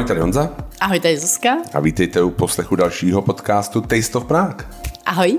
Ahoj, 0.00 0.08
tady 0.08 0.20
Honza. 0.20 0.50
Ahoj, 0.80 1.00
tady 1.00 1.18
Zuzka. 1.18 1.56
A 1.74 1.80
vítejte 1.80 2.22
u 2.22 2.30
poslechu 2.30 2.76
dalšího 2.76 3.22
podcastu 3.22 3.80
Taste 3.80 4.18
of 4.18 4.24
Prague. 4.24 4.66
Ahoj. 5.06 5.38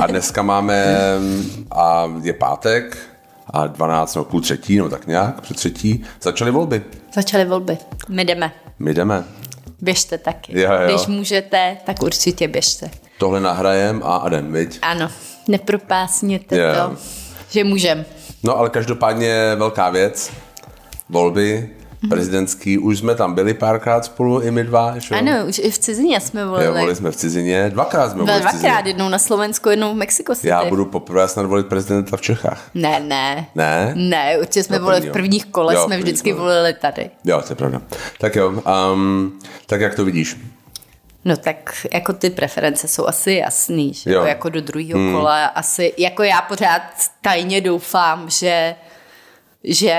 a 0.00 0.06
dneska 0.06 0.42
máme, 0.42 0.96
a 1.70 2.04
je 2.22 2.32
pátek, 2.32 2.98
a 3.50 3.66
12, 3.66 4.14
no 4.14 4.24
půl 4.24 4.40
třetí, 4.40 4.78
no 4.78 4.88
tak 4.88 5.06
nějak, 5.06 5.40
před 5.40 5.56
třetí, 5.56 6.04
začaly 6.22 6.50
volby. 6.50 6.82
Začaly 7.14 7.44
volby. 7.44 7.78
My 8.08 8.24
jdeme. 8.24 8.52
My 8.78 8.94
jdeme. 8.94 9.24
Běžte 9.80 10.18
taky. 10.18 10.60
Jo, 10.60 10.72
jo. 10.72 10.88
Když 10.88 11.06
můžete, 11.06 11.76
tak 11.86 12.02
určitě 12.02 12.48
běžte. 12.48 12.90
Tohle 13.18 13.40
nahrajem 13.40 14.02
a 14.04 14.16
adem, 14.16 14.52
viď? 14.52 14.78
Ano, 14.82 15.10
nepropásněte 15.48 16.56
Jo. 16.58 16.66
to, 16.74 16.96
že 17.50 17.64
můžem. 17.64 18.04
No 18.42 18.56
ale 18.58 18.70
každopádně 18.70 19.54
velká 19.56 19.90
věc, 19.90 20.32
volby, 21.08 21.70
prezidentský, 22.10 22.78
už 22.78 22.98
jsme 22.98 23.14
tam 23.14 23.34
byli 23.34 23.54
párkrát 23.54 24.04
spolu, 24.04 24.40
i 24.40 24.50
my 24.50 24.64
dva, 24.64 24.98
že? 24.98 25.14
Ano, 25.14 25.32
už 25.48 25.58
i 25.58 25.70
v 25.70 25.78
cizině 25.78 26.20
jsme 26.20 26.40
Jo, 26.40 26.48
volili. 26.48 26.68
volili 26.68 26.96
jsme 26.96 27.10
v 27.10 27.16
cizině, 27.16 27.70
dvakrát 27.70 28.10
jsme 28.12 28.22
volili. 28.22 28.40
Dvakrát, 28.40 28.86
jednou 28.86 29.08
na 29.08 29.18
Slovensku, 29.18 29.68
jednou 29.68 29.94
v 29.94 29.96
Mexico 29.96 30.34
City. 30.34 30.48
Já 30.48 30.64
budu 30.64 30.84
poprvé 30.84 31.28
snad 31.28 31.46
volit 31.46 31.66
prezidenta 31.66 32.16
v 32.16 32.20
Čechách. 32.20 32.70
Ne, 32.74 33.00
ne. 33.00 33.46
Ne? 33.54 33.92
Ne, 33.94 34.38
určitě 34.38 34.62
jsme 34.64 34.78
No, 34.78 34.84
volili 34.84 35.08
v 35.08 35.12
prvních 35.12 35.46
kolech, 35.46 35.76
Jo, 35.76 35.84
jsme 35.84 35.96
první 35.96 36.02
vždycky 36.10 36.32
kole. 36.32 36.42
volili 36.44 36.74
tady. 36.74 37.10
Jo, 37.24 37.42
to 37.46 37.52
je 37.52 37.56
pravda. 37.56 37.82
Tak 38.20 38.36
jo, 38.36 38.62
um, 38.92 39.38
tak 39.66 39.80
jak 39.80 39.94
to 39.94 40.04
vidíš? 40.04 40.36
No 41.24 41.36
tak 41.36 41.86
jako 41.92 42.12
ty 42.12 42.30
preference 42.30 42.88
jsou 42.88 43.06
asi 43.06 43.32
jasný, 43.32 43.94
že 43.94 44.12
jo. 44.12 44.24
jako 44.24 44.48
do 44.48 44.60
druhého 44.60 44.98
hmm. 45.00 45.12
kola 45.14 45.46
asi, 45.46 45.92
jako 45.98 46.22
já 46.22 46.40
pořád 46.40 46.82
tajně 47.22 47.60
doufám, 47.60 48.30
že 48.30 48.74
že 49.64 49.94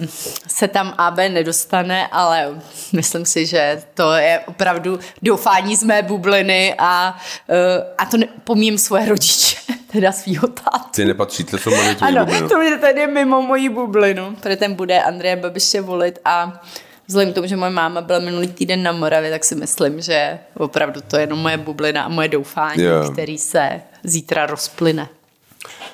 um, 0.00 0.08
se 0.48 0.68
tam 0.68 0.94
AB 0.98 1.16
nedostane, 1.18 2.06
ale 2.06 2.48
myslím 2.92 3.24
si, 3.26 3.46
že 3.46 3.82
to 3.94 4.12
je 4.12 4.40
opravdu 4.46 4.98
doufání 5.22 5.76
z 5.76 5.82
mé 5.82 6.02
bubliny 6.02 6.74
a, 6.78 7.16
uh, 7.48 7.56
a 7.98 8.04
to 8.06 8.16
ne, 8.16 8.26
pomím 8.44 8.78
svoje 8.78 9.08
rodiče, 9.08 9.56
teda 9.92 10.12
svýho 10.12 10.48
tátu. 10.48 10.88
Ty 10.94 11.04
nepatříte, 11.04 11.58
jsou 11.58 11.70
mali 11.70 11.94
tu 11.94 12.04
Ano, 12.04 12.24
bublinu. 12.24 12.48
to 12.48 12.58
mě 12.58 12.78
tady 12.78 13.06
mimo 13.06 13.42
moji 13.42 13.68
bublinu, 13.68 14.36
protože 14.36 14.56
ten 14.56 14.74
bude 14.74 15.02
Andreje 15.02 15.36
Babiše 15.36 15.80
volit 15.80 16.18
a 16.24 16.62
vzhledem 17.06 17.32
k 17.32 17.34
tomu, 17.34 17.46
že 17.46 17.56
moje 17.56 17.70
máma 17.70 18.00
byla 18.00 18.18
minulý 18.18 18.46
týden 18.48 18.82
na 18.82 18.92
Moravě, 18.92 19.30
tak 19.30 19.44
si 19.44 19.54
myslím, 19.54 20.00
že 20.00 20.38
opravdu 20.56 21.00
to 21.00 21.16
je 21.16 21.22
jenom 21.22 21.38
moje 21.38 21.56
bublina 21.56 22.02
a 22.02 22.08
moje 22.08 22.28
doufání, 22.28 22.82
Jo. 22.82 23.10
který 23.12 23.38
se 23.38 23.80
zítra 24.04 24.46
rozplyne. 24.46 25.08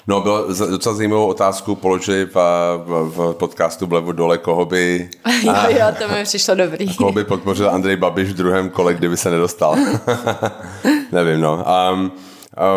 No, 0.08 0.20
bylo 0.20 0.46
docela 0.70 0.94
zajímavou 0.94 1.26
otázku 1.26 1.74
položili 1.74 2.24
v, 2.24 2.34
v, 2.84 3.12
v 3.16 3.34
podcastu 3.34 3.86
Vlevo 3.86 4.12
dole, 4.12 4.38
koho 4.38 4.64
by, 4.64 5.10
jo, 5.42 5.54
jo, 5.68 5.86
to 5.98 6.08
mi 6.08 6.24
přišlo 6.24 6.54
dobrý. 6.54 6.94
koho 6.96 7.12
by 7.12 7.24
podpořil 7.24 7.70
Andrej 7.70 7.96
Babiš 7.96 8.28
v 8.28 8.34
druhém 8.34 8.70
kole, 8.70 8.94
kdyby 8.94 9.16
se 9.16 9.30
nedostal. 9.30 9.76
Nevím, 11.12 11.40
no. 11.40 11.64
Um, 11.92 12.12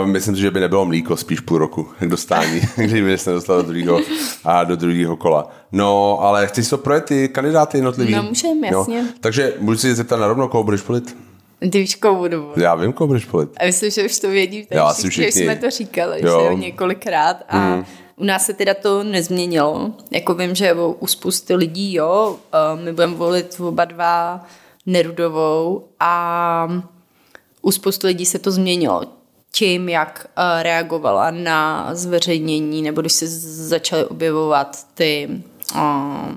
um, 0.04 0.12
myslím 0.12 0.36
si, 0.36 0.42
že 0.42 0.52
by 0.52 0.60
nebylo 0.60 0.86
mlíko 0.86 1.18
spíš 1.18 1.40
půl 1.40 1.58
roku 1.58 1.88
k 2.00 2.06
dostání, 2.06 2.62
kdyby 2.76 3.18
se 3.18 3.30
nedostal 3.30 3.58
do 3.58 3.64
druhého, 3.64 4.00
a 4.44 4.64
do 4.64 4.76
druhého 4.76 5.16
kola. 5.16 5.48
No, 5.72 6.20
ale 6.22 6.48
chceš 6.48 6.70
to 6.70 6.78
projet 6.78 7.06
ty 7.06 7.30
kandidáty 7.30 7.78
jednotlivý? 7.78 8.16
No, 8.16 8.24
můžem, 8.24 8.64
jasně. 8.64 8.98
Jo. 8.98 9.06
Takže 9.20 9.54
můžu 9.60 9.80
si 9.80 9.96
zeptat 9.96 10.20
na 10.20 10.28
rovno, 10.28 10.48
koho 10.48 10.64
budeš 10.64 10.88
volit? 10.88 11.18
Ty 11.70 11.80
víš, 11.80 11.98
volit. 12.02 12.34
Já 12.58 12.76
vím, 12.76 12.94
koho 12.94 13.08
budeš 13.08 13.28
volit. 13.28 13.50
A 13.60 13.66
myslím, 13.66 13.92
že 13.92 14.06
už 14.06 14.20
to 14.20 14.30
vědí, 14.30 14.68
asi 14.70 15.10
všichni, 15.10 15.32
jsme 15.32 15.56
to 15.56 15.70
říkali, 15.70 16.26
Jo. 16.26 16.48
že 16.50 16.56
několikrát 16.56 17.44
a 17.50 17.58
mm. 17.58 17.86
u 18.16 18.24
nás 18.24 18.46
se 18.46 18.54
teda 18.54 18.74
to 18.74 19.04
nezměnilo. 19.04 19.92
Jako 20.12 20.34
vím, 20.34 20.56
že 20.56 20.74
u 20.74 21.08
spousty 21.08 21.56
lidí, 21.56 21.94
jo, 21.94 22.36
my 22.84 22.94
budeme 22.94 23.16
volit 23.16 23.60
oba 23.60 23.86
dva 23.86 24.46
Nerudovou 24.86 25.88
a 26.00 26.84
u 27.62 27.72
spousty 27.72 28.08
lidí 28.08 28.26
se 28.26 28.40
to 28.40 28.52
změnilo 28.52 29.02
tím, 29.52 29.90
jak 29.90 30.28
eh, 30.38 30.64
reagovala 30.64 31.32
na 31.32 31.90
zveřejnění, 31.96 32.82
nebo 32.82 33.02
když 33.02 33.14
se 33.14 33.28
začaly 33.68 34.06
objevovat 34.06 34.78
ty 34.94 35.30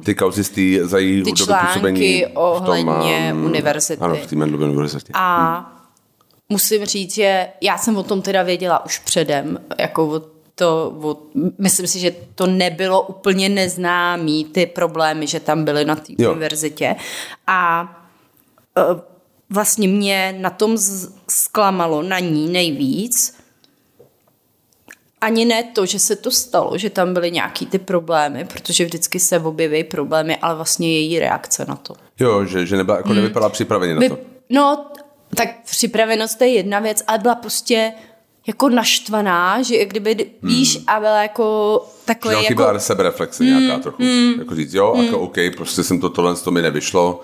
Ty 0.04 0.14
kauzy 0.14 0.44
z 0.44 0.50
té 0.50 0.86
za 0.88 0.98
její 0.98 1.22
Ty 1.22 1.32
články 1.32 2.26
v 2.26 2.34
tom, 2.34 2.42
ohledně 2.44 3.30
um, 3.34 3.44
univerzity. 3.44 4.02
Ano, 4.02 4.14
v 4.14 4.26
té 4.26 4.36
univerzitě. 4.36 5.12
A 5.14 5.70
musím 6.48 6.84
říct, 6.84 7.14
že 7.14 7.48
já 7.60 7.78
jsem 7.78 7.96
o 7.96 8.02
tom 8.02 8.22
teda 8.22 8.42
věděla 8.42 8.84
už 8.84 8.98
předem, 8.98 9.58
jako 9.78 10.06
o 10.06 10.22
to, 10.54 10.94
o, 11.02 11.16
myslím 11.58 11.86
si, 11.86 11.98
že 11.98 12.14
to 12.34 12.46
nebylo 12.46 13.02
úplně 13.02 13.48
neznámý, 13.48 14.44
ty 14.44 14.66
problémy, 14.66 15.26
že 15.26 15.40
tam 15.40 15.64
byly 15.64 15.84
na 15.84 15.96
té 15.96 16.12
univerzitě. 16.28 16.96
A 17.46 17.88
e, 18.78 18.82
vlastně 19.50 19.88
mě 19.88 20.36
na 20.38 20.50
tom 20.50 20.76
zklamalo 21.28 22.02
na 22.02 22.18
ní 22.18 22.48
nejvíc, 22.48 23.36
ani 25.24 25.44
ne 25.44 25.62
to, 25.62 25.86
že 25.86 25.98
se 25.98 26.16
to 26.16 26.30
stalo, 26.30 26.78
že 26.78 26.90
tam 26.90 27.14
byly 27.14 27.30
nějaký 27.30 27.66
ty 27.66 27.78
problémy, 27.78 28.44
protože 28.44 28.84
vždycky 28.84 29.20
se 29.20 29.38
objeví 29.38 29.84
problémy, 29.84 30.36
ale 30.36 30.54
vlastně 30.54 30.92
její 30.92 31.18
reakce 31.18 31.64
na 31.68 31.76
to. 31.76 31.94
Jo, 32.20 32.44
že, 32.44 32.66
že 32.66 32.76
nebyla, 32.76 32.96
jako 32.96 33.14
nevypadala 33.14 33.50
připraveně 33.50 33.94
na 33.94 34.00
Vy, 34.00 34.08
to. 34.08 34.18
no, 34.50 34.86
tak 35.36 35.48
připravenost 35.70 36.38
to 36.38 36.44
je 36.44 36.50
jedna 36.50 36.80
věc, 36.80 37.02
ale 37.06 37.18
byla 37.18 37.34
prostě 37.34 37.92
jako 38.46 38.68
naštvaná, 38.68 39.62
že 39.62 39.76
jak 39.76 39.88
kdyby, 39.88 40.14
hmm. 40.14 40.52
víš, 40.52 40.78
a 40.86 41.00
byla 41.00 41.22
jako 41.22 41.80
takový 42.04 42.34
jako... 42.34 42.46
chyběla 42.46 42.78
sebereflexe 42.78 43.44
nějaká 43.44 43.82
trochu. 43.82 44.02
Jako 44.38 44.54
říct, 44.54 44.74
jo, 44.74 44.94
jako 45.02 45.18
OK, 45.18 45.36
prostě 45.56 45.82
jsem 45.82 46.00
to 46.00 46.08
tohle, 46.08 46.34
to 46.36 46.50
mi 46.50 46.62
nevyšlo. 46.62 47.20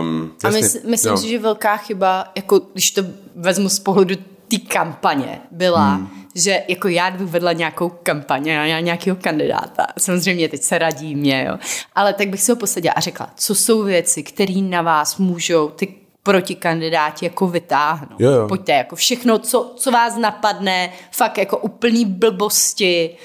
Um, 0.00 0.32
A 0.44 0.46
jasně, 0.46 0.60
mys, 0.60 0.78
myslím 0.84 1.12
jo. 1.12 1.18
si, 1.18 1.28
že 1.28 1.38
velká 1.38 1.76
chyba, 1.76 2.24
jako 2.36 2.60
když 2.72 2.90
to 2.90 3.02
vezmu 3.36 3.68
z 3.68 3.78
pohledu 3.78 4.14
té 4.48 4.58
kampaně, 4.58 5.40
byla, 5.50 5.94
hmm. 5.94 6.08
Že 6.38 6.62
jako 6.68 6.88
já 6.88 7.10
kdybych 7.10 7.28
vedla 7.32 7.52
nějakou 7.52 7.88
kampaně 7.88 8.58
na 8.58 8.80
nějakého 8.80 9.16
kandidáta, 9.16 9.86
samozřejmě 9.98 10.48
teď 10.48 10.62
se 10.62 10.78
radí 10.78 11.14
mě, 11.16 11.44
jo, 11.48 11.58
ale 11.94 12.12
tak 12.12 12.28
bych 12.28 12.42
si 12.42 12.52
ho 12.52 12.56
posadila 12.56 12.94
a 12.96 13.00
řekla, 13.00 13.30
co 13.36 13.54
jsou 13.54 13.82
věci, 13.82 14.22
které 14.22 14.54
na 14.60 14.82
vás 14.82 15.16
můžou 15.16 15.68
ty 15.68 15.94
protikandidáti 16.22 17.24
jako 17.24 17.48
vytáhnout. 17.48 18.20
Jo, 18.20 18.30
jo. 18.30 18.48
Pojďte, 18.48 18.72
jako 18.72 18.96
všechno, 18.96 19.38
co, 19.38 19.72
co 19.76 19.90
vás 19.90 20.16
napadne, 20.16 20.92
fakt 21.12 21.38
jako 21.38 21.56
úplný 21.58 22.04
blbosti, 22.04 23.16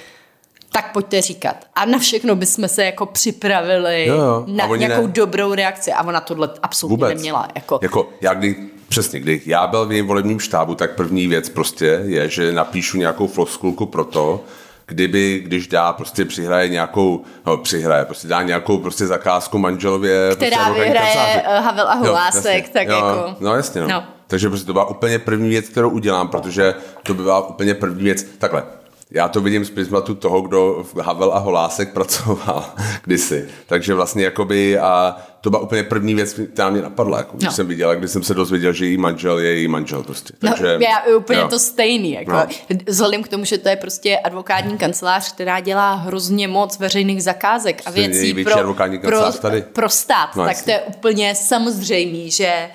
tak 0.72 0.92
pojďte 0.94 1.22
říkat. 1.22 1.56
A 1.76 1.86
na 1.86 2.00
všechno 2.00 2.36
bychom 2.36 2.68
se 2.68 2.86
jako 2.86 3.06
připravili 3.06 4.06
Jo, 4.08 4.16
jo. 4.16 4.44
Na 4.48 4.66
nějakou 4.68 5.08
ne. 5.08 5.14
dobrou 5.14 5.54
reakci 5.54 5.92
a 5.92 6.04
ona 6.04 6.22
tohle 6.22 6.50
absolutně 6.64 6.96
Vůbec. 6.96 7.16
neměla. 7.16 7.48
Jako, 7.56 7.80
jako 7.82 8.10
já 8.22 8.34
kdy, 8.34 8.56
přesně, 8.94 9.20
kdy 9.20 9.42
já 9.46 9.68
byl 9.68 9.86
v 9.86 9.92
jejím 9.92 10.08
volebním 10.08 10.40
štábu, 10.40 10.76
tak 10.76 10.96
první 10.96 11.28
věc 11.28 11.50
prostě 11.50 12.02
je, 12.04 12.30
že 12.30 12.52
napíšu 12.52 12.98
nějakou 12.98 13.28
floskulku 13.28 13.86
pro 13.86 14.06
to, 14.06 14.44
kdyby, 14.86 15.42
když 15.46 15.68
dá, 15.68 15.94
prostě 15.94 16.26
přihraje 16.26 16.70
nějakou, 16.70 17.24
no 17.46 17.58
přihraje, 17.58 18.06
prostě 18.06 18.28
dá 18.28 18.42
nějakou 18.42 18.78
prostě 18.78 19.08
zakázku 19.08 19.58
manželově. 19.58 20.30
která 20.36 20.66
prostě 20.66 20.82
vyhraje 20.82 21.16
kanceláři. 21.16 21.42
eh, 21.46 21.60
Havel 21.60 22.18
a 22.18 22.26
jasně. 22.26 22.64
tak 22.74 22.88
jo, 22.88 22.96
jako... 22.96 23.36
No 23.40 23.56
jasně, 23.56 23.82
no. 23.82 23.88
No. 23.88 24.04
Takže 24.28 24.50
prostě 24.50 24.68
to 24.68 24.74
byla 24.74 24.90
úplně 24.90 25.20
první 25.20 25.50
věc, 25.50 25.70
kterou 25.70 25.90
udělám, 25.90 26.28
protože 26.28 26.74
to 27.04 27.14
by 27.14 27.24
byla 27.24 27.48
úplně 27.48 27.74
první 27.74 28.04
věc. 28.04 28.26
Takhle, 28.38 28.64
já 29.12 29.28
to 29.28 29.42
vidím 29.42 29.66
z 29.66 29.70
prismatu 29.70 30.16
toho, 30.16 30.42
kdo 30.42 30.86
v 30.94 30.98
Havel 31.02 31.32
a 31.34 31.40
Holásek 31.40 31.94
pracoval 31.94 32.66
kdysi. 33.04 33.48
Takže 33.68 33.94
vlastně 33.94 34.24
jakoby 34.24 34.80
a 34.80 35.18
to 35.42 35.50
byla 35.50 35.62
úplně 35.62 35.84
první 35.84 36.16
věc, 36.16 36.40
která 36.54 36.70
mě 36.70 36.82
napadla, 36.82 37.18
jako, 37.18 37.38
když 37.38 37.46
No. 37.46 37.52
jsem 37.52 37.68
viděla, 37.68 37.96
když 37.96 38.12
jsem 38.12 38.24
se 38.24 38.34
dozvěděl, 38.34 38.74
že 38.74 38.86
její 38.86 38.98
manžel 38.98 39.40
je 39.40 39.56
její 39.56 39.68
manžel 39.68 40.04
prostě. 40.04 40.34
No, 40.44 40.50
Takže, 40.50 40.78
já 40.82 41.16
úplně 41.18 41.40
jo. 41.40 41.48
to 41.48 41.60
stejný. 41.60 42.12
Jako. 42.12 42.32
No. 42.32 42.46
Vzhledem 42.88 43.24
k 43.24 43.28
tomu, 43.28 43.46
že 43.46 43.58
to 43.58 43.70
je 43.70 43.76
prostě 43.76 44.18
advokátní 44.18 44.78
kancelář, 44.78 45.32
která 45.34 45.60
dělá 45.60 45.94
hrozně 45.94 46.48
moc 46.48 46.80
veřejných 46.80 47.24
zakázek 47.24 47.82
a 47.86 47.92
věcí 47.92 48.44
pro, 48.44 48.60
advokátní 48.60 49.00
pro, 49.00 49.32
tady. 49.32 49.62
pro 49.62 49.90
stát, 49.90 50.36
No, 50.36 50.44
tak 50.44 50.52
jasně. 50.58 50.64
to 50.66 50.72
je 50.72 50.96
úplně 50.96 51.36
samozřejmý, 51.36 52.32
že 52.32 52.70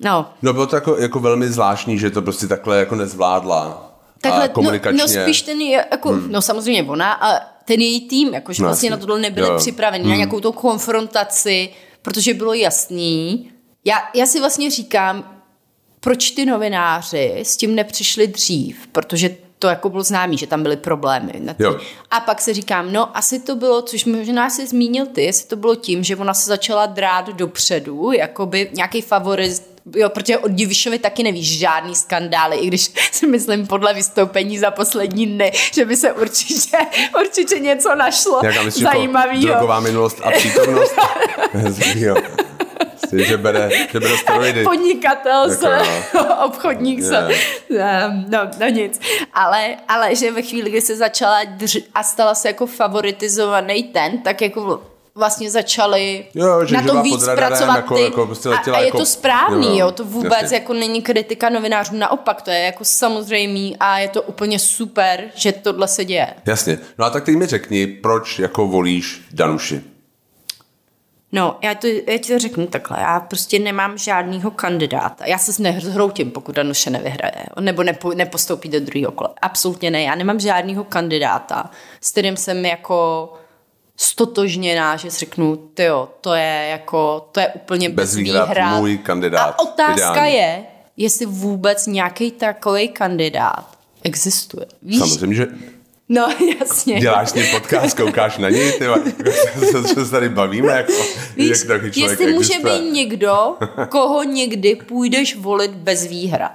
no, 0.00 0.26
No 0.42 0.52
bylo 0.52 0.66
to 0.66 0.76
jako, 0.76 0.96
jako 0.96 1.20
velmi 1.20 1.48
zvláštní, 1.48 1.98
že 1.98 2.10
to 2.10 2.22
prostě 2.22 2.46
takhle 2.46 2.78
jako 2.78 2.94
nezvládla. 2.94 3.87
Takhle, 4.20 4.44
a 4.44 4.48
komunikačně. 4.48 4.98
no, 4.98 5.04
no 5.16 5.22
spíš 5.22 5.42
ten 5.42 5.60
je, 5.60 5.86
jako, 5.90 6.08
hmm. 6.08 6.32
no 6.32 6.42
samozřejmě 6.42 6.82
ona 6.82 7.12
a 7.12 7.40
ten 7.64 7.80
její 7.80 8.08
tým, 8.08 8.34
jako, 8.34 8.52
že 8.52 8.62
No, 8.62 8.68
vlastně 8.68 8.86
jasně. 8.86 9.00
na 9.00 9.06
tohle 9.06 9.20
nebyli 9.20 9.46
Jo. 9.48 9.56
připraveni, 9.58 10.08
na 10.08 10.16
nějakou 10.16 10.40
tou 10.40 10.52
konfrontaci, 10.52 11.68
protože 12.02 12.34
bylo 12.34 12.54
jasný. 12.54 13.50
Já, 13.84 13.98
já 14.14 14.26
si 14.26 14.40
vlastně 14.40 14.70
říkám, 14.70 15.42
proč 16.00 16.30
ty 16.30 16.46
novináři 16.46 17.34
s 17.42 17.56
tím 17.56 17.74
nepřišli 17.74 18.26
dřív, 18.26 18.86
protože 18.86 19.36
to 19.58 19.66
jako 19.66 19.88
bylo 19.88 20.02
známý, 20.02 20.38
že 20.38 20.46
tam 20.46 20.62
byly 20.62 20.76
problémy. 20.76 21.32
Jo. 21.58 21.78
A 22.10 22.20
pak 22.20 22.40
se 22.40 22.54
říkám, 22.54 22.92
no 22.92 23.16
asi 23.16 23.40
to 23.40 23.56
bylo, 23.56 23.82
což 23.82 24.04
možná 24.04 24.50
si 24.50 24.66
zmínil 24.66 25.06
ty, 25.06 25.22
jestli 25.22 25.48
to 25.48 25.56
bylo 25.56 25.74
tím, 25.74 26.04
že 26.04 26.16
ona 26.16 26.34
se 26.34 26.48
začala 26.48 26.86
drát 26.86 27.28
dopředu, 27.28 28.12
jakoby 28.12 28.70
nějaký 28.72 29.02
favorit, 29.02 29.62
jo, 29.96 30.08
protože 30.08 30.38
od 30.38 30.50
Divišovi 30.50 30.98
taky 30.98 31.22
nevíš 31.22 31.58
žádný 31.58 31.94
skandály, 31.94 32.56
i 32.56 32.66
když 32.66 32.82
si 33.12 33.26
myslím 33.26 33.66
podle 33.66 33.94
vystoupení 33.94 34.58
za 34.58 34.70
poslední 34.70 35.26
dny, 35.26 35.52
že 35.72 35.84
by 35.84 35.96
se 35.96 36.12
určitě, 36.12 36.76
určitě 37.20 37.58
něco 37.58 37.94
našlo 37.94 38.40
zajímavého. 38.68 39.42
drogová 39.42 39.80
minulost 39.80 40.20
a 40.22 40.30
přítomnost? 40.30 40.94
jo. 41.94 42.16
Že 43.12 43.36
bere, 43.36 43.70
že 43.92 44.00
bere 44.00 44.16
steroidy. 44.16 44.64
Podnikatel 44.64 45.50
Jako 45.50 45.60
se, 45.60 45.78
no. 46.14 46.44
obchodník 46.46 47.02
se, 47.02 47.28
um, 47.28 48.24
no, 48.28 48.38
no 48.60 48.66
nic. 48.68 49.00
Ale, 49.34 49.76
ale 49.88 50.16
že 50.16 50.30
ve 50.30 50.42
chvíli, 50.42 50.70
kdy 50.70 50.80
se 50.80 50.96
začala 50.96 51.44
drž- 51.44 51.84
a 51.94 52.02
stala 52.02 52.34
se 52.34 52.48
jako 52.48 52.66
favoritizovaný 52.66 53.82
ten, 53.82 54.18
tak 54.18 54.40
jako 54.42 54.82
vlastně 55.14 55.50
začali 55.50 56.24
Jo, 56.34 56.64
že 56.64 56.76
na 56.76 56.82
pod 56.82 57.02
víc 57.02 57.24
pracovat 57.34 57.76
jako- 57.76 57.94
ty. 57.94 58.02
jako 58.02 58.26
prostě 58.26 58.48
a, 58.48 58.56
a 58.74 58.78
je 58.78 58.86
jako- 58.86 58.98
to 58.98 59.06
správný, 59.06 59.66
jo, 59.78 59.86
jo, 59.86 59.92
to 59.92 60.04
vůbec 60.04 60.42
jasně. 60.42 60.56
jako 60.56 60.72
není 60.72 61.02
kritika 61.02 61.48
novinářů, 61.48 61.96
naopak 61.96 62.42
to 62.42 62.50
je 62.50 62.58
jako 62.58 62.84
samozřejmý 62.84 63.76
a 63.80 63.98
je 63.98 64.08
to 64.08 64.22
úplně 64.22 64.58
super, 64.58 65.24
že 65.34 65.52
tohle 65.52 65.88
se 65.88 66.04
děje. 66.04 66.26
Jasně. 66.46 66.78
No 66.98 67.04
a 67.04 67.10
tak 67.10 67.24
teď 67.24 67.34
mi 67.36 67.46
řekni, 67.46 67.86
proč 67.86 68.38
jako 68.38 68.66
volíš 68.66 69.20
Danuši? 69.32 69.82
No, 71.32 71.56
já, 71.62 71.74
to, 71.74 71.86
já 71.86 72.18
ti 72.18 72.32
to 72.32 72.38
řeknu 72.38 72.66
takhle. 72.66 73.00
Já 73.00 73.20
prostě 73.20 73.58
nemám 73.58 73.98
žádného 73.98 74.50
kandidáta. 74.50 75.26
Já 75.26 75.38
se 75.38 75.62
nezhroutím, 75.62 76.30
pokud 76.30 76.54
Danuše 76.54 76.90
nevyhraje, 76.90 77.44
nebo 77.60 77.82
nepo, 77.82 78.14
nepostoupí 78.14 78.68
do 78.68 78.80
druhého 78.80 79.12
kola. 79.12 79.34
Absolutně 79.42 79.90
ne. 79.90 80.02
Já 80.02 80.14
nemám 80.14 80.40
žádného 80.40 80.84
kandidáta, 80.84 81.70
s 82.00 82.10
kterým 82.10 82.36
jsem 82.36 82.64
jako 82.64 83.32
stotožněná, 83.96 84.96
že 84.96 85.10
si 85.10 85.18
řeknu, 85.18 85.56
tyjo, 85.56 86.08
to 86.20 86.34
je 86.34 86.68
jako, 86.70 87.28
to 87.32 87.40
je 87.40 87.48
úplně 87.48 87.88
bez, 87.88 87.94
Bez 88.10 88.16
výhrad 88.16 88.48
výhrad. 88.48 88.78
můj 88.80 88.98
kandidát. 88.98 89.42
A 89.44 89.58
otázka 89.58 89.92
Ideální. 89.92 90.34
je, 90.34 90.64
jestli 90.96 91.26
vůbec 91.26 91.86
nějaký 91.86 92.30
takový 92.30 92.88
kandidát 92.88 93.78
existuje. 94.02 94.66
Víš? 94.82 94.98
Samozřejmě, 94.98 95.36
že 95.36 95.46
No, 96.08 96.28
jasně. 96.60 97.00
děláš 97.00 97.30
s 97.30 97.34
ním 97.34 97.46
podcast, 97.54 97.96
koukáš 97.96 98.38
na 98.38 98.50
něj, 98.50 98.72
ty 98.72 98.84
co, 99.72 99.82
co 99.82 100.04
se 100.04 100.10
tady 100.10 100.28
bavíme, 100.28 100.72
jako, 100.72 100.92
Víš, 101.36 101.48
jak 101.48 101.66
takový 101.66 101.92
člověk 101.92 102.20
jestli 102.20 102.34
může 102.34 102.54
existuje. 102.54 102.78
být 102.78 102.92
někdo, 102.92 103.56
koho 103.88 104.22
někdy 104.22 104.76
půjdeš 104.76 105.36
volit 105.36 105.70
bez 105.70 106.06
výhrad. 106.06 106.52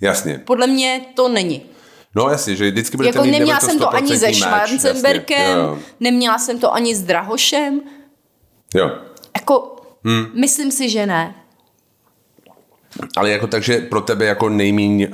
Jasně. 0.00 0.42
Podle 0.44 0.66
mě 0.66 1.00
to 1.14 1.28
není. 1.28 1.62
No 2.16 2.28
jasně, 2.28 2.56
že 2.56 2.70
vždycky 2.70 2.96
budete 2.96 3.18
Jako 3.18 3.26
mít 3.26 3.38
neměla 3.38 3.60
jsem 3.60 3.78
to 3.78 3.94
ani 3.94 4.18
se 4.18 4.34
Schwarzenberkem, 4.34 5.82
neměla 6.00 6.38
jsem 6.38 6.58
to 6.58 6.74
ani 6.74 6.94
s 6.94 7.02
Drahošem. 7.02 7.80
jo. 8.74 8.90
Jako, 9.36 9.76
hmm. 10.04 10.26
myslím 10.34 10.70
si, 10.70 10.90
že 10.90 11.06
ne. 11.06 11.34
Ale 13.16 13.30
jako 13.30 13.46
takže 13.46 13.78
pro 13.78 14.00
tebe 14.00 14.24
jako 14.24 14.48
nejmíň 14.48 15.08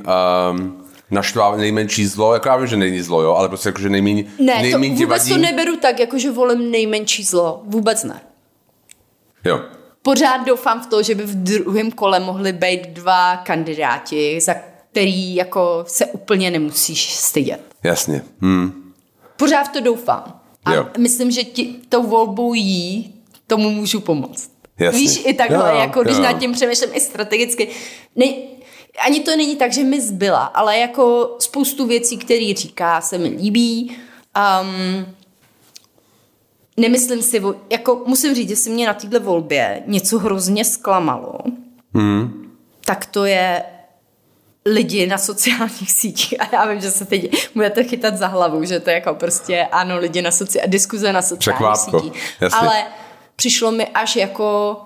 um, 0.53 0.80
naštvá, 1.11 1.57
nejmenší 1.57 2.07
zlo, 2.07 2.35
jako 2.35 2.49
já 2.49 2.57
vím, 2.57 2.67
že 2.67 2.77
není 2.77 3.01
zlo, 3.03 3.23
jo, 3.23 3.35
ale 3.35 3.49
prostě 3.49 3.69
jako, 3.69 3.81
že 3.81 3.89
nejmíň, 3.89 4.25
Ne, 4.39 4.55
to 4.55 4.63
nejmíň 4.63 4.97
ti 4.97 5.05
vůbec 5.05 5.23
vadí. 5.23 5.31
to 5.33 5.39
neberu 5.39 5.77
tak, 5.77 5.99
jako 6.01 6.19
že 6.19 6.31
volím 6.31 6.71
nejmenší 6.71 7.25
zlo. 7.25 7.63
Vůbec 7.65 8.05
ne. 8.05 8.21
Jo, 9.45 9.61
Pořád 10.03 10.47
doufám 10.47 10.81
v 10.83 10.87
to, 10.87 11.03
že 11.03 11.15
by 11.15 11.23
v 11.23 11.35
druhém 11.35 11.91
kole 11.93 12.21
mohli 12.21 12.53
být 12.53 12.87
dva 12.89 13.37
kandidáti, 13.37 14.41
za 14.41 14.55
který 14.93 15.35
jako 15.35 15.85
se 15.89 16.07
úplně 16.07 16.51
nemusíš 16.51 17.15
stydět. 17.15 17.61
jasně. 17.83 18.23
Hm. 18.41 18.93
Pořád 19.37 19.69
to 19.73 19.81
doufám. 19.81 20.41
A 20.65 20.75
Jo. 20.75 20.87
myslím, 20.99 21.31
že 21.31 21.45
ti 21.45 21.75
tou 21.89 22.03
volbou 22.03 22.55
jí 22.55 23.15
tomu 23.47 23.71
můžu 23.71 24.01
pomoct. 24.01 24.51
Jasně. 24.79 25.01
Víš, 25.01 25.23
i 25.27 25.35
takhle, 25.35 25.71
Jo, 25.75 25.81
jako 25.81 26.03
když 26.03 26.17
jo. 26.17 26.23
nad 26.23 26.33
tím 26.33 26.53
přemýšlím 26.53 26.91
i 26.93 27.01
strategicky. 27.01 27.69
Ne, 28.17 28.27
ani 29.07 29.21
to 29.21 29.37
není 29.37 29.57
tak, 29.57 29.73
že 29.73 29.85
mi 29.85 30.01
zbyla, 30.01 30.45
ale 30.45 30.79
jako 30.79 31.37
spoustu 31.39 31.87
věcí, 31.87 32.19
které 32.19 32.55
říká, 32.57 33.01
se 33.01 33.19
mi 33.19 33.29
líbí. 33.29 33.97
Um, 34.63 35.07
nemyslím 36.77 37.23
si, 37.23 37.43
jako 37.71 38.03
musím 38.07 38.35
říct, 38.35 38.51
jestli 38.51 38.71
mě 38.71 38.87
na 38.87 38.95
této 38.95 39.21
volbě 39.21 39.83
něco 39.87 40.19
hrozně 40.19 40.65
zklamalo, 40.65 41.39
Hmm. 41.95 42.51
tak 42.85 43.07
to 43.07 43.25
je 43.25 43.63
lidi 44.67 45.07
na 45.07 45.19
sociálních 45.19 45.93
sítích. 45.93 46.35
A 46.41 46.49
já 46.53 46.67
vím, 46.67 46.81
že 46.81 46.91
se 46.91 47.05
teď 47.05 47.49
budete 47.55 47.85
chytat 47.85 48.17
za 48.17 48.27
hlavu, 48.27 48.65
že 48.65 48.81
to 48.81 48.91
je 48.91 48.95
jako 48.95 49.15
prostě, 49.15 49.67
ano, 49.73 49.99
lidi 49.99 50.23
na 50.23 50.31
sociálních, 50.31 50.71
diskuze 50.71 51.13
na 51.13 51.23
sociálních 51.23 51.39
Překvápko, 51.79 52.01
sítích. 52.01 52.23
jasně. 52.41 52.59
Ale 52.59 52.85
přišlo 53.37 53.73
mi 53.73 53.87
až 53.87 54.17
jako 54.17 54.77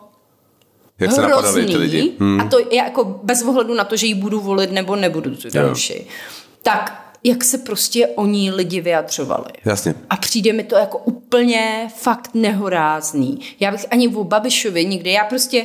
Jak 1.00 1.12
se 1.12 1.23
napadaly 1.23 1.67
ty 1.67 1.76
lidi. 1.76 2.12
Hm. 2.20 2.41
a 2.41 2.44
to 2.44 2.58
je 2.58 2.76
jako 2.76 3.20
bez 3.23 3.43
ohledu 3.43 3.75
na 3.75 3.85
to, 3.85 3.96
že 3.96 4.06
ji 4.06 4.14
budu 4.14 4.41
volit 4.41 4.73
nebo 4.73 4.96
nebudu 4.96 5.37
tu 5.37 5.49
Danuši, 5.50 6.06
tak 6.62 7.05
jak 7.25 7.44
se 7.44 7.58
prostě 7.58 8.06
o 8.06 8.26
ní 8.26 8.50
lidi 8.50 8.81
vyjadřovali. 8.81 9.50
Jasně. 9.64 9.94
A 10.11 10.17
přijde 10.17 10.52
mi 10.52 10.64
to 10.64 10.76
jako 10.76 10.99
úplně 10.99 11.88
fakt 11.96 12.31
nehorázný. 12.35 13.41
Já 13.61 13.70
bych 13.70 13.87
ani 13.91 14.08
o 14.08 14.25
Babišovi 14.25 14.85
nikdy, 14.85 15.12
já 15.12 15.25
prostě 15.25 15.64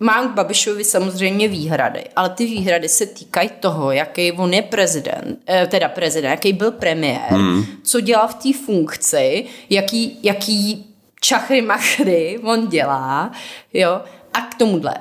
mám 0.00 0.28
k 0.28 0.34
Babišovi 0.34 0.84
samozřejmě 0.84 1.48
výhrady, 1.48 2.04
ale 2.16 2.28
ty 2.28 2.46
výhrady 2.46 2.88
se 2.88 3.06
týkají 3.06 3.50
toho, 3.60 3.92
jaký 3.92 4.32
on 4.32 4.54
je 4.54 4.62
prezident, 4.62 5.38
eh, 5.46 5.66
teda 5.66 5.88
prezident, 5.88 6.30
jaký 6.30 6.52
byl 6.52 6.70
premiér, 6.70 7.32
mm. 7.32 7.64
co 7.82 8.00
dělal 8.00 8.28
v 8.28 8.34
té 8.34 8.52
funkci, 8.64 9.44
jaký, 9.70 10.18
jaký 10.22 10.86
čachry 11.20 11.62
machry 11.62 12.38
on 12.42 12.68
dělá, 12.68 13.32
jo, 13.72 14.00
a 14.34 14.40
k 14.40 14.54
tomuhle. 14.54 14.94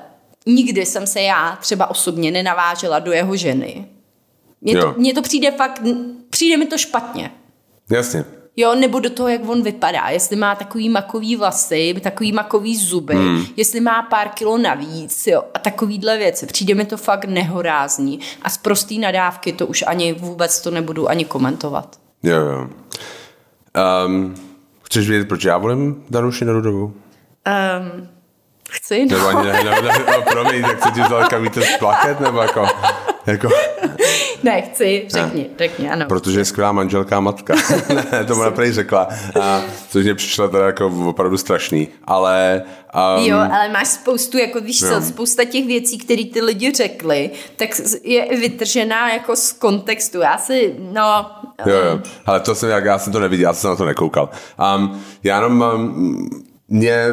Nikdy 0.46 0.86
jsem 0.86 1.08
se 1.08 1.22
já 1.22 1.58
třeba 1.62 1.90
osobně 1.90 2.32
nenavážela 2.32 3.00
do 3.00 3.12
jeho 3.12 3.36
ženy. 3.36 3.88
Mně 4.62 4.82
to, 4.82 4.94
mně 4.98 5.14
to 5.14 5.22
přijde 5.22 5.52
fakt, 5.52 5.82
přijde 6.30 6.58
mi 6.58 6.66
to 6.66 6.78
špatně. 6.78 7.32
Jasně. 7.90 8.26
Jo, 8.56 8.76
nebo 8.76 9.00
do 9.00 9.10
toho, 9.10 9.30
jak 9.30 9.50
on 9.50 9.64
vypadá. 9.64 10.10
Jestli 10.10 10.36
má 10.36 10.56
takový 10.56 10.90
makový 10.90 11.36
vlasy, 11.36 11.96
takový 12.04 12.32
makový 12.32 12.78
zuby, 12.78 13.16
hmm. 13.16 13.46
jestli 13.58 13.80
má 13.80 14.02
pár 14.02 14.30
kilo 14.30 14.58
navíc, 14.58 15.28
jo, 15.28 15.44
a 15.54 15.60
takovýhle 15.60 16.18
věci. 16.18 16.46
Přijde 16.46 16.76
mi 16.76 16.86
to 16.86 16.98
fakt 16.98 17.26
nehorázní. 17.26 18.20
A 18.42 18.50
z 18.50 18.58
prostý 18.58 19.00
nadávky 19.00 19.54
to 19.54 19.68
už 19.68 19.84
ani 19.88 20.14
vůbec 20.14 20.62
to 20.62 20.72
nebudu 20.72 21.10
ani 21.10 21.26
komentovat. 21.26 22.00
Jo, 22.24 22.36
jo. 22.36 22.70
Um, 24.06 24.36
chceš 24.84 25.10
vědět, 25.10 25.28
proč 25.28 25.44
já 25.44 25.58
volím 25.58 26.04
Danuši 26.10 26.46
Nerudovou? 26.46 26.86
Um, 26.86 28.08
chci, 28.74 29.06
no. 29.06 29.18
Nebo 29.18 29.28
ani 29.28 29.48
ne, 29.48 29.64
ne, 29.64 29.82
ne, 29.82 30.06
no, 30.12 30.22
promiň, 30.32 30.62
tak 30.62 30.84
se 30.84 30.92
ti 30.92 31.02
vzal 31.02 31.28
kavíte 31.30 31.62
z 31.62 31.78
plachet, 31.80 32.20
nebo 32.20 32.42
jako, 32.42 32.68
jako, 33.26 33.50
ne, 34.44 34.62
chci, 34.62 35.06
řekni, 35.08 35.50
řekni, 35.58 35.90
ano. 35.90 36.06
protože 36.06 36.40
je 36.40 36.46
skvělá 36.46 36.72
manželka 36.72 37.18
a 37.18 37.20
matka. 37.20 37.56
ne, 38.12 38.26
to 38.26 38.36
ona 38.36 38.52
prej 38.52 38.72
řekla, 38.72 39.08
a, 39.42 39.62
což 39.90 40.04
mě 40.04 40.16
přišlo 40.16 40.48
teda 40.48 40.66
jako 40.66 40.88
opravdu 40.88 41.38
strašný, 41.38 41.88
ale 42.04 42.64
um, 43.18 43.26
Jo, 43.26 43.38
ale 43.38 43.70
máš 43.70 43.88
spoustu, 43.88 44.38
jako 44.38 44.62
víš 44.62 44.82
Jo. 44.82 44.90
co, 44.90 45.02
spousta 45.02 45.46
těch 45.46 45.66
věcí, 45.68 45.98
které 45.98 46.26
ty 46.26 46.42
lidi 46.42 46.72
řekli, 46.72 47.32
tak 47.56 47.70
je 48.04 48.38
vytržená 48.38 49.14
jako 49.14 49.36
z 49.36 49.52
kontextu. 49.52 50.20
Já 50.20 50.38
si, 50.38 50.76
no... 50.80 51.32
Jo, 51.66 51.76
jo. 51.76 52.00
Ale 52.26 52.40
to 52.40 52.56
jsem, 52.56 52.70
jak 52.70 52.86
já 52.86 53.00
jsem 53.00 53.14
to 53.14 53.20
neviděl, 53.20 53.50
já 53.50 53.54
jsem 53.54 53.62
se 53.62 53.68
na 53.68 53.76
to 53.76 53.86
nekoukal. 53.86 54.30
Um, 54.76 55.04
já 55.24 55.36
jenom 55.36 55.64
um, 55.76 56.30
mně 56.70 57.06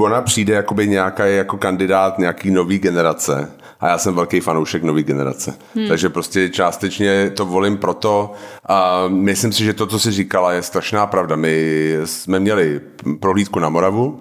ona 0.00 0.22
přijde 0.22 0.54
jakoby 0.54 0.88
nějaký 0.88 1.22
jako 1.26 1.56
kandidát 1.56 2.18
nějaký 2.18 2.50
nový 2.50 2.78
generace 2.78 3.50
a 3.80 3.88
já 3.88 3.98
jsem 3.98 4.14
velký 4.14 4.40
fanoušek 4.40 4.82
nový 4.82 5.02
generace. 5.02 5.54
Hmm. 5.74 5.88
Takže 5.88 6.08
prostě 6.08 6.48
částečně 6.48 7.30
to 7.30 7.46
volím 7.46 7.76
proto 7.76 8.32
a 8.66 9.04
myslím 9.08 9.52
si, 9.52 9.64
že 9.64 9.74
to, 9.74 9.86
co 9.86 9.98
jsi 9.98 10.12
říkala, 10.12 10.52
je 10.52 10.62
strašná 10.62 11.06
pravda. 11.06 11.36
My 11.36 11.96
jsme 12.04 12.40
měli 12.40 12.80
prohlídku 13.20 13.58
na 13.58 13.68
Moravu 13.68 14.20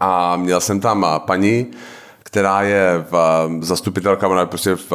a 0.00 0.36
měl 0.36 0.60
jsem 0.60 0.80
tam 0.80 1.06
paní, 1.18 1.66
která 2.22 2.62
je 2.62 3.04
v, 3.10 3.48
zastupitelka, 3.60 4.28
ona 4.28 4.40
je 4.40 4.46
prostě 4.46 4.74
v 4.74 4.92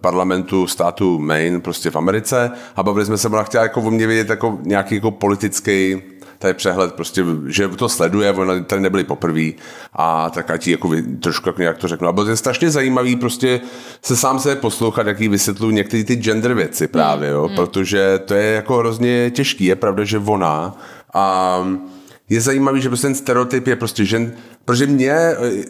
parlamentu 0.00 0.66
státu 0.66 1.18
Maine, 1.18 1.60
prostě 1.60 1.90
v 1.90 1.96
Americe 1.96 2.50
a 2.76 2.82
bavili 2.82 3.06
jsme 3.06 3.18
se, 3.18 3.28
ona 3.28 3.42
chtěla 3.42 3.62
jako 3.62 3.80
o 3.80 3.90
mě 3.90 4.06
vědět 4.06 4.30
jako 4.30 4.58
nějaký 4.62 4.94
jako 4.94 5.10
politický 5.10 6.02
tady 6.38 6.54
přehled, 6.54 6.94
prostě, 6.94 7.24
že 7.46 7.68
to 7.68 7.88
sleduje, 7.88 8.32
ona 8.32 8.60
tady 8.60 8.82
nebyli 8.82 9.04
poprvé 9.04 9.50
a 9.92 10.30
tak 10.30 10.50
ať 10.50 10.66
jako 10.68 10.90
trošku 11.20 11.48
jak 11.48 11.58
nějak 11.58 11.78
to 11.78 11.88
řeknu. 11.88 12.08
A 12.08 12.12
bylo 12.12 12.26
to 12.26 12.36
strašně 12.36 12.70
zajímavý 12.70 13.16
prostě 13.16 13.60
se 14.02 14.16
sám 14.16 14.38
se 14.38 14.56
poslouchat, 14.56 15.06
jaký 15.06 15.28
vysvětlují 15.28 15.74
některé 15.74 16.04
ty 16.04 16.16
gender 16.16 16.54
věci 16.54 16.86
právě, 16.86 17.28
jo, 17.28 17.50
protože 17.56 18.20
to 18.24 18.34
je 18.34 18.52
jako 18.54 18.76
hrozně 18.76 19.30
těžký. 19.30 19.64
Je 19.64 19.76
pravda, 19.76 20.04
že 20.04 20.18
ona 20.18 20.76
a 21.14 21.58
je 22.28 22.40
zajímavý, 22.40 22.80
že 22.80 22.88
prostě 22.88 23.06
ten 23.06 23.14
stereotyp 23.14 23.66
je 23.66 23.76
prostě 23.76 24.04
žen, 24.04 24.32
protože 24.66 24.86
mě, 24.86 25.16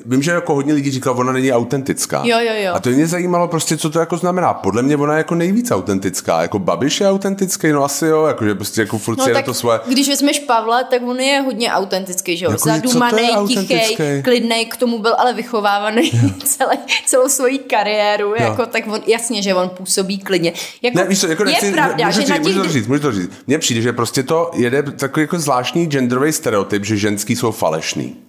vím, 0.07 0.23
že 0.23 0.31
jako 0.31 0.55
hodně 0.55 0.75
lidí 0.75 0.91
říkalo, 0.91 1.17
ona 1.17 1.33
není 1.33 1.53
autentická. 1.53 2.23
Jo, 2.25 2.39
jo, 2.41 2.53
jo. 2.65 2.73
A 2.75 2.81
to 2.81 2.91
mě 2.91 3.07
zajímalo 3.07 3.49
prostě, 3.49 3.77
co 3.77 3.91
to 3.91 3.99
jako 3.99 4.17
znamená. 4.17 4.55
Podle 4.55 4.83
mě 4.83 4.97
ona 4.97 5.15
je 5.15 5.19
jako 5.19 5.35
nejvíc 5.35 5.71
autentická. 5.71 6.43
Jako 6.43 6.59
Babiš 6.59 7.01
je 7.01 7.11
autentický, 7.11 7.73
no 7.73 7.85
asi 7.85 8.07
jo, 8.07 8.25
jakože 8.27 8.55
prostě 8.55 8.81
jako 8.81 8.99
furt 8.99 9.19
No 9.19 9.29
na 9.29 9.43
to 9.43 9.55
svoje... 9.55 9.81
když 9.89 10.09
vezmeš 10.09 10.39
Pavla, 10.39 10.83
tak 10.83 11.03
on 11.07 11.21
je 11.21 11.41
hodně 11.41 11.73
autentický, 11.73 12.37
že 12.37 12.45
jo? 12.45 12.51
Jako, 12.51 12.69
Zadumaný, 12.69 13.29
tichý, 13.49 13.97
klidný, 14.25 14.67
k 14.67 14.77
tomu 14.77 14.99
byl 14.99 15.15
ale 15.19 15.35
vychovávaný 15.35 16.11
celé, 16.45 16.79
celou 17.07 17.29
svoji 17.29 17.59
kariéru, 17.59 18.35
jako, 18.39 18.67
tak 18.67 18.87
on, 18.87 19.01
jasně, 19.07 19.43
že 19.43 19.55
on 19.55 19.69
působí 19.69 20.19
klidně. 20.19 20.53
Jako, 20.83 20.99
Ne, 20.99 21.07
víš 21.07 21.21
co, 21.21 21.27
jako 21.27 21.43
je 21.43 21.47
nechci, 21.47 21.73
pravda, 21.73 22.07
můžu, 22.07 22.21
že 22.21 22.27
říct, 22.27 22.31
na 22.31 22.37
těch... 22.37 22.47
můžu 22.47 22.63
to 22.63 22.69
říct, 22.69 22.87
můžu 22.87 23.01
to 23.01 23.13
říct. 23.13 23.31
Mně 23.47 23.59
přijde, 23.59 23.81
že 23.81 23.93
prostě 23.93 24.23
to 24.23 24.51
jede 24.55 24.83
takový 24.83 25.23
jako 25.23 25.39
zvláštní 25.39 25.87
genderový 25.87 26.33
stereotyp, 26.33 26.85
že 26.85 26.97
ženský 26.97 27.37
jsou 27.37 27.53
falešný. 27.53 28.26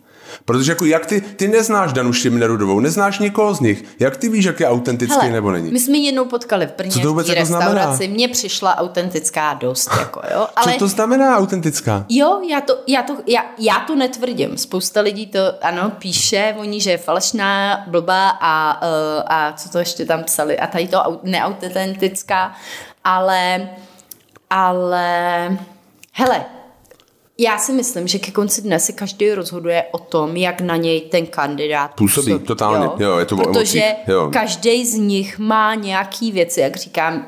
Protože 0.47 0.71
jako 0.71 0.85
jak 0.85 1.05
ty, 1.05 1.21
ty 1.21 1.47
neznáš 1.47 1.93
Danuši 1.93 2.29
Nerudovou, 2.29 2.79
neznáš 2.79 3.19
nikoho 3.19 3.53
z 3.53 3.59
nich. 3.59 3.83
Jak 3.99 4.17
ty 4.17 4.29
víš, 4.29 4.45
jak 4.45 4.59
je 4.59 4.67
autentický 4.67 5.19
Hele, 5.21 5.31
nebo 5.33 5.51
není? 5.51 5.71
My 5.71 5.79
jsme 5.79 5.97
jednou 5.97 6.25
potkali 6.25 6.67
v 6.67 6.73
Brně 6.77 6.91
Co 6.91 6.99
to 6.99 7.07
vůbec 7.07 7.27
jako 7.27 7.45
znamená? 7.45 7.73
restauraci. 7.73 8.07
Mně 8.07 8.27
přišla 8.27 8.77
autentická 8.77 9.53
dost, 9.53 9.89
jako 9.99 10.21
jo. 10.33 10.47
Ale 10.55 10.73
Co 10.73 10.79
to 10.79 10.87
znamená 10.87 11.37
autentická? 11.37 12.05
Jo, 12.09 12.41
já 12.49 12.61
to, 12.61 12.77
já, 12.87 13.03
to, 13.03 13.17
já, 13.27 13.45
já 13.57 13.79
to 13.79 13.95
netvrdím. 13.95 14.57
Spousta 14.57 15.01
lidí 15.01 15.27
to, 15.27 15.39
ano, 15.61 15.91
píše, 15.99 16.55
oni, 16.57 16.81
že 16.81 16.91
je 16.91 16.97
falešná, 16.97 17.83
blbá 17.87 18.29
a, 18.29 18.81
uh, 18.81 19.23
a 19.27 19.53
co 19.53 19.69
to 19.69 19.79
ještě 19.79 20.05
tam 20.05 20.23
psali. 20.23 20.59
A 20.59 20.67
tady 20.67 20.87
to 20.87 20.97
au- 20.97 21.19
neautentická, 21.23 22.53
ale, 23.03 23.69
ale, 24.49 25.57
hele, 26.13 26.45
já 27.39 27.57
si 27.57 27.73
myslím, 27.73 28.07
že 28.07 28.19
ke 28.19 28.31
konci 28.31 28.61
dne 28.61 28.79
se 28.79 28.91
každý 28.91 29.31
rozhoduje 29.31 29.83
o 29.91 29.97
tom, 29.97 30.37
jak 30.37 30.61
na 30.61 30.75
něj 30.75 31.01
ten 31.01 31.25
kandidát 31.25 31.95
Působí, 31.95 32.39
totálně. 32.39 33.05
Jo, 33.05 33.17
je 33.17 33.25
to 33.25 33.35
Protože 33.35 33.83
emocích, 33.83 34.07
jo. 34.07 34.29
každý 34.33 34.85
z 34.85 34.93
nich 34.93 35.39
má 35.39 35.75
nějaký 35.75 36.31
věci, 36.31 36.59
jak 36.59 36.75
říkám, 36.75 37.27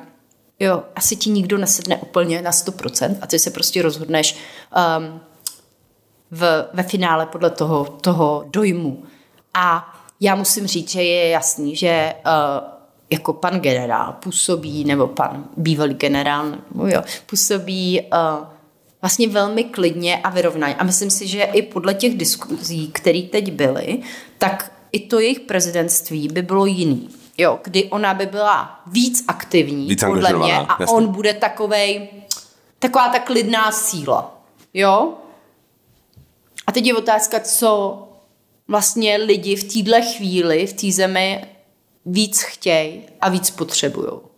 jo, 0.60 0.84
asi 0.96 1.16
ti 1.16 1.30
nikdo 1.30 1.58
nesedne 1.58 1.98
úplně 1.98 2.42
na 2.42 2.52
100% 2.52 3.16
a 3.22 3.28
ty 3.28 3.40
se 3.40 3.52
prostě 3.52 3.82
rozhodneš 3.82 4.38
um, 4.98 5.20
v, 6.32 6.70
ve 6.74 6.84
finále 6.84 7.26
podle 7.26 7.50
toho, 7.50 7.86
toho 8.02 8.46
dojmu. 8.48 9.04
A 9.54 9.96
já 10.20 10.36
musím 10.36 10.68
říct, 10.68 10.90
že 10.90 11.04
je 11.04 11.30
jasný, 11.30 11.76
že 11.76 12.14
uh, 12.26 12.68
jako 13.10 13.34
pan 13.34 13.60
generál 13.60 14.16
působí, 14.24 14.84
nebo 14.84 15.08
pan 15.08 15.46
bývalý 15.58 15.94
generál, 15.94 16.46
nebo 16.46 16.88
jo, 16.88 17.02
působí 17.26 18.02
uh, 18.02 18.48
vlastně 19.02 19.28
velmi 19.28 19.64
klidně 19.64 20.18
a 20.18 20.30
vyrovnaně. 20.30 20.76
A 20.76 20.84
myslím 20.84 21.10
si, 21.10 21.28
že 21.28 21.44
i 21.44 21.62
podle 21.62 21.94
těch 21.94 22.18
diskuzí, 22.18 22.92
které 22.92 23.22
teď 23.22 23.52
byly, 23.52 24.00
tak 24.38 24.72
i 24.92 25.00
to 25.00 25.20
jejich 25.20 25.40
prezidentství 25.40 26.28
by 26.28 26.42
bylo 26.42 26.66
jiný. 26.66 27.10
Jo, 27.38 27.60
kdy 27.64 27.84
ona 27.84 28.14
by 28.14 28.26
byla 28.26 28.82
víc 28.88 29.24
aktivní, 29.28 29.88
Víc 29.88 30.04
podle 30.04 30.34
mě, 30.34 30.58
a 30.58 30.78
jasně. 30.80 30.96
on 30.96 31.08
bude 31.08 31.34
takovej, 31.34 32.10
taková 32.80 33.10
ta 33.10 33.20
klidná 33.20 33.72
síla. 33.72 34.42
Jo? 34.74 35.14
A 36.68 36.72
teď 36.72 36.86
je 36.86 36.96
otázka, 36.96 37.40
co 37.40 38.04
vlastně 38.68 39.18
lidi 39.18 39.56
v 39.56 39.64
téhle 39.64 40.02
chvíli, 40.02 40.68
v 40.68 40.74
té 40.74 40.92
zemi 40.92 41.46
víc 42.06 42.42
chtějí 42.42 43.04
a 43.22 43.30
víc 43.30 43.50
potřebují. 43.50 44.29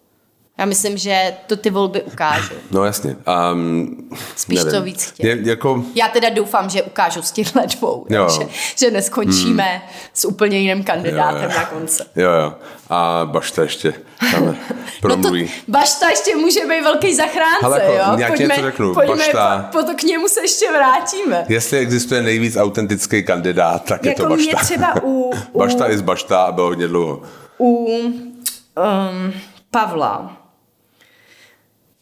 Já 0.62 0.66
myslím, 0.66 0.98
že 0.98 1.34
to 1.48 1.56
ty 1.58 1.70
volby 1.70 2.02
ukážou. 2.02 2.54
No 2.72 2.86
jasně. 2.86 3.16
Um, 3.54 4.10
Spíš 4.36 4.58
nevím. 4.64 4.72
to 4.80 4.82
víc 4.82 5.06
chtějí. 5.06 5.30
Je, 5.30 5.50
jako, 5.50 5.84
Já 5.96 6.08
teda 6.08 6.30
doufám, 6.30 6.70
že 6.70 6.84
ukážu 6.84 7.22
z 7.22 7.32
těchto 7.32 7.60
dvou, 7.78 8.06
Jo. 8.10 8.28
že, 8.40 8.48
že 8.76 8.92
neskončíme 8.92 9.64
hmm. 9.64 9.82
s 10.14 10.26
úplně 10.26 10.58
jiným 10.58 10.84
kandidátem 10.84 11.44
Jo, 11.44 11.50
jo. 11.50 11.58
na 11.58 11.66
konci. 11.66 12.04
jo, 12.16 12.32
jo. 12.32 12.54
A 12.90 13.22
Bašta 13.32 13.62
ještě 13.62 13.94
tam 14.32 14.56
promluví. 15.02 15.42
No 15.46 15.48
to, 15.66 15.72
Bašta 15.72 16.10
ještě 16.10 16.36
může 16.36 16.60
být 16.60 16.82
velký 16.82 17.16
zachránce, 17.16 17.62
Hele, 17.62 17.80
jako, 17.84 17.94
jo? 17.94 18.18
já 18.18 18.36
ti 18.36 18.44
něco 18.44 18.62
řeknu, 18.62 18.94
pojďme 18.94 19.16
Bašta- 19.16 19.70
po, 19.72 19.78
po 19.78 19.84
to 19.84 19.94
k 19.96 20.04
němu 20.04 20.28
se 20.28 20.42
ještě 20.42 20.72
vrátíme. 20.72 21.46
Jestli 21.50 21.78
existuje 21.78 22.22
nejvíc 22.22 22.58
autentický 22.58 23.24
kandidát, 23.24 23.84
tak 23.86 24.06
je 24.06 24.10
Jako 24.12 24.22
to 24.24 24.36
mě 24.36 24.54
Bašta. 24.54 24.66
třeba 24.66 25.04
u, 25.04 25.32
u, 25.52 25.60
Bašta 25.60 25.90
i 25.92 25.98
z 25.98 26.02
Bašta 26.02 26.42
a 26.44 26.52
byl 26.52 26.66
hodně 26.66 26.88
dlouho. 26.88 27.22
u 27.60 27.86
um, 27.88 29.34
Pavla 29.72 30.38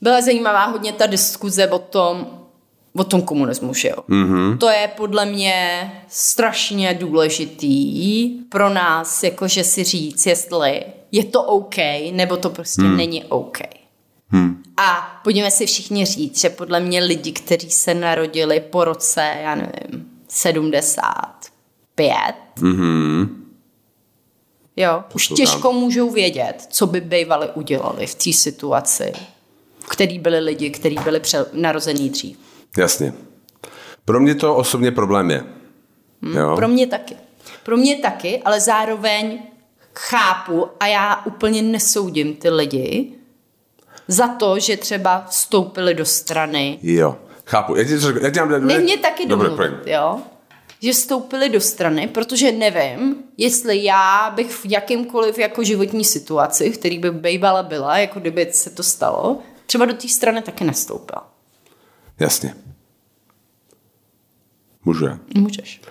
byla 0.01 0.21
zajímavá 0.21 0.65
hodně 0.65 0.93
ta 0.93 1.07
diskuze 1.07 1.67
o 1.67 1.79
tom, 1.79 2.27
o 2.95 3.03
tom 3.03 3.21
komunismu, 3.21 3.73
že 3.73 3.89
jo. 3.89 3.95
Mm-hmm. 4.09 4.57
To 4.57 4.69
je 4.69 4.91
podle 4.97 5.25
mě 5.25 5.91
strašně 6.07 6.93
důležitý 6.93 8.29
pro 8.49 8.69
nás, 8.69 9.23
jakože 9.23 9.63
si 9.63 9.83
říct, 9.83 10.25
jestli 10.25 10.83
je 11.11 11.23
to 11.23 11.43
OK, 11.43 11.75
nebo 12.11 12.37
to 12.37 12.49
prostě 12.49 12.81
hmm. 12.81 12.97
není 12.97 13.23
OK. 13.23 13.57
Hmm. 14.27 14.63
A 14.77 15.19
pojďme 15.23 15.51
si 15.51 15.65
všichni 15.65 16.05
říct, 16.05 16.41
že 16.41 16.49
podle 16.49 16.79
mě 16.79 17.03
lidi, 17.03 17.31
kteří 17.31 17.69
se 17.69 17.93
narodili 17.93 18.59
po 18.59 18.83
roce, 18.83 19.35
já 19.41 19.55
nevím, 19.55 20.09
75, 20.27 22.13
Mhm. 22.61 23.45
Jo, 24.75 25.03
už 25.13 25.27
těžko 25.27 25.73
můžou 25.73 26.09
vědět, 26.09 26.67
co 26.69 26.87
by 26.87 27.01
bývali 27.01 27.47
udělali 27.53 28.07
v 28.07 28.15
té 28.15 28.33
situaci, 28.33 29.13
který 29.89 30.19
byli 30.19 30.39
lidi, 30.39 30.69
kteří 30.69 30.95
byli 31.03 31.19
pře- 31.19 31.45
narozený 31.53 32.09
dřív. 32.09 32.37
Jasně. 32.77 33.13
Pro 34.05 34.19
mě 34.19 34.35
to 34.35 34.55
osobně 34.55 34.91
problém 34.91 35.31
je. 35.31 35.43
Jo? 36.35 36.55
Pro 36.55 36.67
mě 36.67 36.87
taky. 36.87 37.15
Pro 37.63 37.77
mě 37.77 37.97
taky, 37.97 38.41
ale 38.45 38.61
zároveň 38.61 39.39
chápu 39.95 40.67
a 40.79 40.87
já 40.87 41.21
úplně 41.25 41.61
nesoudím 41.61 42.35
ty 42.35 42.49
lidi 42.49 43.11
za 44.07 44.27
to, 44.27 44.59
že 44.59 44.77
třeba 44.77 45.25
vstoupili 45.29 45.93
do 45.93 46.05
strany. 46.05 46.79
Jo. 46.81 47.17
Chápu. 47.45 47.75
Já 47.75 47.83
ti, 47.83 47.93
já 48.21 48.29
ti 48.29 48.39
dám, 48.39 48.61
mě 48.63 48.97
taky 48.97 49.25
Dobře, 49.25 49.47
domluvit, 49.47 49.71
jo? 49.85 50.19
Že 50.81 50.91
vstoupili 50.91 51.49
do 51.49 51.61
strany, 51.61 52.07
protože 52.07 52.51
nevím, 52.51 53.15
jestli 53.37 53.83
já 53.83 54.33
bych 54.35 54.51
v 54.51 54.65
jakýmkoliv 54.65 55.37
jako 55.37 55.63
životní 55.63 56.03
situaci, 56.05 56.71
v 56.71 56.77
který 56.77 56.99
by 56.99 57.11
bývala 57.11 57.63
byla, 57.63 57.97
jako 57.97 58.19
kdyby 58.19 58.47
se 58.51 58.69
to 58.69 58.83
stalo, 58.83 59.37
třeba 59.69 59.85
do 59.85 59.93
té 59.93 60.07
strany 60.07 60.41
taky 60.41 60.63
nestoupila. 60.63 61.31
Jasně. 62.19 62.55
Můžu 64.85 65.05
já. 65.05 65.19
Můžeš. 65.35 65.81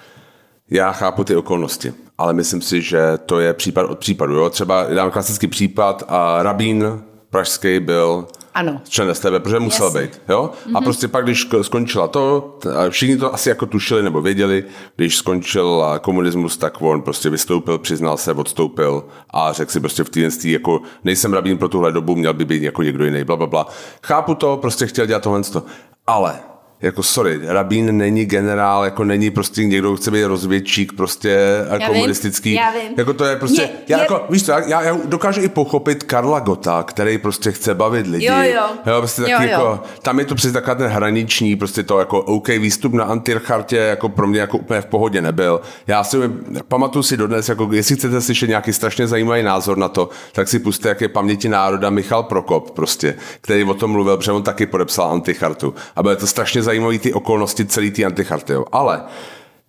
Já 0.70 0.92
chápu 0.92 1.24
ty 1.24 1.36
okolnosti, 1.36 1.94
ale 2.18 2.32
myslím 2.32 2.62
si, 2.62 2.82
že 2.82 3.18
to 3.26 3.40
je 3.40 3.54
případ 3.54 3.90
od 3.90 3.98
případu. 3.98 4.34
Jo? 4.34 4.50
Třeba 4.50 4.94
dám 4.94 5.10
klasický 5.10 5.46
případ 5.46 6.02
a 6.08 6.42
Rabín 6.42 7.02
pražský 7.30 7.80
byl 7.80 8.28
Ano. 8.58 8.80
člen 8.88 9.14
STB, 9.14 9.30
protože 9.42 9.58
musel 9.60 9.86
Jasně. 9.86 10.00
být. 10.00 10.20
Jo? 10.28 10.50
A 10.74 10.80
prostě 10.80 11.08
pak, 11.08 11.24
když 11.24 11.50
ko- 11.50 11.60
skončila 11.62 12.08
to, 12.08 12.58
všichni 12.90 13.16
to 13.16 13.34
asi 13.34 13.48
jako 13.48 13.66
tušili 13.66 14.02
nebo 14.02 14.22
věděli, 14.22 14.64
když 14.96 15.16
skončil 15.16 15.84
komunismus, 16.00 16.56
tak 16.56 16.82
on 16.82 17.02
prostě 17.02 17.30
vystoupil, 17.30 17.78
přiznal 17.78 18.16
se, 18.16 18.32
odstoupil 18.32 19.04
a 19.30 19.52
řekl 19.52 19.72
si 19.72 19.80
prostě 19.80 20.04
v 20.04 20.10
týden 20.10 20.30
jako 20.44 20.80
nejsem 21.04 21.32
rabín 21.32 21.58
pro 21.58 21.68
tuhle 21.68 21.92
dobu, 21.92 22.16
měl 22.16 22.34
by 22.34 22.44
být 22.44 22.62
jako 22.62 22.82
někdo 22.82 23.04
jiný, 23.04 23.24
bla, 23.24 23.36
bla, 23.36 23.46
bla. 23.46 23.66
Chápu 24.02 24.34
to, 24.34 24.56
prostě 24.56 24.86
chtěl 24.86 25.06
dělat 25.06 25.22
tohle. 25.22 25.42
Ale 26.06 26.34
jako 26.82 27.02
sorry, 27.02 27.40
rabín 27.46 27.96
není 27.98 28.24
generál, 28.24 28.84
jako 28.84 29.04
není 29.04 29.30
prostě 29.30 29.64
někdo, 29.64 29.88
kdo 29.90 29.96
chce 29.96 30.10
být 30.10 30.24
rozvědčík, 30.24 30.92
prostě 30.92 31.38
vím, 31.78 31.86
komunistický. 31.86 32.52
já 32.54 32.70
vím. 32.70 32.92
Jako 32.96 33.12
to 33.14 33.24
je 33.24 33.36
prostě, 33.36 33.60
Mě- 33.62 33.70
já 33.88 33.96
je- 33.96 34.02
jako, 34.02 34.26
víš 34.30 34.44
co, 34.44 34.52
já, 34.52 34.82
já 34.82 34.96
dokážu 35.04 35.40
i 35.40 35.48
pochopit 35.48 36.02
Karla 36.02 36.40
Gota, 36.40 36.82
který 36.82 37.18
prostě 37.18 37.52
chce 37.52 37.74
bavit 37.74 38.06
lidi. 38.06 38.26
Jo, 38.26 38.34
jo. 38.42 38.62
jo 38.86 38.98
prostě 38.98 39.22
taky 39.22 39.32
Jo, 39.32 39.38
jo. 39.42 39.48
jako, 39.48 39.80
tam 40.02 40.18
je 40.18 40.24
to 40.24 40.34
přesně 40.34 40.52
taková 40.52 40.74
ten 40.74 40.86
hraniční, 40.86 41.56
prostě 41.56 41.82
to 41.82 41.98
jako 41.98 42.20
OK, 42.20 42.48
výstup 42.48 42.92
na 42.92 43.04
antirchartě 43.04 43.76
jako 43.76 44.08
pro 44.08 44.26
mě 44.26 44.40
jako 44.40 44.58
úplně 44.58 44.80
v 44.80 44.86
pohodě 44.86 45.22
nebyl. 45.22 45.60
Já 45.86 46.04
si 46.04 46.16
pamatuju 46.68 47.02
si 47.02 47.16
dodnes, 47.16 47.48
jako 47.48 47.68
jestli 47.72 47.96
chcete 47.96 48.20
slyšet 48.20 48.46
nějaký 48.48 48.72
strašně 48.72 49.06
zajímavý 49.06 49.42
názor 49.42 49.78
na 49.78 49.88
to, 49.88 50.08
tak 50.32 50.48
si 50.48 50.58
puste, 50.58 50.88
jak 50.88 51.00
je 51.00 51.08
paměti 51.08 51.48
národa 51.48 51.90
Michal 51.90 52.22
Prokop 52.22 52.70
prostě, 52.70 53.14
který 53.40 53.64
o 53.64 53.74
tom 53.74 53.90
mluvil, 53.90 54.16
protože 54.16 54.32
on 54.32 54.42
taky 54.42 54.66
podepsal 54.66 55.10
antichartu. 55.12 55.74
A 55.96 56.02
bylo 56.02 56.16
to 56.16 56.26
strašně 56.26 56.62
zajímavý 56.68 56.98
ty 56.98 57.12
okolnosti 57.12 57.64
celý 57.64 57.90
ty 57.90 58.04
anticharty. 58.04 58.52
Ale 58.72 59.02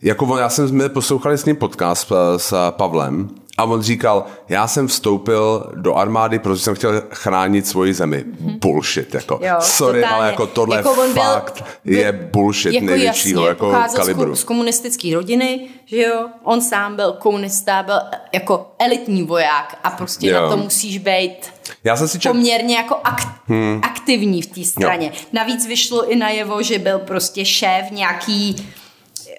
jako 0.02 0.38
já 0.38 0.50
jsem 0.50 0.68
jsme 0.68 0.90
poslouchali 0.90 1.38
s 1.38 1.46
ním 1.46 1.56
podcast 1.56 2.08
s, 2.08 2.38
s 2.38 2.72
Pavlem 2.72 3.30
a 3.60 3.64
on 3.64 3.82
říkal, 3.82 4.26
já 4.50 4.68
jsem 4.68 4.88
vstoupil 4.88 5.72
do 5.76 5.96
armády, 5.96 6.40
protože 6.40 6.62
jsem 6.64 6.76
chtěl 6.76 7.04
chránit 7.12 7.68
svoji 7.68 7.94
zemi. 7.94 8.24
Bullshit, 8.40 9.14
jako. 9.14 9.40
Jo, 9.44 9.56
Sorry, 9.60 10.02
totálně. 10.02 10.16
ale 10.22 10.28
jako 10.32 10.48
tohle 10.48 10.78
Jako 10.78 10.92
on 10.92 11.14
byl- 11.14 11.24
fakt 11.24 11.64
byl- 11.86 11.98
je 11.98 12.12
bullshit 12.34 12.74
jako 12.74 12.86
největšího 12.86 13.42
jasně, 13.42 13.50
jako 13.50 13.76
z 13.90 13.94
kalibru. 13.96 14.36
Z, 14.36 14.44
komunistické 14.44 15.14
rodiny, 15.16 15.68
že 15.86 16.02
jo, 16.02 16.28
on 16.44 16.62
sám 16.62 16.96
byl 16.96 17.12
komunista, 17.12 17.84
byl 17.84 18.00
jako 18.34 18.72
elitní 18.80 19.24
voják 19.24 19.80
a 19.84 19.90
prostě 19.90 20.28
Jo. 20.30 20.42
na 20.42 20.50
to 20.50 20.58
musíš 20.58 20.98
být 20.98 21.36
Já 21.84 21.96
jsem 21.96 22.08
si 22.08 22.20
čet, 22.20 22.30
poměrně 22.30 22.76
jako 22.76 22.96
ak- 22.96 23.30
hmm. 23.48 23.80
aktivní 23.84 24.42
v 24.42 24.48
té 24.48 24.64
straně. 24.64 25.08
Jo. 25.14 25.20
Navíc 25.34 25.68
vyšlo 25.68 26.12
i 26.12 26.16
najevo, 26.16 26.64
že 26.64 26.80
byl 26.80 27.00
prostě 27.00 27.46
šéf 27.46 27.86
nějaký, 27.92 28.56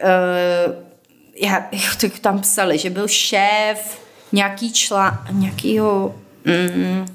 uh, 0.03 0.75
já, 1.43 1.67
to 2.01 2.07
tam 2.21 2.41
psali, 2.41 2.79
že 2.79 2.91
byl 2.91 3.09
šéf 3.09 3.99
nějaký 4.33 4.73
člán, 4.73 5.19
nějakýho, 5.31 6.15
mm, 6.45 7.07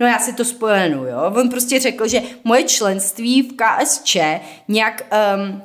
no 0.00 0.06
já 0.06 0.18
si 0.18 0.32
to 0.32 0.44
spojenu, 0.44 1.04
jo. 1.04 1.32
On 1.36 1.48
prostě 1.48 1.80
řekl, 1.80 2.08
že 2.08 2.22
moje 2.44 2.62
členství 2.62 3.42
v 3.42 3.52
KSČ 3.56 4.16
nějak 4.68 5.14
um, 5.36 5.62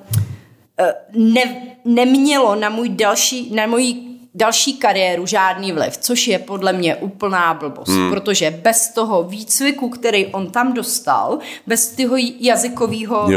ne, 1.34 1.62
nemělo 1.86 2.56
na 2.56 2.70
můj 2.70 2.90
další, 2.90 3.56
na 3.56 3.68
moji 3.68 3.96
další 4.36 4.78
kariéru 4.78 5.26
žádný 5.26 5.72
vliv, 5.72 5.98
což 5.98 6.28
je 6.28 6.40
podle 6.40 6.74
mě 6.74 6.96
úplná 6.96 7.54
blbost, 7.54 7.90
hmm. 7.90 8.12
protože 8.12 8.52
bez 8.52 8.90
toho 8.90 9.24
výcviku, 9.24 9.90
který 9.90 10.26
on 10.26 10.52
tam 10.52 10.74
dostal, 10.74 11.40
bez 11.68 11.96
toho 11.96 12.16
jazykového 12.40 13.24
uh, 13.24 13.34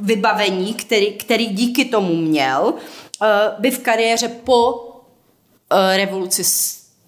vybavení, 0.00 0.74
který, 0.74 1.12
který 1.12 1.46
díky 1.46 1.84
tomu 1.84 2.16
měl, 2.16 2.74
by 3.58 3.70
v 3.70 3.78
kariéře 3.78 4.28
po 4.28 4.72
uh, 4.72 4.89
revoluci 5.96 6.42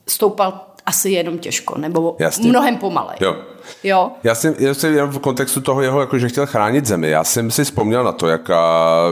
stoupal 0.08 0.60
asi 0.86 1.10
jenom 1.10 1.38
těžko, 1.38 1.78
nebo 1.78 2.16
Jasně. 2.18 2.48
mnohem 2.48 2.76
pomalej. 2.76 3.16
Jo. 3.20 3.36
Jo. 3.84 4.10
Já 4.24 4.34
jsem, 4.34 4.54
já 4.58 4.74
jsem 4.74 4.94
jenom 4.94 5.10
v 5.10 5.18
kontextu 5.18 5.60
toho 5.60 5.82
jeho, 5.82 6.00
jako, 6.00 6.18
že 6.18 6.28
chtěl 6.28 6.46
chránit 6.46 6.86
zemi. 6.86 7.10
Já 7.10 7.24
jsem 7.24 7.50
si 7.50 7.64
vzpomněl 7.64 8.04
na 8.04 8.12
to, 8.12 8.28
jak 8.28 8.50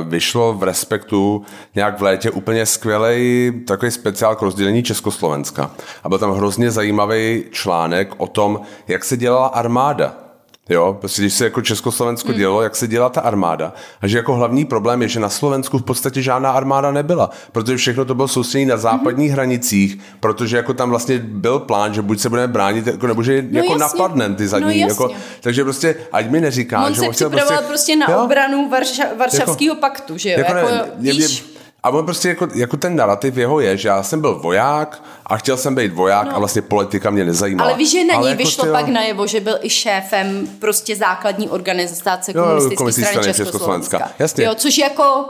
vyšlo 0.04 0.54
v 0.54 0.62
Respektu 0.62 1.44
nějak 1.74 1.98
v 1.98 2.02
létě 2.02 2.30
úplně 2.30 2.66
skvělý 2.66 3.52
takový 3.66 3.90
speciál 3.90 4.36
k 4.36 4.42
rozdělení 4.42 4.82
Československa. 4.82 5.70
A 6.04 6.08
byl 6.08 6.18
tam 6.18 6.32
hrozně 6.32 6.70
zajímavý 6.70 7.44
článek 7.50 8.14
o 8.16 8.26
tom, 8.26 8.60
jak 8.88 9.04
se 9.04 9.16
dělala 9.16 9.46
armáda 9.46 10.29
Jo, 10.70 10.96
prostě 11.00 11.22
když 11.22 11.34
se 11.34 11.44
jako 11.44 11.62
Československo 11.62 12.28
hmm. 12.28 12.38
dělo, 12.38 12.62
jak 12.62 12.76
se 12.76 12.88
dělá 12.88 13.08
ta 13.08 13.20
armáda. 13.20 13.72
A 14.00 14.06
že 14.06 14.16
jako 14.16 14.34
hlavní 14.34 14.64
problém 14.64 15.02
je, 15.02 15.08
že 15.08 15.20
na 15.20 15.28
Slovensku 15.28 15.78
v 15.78 15.82
podstatě 15.82 16.22
žádná 16.22 16.50
armáda 16.50 16.92
nebyla, 16.92 17.30
protože 17.52 17.76
všechno 17.76 18.04
to 18.04 18.14
bylo 18.14 18.28
soustředěné 18.28 18.70
na 18.70 18.76
západních 18.76 19.28
hmm. 19.28 19.34
hranicích, 19.34 19.98
protože 20.20 20.56
jako 20.56 20.74
tam 20.74 20.90
vlastně 20.90 21.18
byl 21.18 21.58
plán, 21.58 21.94
že 21.94 22.02
buď 22.02 22.20
se 22.20 22.28
budeme 22.28 22.52
bránit, 22.52 22.86
jako, 22.86 23.06
nebo 23.06 23.22
že 23.22 23.44
no 23.50 23.60
jako 23.60 23.78
napadneme 23.78 24.34
ty 24.34 24.48
zadní. 24.48 24.80
No 24.80 24.88
jako, 24.88 25.10
takže 25.40 25.64
prostě, 25.64 25.94
ať 26.12 26.30
mi 26.30 26.40
neříká, 26.40 26.86
On 26.86 26.94
že 26.94 27.00
on 27.00 27.12
chtěl 27.12 27.30
prostě, 27.30 27.54
prostě 27.68 27.96
na 27.96 28.06
jo? 28.10 28.24
obranu 28.24 28.68
Varša, 28.68 29.04
Varšavského 29.18 29.74
jako, 29.74 29.80
paktu, 29.80 30.18
že 30.18 30.30
jo? 30.30 30.38
Jako, 30.38 30.52
jako, 30.52 30.70
ne, 30.70 31.12
víš, 31.12 31.59
a 31.82 31.90
on 31.90 32.04
prostě 32.04 32.28
jako, 32.28 32.48
jako 32.54 32.76
ten 32.76 32.96
narrativ 32.96 33.36
jeho 33.36 33.60
je, 33.60 33.76
že 33.76 33.88
já 33.88 34.02
jsem 34.02 34.20
byl 34.20 34.34
voják 34.34 35.02
a 35.26 35.36
chtěl 35.36 35.56
jsem 35.56 35.74
být 35.74 35.92
voják 35.92 36.26
no. 36.26 36.36
a 36.36 36.38
vlastně 36.38 36.62
politika 36.62 37.10
mě 37.10 37.24
nezajímala. 37.24 37.70
Ale 37.70 37.78
víš, 37.78 37.90
že 37.90 38.04
na 38.04 38.14
něj 38.14 38.30
jako 38.30 38.38
vyšlo 38.38 38.64
tyjo... 38.64 38.74
pak 38.74 38.88
najevo, 38.88 39.26
že 39.26 39.40
byl 39.40 39.58
i 39.62 39.70
šéfem 39.70 40.48
prostě 40.58 40.96
základní 40.96 41.48
organizace 41.48 42.32
komunistické 42.32 43.04
strany 43.04 43.26
Československa. 43.26 43.98
Československa. 43.98 44.10
Jasně. 44.18 44.44
Jo, 44.44 44.54
což 44.54 44.78
jako... 44.78 45.24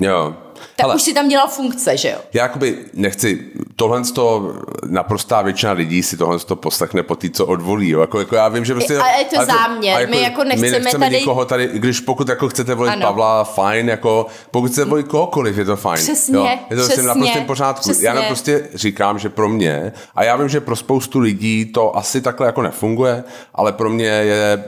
Jo. 0.00 0.34
Tak 0.76 0.84
Ale, 0.84 0.94
už 0.94 1.02
si 1.02 1.14
tam 1.14 1.28
dělal 1.28 1.48
funkce, 1.48 1.96
že 1.96 2.10
jo? 2.10 2.18
Já 2.32 2.42
jakoby 2.42 2.78
nechci, 2.94 3.44
tohle 3.76 4.02
to 4.04 4.54
naprostá 4.86 5.42
většina 5.42 5.72
lidí 5.72 6.02
si 6.02 6.16
tohle 6.16 6.38
to 6.38 6.56
poslechne 6.56 7.02
po 7.02 7.14
tý, 7.14 7.30
co 7.30 7.46
odvolí, 7.46 7.88
jo? 7.88 8.00
Jako, 8.00 8.18
jako 8.18 8.36
já 8.36 8.48
vím, 8.48 8.64
že 8.64 8.74
prostě... 8.74 8.98
A 8.98 9.18
je 9.18 9.24
to 9.24 9.44
záměr, 9.44 10.00
jako, 10.00 10.10
my 10.10 10.22
jako 10.22 10.44
nechceme, 10.44 10.70
my 10.70 10.84
nechceme 10.84 11.06
tady... 11.06 11.18
nikoho 11.18 11.44
tady, 11.44 11.70
když 11.72 12.00
pokud 12.00 12.28
jako 12.28 12.48
chcete 12.48 12.74
volit 12.74 12.92
ano. 12.92 13.06
Pavla, 13.06 13.44
fajn, 13.44 13.88
jako 13.88 14.26
pokud 14.50 14.70
chcete 14.70 14.90
volit 14.90 15.08
kohokoliv, 15.08 15.58
je 15.58 15.64
to 15.64 15.76
fajn. 15.76 16.02
Přesně, 16.02 16.36
jo? 16.36 16.48
Je 16.70 16.76
to 16.76 16.82
přesně, 16.82 17.02
naprosto 17.02 17.40
pořádku. 17.40 17.80
Přesně. 17.80 18.08
Já 18.08 18.22
prostě 18.22 18.68
říkám, 18.74 19.18
že 19.18 19.28
pro 19.28 19.48
mě, 19.48 19.92
a 20.14 20.24
já 20.24 20.36
vím, 20.36 20.48
že 20.48 20.60
pro 20.60 20.76
spoustu 20.76 21.18
lidí 21.18 21.64
to 21.64 21.96
asi 21.96 22.20
takhle 22.20 22.46
jako 22.46 22.62
nefunguje, 22.62 23.24
ale 23.54 23.72
pro 23.72 23.90
mě 23.90 24.06
je 24.06 24.64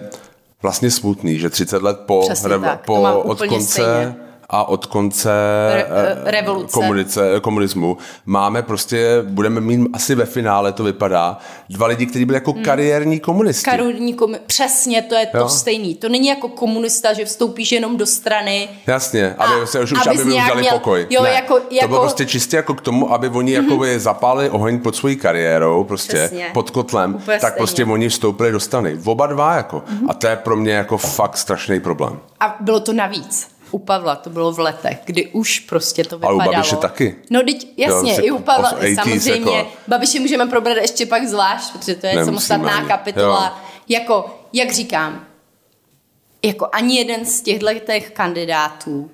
vlastně 0.62 0.90
smutný, 0.90 1.38
že 1.38 1.50
30 1.50 1.82
let 1.82 1.98
po, 2.06 2.20
Přesně 2.20 2.58
tak, 2.58 2.84
po 2.84 3.22
od 3.24 3.38
konce 3.38 3.72
stejně 3.72 4.16
a 4.52 4.68
od 4.68 4.86
konce 4.86 5.30
Re, 5.74 5.86
eh, 6.26 6.30
revoluce. 6.30 6.72
Komunice, 6.72 7.40
komunismu 7.40 7.96
máme 8.26 8.62
prostě, 8.62 9.22
budeme 9.22 9.60
mít 9.60 9.88
asi 9.92 10.14
ve 10.14 10.26
finále, 10.26 10.72
to 10.72 10.84
vypadá, 10.84 11.38
dva 11.70 11.86
lidi, 11.86 12.06
kteří 12.06 12.24
byli 12.24 12.36
jako 12.36 12.52
hmm. 12.52 12.62
kariérní 12.62 13.20
komunisti. 13.20 13.64
Kariérní 13.64 14.14
komu- 14.14 14.38
přesně, 14.46 15.02
to 15.02 15.14
je 15.14 15.26
to 15.26 15.38
jo? 15.38 15.48
stejný. 15.48 15.94
To 15.94 16.08
není 16.08 16.28
jako 16.28 16.48
komunista, 16.48 17.12
že 17.12 17.24
vstoupíš 17.24 17.72
jenom 17.72 17.96
do 17.96 18.06
strany. 18.06 18.68
Jasně, 18.86 19.34
aby 19.38 19.62
a, 19.62 19.66
se 19.66 19.80
už, 19.80 19.92
už 19.92 20.06
aby 20.06 20.22
udělali 20.22 20.60
měl, 20.60 20.72
pokoj. 20.72 21.06
Jo, 21.10 21.22
ne, 21.22 21.30
jako, 21.30 21.54
jako, 21.54 21.80
to 21.80 21.88
bylo 21.88 22.00
prostě 22.00 22.26
čistě 22.26 22.56
jako 22.56 22.74
k 22.74 22.80
tomu, 22.80 23.12
aby 23.12 23.28
oni 23.28 23.58
mm-hmm. 23.58 23.84
jako 23.90 24.00
zapálili 24.00 24.50
oheň 24.50 24.80
pod 24.80 24.96
svojí 24.96 25.16
kariérou, 25.16 25.84
prostě 25.84 26.16
Přesně. 26.16 26.50
pod 26.54 26.70
kotlem, 26.70 27.14
Úplně 27.14 27.38
tak 27.38 27.52
stejně. 27.52 27.56
prostě 27.56 27.84
oni 27.84 28.08
vstoupili 28.08 28.52
do 28.52 28.60
strany. 28.60 28.98
Oba 29.04 29.26
dva 29.26 29.56
jako. 29.56 29.76
Mm-hmm. 29.76 30.06
A 30.08 30.14
to 30.14 30.26
je 30.26 30.36
pro 30.36 30.56
mě 30.56 30.72
jako 30.72 30.98
fakt 30.98 31.36
strašný 31.36 31.80
problém. 31.80 32.18
A 32.40 32.56
bylo 32.60 32.80
to 32.80 32.92
navíc 32.92 33.51
u 33.74 33.78
Pavla, 33.78 34.16
to 34.16 34.30
bylo 34.30 34.52
v 34.52 34.58
letech, 34.58 34.98
kdy 35.04 35.26
už 35.26 35.60
prostě 35.60 36.04
to 36.04 36.18
vypadalo. 36.18 36.40
A 36.40 36.44
u 36.44 36.52
Babiše 36.52 36.76
taky. 36.76 37.16
No 37.30 37.42
teď 37.42 37.66
jasně, 37.76 38.12
jo, 38.12 38.18
i 38.22 38.30
u 38.30 38.38
Pavla, 38.38 38.70
samozřejmě. 38.70 39.56
Jako... 39.56 39.70
Babiše 39.88 40.20
můžeme 40.20 40.46
probrat 40.46 40.76
ještě 40.76 41.06
pak 41.06 41.26
zvlášť, 41.26 41.72
protože 41.72 41.94
to 41.94 42.06
je 42.06 42.14
Nemusíme 42.14 42.24
samostatná 42.24 42.76
ani. 42.76 42.88
kapitola. 42.88 43.44
Jo. 43.44 43.64
Jako, 43.88 44.38
jak 44.52 44.72
říkám, 44.72 45.26
jako 46.42 46.68
ani 46.72 46.98
jeden 46.98 47.24
z 47.24 47.40
těchto 47.40 47.66
těch 47.86 48.10
kandidátů 48.10 49.10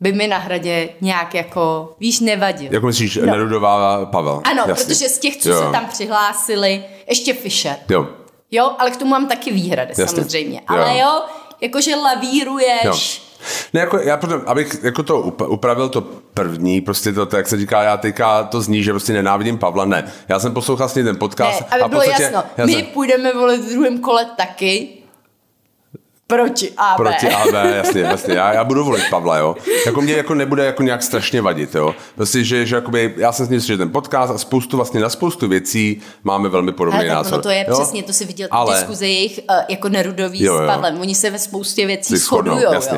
by 0.00 0.12
mi 0.12 0.26
na 0.26 0.38
hradě 0.38 0.88
nějak 1.00 1.34
jako, 1.34 1.96
víš, 2.00 2.20
nevadil. 2.20 2.72
Jako 2.74 2.86
myslíš, 2.86 3.16
no. 3.16 3.26
Nerudová 3.26 4.06
Pavel? 4.06 4.42
Ano, 4.44 4.64
Jasně. 4.68 4.84
protože 4.84 5.08
z 5.08 5.18
těch, 5.18 5.36
co 5.36 5.48
jo. 5.48 5.62
se 5.62 5.72
tam 5.72 5.86
přihlásili, 5.86 6.84
ještě 7.08 7.34
Fischer. 7.34 7.76
Jo. 7.88 8.08
Jo, 8.50 8.74
ale 8.78 8.90
k 8.90 8.96
tomu 8.96 9.10
mám 9.10 9.28
taky 9.28 9.52
výhrady 9.52 9.90
Jasně. 9.90 10.06
samozřejmě. 10.06 10.60
Ale 10.68 10.98
jo, 10.98 10.98
jo 10.98 11.22
jakože 11.60 11.96
lavíruješ. 11.96 12.84
Jo. 12.84 13.27
Ne, 13.72 13.80
jako, 13.80 13.98
já 13.98 14.16
potom, 14.16 14.42
abych 14.46 14.76
jako 14.82 15.02
to 15.02 15.20
upravil 15.46 15.88
to 15.88 16.00
první, 16.34 16.80
prostě 16.80 17.12
to, 17.12 17.26
to, 17.26 17.36
jak 17.36 17.48
se 17.48 17.56
říká, 17.56 17.82
já 17.82 17.96
teďka 17.96 18.42
to 18.42 18.60
zní, 18.60 18.82
že 18.82 18.90
prostě 18.90 19.12
nenávidím 19.12 19.58
Pavla, 19.58 19.84
ne. 19.84 20.12
Já 20.28 20.40
jsem 20.40 20.54
poslouchal 20.54 20.88
s 20.88 20.94
ním 20.94 21.04
ten 21.04 21.16
podcast. 21.16 21.60
Ne, 21.60 21.66
aby 21.70 21.82
a 21.82 21.88
bylo 21.88 22.00
podstatě, 22.00 22.22
jasno, 22.22 22.42
my 22.66 22.72
jsem... 22.72 22.84
půjdeme 22.86 23.32
volit 23.32 23.60
v 23.60 23.70
druhém 23.72 23.98
kole 23.98 24.26
taky, 24.36 24.88
Proti 26.30 26.72
AB. 26.76 26.96
Proti 26.96 27.28
AB, 27.28 27.54
jasně, 27.74 28.00
jasně. 28.00 28.34
Já, 28.34 28.52
já 28.52 28.64
budu 28.64 28.84
volit 28.84 29.02
Pavla, 29.10 29.36
jo. 29.36 29.56
Jako 29.86 30.00
mě 30.00 30.12
jako 30.12 30.34
nebude 30.34 30.64
jako 30.64 30.82
nějak 30.82 31.02
strašně 31.02 31.42
vadit, 31.42 31.74
jo. 31.74 31.94
Prostě, 32.14 32.44
že, 32.44 32.66
že 32.66 32.74
jakoby, 32.74 33.14
já 33.16 33.32
jsem 33.32 33.46
s 33.46 33.48
ním 33.48 33.60
že 33.60 33.76
ten 33.76 33.90
podcast 33.90 34.32
a 34.32 34.38
spoustu 34.38 34.76
vlastně 34.76 35.00
na 35.00 35.08
spoustu 35.08 35.48
věcí 35.48 36.00
máme 36.24 36.48
velmi 36.48 36.72
podobný 36.72 37.00
Ale 37.00 37.08
názor. 37.08 37.42
to 37.42 37.50
je 37.50 37.64
jo? 37.68 37.74
přesně, 37.74 38.02
to 38.02 38.12
si 38.12 38.24
viděl 38.24 38.48
Ale... 38.50 38.74
diskuze 38.74 39.06
jejich 39.06 39.40
uh, 39.50 39.56
jako 39.68 39.88
nerudový 39.88 40.42
jo, 40.42 40.54
jo. 40.54 40.64
s 40.64 40.66
Pavlem. 40.66 41.00
Oni 41.00 41.14
se 41.14 41.30
ve 41.30 41.38
spoustě 41.38 41.86
věcí 41.86 42.16
shodují, 42.16 42.62
jo. 42.62 42.70
Takže 42.72 42.96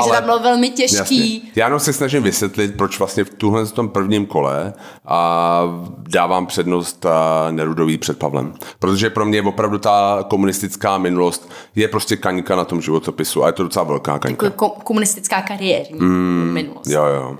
Ale... 0.00 0.10
tam 0.10 0.24
bylo 0.24 0.38
velmi 0.38 0.70
těžký. 0.70 1.34
Jasně. 1.34 1.50
Já 1.56 1.66
jenom 1.66 1.80
se 1.80 1.92
snažím 1.92 2.22
vysvětlit, 2.22 2.76
proč 2.76 2.98
vlastně 2.98 3.24
v 3.24 3.30
tuhle 3.30 3.66
tom 3.66 3.88
prvním 3.88 4.26
kole 4.26 4.72
a 5.06 5.62
dávám 6.08 6.46
přednost 6.46 7.06
a 7.06 7.48
nerudový 7.50 7.98
před 7.98 8.18
Pavlem. 8.18 8.54
Protože 8.78 9.10
pro 9.10 9.24
mě 9.24 9.42
opravdu 9.42 9.78
ta 9.78 10.24
komunistická 10.30 10.98
minulost 10.98 11.50
je 11.74 11.88
prostě 11.88 12.16
kaňka 12.16 12.56
na 12.56 12.64
tom 12.72 12.80
životopisu 12.82 13.44
a 13.44 13.46
je 13.46 13.52
to 13.52 13.62
docela 13.62 13.84
velká 13.84 14.18
kaňka. 14.18 14.46
Jako 14.46 14.68
komunistická 14.68 15.42
kariérní 15.42 16.00
mm, 16.00 16.50
minulost. 16.52 16.86
Jo, 16.86 17.04
jo. 17.04 17.38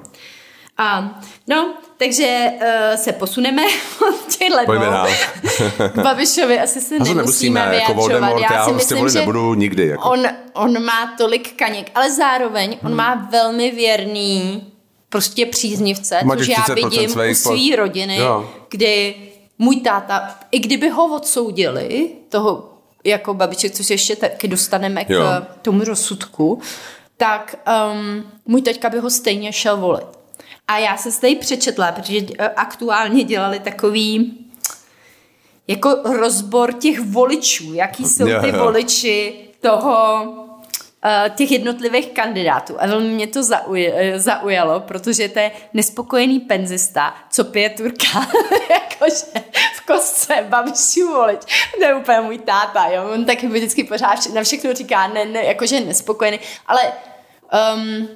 A, 0.78 1.20
no, 1.48 1.74
takže 1.96 2.46
uh, 2.54 2.96
se 2.96 3.12
posuneme 3.12 3.62
od 4.08 4.36
těchto. 4.36 4.72
K 5.88 6.02
Babišovi 6.02 6.60
asi 6.60 6.80
se 6.80 6.94
nemusíme, 6.94 7.16
nemusíme 7.16 7.60
jako 7.60 7.94
vyjadřovat. 7.94 8.28
Jako 8.28 8.40
já, 8.40 8.52
já 8.52 8.64
si 8.64 8.72
myslím, 8.72 9.08
že 9.08 9.18
nebudu 9.18 9.54
nikdy. 9.54 9.86
Jako. 9.86 10.10
On, 10.10 10.26
on 10.54 10.84
má 10.84 11.14
tolik 11.18 11.56
kaněk, 11.56 11.90
ale 11.94 12.12
zároveň 12.12 12.70
hmm. 12.70 12.92
on 12.92 12.96
má 12.96 13.28
velmi 13.30 13.70
věrný 13.70 14.66
prostě 15.08 15.46
příznivce, 15.46 16.20
což 16.38 16.48
já 16.48 16.74
vidím 16.74 17.10
u 17.30 17.34
své 17.34 17.76
rodiny, 17.76 18.16
jo. 18.16 18.50
kdy 18.70 19.14
můj 19.58 19.76
táta, 19.76 20.34
i 20.50 20.58
kdyby 20.58 20.88
ho 20.88 21.16
odsoudili, 21.16 22.10
toho 22.28 22.71
jako 23.04 23.34
babiček, 23.34 23.72
což 23.72 23.90
ještě 23.90 24.16
taky 24.16 24.48
dostaneme 24.48 25.04
k 25.04 25.10
jo. 25.10 25.24
tomu 25.62 25.84
rozsudku, 25.84 26.60
tak 27.16 27.56
um, 27.92 28.24
můj 28.46 28.62
teďka 28.62 28.90
by 28.90 28.98
ho 28.98 29.10
stejně 29.10 29.52
šel 29.52 29.76
volit. 29.76 30.06
A 30.68 30.78
já 30.78 30.96
se 30.96 31.20
tady 31.20 31.34
přečetla, 31.34 31.92
protože 31.92 32.18
eh, 32.38 32.48
aktuálně 32.48 33.24
dělali 33.24 33.60
takový 33.60 34.38
jako 35.68 35.88
rozbor 36.04 36.72
těch 36.72 37.00
voličů, 37.00 37.74
jaký 37.74 38.04
jsou 38.04 38.24
ty 38.40 38.52
voliči 38.52 39.34
toho 39.60 40.26
těch 41.34 41.50
jednotlivých 41.50 42.10
kandidátů. 42.10 42.76
A 42.78 42.86
velmi 42.86 43.08
mě 43.08 43.26
to 43.26 43.40
zauj- 43.40 44.18
zaujalo, 44.18 44.80
protože 44.80 45.28
to 45.28 45.38
je 45.38 45.50
nespokojený 45.74 46.40
penzista, 46.40 47.14
co 47.30 47.44
pije 47.44 47.70
turka, 47.70 48.06
jakože 48.70 49.26
v 49.74 49.86
kostce 49.86 50.46
babišu 50.48 51.08
volit. 51.08 51.44
To 51.78 51.84
je 51.84 51.94
úplně 51.94 52.20
můj 52.20 52.38
táta, 52.38 52.86
jo. 52.86 53.10
On 53.14 53.24
taky 53.24 53.48
vždycky 53.48 53.84
pořád 53.84 54.18
na 54.34 54.42
všechno 54.42 54.74
říká, 54.74 55.08
ne, 55.08 55.24
ne, 55.24 55.44
jakože 55.44 55.80
nespokojený. 55.80 56.40
Ale 56.66 56.92
um, 57.74 58.08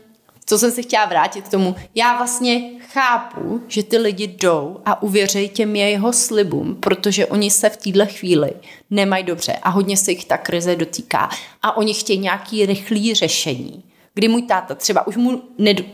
co 0.47 0.59
jsem 0.59 0.71
se 0.71 0.83
chtěla 0.83 1.05
vrátit 1.05 1.45
k 1.45 1.51
tomu, 1.51 1.77
já 1.95 2.17
vlastně 2.17 2.61
chápu, 2.93 3.63
že 3.69 3.83
ty 3.83 3.99
lidi 3.99 4.27
jdou 4.27 4.81
a 4.85 5.03
uvěřejí 5.03 5.49
těm 5.49 5.77
jeho 5.77 6.13
slibům, 6.13 6.75
protože 6.75 7.27
oni 7.27 7.51
se 7.51 7.71
v 7.71 7.77
téhle 7.77 8.07
chvíli 8.07 8.53
nemají 8.91 9.25
dobře 9.25 9.53
a 9.63 9.71
hodně 9.71 9.97
se 9.97 10.11
jich 10.11 10.25
ta 10.25 10.37
krize 10.37 10.77
dotýká 10.77 11.31
a 11.63 11.77
oni 11.77 11.95
chtějí 11.95 12.19
nějaký 12.19 12.67
rychlý 12.67 13.15
řešení. 13.15 13.85
Kdy 14.15 14.29
můj 14.29 14.43
táta 14.43 14.75
třeba 14.75 15.07
už 15.07 15.17
mu 15.17 15.43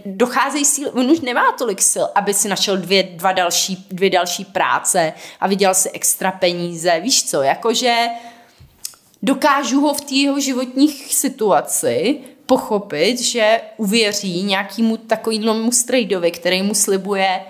docházejí 0.07 0.65
síly, 0.65 0.91
on 0.91 1.11
už 1.11 1.21
nemá 1.21 1.53
tolik 1.53 1.83
sil, 1.93 2.07
aby 2.15 2.35
si 2.35 2.49
našel 2.49 2.77
dvě, 2.77 3.03
dva 3.03 3.33
další, 3.33 3.87
dvě 3.91 4.11
další 4.11 4.45
práce 4.45 5.13
a 5.41 5.49
vydělal 5.49 5.75
si 5.75 5.91
extra 5.91 6.33
peníze, 6.33 7.01
víš 7.01 7.25
co, 7.25 7.43
jakože 7.43 8.07
dokážu 9.23 9.81
ho 9.81 9.95
v 9.95 10.01
té 10.01 10.15
jeho 10.15 10.41
životní 10.41 10.89
situaci 10.89 12.21
pochopit, 12.57 13.21
že 13.21 13.61
uvěří 13.77 14.43
nějakému 14.43 14.97
takovému 14.97 15.73
strejdovi, 15.73 16.31
který 16.31 16.63
mu 16.63 16.75
slibuje 16.75 17.41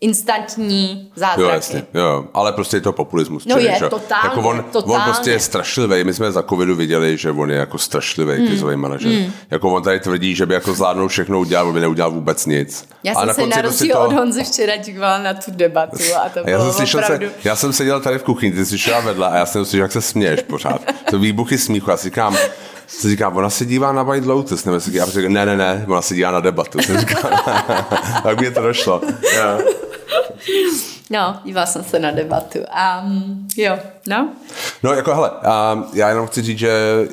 instantní 0.00 1.12
zázraky. 1.16 1.42
Jo, 1.42 1.48
jasně, 1.48 1.84
jo, 1.94 2.24
ale 2.34 2.52
prostě 2.52 2.76
je 2.76 2.80
to 2.80 2.92
populismus. 2.92 3.46
No 3.46 3.56
čili, 3.56 3.72
je, 3.72 3.78
že? 3.78 3.88
totálně, 3.88 4.28
jako 4.28 4.48
on, 4.48 4.64
totálně. 4.72 4.94
on 4.96 5.02
prostě 5.02 5.30
je 5.30 5.40
strašlivý. 5.40 6.04
My 6.04 6.14
jsme 6.14 6.32
za 6.32 6.42
covidu 6.42 6.76
viděli, 6.76 7.16
že 7.16 7.30
on 7.30 7.50
je 7.50 7.56
jako 7.56 7.78
strašlivý 7.78 8.32
Hmm. 8.36 8.46
krizový 8.46 8.76
manažer. 8.76 9.12
Jako 9.50 9.70
on 9.70 9.82
tady 9.82 10.00
tvrdí, 10.00 10.34
že 10.34 10.46
by 10.46 10.54
jako 10.54 10.74
zvládnul 10.74 11.08
všechno 11.08 11.40
udělat, 11.40 11.62
on 11.62 11.74
by 11.74 11.80
neudělal 11.80 12.10
vůbec 12.10 12.46
nic. 12.46 12.88
Já 13.04 13.12
A 13.12 13.26
jsem 13.26 13.34
se 13.34 13.46
na 13.46 13.62
rozdíl 13.62 13.98
od 13.98 14.12
Honzy 14.12 14.44
včera 14.44 14.76
dívala 14.76 15.18
na 15.18 15.34
tu 15.34 15.50
debatu 15.50 15.96
a 16.24 16.28
to 16.28 16.38
já 16.46 16.58
bylo 16.58 16.64
jsem, 16.64 16.72
slyšel 16.72 17.00
opravdu... 17.00 17.26
se, 17.26 17.48
já 17.48 17.56
jsem 17.56 17.72
seděl 17.72 18.00
tady 18.00 18.18
v 18.18 18.22
kuchyni, 18.22 18.52
ty 18.52 18.66
jsi 18.66 18.78
šla 18.78 19.00
vedle 19.00 19.28
a 19.28 19.36
já 19.36 19.46
jsem 19.46 19.64
slyšel, 19.64 19.84
jak 19.84 19.92
se 19.92 20.00
směješ 20.00 20.40
pořád. 20.42 20.80
To 21.10 21.18
výbuchy 21.18 21.58
smíchu. 21.58 21.90
Já 21.90 21.96
si 21.96 22.04
říkám, 22.04 22.36
si 22.90 23.08
říkám, 23.08 23.36
ona 23.36 23.50
se 23.50 23.64
dívá 23.64 23.92
na 23.92 24.02
White 24.02 24.26
Lotus, 24.26 24.64
nebo 24.64 24.80
si, 24.80 24.96
já 24.96 25.06
říkám, 25.06 25.32
ne, 25.32 25.46
ne, 25.46 25.56
ne, 25.56 25.84
ona 25.88 26.02
se 26.02 26.14
dívá 26.14 26.30
na 26.30 26.40
debatu. 26.40 26.78
Jsem 26.82 26.98
říkal, 26.98 27.30
tak 28.22 28.40
mě 28.40 28.50
to 28.50 28.62
došlo. 28.62 29.00
Yeah. 29.32 29.60
No, 31.10 31.40
dívala 31.44 31.66
jsem 31.66 31.84
se 31.84 31.98
na 31.98 32.10
debatu. 32.10 32.58
Um, 32.58 33.48
jo, 33.56 33.78
no. 34.08 34.32
No 34.82 34.92
jako 34.92 35.14
hele, 35.14 35.30
um, 35.30 35.84
já 35.92 36.08
jenom 36.08 36.26
chci 36.26 36.42
říct, 36.42 36.58
že 36.58 37.08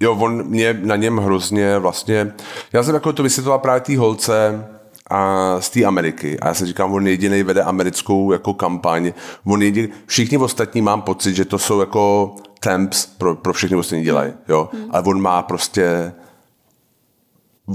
jo, 0.00 0.14
on 0.14 0.46
mě 0.46 0.78
na 0.82 0.96
něm 0.96 1.16
hrozně 1.16 1.78
vlastně, 1.78 2.32
já 2.72 2.82
jsem 2.82 2.94
jako 2.94 3.12
to 3.12 3.22
vysvětloval 3.22 3.58
právě 3.58 3.80
té 3.80 3.98
holce 3.98 4.66
a 5.10 5.56
z 5.60 5.70
té 5.70 5.84
Ameriky. 5.84 6.40
A 6.40 6.48
já 6.48 6.54
si 6.54 6.66
říkám, 6.66 6.92
on 6.92 7.06
jediný 7.06 7.42
vede 7.42 7.62
americkou 7.62 8.32
jako 8.32 8.54
kampaň, 8.54 9.12
on 9.44 9.62
jediný, 9.62 9.88
všichni 10.06 10.38
ostatní 10.38 10.82
mám 10.82 11.02
pocit, 11.02 11.34
že 11.34 11.44
to 11.44 11.58
jsou 11.58 11.80
jako 11.80 12.34
temps 12.60 13.06
pro, 13.06 13.34
pro 13.34 13.52
všechny 13.52 13.76
ostatní 13.76 14.04
dělají, 14.04 14.32
jo, 14.48 14.68
hmm. 14.72 14.90
ale 14.90 15.02
on 15.02 15.22
má 15.22 15.42
prostě 15.42 16.12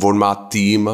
on 0.04 0.18
má 0.18 0.36
tým 0.36 0.90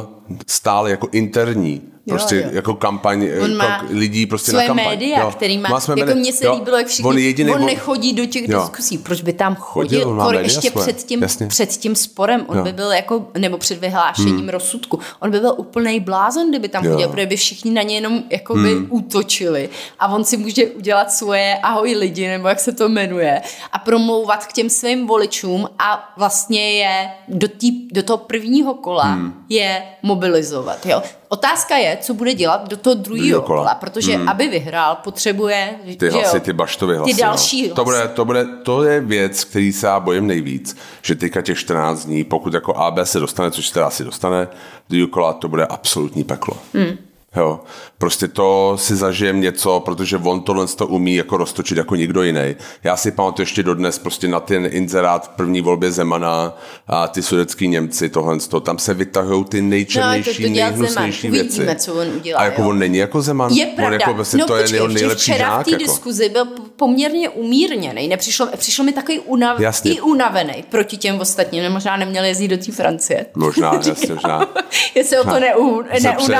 stále 0.47 0.91
jako 0.91 1.07
interní, 1.11 1.81
prostě 2.07 2.35
jo. 2.35 2.41
jo. 2.45 2.49
jako 2.53 2.73
kampaň 2.73 3.27
On 3.43 3.55
má 3.55 3.65
jako 3.65 3.85
lidí 3.89 4.25
prostě 4.25 4.51
Svoje 4.51 4.67
na 4.67 4.75
kampaň. 4.75 4.85
média, 4.85 5.19
jo. 5.19 5.31
který 5.31 5.57
má, 5.57 5.79
své 5.79 5.95
jako 5.97 6.15
mně 6.15 6.33
se 6.33 6.45
Jo. 6.45 6.53
líbilo, 6.53 6.77
jak 6.77 6.87
všichni, 6.87 7.05
on, 7.09 7.15
on, 7.15 7.17
jediný, 7.21 7.51
on 7.51 7.65
nechodí 7.65 8.13
do 8.13 8.25
těch 8.25 8.49
Jo. 8.49 8.59
diskusí, 8.61 8.97
proč 8.97 9.21
by 9.21 9.33
tam 9.33 9.55
Chodil, 9.55 9.99
chodil, 9.99 10.09
on 10.09 10.17
má 10.33 10.33
ještě 10.39 10.71
před 10.71 10.97
tím, 11.03 11.21
jasně. 11.21 11.47
před 11.47 11.69
tím 11.69 11.95
sporem, 11.95 12.45
on 12.47 12.57
Jo. 12.57 12.63
by 12.63 12.73
byl 12.73 12.91
jako, 12.91 13.27
nebo 13.37 13.57
před 13.57 13.79
vyhlášením 13.79 14.37
hmm. 14.37 14.49
rozsudku, 14.49 14.99
on 15.19 15.31
by 15.31 15.39
byl 15.39 15.53
úplný 15.57 15.99
blázon, 15.99 16.49
kdyby 16.49 16.67
tam 16.69 16.85
Jo. 16.85 16.91
chodil, 16.91 17.09
protože 17.09 17.25
by 17.25 17.35
všichni 17.37 17.71
na 17.71 17.81
ně 17.81 17.95
jenom 17.95 18.23
jako 18.29 18.53
by 18.55 18.73
Hmm. 18.73 18.87
útočili 18.89 19.69
a 19.99 20.07
on 20.07 20.23
si 20.23 20.37
může 20.37 20.65
udělat 20.67 21.11
svoje 21.11 21.55
ahoj 21.63 21.95
lidi, 21.95 22.27
nebo 22.27 22.47
jak 22.47 22.59
se 22.59 22.71
to 22.71 22.89
jmenuje, 22.89 23.41
a 23.71 23.79
promlouvat 23.79 24.45
k 24.45 24.53
těm 24.53 24.69
svým 24.69 25.07
voličům 25.07 25.69
a 25.79 26.13
vlastně 26.17 26.71
je 26.71 27.09
do, 27.27 27.47
tý, 27.47 27.87
do 27.91 28.03
toho 28.03 28.17
prvního 28.17 28.73
kola 28.73 29.03
hmm. 29.03 29.33
je 29.49 29.83
mobilizovat. 30.03 30.85
Jo? 30.85 31.01
Otázka 31.29 31.75
je, 31.75 31.97
co 32.01 32.13
bude 32.13 32.33
dělat 32.33 32.69
do 32.69 32.77
toho 32.77 32.93
druhého 32.93 33.17
Druhýho 33.17 33.41
kola. 33.41 33.61
kola, 33.61 33.75
protože 33.75 34.15
hmm. 34.15 34.29
aby 34.29 34.47
vyhrál, 34.47 34.95
potřebuje 34.95 35.75
ty 35.85 35.97
že 36.05 36.11
hlasy, 36.11 36.37
jo, 36.37 36.41
ty 36.41 36.53
baštovy 36.53 36.97
hlasy. 36.97 37.13
ty 37.13 37.21
další 37.21 37.67
no. 37.67 37.75
To, 37.75 37.83
bude, 37.83 38.07
to, 38.07 38.25
bude, 38.25 38.45
to 38.63 38.83
je 38.83 38.99
věc, 39.01 39.43
který 39.43 39.73
se 39.73 39.87
já 39.87 39.99
bojím 39.99 40.27
nejvíc, 40.27 40.77
že 41.01 41.15
teďka 41.15 41.41
těch 41.41 41.59
14 41.59 42.05
dní, 42.05 42.23
pokud 42.23 42.53
jako 42.53 42.73
AB 42.73 42.99
se 43.03 43.19
dostane, 43.19 43.51
což 43.51 43.67
se 43.67 43.73
teda 43.73 43.87
asi 43.87 44.03
dostane, 44.03 44.47
do 44.89 45.07
kola, 45.07 45.33
to 45.33 45.47
bude 45.47 45.65
absolutní 45.65 46.23
peklo. 46.23 46.57
Hmm. 46.73 46.97
Jo, 47.35 47.59
prostě 47.97 48.27
to 48.27 48.73
si 48.79 48.95
zažijem 48.95 49.41
něco, 49.41 49.79
protože 49.79 50.17
on 50.17 50.41
tohle 50.41 50.67
to 50.67 50.87
umí 50.87 51.15
jako 51.15 51.37
roztočit 51.37 51.77
jako 51.77 51.95
nikdo 51.95 52.23
jiný. 52.23 52.55
Já 52.83 52.97
si 52.97 53.11
pamatuju 53.11 53.41
ještě 53.43 53.63
dodnes 53.63 53.99
prostě 53.99 54.27
na 54.27 54.39
ten 54.39 54.67
inzerát 54.71 55.25
v 55.25 55.29
první 55.29 55.61
volbě 55.61 55.91
Zemana 55.91 56.57
a 56.87 57.07
ty 57.07 57.21
sudecký 57.21 57.67
Němci, 57.67 58.09
tohle 58.09 58.39
to, 58.39 58.59
tam 58.59 58.79
se 58.79 58.93
vytahují 58.93 59.45
ty 59.45 59.61
nejčernější, 59.61 60.29
No, 60.29 60.35
to- 60.35 60.41
to 60.41 60.53
dělá 60.53 60.69
nejhnusnější 60.69 61.21
Zeman. 61.21 61.31
věci. 61.33 61.49
Uvidíme, 61.49 61.75
co 61.75 61.93
on 61.93 62.07
udělá, 62.15 62.39
A 62.39 62.43
jako 62.45 62.61
jo. 62.61 62.69
on 62.69 62.79
není 62.79 62.97
jako 62.97 63.21
Zeman. 63.21 63.51
Je 63.51 63.65
On 63.67 63.75
pravda. 63.75 63.93
jako, 64.01 64.13
vlastně, 64.13 64.39
no 64.39 64.45
to 64.45 64.55
je 64.55 64.73
jeho 64.73 64.87
nejlepší 64.87 65.31
včera 65.31 65.37
žák. 65.49 65.61
v 65.61 65.65
té 65.65 65.71
jako. 65.71 65.83
diskuzi 65.83 66.29
byl 66.29 66.45
poměrně 66.75 67.29
umírněný. 67.29 68.07
Nepřišlo, 68.07 68.47
přišlo 68.57 68.83
mi 68.83 68.93
takový 68.93 69.19
unav, 69.19 69.59
i 69.83 70.01
unavený 70.01 70.63
proti 70.69 70.97
těm 70.97 71.19
ostatním. 71.19 71.69
Možná 71.69 71.97
neměl 71.97 72.23
jezdit 72.23 72.47
do 72.47 72.57
té 72.57 72.71
Francie. 72.71 73.25
Možná, 73.35 73.73
jasně, 73.87 74.13
možná. 74.13 74.49
Jestli 74.95 75.17
ho 75.17 75.23
to 75.23 75.39
neu, 75.39 75.81
Zapře 75.99 76.35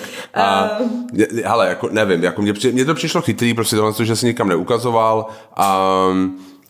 Makronek. 0.00 0.30
A, 0.34 0.70
je, 1.12 1.44
ale 1.44 1.68
jako 1.68 1.88
nevím, 1.92 2.22
jako 2.22 2.42
mě, 2.42 2.52
mně 2.72 2.84
to 2.84 2.94
přišlo 2.94 3.22
chytrý, 3.22 3.54
prostě 3.54 3.76
tohle, 3.76 4.04
že 4.06 4.16
se 4.16 4.26
nikam 4.26 4.48
neukazoval 4.48 5.26
a 5.56 5.88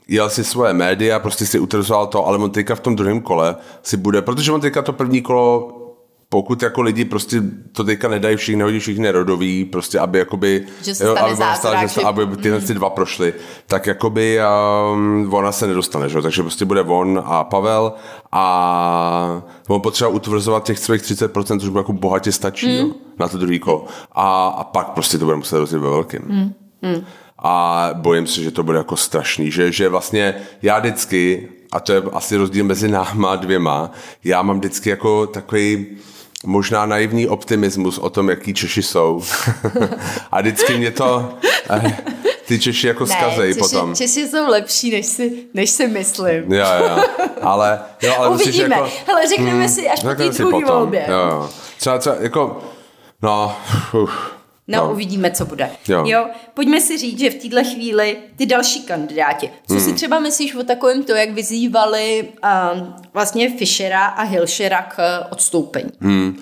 jel 0.09 0.31
si 0.31 0.45
svoje 0.45 0.73
média, 0.73 1.19
prostě 1.19 1.47
si 1.47 1.59
utrzoval 1.59 2.07
to, 2.07 2.27
ale 2.27 2.39
on 2.39 2.51
teďka 2.51 2.75
v 2.75 2.81
tom 2.81 2.97
druhém 2.97 3.21
kole 3.21 3.57
si 3.83 3.97
bude, 3.97 4.23
protože 4.23 4.53
on 4.53 4.61
teďka 4.61 4.83
to 4.83 4.93
první 4.93 5.23
kolo 5.23 5.80
pokud 6.33 6.63
jako 6.63 6.83
lidi 6.83 7.05
prostě 7.05 7.43
to 7.73 7.85
teďka 7.85 8.09
nedají 8.09 8.37
všichni, 8.37 8.59
nehodí 8.59 8.79
všichni 8.79 9.11
rodový, 9.11 9.65
prostě 9.65 9.99
aby 9.99 10.19
jakoby, 10.19 10.67
Že 10.83 10.95
se 10.95 11.05
stane 11.05 11.21
aby, 11.21 11.37
zázrak, 11.37 11.81
že 11.81 11.89
se, 11.89 12.03
aby 12.03 12.37
tyhle 12.37 12.61
ty 12.61 12.75
dva 12.75 12.91
prošly, 12.91 13.35
tak 13.67 13.87
jakoby 13.87 14.39
um, 14.93 15.35
ona 15.35 15.53
se 15.53 15.67
nedostane, 15.67 16.09
že? 16.09 16.19
jo? 16.19 16.23
takže 16.23 16.43
prostě 16.43 16.65
bude 16.65 16.83
on 16.83 17.23
a 17.25 17.45
Pavel 17.45 17.93
a 18.33 19.43
on 19.69 19.81
potřeba 19.81 20.11
utvrzovat 20.11 20.65
těch 20.65 20.79
svých 20.79 21.03
30%, 21.03 21.61
což 21.61 21.69
bude 21.69 21.81
jako 21.81 21.93
bohatě 21.93 22.33
stačí 22.33 22.67
mm. 22.67 22.87
jo? 22.87 22.95
na 23.19 23.29
to 23.29 23.39
druhý 23.39 23.59
kolo. 23.59 23.87
A, 24.13 24.47
a 24.47 24.65
pak 24.65 24.91
prostě 24.91 25.19
to 25.19 25.25
bude 25.25 25.37
muset 25.37 25.59
rozjet 25.59 25.83
ve 25.83 25.91
velkým. 25.91 26.23
Mm. 26.27 26.53
Mm. 26.83 27.05
A 27.39 27.89
bojím 27.95 28.27
se, 28.27 28.43
že 28.43 28.51
to 28.51 28.63
bude 28.63 28.79
jako 28.79 28.97
strašný, 28.97 29.51
že, 29.51 29.73
že 29.73 29.89
vlastně 29.89 30.35
já 30.63 30.79
vždycky, 30.79 31.49
a 31.73 31.81
to 31.81 31.93
je 31.93 32.03
asi 32.13 32.37
rozdíl 32.37 32.65
mezi 32.65 32.89
náma 32.89 33.37
dvěma, 33.37 33.91
já 34.25 34.43
mám 34.43 34.59
vždycky 34.59 34.91
jako 34.91 35.27
takový 35.27 35.87
možná 36.47 36.87
naivní 36.87 37.29
optimismus 37.29 37.99
o 37.99 38.11
tom, 38.11 38.31
jaký 38.31 38.55
Češi 38.55 38.83
jsou. 38.83 39.23
a 40.33 40.41
vždycky 40.41 40.79
mě 40.79 40.91
to 40.91 41.29
eh, 41.71 41.97
ty 42.47 42.59
Češi 42.59 42.87
jako 42.87 43.07
zkazejí 43.07 43.55
Češi, 43.55 43.61
potom. 43.61 43.95
Češi 43.95 44.29
jsou 44.29 44.49
lepší, 44.49 44.91
než 44.91 45.07
si, 45.07 45.33
než 45.55 45.71
si 45.71 45.89
myslím. 45.89 46.53
Jo, 46.53 46.67
jo. 46.81 47.05
Ale, 47.43 47.81
jo, 48.03 48.15
ale 48.19 48.29
Uvidíme. 48.29 48.77
jako, 48.77 48.91
Hele, 49.07 49.29
řekneme 49.29 49.69
si 49.69 49.89
až 49.89 50.01
po 50.01 50.15
té 50.15 50.29
druhé 50.29 50.65
volbě. 50.65 51.07
Jo, 51.09 51.19
jo. 51.19 51.51
Třeba, 51.79 51.99
třeba, 51.99 52.17
jako, 52.21 52.63
no, 53.23 53.57
uf, 54.03 54.33
No, 54.71 54.87
no, 54.87 54.93
uvidíme, 54.93 55.31
co 55.31 55.45
bude. 55.47 55.71
Jo. 55.89 56.05
Jo. 56.07 56.27
Pojďme 56.55 56.81
si 56.81 56.99
říct, 56.99 57.19
že 57.19 57.31
v 57.31 57.35
této 57.35 57.65
chvíli 57.75 58.17
ty 58.37 58.47
další 58.47 58.83
kandidáti. 58.83 59.51
Co 59.69 59.75
Hmm. 59.75 59.83
si 59.85 59.93
třeba 59.93 60.19
myslíš 60.19 60.55
o 60.55 60.63
takovém 60.63 61.03
to, 61.03 61.13
jak 61.15 61.31
vyzývali 61.31 62.29
um, 62.75 62.95
vlastně 63.15 63.51
Fischera 63.59 64.07
a 64.07 64.23
Hilšera 64.23 64.83
k 64.83 65.21
odstoupení? 65.31 65.91
Hmm. 66.01 66.37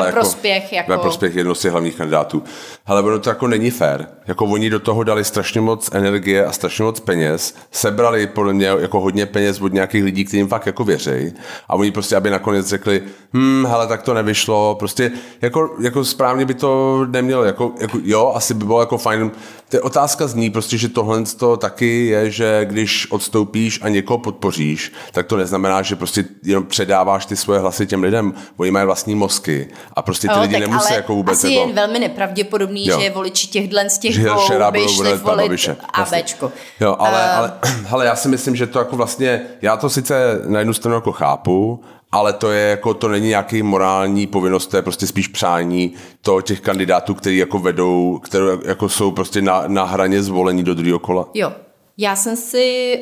Ve 0.00 0.12
prospěch 0.12 0.72
jako- 0.72 0.90
Ve 0.92 0.98
prospěch 0.98 1.34
jednoho 1.36 1.54
z 1.54 1.60
těch 1.60 1.70
hlavních 1.72 1.94
kandidátů. 1.96 2.42
Ale 2.86 3.02
ono 3.02 3.18
to 3.18 3.28
jako 3.28 3.46
není 3.46 3.70
fér. 3.70 4.08
Jako 4.26 4.44
oni 4.44 4.70
do 4.70 4.80
toho 4.80 5.02
dali 5.04 5.24
strašně 5.24 5.60
moc 5.60 5.90
energie 5.92 6.44
a 6.46 6.52
strašně 6.52 6.84
moc 6.84 7.00
peněz. 7.00 7.54
Sebrali 7.70 8.26
podle 8.26 8.52
mě 8.52 8.66
jako 8.66 9.00
hodně 9.00 9.26
peněz 9.26 9.60
od 9.60 9.72
nějakých 9.72 10.04
lidí, 10.04 10.24
kterým 10.24 10.48
fakt 10.48 10.66
jako 10.66 10.84
věří. 10.84 11.32
A 11.68 11.74
oni 11.74 11.90
prostě, 11.90 12.16
aby 12.16 12.30
nakonec 12.30 12.66
řekli, 12.66 13.02
hm, 13.32 13.66
hele, 13.68 13.86
tak 13.86 14.02
to 14.02 14.14
nevyšlo. 14.14 14.74
Prostě 14.78 15.10
jako, 15.42 15.76
jako 15.80 16.04
správně 16.04 16.44
by 16.44 16.54
to 16.54 17.06
nemělo. 17.10 17.44
Jako, 17.44 17.69
jako, 17.80 17.98
jo, 18.02 18.32
asi 18.34 18.54
by 18.54 18.64
bylo 18.64 18.80
jako 18.80 18.98
fajn. 18.98 19.30
To 19.68 19.76
je 19.76 19.80
otázka 19.80 20.26
zní 20.26 20.50
prostě, 20.50 20.78
že 20.78 20.88
tohle 20.88 21.22
to 21.36 21.56
taky 21.56 22.06
je, 22.06 22.30
že 22.30 22.60
když 22.64 23.10
odstoupíš 23.10 23.80
a 23.82 23.88
někoho 23.88 24.18
podpoříš, 24.18 24.92
tak 25.12 25.26
to 25.26 25.36
neznamená, 25.36 25.82
že 25.82 25.96
prostě 25.96 26.24
jenom 26.44 26.66
předáváš 26.66 27.26
ty 27.26 27.36
svoje 27.36 27.60
hlasy 27.60 27.86
těm 27.86 28.02
lidem. 28.02 28.34
Oni 28.56 28.70
mají 28.70 28.86
vlastní 28.86 29.14
mozky 29.14 29.68
a 29.94 30.02
prostě 30.02 30.28
ty 30.28 30.34
Jo, 30.34 30.40
lidi 30.40 30.60
nemusí 30.60 30.86
ale 30.88 30.96
jako 30.96 31.14
vůbec 31.14 31.38
asi 31.38 31.52
jako... 31.52 31.68
je 31.68 31.74
velmi 31.74 31.98
nepravděpodobný, 31.98 32.86
Jo. 32.86 33.00
že 33.00 33.10
voliči 33.10 33.46
těchto 33.46 33.76
z 33.88 33.98
těch 33.98 34.18
dvou 34.18 34.70
by 34.70 34.88
šli 34.88 35.16
volit 35.16 35.22
Babiše. 35.22 35.76
ABčko. 35.92 36.52
Jo, 36.80 36.96
ale, 36.98 37.20
Eh, 37.24 37.30
ale 37.30 37.52
hele, 37.86 38.06
já 38.06 38.16
si 38.16 38.28
myslím, 38.28 38.56
že 38.56 38.66
to 38.66 38.78
jako 38.78 38.96
vlastně, 38.96 39.42
já 39.62 39.76
to 39.76 39.90
sice 39.90 40.40
na 40.46 40.58
jednu 40.58 40.74
stranu 40.74 40.94
jako 40.94 41.12
chápu, 41.12 41.80
ale 42.12 42.32
to 42.32 42.50
je 42.50 42.70
jako, 42.70 42.94
to 42.94 43.08
není 43.08 43.28
nějaký 43.28 43.62
morální 43.62 44.26
povinnost, 44.26 44.66
to 44.66 44.76
je 44.76 44.82
prostě 44.82 45.06
spíš 45.06 45.28
přání 45.28 45.94
to 46.22 46.40
těch 46.40 46.60
kandidátů, 46.60 47.14
kteří 47.14 47.36
jako 47.36 47.58
vedou, 47.58 48.18
které 48.18 48.44
jako 48.64 48.88
jsou 48.88 49.10
prostě 49.10 49.42
na, 49.42 49.64
na 49.66 49.84
hraně 49.84 50.22
zvolení 50.22 50.62
do 50.62 50.74
druhého 50.74 50.98
kola. 50.98 51.28
Jo, 51.34 51.52
já 51.98 52.16
jsem 52.16 52.36
si 52.36 52.98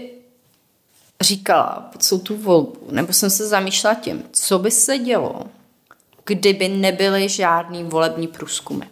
říkala 1.20 1.88
pod 1.92 2.02
celou 2.02 2.20
tu 2.20 2.36
volbu, 2.36 2.76
nebo 2.90 3.12
jsem 3.12 3.30
se 3.30 3.46
zamýšlela 3.46 3.94
tím, 3.94 4.22
co 4.32 4.58
by 4.58 4.70
se 4.70 4.98
dělo, 4.98 5.42
kdyby 6.26 6.68
nebyly 6.68 7.28
žádný 7.28 7.84
volební 7.84 8.26
průzkumy. 8.26 8.84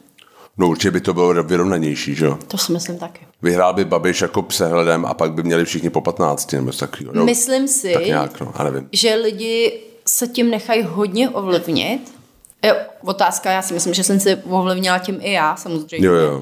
No 0.58 0.68
určitě 0.68 0.90
by 0.90 1.00
to 1.00 1.14
bylo 1.14 1.42
vyrovnanější, 1.42 2.14
že 2.14 2.24
jo? 2.24 2.38
To 2.48 2.58
si 2.58 2.72
myslím 2.72 2.98
taky. 2.98 3.26
Vyhrál 3.42 3.74
by 3.74 3.84
Babiš 3.84 4.20
jako 4.20 4.42
přehledem 4.42 5.06
a 5.06 5.14
pak 5.14 5.32
by 5.32 5.42
měli 5.42 5.64
všichni 5.64 5.90
po 5.90 6.00
15 6.00 6.52
nebo 6.52 6.72
takového. 6.72 7.12
No, 7.14 7.24
Myslím 7.24 7.68
si, 7.68 7.92
tak 7.92 8.06
nějak, 8.06 8.40
no, 8.40 8.52
já 8.58 8.64
nevím. 8.64 8.88
že 8.92 9.14
lidi 9.14 9.80
se 10.08 10.28
tím 10.28 10.50
nechají 10.50 10.82
hodně 10.82 11.30
ovlivnit. 11.30 12.14
Jo, 12.62 12.74
otázka, 13.00 13.50
já 13.50 13.62
si 13.62 13.74
myslím, 13.74 13.94
že 13.94 14.04
jsem 14.04 14.20
se 14.20 14.36
ovlivnila 14.36 14.98
tím 14.98 15.18
i 15.22 15.32
já, 15.32 15.56
samozřejmě. 15.56 16.06
Jo, 16.06 16.14
jo. 16.14 16.38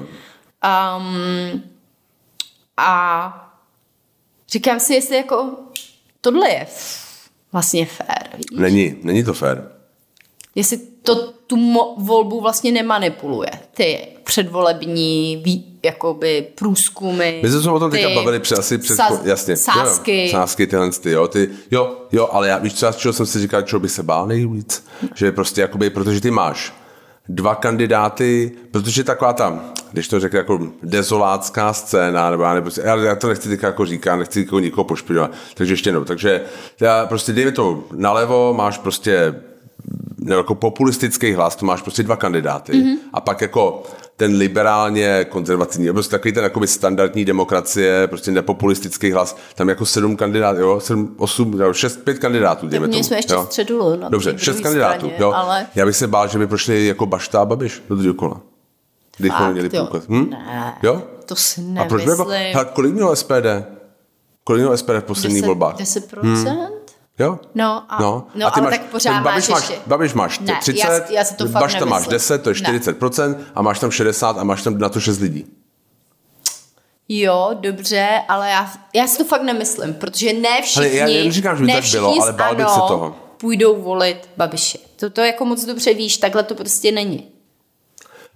Um, 0.97 1.63
a 2.77 3.51
říkám 4.49 4.79
si, 4.79 4.93
jestli 4.93 5.15
jako 5.15 5.49
tohle 6.21 6.49
je 6.49 6.67
vlastně 7.51 7.85
fér. 7.85 8.29
víš? 8.37 8.45
Není, 8.53 8.95
není 9.03 9.23
to 9.23 9.33
fér. 9.33 9.71
jestli 10.55 10.77
to 10.77 11.31
tu 11.31 11.55
mo- 11.55 11.93
volbu 11.97 12.41
vlastně 12.41 12.71
nemanipuluje. 12.71 13.49
Ty 13.73 14.07
předvolební 14.23 15.37
ví, 15.45 15.74
jakoby 15.85 16.47
průzkumy. 16.55 17.39
My 17.43 17.49
jsme 17.49 17.61
se 17.61 17.69
o 17.69 17.79
tom 17.79 17.91
teďka 17.91 18.09
bavili 18.15 18.39
před, 18.39 18.59
asi 18.59 18.77
před, 18.77 18.97
saz- 18.97 19.21
jasně. 19.23 19.57
Sázky. 19.57 20.25
Jo, 20.25 20.31
sázky 20.31 20.67
tyhle, 20.67 20.89
ty, 20.91 21.11
jo, 21.11 21.27
ty, 21.27 21.49
jo, 21.71 21.97
jo, 22.11 22.29
ale 22.31 22.47
já, 22.47 22.57
víš 22.57 22.73
třeba, 22.73 22.91
čeho 22.91 23.13
jsem 23.13 23.25
si 23.25 23.39
říkal, 23.39 23.61
čeho 23.61 23.79
by 23.79 23.89
se 23.89 24.03
bál 24.03 24.27
nejvíc? 24.27 24.85
Že 25.15 25.31
prostě 25.31 25.61
jakoby, 25.61 25.89
protože 25.89 26.21
ty 26.21 26.31
máš 26.31 26.73
dva 27.29 27.55
kandidáty, 27.55 28.51
protože 28.71 29.03
taková 29.03 29.33
ta, 29.33 29.59
když 29.91 30.07
to 30.07 30.19
řekne 30.19 30.39
jako 30.39 30.59
dezolácká 30.83 31.73
scéna, 31.73 32.31
nebo 32.31 32.43
já, 32.43 32.53
nebo, 32.53 32.69
já, 32.83 32.95
já 32.95 33.15
to 33.15 33.27
nechci 33.27 33.49
teďka 33.49 33.67
jako 33.67 33.85
říkat, 33.85 34.15
nechci 34.15 34.39
jako 34.39 34.59
nikoho 34.59 34.85
pošpinovat, 34.85 35.31
takže 35.53 35.73
ještě 35.73 35.87
jednou, 35.87 36.03
takže 36.03 36.41
já 36.79 37.05
prostě 37.05 37.33
dejme 37.33 37.51
to 37.51 37.83
nalevo, 37.93 38.53
máš 38.53 38.77
prostě 38.77 39.35
nebo 40.19 40.37
jako 40.37 40.55
populistický 40.55 41.33
hlas, 41.33 41.55
to 41.55 41.65
máš 41.65 41.81
prostě 41.81 42.03
dva 42.03 42.15
kandidáty 42.15 42.71
mm-hmm. 42.71 42.95
a 43.13 43.21
pak 43.21 43.41
jako 43.41 43.83
ten 44.17 44.35
liberálně 44.35 45.25
konzervativní, 45.29 45.93
prostě 45.93 46.11
takový 46.11 46.33
ten 46.33 46.43
jakoby 46.43 46.67
standardní 46.67 47.25
demokracie, 47.25 48.07
prostě 48.07 48.31
nepopulistický 48.31 49.11
hlas, 49.11 49.37
tam 49.55 49.69
jako 49.69 49.85
sedm 49.85 50.17
kandidátů, 50.17 50.59
jo, 50.59 50.79
sedm, 50.79 51.15
osm, 51.17 51.61
jo, 51.61 51.73
šest, 51.73 52.03
pět 52.03 52.19
kandidátů, 52.19 52.67
dejme 52.67 52.87
tomu. 52.87 53.03
jsme 53.03 53.17
ještě 53.17 53.33
jo. 53.33 53.45
středulu. 53.45 53.95
Na 53.95 54.09
Dobře, 54.09 54.33
šest 54.37 54.55
druhé 54.55 54.63
kandidátů, 54.63 54.97
straně, 54.99 55.15
jo. 55.19 55.31
Ale... 55.31 55.67
Já 55.75 55.85
bych 55.85 55.95
se 55.95 56.07
bál, 56.07 56.27
že 56.27 56.39
by 56.39 56.47
prošli 56.47 56.85
jako 56.85 57.05
Bašta 57.05 57.41
a 57.41 57.45
Babiš 57.45 57.83
do 57.89 57.95
druhého 57.95 58.13
kola. 58.13 58.41
Kdybychom 59.17 59.45
Fakt, 59.45 59.53
měli 59.53 59.69
jo. 59.73 59.89
Hm? 60.09 60.29
Ne, 60.29 60.73
Jo? 60.83 61.01
to 61.25 61.35
si 61.35 61.61
A 61.79 61.85
proč 61.85 62.05
by 62.05 62.09
jako, 62.09 62.23
nemyslím. 62.23 62.53
hele, 62.53 62.65
kolik 62.73 62.93
mělo 62.93 63.15
SPD? 63.15 63.45
Kolik 64.43 64.59
mělo 64.61 64.77
SPD 64.77 64.89
v 64.99 65.03
posledních 65.03 65.41
10, 65.41 65.47
volbách? 65.47 65.75
10%? 65.77 66.67
Jo? 67.19 67.39
No, 67.55 67.83
a, 67.89 68.01
No, 68.01 68.27
no 68.35 68.47
a 68.47 68.51
ty 68.51 68.59
ale 68.59 68.69
máš, 68.69 68.77
tak 68.79 68.87
pořád 68.89 69.23
Babiš 69.23 69.47
máš 69.47 69.61
máš, 69.61 69.69
ještě. 69.69 69.83
Babiš 69.87 70.13
máš 70.13 70.39
Ne, 70.39 70.57
30, 70.61 70.83
já, 71.09 71.11
já 71.11 71.23
to 71.37 71.47
fakt 71.47 71.61
Bašta 71.61 71.85
máš 71.85 72.07
nemyslím. 72.07 72.11
10, 72.11 72.43
to 72.43 72.49
je 72.49 72.55
Ne. 72.61 72.79
40% 72.79 73.35
a 73.55 73.61
máš 73.61 73.79
tam 73.79 73.91
60 73.91 74.37
a 74.37 74.43
máš 74.43 74.63
tam 74.63 74.77
na 74.77 74.89
to 74.89 74.99
6 74.99 75.19
lidí. 75.19 75.45
Jo, 77.09 77.49
dobře, 77.53 78.09
ale 78.27 78.49
já, 78.49 78.71
já 78.93 79.07
si 79.07 79.17
to 79.17 79.23
fakt 79.23 79.41
nemyslím, 79.41 79.93
protože 79.93 80.33
ne 80.33 80.61
všichni, 80.61 80.97
já 80.97 81.05
neříkám, 81.05 81.57
že 81.57 81.61
by 81.61 81.67
ne 81.67 81.81
tak 81.81 81.91
bylo, 81.91 82.21
ale 82.21 82.33
bál 82.33 82.55
bych 82.55 82.69
se 82.69 82.79
toho. 82.87 83.15
půjdou 83.37 83.81
volit 83.81 84.29
Babiše. 84.37 84.77
To, 84.95 85.09
to 85.09 85.21
jako 85.21 85.45
moc 85.45 85.65
dobře 85.65 85.93
víš, 85.93 86.17
takhle 86.17 86.43
to 86.43 86.55
prostě 86.55 86.91
není. 86.91 87.27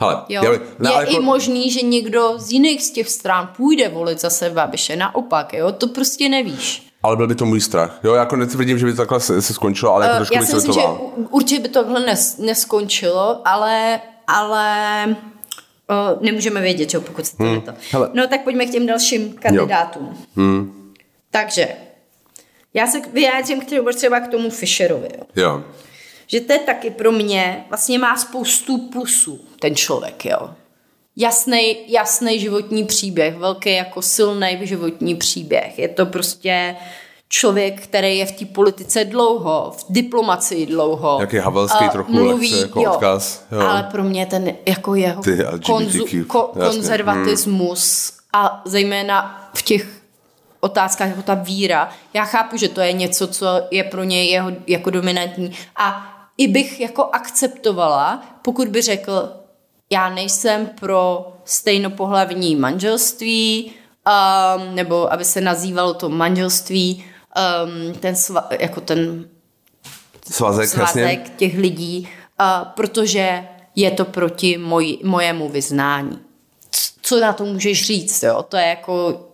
Hele, 0.02 0.22
Jo? 0.30 0.44
já, 0.44 0.52
Je 0.52 0.60
ne, 0.80 0.90
ale 0.90 1.06
i 1.06 1.14
jako, 1.14 1.24
možný, 1.26 1.72
že 1.72 1.82
někdo 1.82 2.34
z 2.38 2.52
jiných 2.52 2.84
z 2.84 2.92
těch 2.92 3.10
stran 3.10 3.50
půjde 3.58 3.90
volit 3.90 4.22
zase 4.22 4.50
Babiše, 4.50 4.96
naopak, 4.96 5.54
jo, 5.54 5.72
to 5.72 5.88
prostě 5.88 6.30
nevíš. 6.30 6.89
Ale 7.04 7.16
byl 7.16 7.28
by 7.28 7.36
to 7.36 7.46
můj 7.46 7.62
strach. 7.62 8.00
Jo, 8.04 8.14
jako 8.14 8.36
netvrdím, 8.36 8.80
že 8.80 8.86
by 8.86 8.92
to 8.92 8.98
takhle 8.98 9.20
se, 9.20 9.42
se 9.42 9.54
skončilo, 9.54 9.94
ale 9.94 10.06
jako 10.06 10.14
Uh, 10.14 10.18
trošku 10.18 10.36
já 10.36 10.42
si 10.42 10.56
myslím, 10.56 10.74
to 10.74 10.80
že 10.80 10.88
určitě 11.30 11.62
by 11.62 11.70
tohle 11.70 12.00
nes, 12.00 12.38
neskončilo, 12.38 13.42
ale, 13.48 14.02
ale 14.28 15.06
uh, 15.08 16.24
nemůžeme 16.24 16.62
vědět, 16.62 16.90
že 16.90 16.98
jo, 16.98 17.02
pokud 17.02 17.26
se 17.26 17.38
to 17.38 17.44
hmm. 17.44 17.62
to. 17.62 17.72
hele. 17.92 18.10
No 18.14 18.28
tak 18.28 18.44
pojďme 18.44 18.66
k 18.66 18.72
těm 18.72 18.86
dalším 18.88 19.34
kandidátům. 19.34 20.18
Hmm. 20.36 20.94
Takže, 21.32 21.68
já 22.74 22.88
se 22.88 23.02
vyjádřím 23.14 23.62
k 23.62 23.70
tomu, 23.70 23.90
třeba 23.96 24.20
k 24.20 24.28
tomu 24.28 24.50
Fisherovi. 24.50 25.10
Jo. 25.18 25.24
Jo. 25.36 25.64
Že 26.28 26.42
to 26.42 26.54
je 26.54 26.60
taky 26.60 26.90
pro 26.90 27.12
mě, 27.12 27.66
vlastně 27.70 28.00
má 28.00 28.18
spoustu 28.18 28.78
plusů, 28.78 29.40
ten 29.60 29.76
člověk, 29.76 30.26
jo. 30.26 30.50
Jasný, 31.20 31.78
jasný 31.88 32.40
životní 32.40 32.86
příběh, 32.86 33.38
velký 33.38 33.74
jako 33.74 34.02
silný 34.02 34.60
životní 34.62 35.16
příběh. 35.16 35.80
Je 35.80 35.88
to 35.88 36.06
prostě 36.06 36.76
člověk, 37.30 37.82
který 37.82 38.18
je 38.18 38.26
v 38.26 38.32
té 38.32 38.46
politice 38.46 39.06
dlouho, 39.06 39.74
v 39.78 39.86
diplomacii 39.90 40.66
dlouho. 40.66 41.18
Jaký 41.22 41.38
havelský 41.38 41.86
A 41.86 41.90
trochu 41.90 42.26
lekce, 42.26 42.60
jako 42.60 42.84
odkaz, 42.84 43.46
jo. 43.52 43.60
Ale 43.60 43.84
pro 43.84 44.04
mě 44.04 44.26
ten 44.26 44.54
jako 44.66 44.96
jeho 44.96 45.22
Ty 45.22 45.44
LGBTQ, 45.44 46.24
ko, 46.24 46.52
konzervatismus 46.54 48.14
a 48.34 48.62
zejména 48.66 49.50
v 49.54 49.62
těch 49.62 49.88
otázkách 50.60 51.08
jako 51.08 51.22
ta 51.22 51.34
víra. 51.34 51.90
Já 52.14 52.26
chápu, 52.26 52.58
že 52.58 52.70
to 52.70 52.82
je 52.82 52.94
něco, 52.94 53.28
co 53.28 53.48
je 53.72 53.84
pro 53.84 54.04
něj 54.04 54.28
jeho 54.28 54.52
jako 54.68 54.90
dominantní 54.90 55.52
a 55.76 56.16
i 56.38 56.48
bych 56.48 56.80
jako 56.80 57.10
akceptovala, 57.12 58.24
pokud 58.42 58.68
by 58.68 58.82
řekl, 58.82 59.39
já 59.90 60.10
nejsem 60.10 60.70
pro 60.80 61.34
stejnopohlavní 61.46 62.56
manželství, 62.56 63.72
um, 63.72 64.76
nebo 64.76 65.14
aby 65.14 65.26
se 65.26 65.42
nazývalo 65.42 65.94
to 65.94 66.10
manželství, 66.10 67.06
um, 67.66 67.94
ten 67.94 68.16
sva, 68.16 68.48
jako 68.60 68.82
ten 68.82 69.30
Svazek, 70.32 70.64
jasně. 70.64 71.02
svazek 71.02 71.30
těch 71.36 71.58
lidí, 71.58 72.10
uh, 72.40 72.68
protože 72.76 73.48
je 73.76 73.92
to 73.92 74.06
proti 74.06 74.58
moj, 74.58 74.98
mojemu 75.04 75.50
vyznání. 75.50 76.20
Co 77.02 77.20
na 77.20 77.34
to 77.34 77.46
můžeš 77.46 77.86
říct, 77.86 78.24
jo? 78.24 78.46
To 78.50 78.58
je 78.58 78.68
jako 78.68 79.26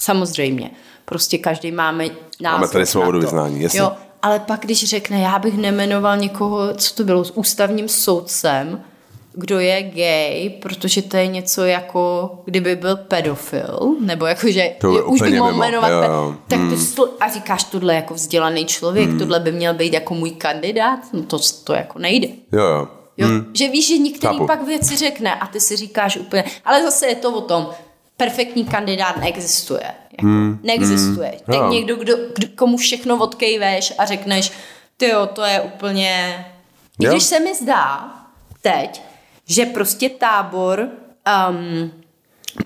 samozřejmě. 0.00 0.70
Prostě 1.04 1.38
každý 1.38 1.72
máme 1.72 2.04
názor 2.40 2.60
Máme 2.60 2.72
tady 2.72 2.86
svobodu 2.86 3.20
vyznání, 3.20 3.62
jasně. 3.62 3.80
Jo, 3.80 3.92
ale 4.22 4.40
pak, 4.40 4.60
když 4.60 4.84
řekne, 4.84 5.20
já 5.20 5.38
bych 5.38 5.56
nemenoval 5.56 6.16
někoho, 6.16 6.74
co 6.74 6.94
to 6.94 7.04
bylo, 7.04 7.24
s 7.24 7.30
ústavním 7.36 7.88
soudcem, 7.88 8.84
kdo 9.34 9.58
je 9.60 9.82
gay, 9.82 10.50
protože 10.62 11.02
to 11.02 11.16
je 11.16 11.26
něco 11.26 11.64
jako, 11.64 12.30
kdyby 12.44 12.76
byl 12.76 12.96
pedofil, 12.96 13.96
nebo 14.00 14.26
jako, 14.26 14.48
že 14.50 14.70
To 14.80 15.04
už 15.06 15.22
bych 15.22 15.38
mohl 15.38 15.52
jmenovat, 15.52 15.88
jo, 15.88 16.02
jo. 16.02 16.36
tak 16.48 16.60
to, 16.70 16.74
sl- 16.76 17.08
a 17.20 17.28
říkáš, 17.30 17.64
tohle 17.64 17.94
jako 17.94 18.14
vzdělaný 18.14 18.64
člověk, 18.66 19.10
tohle 19.18 19.40
by 19.40 19.52
měl 19.52 19.74
být 19.74 19.92
jako 19.92 20.14
můj 20.14 20.30
kandidát, 20.30 20.98
no 21.12 21.22
to, 21.22 21.38
to 21.64 21.72
jako 21.72 21.98
nejde. 21.98 22.28
Jo, 22.52 22.62
jo. 22.64 22.88
Jo? 23.16 23.26
Hmm. 23.28 23.46
Že 23.54 23.68
víš, 23.68 23.88
že 23.88 23.98
některý 23.98 24.34
Chápu. 24.34 24.46
pak 24.46 24.66
věci 24.66 24.96
řekne 24.96 25.34
a 25.34 25.46
ty 25.46 25.60
si 25.60 25.76
říkáš 25.76 26.16
úplně, 26.16 26.44
ale 26.64 26.82
zase 26.82 27.06
je 27.06 27.14
to 27.14 27.32
o 27.32 27.40
tom, 27.40 27.68
perfektní 28.16 28.64
kandidát 28.64 29.16
neexistuje. 29.16 29.82
Jako, 30.12 30.22
hmm. 30.22 30.58
Neexistuje. 30.62 31.28
Hmm. 31.28 31.38
Teď 31.46 31.56
Jo. 31.56 31.68
někdo, 31.72 31.96
kdo, 31.96 32.14
kdo, 32.34 32.46
komu 32.56 32.76
všechno 32.76 33.16
odkejveš 33.16 33.92
a 33.98 34.04
řekneš, 34.06 34.52
ty 34.96 35.08
jo, 35.08 35.26
to 35.26 35.42
je 35.42 35.60
úplně... 35.60 36.44
Jo. 37.00 37.10
když 37.10 37.22
se 37.22 37.40
mi 37.40 37.54
zdá 37.54 38.08
teď, 38.62 39.02
že 39.52 39.66
prostě 39.66 40.08
tábor 40.08 40.88
um, 41.50 41.92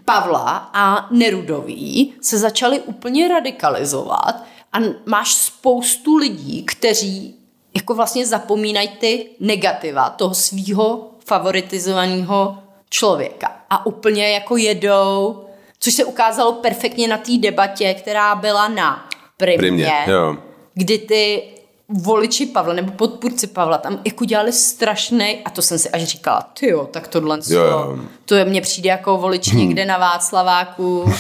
Pavla 0.05 0.70
a 0.72 1.09
Nerudový 1.11 2.14
se 2.20 2.38
začali 2.38 2.81
úplně 2.81 3.29
radikalizovat 3.29 4.44
a 4.72 4.79
máš 5.07 5.35
spoustu 5.35 6.16
lidí, 6.16 6.64
kteří 6.64 7.35
jako 7.75 7.94
vlastně 7.94 8.27
zapomínají 8.27 8.88
ty 8.88 9.31
negativa 9.40 10.11
toho 10.11 10.35
svýho 10.35 11.11
favoritizovaného 11.25 12.59
člověka 12.90 13.57
a 13.70 13.87
úplně 13.87 14.31
jako 14.31 14.57
jedou, 14.57 15.44
což 15.79 15.94
se 15.94 16.05
ukázalo 16.05 16.53
perfektně 16.53 17.09
na 17.09 17.18
té 17.18 17.33
debatě, 17.38 17.94
která 17.94 18.35
byla 18.35 18.68
na 18.68 19.09
primě, 19.37 19.59
Primě, 19.59 20.05
jo. 20.07 20.37
kdy 20.75 20.99
ty 20.99 21.42
voliči 21.88 22.46
Pavla 22.46 22.75
nebo 22.75 22.92
podpůrci 22.92 23.46
Pavla 23.46 23.79
tam 23.79 23.99
jako 24.05 24.25
dělali 24.25 24.53
strašný 24.53 25.38
a 25.44 25.51
to 25.51 25.62
jsem 25.62 25.79
si 25.79 25.90
až 25.90 26.05
říkala, 26.05 26.40
ty 26.61 26.68
jo, 26.70 26.88
tak 26.92 27.09
tohle 27.09 27.38
Jo, 27.49 27.61
jo. 27.61 27.99
to 28.25 28.35
je, 28.35 28.44
mně 28.44 28.61
přijde 28.61 28.88
jako 28.90 29.16
volič 29.18 29.46
někde 29.53 29.85
na 29.85 29.99
Václaváku, 29.99 31.12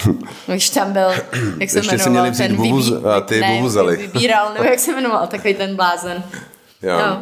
když 0.46 0.70
tam 0.70 0.92
byl, 0.92 1.08
jak 1.60 1.70
se 1.70 1.78
Ještě 1.78 1.96
jmenoval, 1.96 2.10
měli 2.12 2.36
ten 2.36 2.56
vuvuz- 2.56 3.06
a 3.16 3.20
ty 3.20 3.40
ne, 3.40 3.54
vuvuzely. 3.56 3.96
vybíral, 3.96 4.52
nebo 4.52 4.64
jak 4.64 4.78
se 4.78 4.92
jmenoval, 4.92 5.26
takový 5.26 5.54
ten 5.54 5.76
blázen. 5.76 6.24
Jo. 6.82 6.98
Jo. 6.98 7.16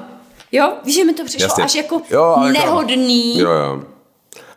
Jo, 0.54 0.72
víš, 0.84 0.94
že 0.94 1.04
mi 1.04 1.14
to 1.14 1.24
přišlo 1.24 1.44
Jasně. 1.44 1.64
až 1.64 1.74
jako 1.74 2.02
Jo, 2.10 2.22
ale 2.22 2.48
jako- 2.48 2.66
nehodný. 2.66 3.38
Jo, 3.38 3.50
jo. 3.50 3.82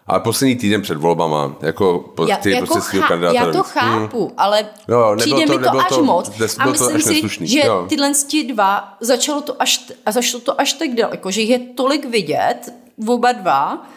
Ale 0.08 0.20
poslední 0.20 0.56
týden 0.56 0.82
před 0.82 0.98
volbama, 0.98 1.56
jako 1.62 2.00
po, 2.16 2.26
Já, 2.28 2.38
ty 2.38 2.52
jako 2.52 2.74
prostě 2.74 2.98
chá, 2.98 3.08
kandidáta. 3.08 3.40
já 3.46 3.52
to 3.52 3.64
chápu, 3.64 4.32
ale 4.38 4.66
Jo, 4.88 5.14
přijde 5.18 5.46
to- 5.46 5.54
mi 5.54 5.60
to 5.64 5.80
až 5.80 5.90
to- 5.90 6.04
moc. 6.04 6.30
des- 6.30 6.58
A 6.60 6.66
myslím 6.72 7.02
si, 7.02 7.14
neslušný, 7.14 7.48
že 7.48 7.60
jo. 7.60 7.86
tyhle 7.90 8.12
dva, 8.48 8.94
začalo 9.00 9.42
to 9.42 9.62
až, 9.62 9.92
a 10.06 10.12
zašlo 10.12 10.40
to 10.40 10.62
až 10.62 10.74
tak 10.74 10.90
daleko, 10.90 11.32
že 11.32 11.42
je 11.42 11.60
tolik 11.60 12.06
vidět, 12.06 12.74
oba 13.08 13.32
dva, 13.32 13.88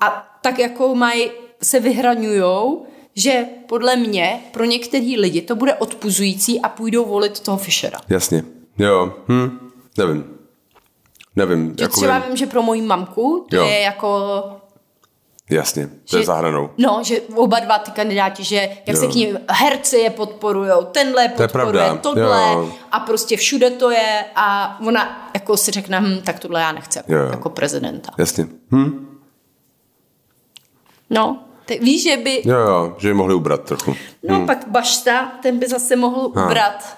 a 0.00 0.28
tak 0.42 0.58
jako 0.58 0.94
mají, 0.94 1.30
se 1.62 1.80
vyhraňujou, 1.80 2.86
že 3.16 3.44
podle 3.66 3.96
mě 3.96 4.40
pro 4.52 4.64
některý 4.64 5.18
lidi 5.18 5.42
to 5.42 5.56
bude 5.56 5.74
odpuzující 5.74 6.60
a 6.60 6.68
půjdou 6.68 7.04
volit 7.04 7.40
toho 7.40 7.58
Fischera. 7.58 7.98
Jasně. 8.08 8.44
Jo, 8.78 9.12
hm, 9.28 9.70
nevím. 9.98 10.24
Nevím, 11.36 11.74
Že 11.78 11.84
jako 11.84 11.96
třeba 11.96 12.18
vím. 12.18 12.26
vím, 12.28 12.36
že 12.36 12.46
pro 12.46 12.62
moji 12.62 12.82
mamku 12.82 13.46
to 13.50 13.56
Jo. 13.56 13.64
je 13.66 13.78
jako 13.80 14.42
Jasně, 15.54 15.88
to 16.10 16.16
je 16.16 16.22
že- 16.22 16.26
za 16.26 16.34
hranou. 16.34 16.70
No, 16.78 17.00
že 17.04 17.20
oba 17.34 17.60
dva 17.60 17.78
ty 17.78 17.90
kandidáti, 17.90 18.44
že 18.44 18.56
jak 18.86 18.96
Jo. 18.96 19.00
se 19.00 19.06
k 19.06 19.14
ním 19.14 19.40
herci 19.50 19.96
je 19.96 20.10
podporujou, 20.10 20.82
tenhle 20.84 21.22
je 21.22 21.28
To 21.28 21.42
je 21.42 21.48
podporuje, 21.48 21.72
pravda, 21.82 22.00
tohle 22.02 22.42
jo. 22.52 22.72
a 22.92 23.00
prostě 23.00 23.36
všude 23.36 23.70
to 23.70 23.90
je 23.90 24.24
a 24.36 24.76
ona 24.86 25.30
jako 25.34 25.56
si 25.56 25.70
řekne, 25.70 26.00
hm, 26.00 26.20
tak 26.24 26.38
tohle 26.38 26.60
já 26.60 26.72
nechci 26.72 26.98
Jo, 27.08 27.18
jako 27.30 27.50
prezidenta. 27.50 28.12
Jasně. 28.18 28.46
Hm? 28.74 29.08
No, 31.10 31.44
tak 31.66 31.80
víš, 31.80 32.02
že 32.02 32.16
by, 32.16 32.42
Jo, 32.44 32.56
jo, 32.58 32.96
že 32.98 33.08
ji 33.08 33.14
mohli 33.14 33.34
ubrat 33.34 33.60
trochu. 33.64 33.94
no 34.28 34.46
pak 34.46 34.64
Bašta, 34.68 35.32
ten 35.42 35.58
by 35.58 35.68
zase 35.68 35.96
mohl 35.96 36.20
ubrat 36.26 36.96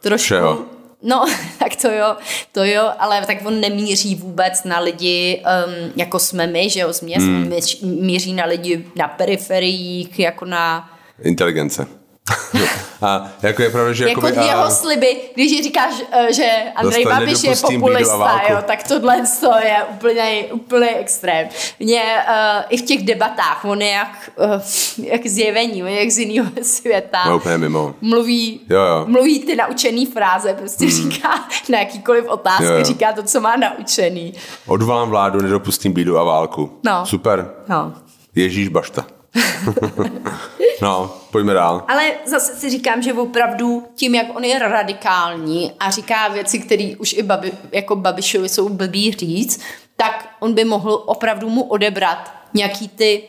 trošku. 0.00 0.24
Všeho. 0.24 0.58
No, 1.02 1.26
tak 1.58 1.76
to 1.76 1.90
jo, 1.90 2.16
to 2.52 2.64
jo, 2.64 2.90
ale 2.98 3.26
tak 3.26 3.36
on 3.44 3.60
nemíří 3.60 4.14
vůbec 4.14 4.64
na 4.64 4.80
lidi, 4.80 5.42
um, 5.66 5.92
jako 5.96 6.18
jsme 6.18 6.46
my, 6.46 6.70
že 6.70 6.80
jo, 6.80 6.92
z 6.92 7.00
měst, 7.00 7.24
hmm. 7.24 7.52
míří 7.82 8.32
na 8.32 8.44
lidi 8.44 8.84
na 8.96 9.08
periferiích, 9.08 10.18
jako 10.18 10.44
na... 10.44 10.90
Inteligence. 11.22 11.86
A 13.02 13.28
jako 13.42 13.62
je 13.62 13.70
pravda, 13.70 13.92
že 13.92 14.08
jako 14.08 14.26
jakoby, 14.26 14.46
jeho 14.46 14.62
a... 14.62 14.70
sliby, 14.70 15.16
když 15.34 15.62
říkáš, 15.62 15.94
eh, 16.12 16.32
že 16.32 16.46
Andrej 16.74 17.04
Babiš 17.04 17.42
je 17.42 17.56
populista, 17.56 18.40
jo, 18.50 18.56
tak 18.66 18.88
tohle 18.88 19.22
to 19.40 19.52
je 19.64 19.84
úplně, 19.90 20.44
úplně 20.52 20.88
extrém. 20.88 21.48
Mě 21.78 22.02
uh, 22.28 22.64
i 22.68 22.76
v 22.76 22.82
těch 22.82 23.02
debatách, 23.02 23.64
on 23.64 23.82
je 23.82 23.90
jak, 23.90 24.30
uh, 24.36 25.06
jak 25.06 25.26
zjevení, 25.26 25.82
on 25.82 25.88
je 25.88 26.00
jak 26.00 26.10
z 26.10 26.18
jiného 26.18 26.50
světa. 26.62 27.22
No, 27.26 27.36
úplně 27.36 27.58
mimo. 27.58 27.94
Mluví, 28.00 28.60
jo, 28.68 28.80
jo. 28.80 29.04
mluví 29.06 29.40
ty 29.40 29.56
naučený 29.56 30.06
fráze, 30.06 30.54
prostě 30.54 30.84
mm. 30.84 30.90
říká 30.90 31.48
na 31.68 31.78
jakýkoliv 31.78 32.28
otázky, 32.28 32.64
jo, 32.64 32.72
jo. 32.72 32.84
říká 32.84 33.12
to, 33.12 33.22
co 33.22 33.40
má 33.40 33.56
naučený. 33.56 34.34
Odvolám 34.66 35.10
vládu, 35.10 35.40
nedopustím 35.40 35.92
bídu 35.92 36.18
a 36.18 36.24
válku. 36.24 36.78
No. 36.84 37.06
Super. 37.06 37.50
No. 37.68 37.92
Ježíš 38.34 38.68
bašta. 38.68 39.19
no, 40.82 41.16
pojďme 41.30 41.54
dál. 41.54 41.84
Ale 41.88 42.10
zase 42.26 42.54
si 42.54 42.70
říkám, 42.70 43.02
že 43.02 43.12
opravdu 43.12 43.84
tím, 43.94 44.14
jak 44.14 44.36
on 44.36 44.44
je 44.44 44.58
radikální 44.58 45.72
a 45.80 45.90
říká 45.90 46.28
věci, 46.28 46.58
které 46.58 46.92
už 46.98 47.12
i 47.12 47.22
babi, 47.22 47.52
jako 47.72 47.96
Babišovi 47.96 48.48
jsou 48.48 48.68
blbý 48.68 49.12
říct, 49.12 49.60
tak 49.96 50.28
on 50.40 50.54
by 50.54 50.64
mohl 50.64 51.02
opravdu 51.06 51.48
mu 51.48 51.62
odebrat 51.62 52.32
nějaký 52.54 52.88
ty 52.88 53.22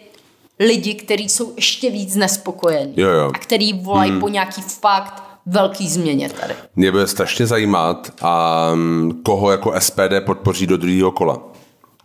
lidi, 0.59 0.93
kteří 0.93 1.29
jsou 1.29 1.53
ještě 1.55 1.89
víc 1.89 2.15
nespokojení. 2.15 2.93
Jo, 2.97 3.09
jo. 3.09 3.31
A 3.35 3.39
který 3.39 3.73
volají 3.73 4.11
hmm. 4.11 4.19
po 4.19 4.29
nějaký 4.29 4.61
fakt 4.61 5.23
velký 5.45 5.89
změně 5.89 6.29
tady. 6.29 6.53
Mě 6.75 6.91
bude 6.91 7.07
strašně 7.07 7.47
zajímat, 7.47 8.11
um, 8.73 9.21
koho 9.23 9.51
jako 9.51 9.73
SPD 9.79 10.25
podpoří 10.25 10.67
do 10.67 10.77
druhého 10.77 11.11
kola. 11.11 11.41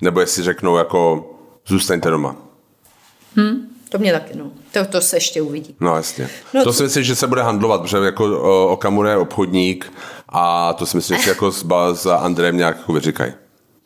Nebo 0.01 0.21
jestli 0.21 0.43
řeknou 0.43 0.77
jako 0.77 1.31
zůstaňte 1.67 2.11
doma. 2.11 2.37
Hmm. 3.37 3.76
To 3.89 3.99
mě 3.99 4.13
taky, 4.13 4.39
no. 4.39 4.51
To, 4.73 4.85
to 4.85 5.01
se 5.01 5.17
ještě 5.17 5.43
uvidí. 5.43 5.77
No 5.81 5.97
jasně. 5.97 6.29
No, 6.55 6.65
to 6.65 6.73
co... 6.73 6.77
si 6.77 6.83
myslím, 6.83 7.05
že 7.05 7.17
se 7.17 7.27
bude 7.27 7.43
handlovat, 7.43 7.83
protože 7.83 7.97
jako 7.97 8.41
Okamura 8.73 9.11
je 9.11 9.17
obchodník 9.17 9.93
a 10.29 10.73
to 10.73 10.87
si 10.87 10.97
myslím, 10.97 11.19
že 11.19 11.31
jako 11.31 11.53
s, 11.53 11.67
s 11.95 12.07
Andrejem 12.07 12.57
nějak 12.57 12.77
jako 12.77 12.93
vyříkají. 12.93 13.33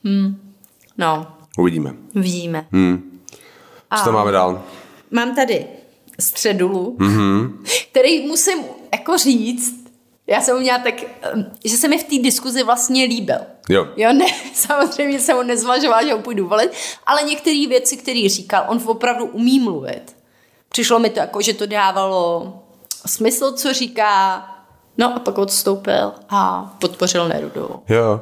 Hmm. 0.05 0.53
No. 0.99 1.27
Uvidíme. 1.59 1.95
Uvidíme. 2.17 2.67
Hmm. 2.73 3.21
Co 3.99 4.05
tam 4.05 4.15
máme 4.15 4.33
dál? 4.33 4.63
Mám 5.11 5.35
tady 5.35 5.67
středulu, 6.21 6.97
mm-hmm. 7.01 7.53
který 7.91 8.27
musím 8.27 8.59
jako 8.93 9.19
říct, 9.19 9.80
já 10.31 10.41
jsem 10.41 10.61
měla 10.61 10.79
tak, 10.79 10.95
že 11.65 11.77
se 11.77 11.89
mi 11.89 11.99
v 11.99 12.05
té 12.05 12.19
diskuzi 12.19 12.63
vlastně 12.63 13.05
líbil. 13.05 13.39
Jo. 13.69 13.87
Jo, 13.97 14.13
ne, 14.13 14.25
samozřejmě 14.55 15.21
jsem 15.21 15.37
ho 15.37 15.43
nezvažovala, 15.43 16.05
že 16.05 16.13
ho 16.13 16.19
půjdu 16.19 16.49
volit, 16.49 16.73
ale 17.07 17.23
některé 17.23 17.67
věci, 17.69 17.97
které 17.97 18.29
říkal, 18.29 18.65
on 18.69 18.81
opravdu 18.87 19.27
umí 19.27 19.61
mluvit. 19.61 20.17
Přišlo 20.69 20.99
mi 20.99 21.11
to 21.11 21.19
jako, 21.19 21.43
že 21.43 21.55
to 21.55 21.67
dávalo 21.67 22.53
smysl, 23.07 23.53
co 23.53 23.73
říká, 23.73 24.45
no 24.99 25.17
a 25.17 25.19
pak 25.19 25.39
odstoupil 25.39 26.13
a 26.29 26.73
podpořil 26.81 27.29
Nerudovou. 27.29 27.83
Jo. 27.89 28.21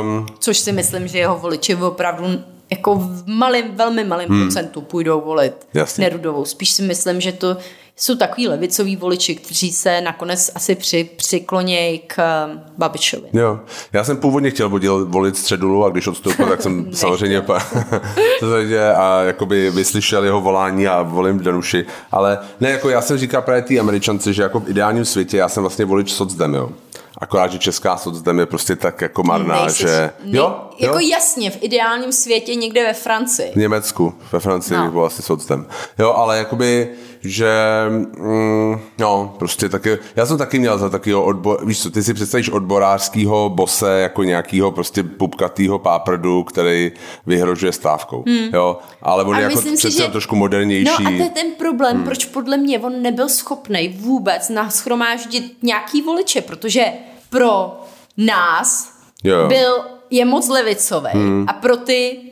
Um, 0.00 0.26
Což 0.38 0.58
si 0.58 0.72
myslím, 0.72 1.08
že 1.08 1.18
jeho 1.18 1.38
voliči 1.38 1.74
opravdu 1.74 2.26
jako 2.70 2.94
v 2.94 3.26
malém, 3.26 3.76
velmi 3.76 4.04
malém 4.04 4.28
hmm. 4.28 4.42
procentu 4.42 4.80
půjdou 4.80 5.20
volit 5.20 5.66
Jasně. 5.74 6.04
Nerudovou. 6.04 6.44
Spíš 6.44 6.70
si 6.70 6.82
myslím, 6.82 7.20
že 7.20 7.32
to 7.32 7.56
jsou 8.00 8.14
takový 8.14 8.48
levicoví 8.48 8.96
voliči, 8.96 9.34
kteří 9.34 9.72
se 9.72 10.00
nakonec 10.00 10.50
asi 10.54 10.74
při, 10.74 11.10
přiklonějí 11.16 11.98
k 11.98 12.46
um, 12.46 12.60
Babišovi. 12.78 13.28
Jo, 13.32 13.60
já 13.92 14.04
jsem 14.04 14.16
původně 14.16 14.50
chtěl 14.50 14.68
volit 15.04 15.36
středulu 15.36 15.84
a 15.84 15.90
když 15.90 16.06
odstoupil, 16.06 16.46
tak 16.46 16.62
jsem 16.62 16.88
samozřejmě 16.94 17.40
pa, 17.40 17.58
a 18.96 19.22
jakoby 19.22 19.70
vyslyšel 19.70 20.24
jeho 20.24 20.40
volání 20.40 20.88
a 20.88 21.02
volím 21.02 21.40
Danuši, 21.40 21.86
ale 22.12 22.38
ne, 22.60 22.70
jako 22.70 22.88
já 22.88 23.02
jsem 23.02 23.18
říkal 23.18 23.42
právě 23.42 23.62
té 23.62 23.78
američance, 23.78 24.32
že 24.32 24.42
jako 24.42 24.60
v 24.60 24.68
ideálním 24.68 25.04
světě 25.04 25.36
já 25.36 25.48
jsem 25.48 25.62
vlastně 25.62 25.84
volič 25.84 26.12
socdem, 26.12 26.54
jo. 26.54 26.70
Akorát, 27.18 27.52
že 27.52 27.58
česká 27.58 27.96
socdem 27.96 28.38
je 28.38 28.46
prostě 28.46 28.76
tak 28.76 29.00
jako 29.00 29.22
marná, 29.22 29.60
Nejsi, 29.60 29.82
že... 29.82 30.10
Ne, 30.24 30.38
jo? 30.38 30.60
Jako 30.78 30.98
jo? 30.98 31.08
jasně, 31.08 31.50
v 31.50 31.58
ideálním 31.60 32.12
světě 32.12 32.54
někde 32.54 32.82
ve 32.82 32.92
Francii. 32.92 33.52
V 33.52 33.56
Německu, 33.56 34.14
ve 34.32 34.40
Francii 34.40 34.76
no. 34.76 34.90
byl 34.90 35.04
asi 35.04 35.22
socdem. 35.22 35.66
Jo, 35.98 36.12
ale 36.12 36.38
jakoby 36.38 36.88
že 37.22 37.50
mm, 37.88 38.80
no, 38.98 39.34
prostě 39.38 39.68
taky, 39.68 39.98
já 40.16 40.26
jsem 40.26 40.38
taky 40.38 40.58
měl 40.58 40.78
za 40.78 40.90
takového 40.90 41.24
odbor, 41.24 41.66
víš 41.66 41.82
co, 41.82 41.90
ty 41.90 42.02
si 42.02 42.14
představíš 42.14 42.48
odborářského 42.48 43.48
bose 43.48 44.00
jako 44.00 44.22
nějakého 44.22 44.72
prostě 44.72 45.02
pupkatýho 45.02 45.78
páprdu, 45.78 46.42
který 46.42 46.92
vyhrožuje 47.26 47.72
stávkou, 47.72 48.24
hmm. 48.26 48.54
jo, 48.54 48.78
ale 49.02 49.24
on 49.24 49.36
je 49.36 49.42
jako 49.42 49.62
přece 49.76 50.02
že... 50.02 50.08
trošku 50.08 50.36
modernější. 50.36 51.02
No 51.02 51.10
a 51.10 51.16
to 51.16 51.22
je 51.22 51.30
ten 51.30 51.50
problém, 51.58 51.96
hmm. 51.96 52.04
proč 52.04 52.24
podle 52.24 52.56
mě 52.56 52.78
on 52.78 53.02
nebyl 53.02 53.28
schopný 53.28 53.88
vůbec 53.88 54.48
naschromáždit 54.48 55.56
nějaký 55.62 56.02
voliče, 56.02 56.40
protože 56.40 56.84
pro 57.30 57.80
nás 58.16 58.92
jo. 59.24 59.48
byl, 59.48 59.84
je 60.10 60.24
moc 60.24 60.48
levicový 60.48 61.10
hmm. 61.12 61.44
a 61.48 61.52
pro 61.52 61.76
ty 61.76 62.29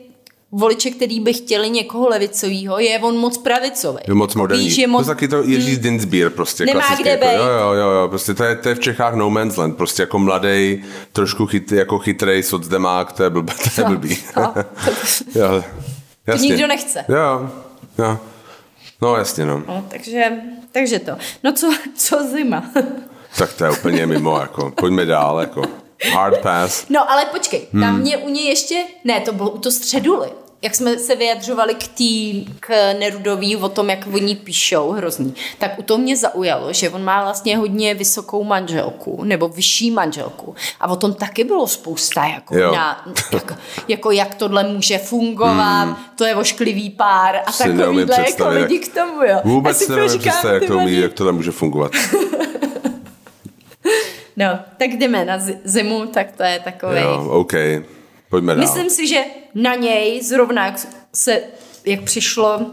voliče, 0.51 0.89
který 0.89 1.19
by 1.19 1.33
chtěli 1.33 1.69
někoho 1.69 2.09
levicového, 2.09 2.79
je 2.79 2.99
on 2.99 3.17
moc 3.17 3.37
pravicový. 3.37 3.99
Je 4.07 4.13
moc 4.13 4.35
moderní. 4.35 4.65
Víš, 4.65 4.77
je 4.77 4.87
moc... 4.87 5.05
To 5.05 5.11
je 5.11 5.15
taky 5.15 5.27
to 5.27 5.43
Jiří 5.43 5.73
hmm. 5.73 5.81
Dinsbír 5.81 6.29
prostě. 6.29 6.65
Nemá 6.65 6.95
kde 7.01 7.17
být. 7.17 7.33
Jo, 7.35 7.43
jo, 7.43 7.73
jo, 7.73 7.89
jo, 7.89 8.07
prostě 8.07 8.33
to 8.33 8.43
je, 8.43 8.55
to 8.55 8.69
je 8.69 8.75
v 8.75 8.79
Čechách 8.79 9.13
no 9.13 9.29
man's 9.29 9.57
land, 9.57 9.77
prostě 9.77 10.01
jako 10.01 10.19
mladý, 10.19 10.83
trošku 11.13 11.45
chyt, 11.45 11.71
jako 11.71 11.99
chytrej 11.99 12.43
socdemák, 12.43 13.11
to 13.11 13.23
je, 13.23 13.29
blb, 13.29 13.49
to 13.75 13.81
je 13.81 13.87
blbý. 13.87 14.17
No, 14.37 14.53
to... 15.33 15.39
jo, 15.39 15.63
jasně. 16.27 16.47
To 16.47 16.53
nikdo 16.53 16.67
nechce. 16.67 17.05
Jo, 17.09 17.49
jo. 17.97 18.17
No 19.01 19.15
jasně, 19.15 19.45
no. 19.45 19.63
no 19.67 19.85
takže, 19.87 20.31
takže 20.71 20.99
to. 20.99 21.11
No 21.43 21.53
co, 21.53 21.73
co 21.95 22.27
zima? 22.31 22.63
tak 23.37 23.53
to 23.53 23.65
je 23.65 23.71
úplně 23.71 24.05
mimo, 24.05 24.39
jako. 24.39 24.71
Pojďme 24.71 25.05
dál, 25.05 25.39
jako. 25.39 25.63
Hard 26.13 26.41
pass. 26.41 26.85
No 26.89 27.11
ale 27.11 27.25
počkej, 27.25 27.67
hmm. 27.71 27.81
tam 27.81 27.99
mě 27.99 28.17
u 28.17 28.29
něj 28.29 28.47
ještě, 28.47 28.83
ne, 29.03 29.19
to 29.19 29.33
bylo 29.33 29.49
u 29.49 29.57
to 29.57 29.71
středuly. 29.71 30.29
Jak 30.61 30.75
jsme 30.75 30.97
se 30.97 31.15
vyjadřovali 31.15 31.75
k 31.75 31.87
tý, 31.87 32.45
k 32.59 32.93
Nerudový 32.99 33.55
o 33.55 33.69
tom, 33.69 33.89
jak 33.89 34.07
oni 34.13 34.35
píšou 34.35 34.91
hrozný, 34.91 35.33
tak 35.57 35.79
u 35.79 35.83
toho 35.83 35.97
mě 35.97 36.17
zaujalo, 36.17 36.73
že 36.73 36.89
on 36.89 37.03
má 37.03 37.23
vlastně 37.23 37.57
hodně 37.57 37.93
vysokou 37.93 38.43
manželku, 38.43 39.23
nebo 39.23 39.47
vyšší 39.47 39.91
manželku. 39.91 40.55
A 40.79 40.87
o 40.87 40.95
tom 40.95 41.13
taky 41.13 41.43
bylo 41.43 41.67
spousta, 41.67 42.25
jako, 42.25 42.55
na, 42.55 43.05
jako, 43.33 43.55
jako 43.87 44.11
jak 44.11 44.35
tohle 44.35 44.63
může 44.63 44.97
fungovat, 44.97 45.83
hmm. 45.83 45.95
to 46.15 46.25
je 46.25 46.35
ošklivý 46.35 46.89
pár 46.89 47.35
a 47.35 47.51
takovýhle 47.51 48.25
jako 48.29 48.49
lidi 48.49 48.79
k 48.79 48.93
tomu, 48.93 49.23
jo. 49.23 49.41
Vůbec 49.43 49.77
si 49.77 49.91
nevím 49.91 50.19
představit, 50.19 50.61
jak, 50.61 50.67
to, 50.67 50.79
jak 50.79 51.13
tohle 51.13 51.31
může 51.31 51.51
fungovat. 51.51 51.91
No, 54.37 54.59
tak 54.77 54.89
jdeme 54.89 55.25
na 55.25 55.37
zimu, 55.63 56.05
tak 56.05 56.31
to 56.31 56.43
je 56.43 56.59
takový. 56.59 57.01
Jo, 57.01 57.27
OK. 57.29 57.53
Pojďme 58.29 58.55
dál. 58.55 58.65
Myslím 58.65 58.89
si, 58.89 59.07
že 59.07 59.23
na 59.55 59.75
něj 59.75 60.23
zrovna, 60.23 60.65
jak 60.65 60.75
se, 61.13 61.41
jak 61.85 62.01
přišlo 62.01 62.57
uh, 62.57 62.63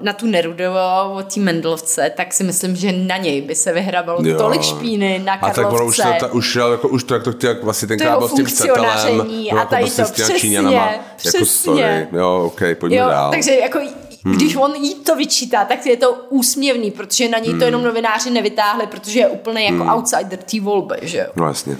na 0.00 0.12
tu 0.12 0.26
Nerudovou 0.26 1.12
od 1.12 1.34
té 1.34 1.40
Mendelovce, 1.40 2.12
tak 2.16 2.32
si 2.32 2.44
myslím, 2.44 2.76
že 2.76 2.92
na 2.92 3.16
něj 3.16 3.40
by 3.40 3.54
se 3.54 3.72
vyhrabalo 3.72 4.20
jo. 4.24 4.38
tolik 4.38 4.62
špíny 4.62 5.18
na 5.18 5.36
Karlovce. 5.38 5.60
A 5.60 5.64
tak 5.64 5.72
ono 5.72 5.86
už 5.86 5.96
to, 5.96 6.02
ta, 6.20 6.32
už, 6.32 6.56
jako, 6.56 6.88
už 6.88 7.04
to, 7.04 7.14
jak 7.14 7.22
to 7.22 7.32
chtěl, 7.32 7.50
jak 7.50 7.64
vlastně 7.64 7.88
ten 7.88 7.98
kábel 7.98 8.28
s 8.28 8.34
tím 8.34 8.46
cetelem, 8.46 9.20
a 9.20 9.24
jako 9.28 9.70
tady 9.70 9.82
prostě 9.82 10.02
to 10.02 10.12
přesně, 10.12 10.56
jako 10.56 11.00
přesně. 11.16 11.38
Jako 11.38 11.46
sorry. 11.46 12.08
Jo, 12.12 12.42
OK, 12.46 12.60
pojďme 12.78 12.98
jo, 12.98 13.08
dál. 13.08 13.30
Takže 13.30 13.54
jako 13.54 13.80
Hmm. 14.24 14.34
Když 14.34 14.56
on 14.56 14.74
jí 14.74 14.94
to 14.94 15.16
vyčítá, 15.16 15.64
tak 15.64 15.86
je 15.86 15.96
to 15.96 16.12
úsměvný, 16.28 16.90
protože 16.90 17.28
na 17.28 17.38
něj 17.38 17.58
to 17.58 17.64
jenom 17.64 17.80
hmm. 17.80 17.88
novináři 17.88 18.30
nevytáhli, 18.30 18.86
protože 18.86 19.20
je 19.20 19.28
úplně 19.28 19.64
jako 19.64 19.76
hmm. 19.76 19.88
outsider 19.88 20.38
té 20.38 20.60
volby, 20.60 20.96
že 21.02 21.18
jo? 21.18 21.26
No 21.36 21.46
jasně. 21.46 21.76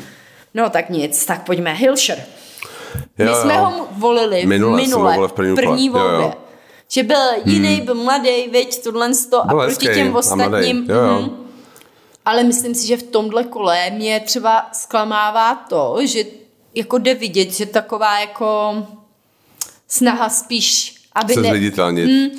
No 0.54 0.70
tak 0.70 0.90
nic, 0.90 1.24
tak 1.26 1.44
pojďme. 1.44 1.74
Hilšer. 1.74 2.18
My 3.24 3.30
jo, 3.30 3.36
jsme 3.42 3.54
jo. 3.54 3.64
ho 3.64 3.88
volili 3.90 4.46
minule, 4.46 4.76
minule 4.76 5.28
v 5.28 5.32
první, 5.32 5.54
první 5.54 5.88
volbě. 5.88 6.16
Jo, 6.16 6.22
jo. 6.22 6.32
Že 6.88 7.02
byl 7.02 7.26
jiný, 7.44 7.74
hmm. 7.74 7.84
byl 7.84 7.94
mladý, 7.94 8.48
veď, 8.52 8.82
tohle 8.82 9.10
to 9.30 9.40
a 9.40 9.54
proti 9.64 9.86
těm 9.86 10.16
ostatním. 10.16 10.86
Jo, 10.88 10.96
jo. 10.96 11.20
Mm, 11.22 11.46
ale 12.24 12.44
myslím 12.44 12.74
si, 12.74 12.86
že 12.86 12.96
v 12.96 13.02
tomhle 13.02 13.44
kole 13.44 13.90
mě 13.90 14.20
třeba 14.20 14.68
zklamává 14.72 15.54
to, 15.54 15.96
že 16.02 16.24
jako 16.74 16.98
jde 16.98 17.14
vidět, 17.14 17.52
že 17.52 17.66
taková 17.66 18.20
jako 18.20 18.76
snaha 19.88 20.28
spíš 20.28 21.00
aby 21.14 21.34
se 21.34 21.40
ne, 21.40 21.52
mm, 21.52 22.30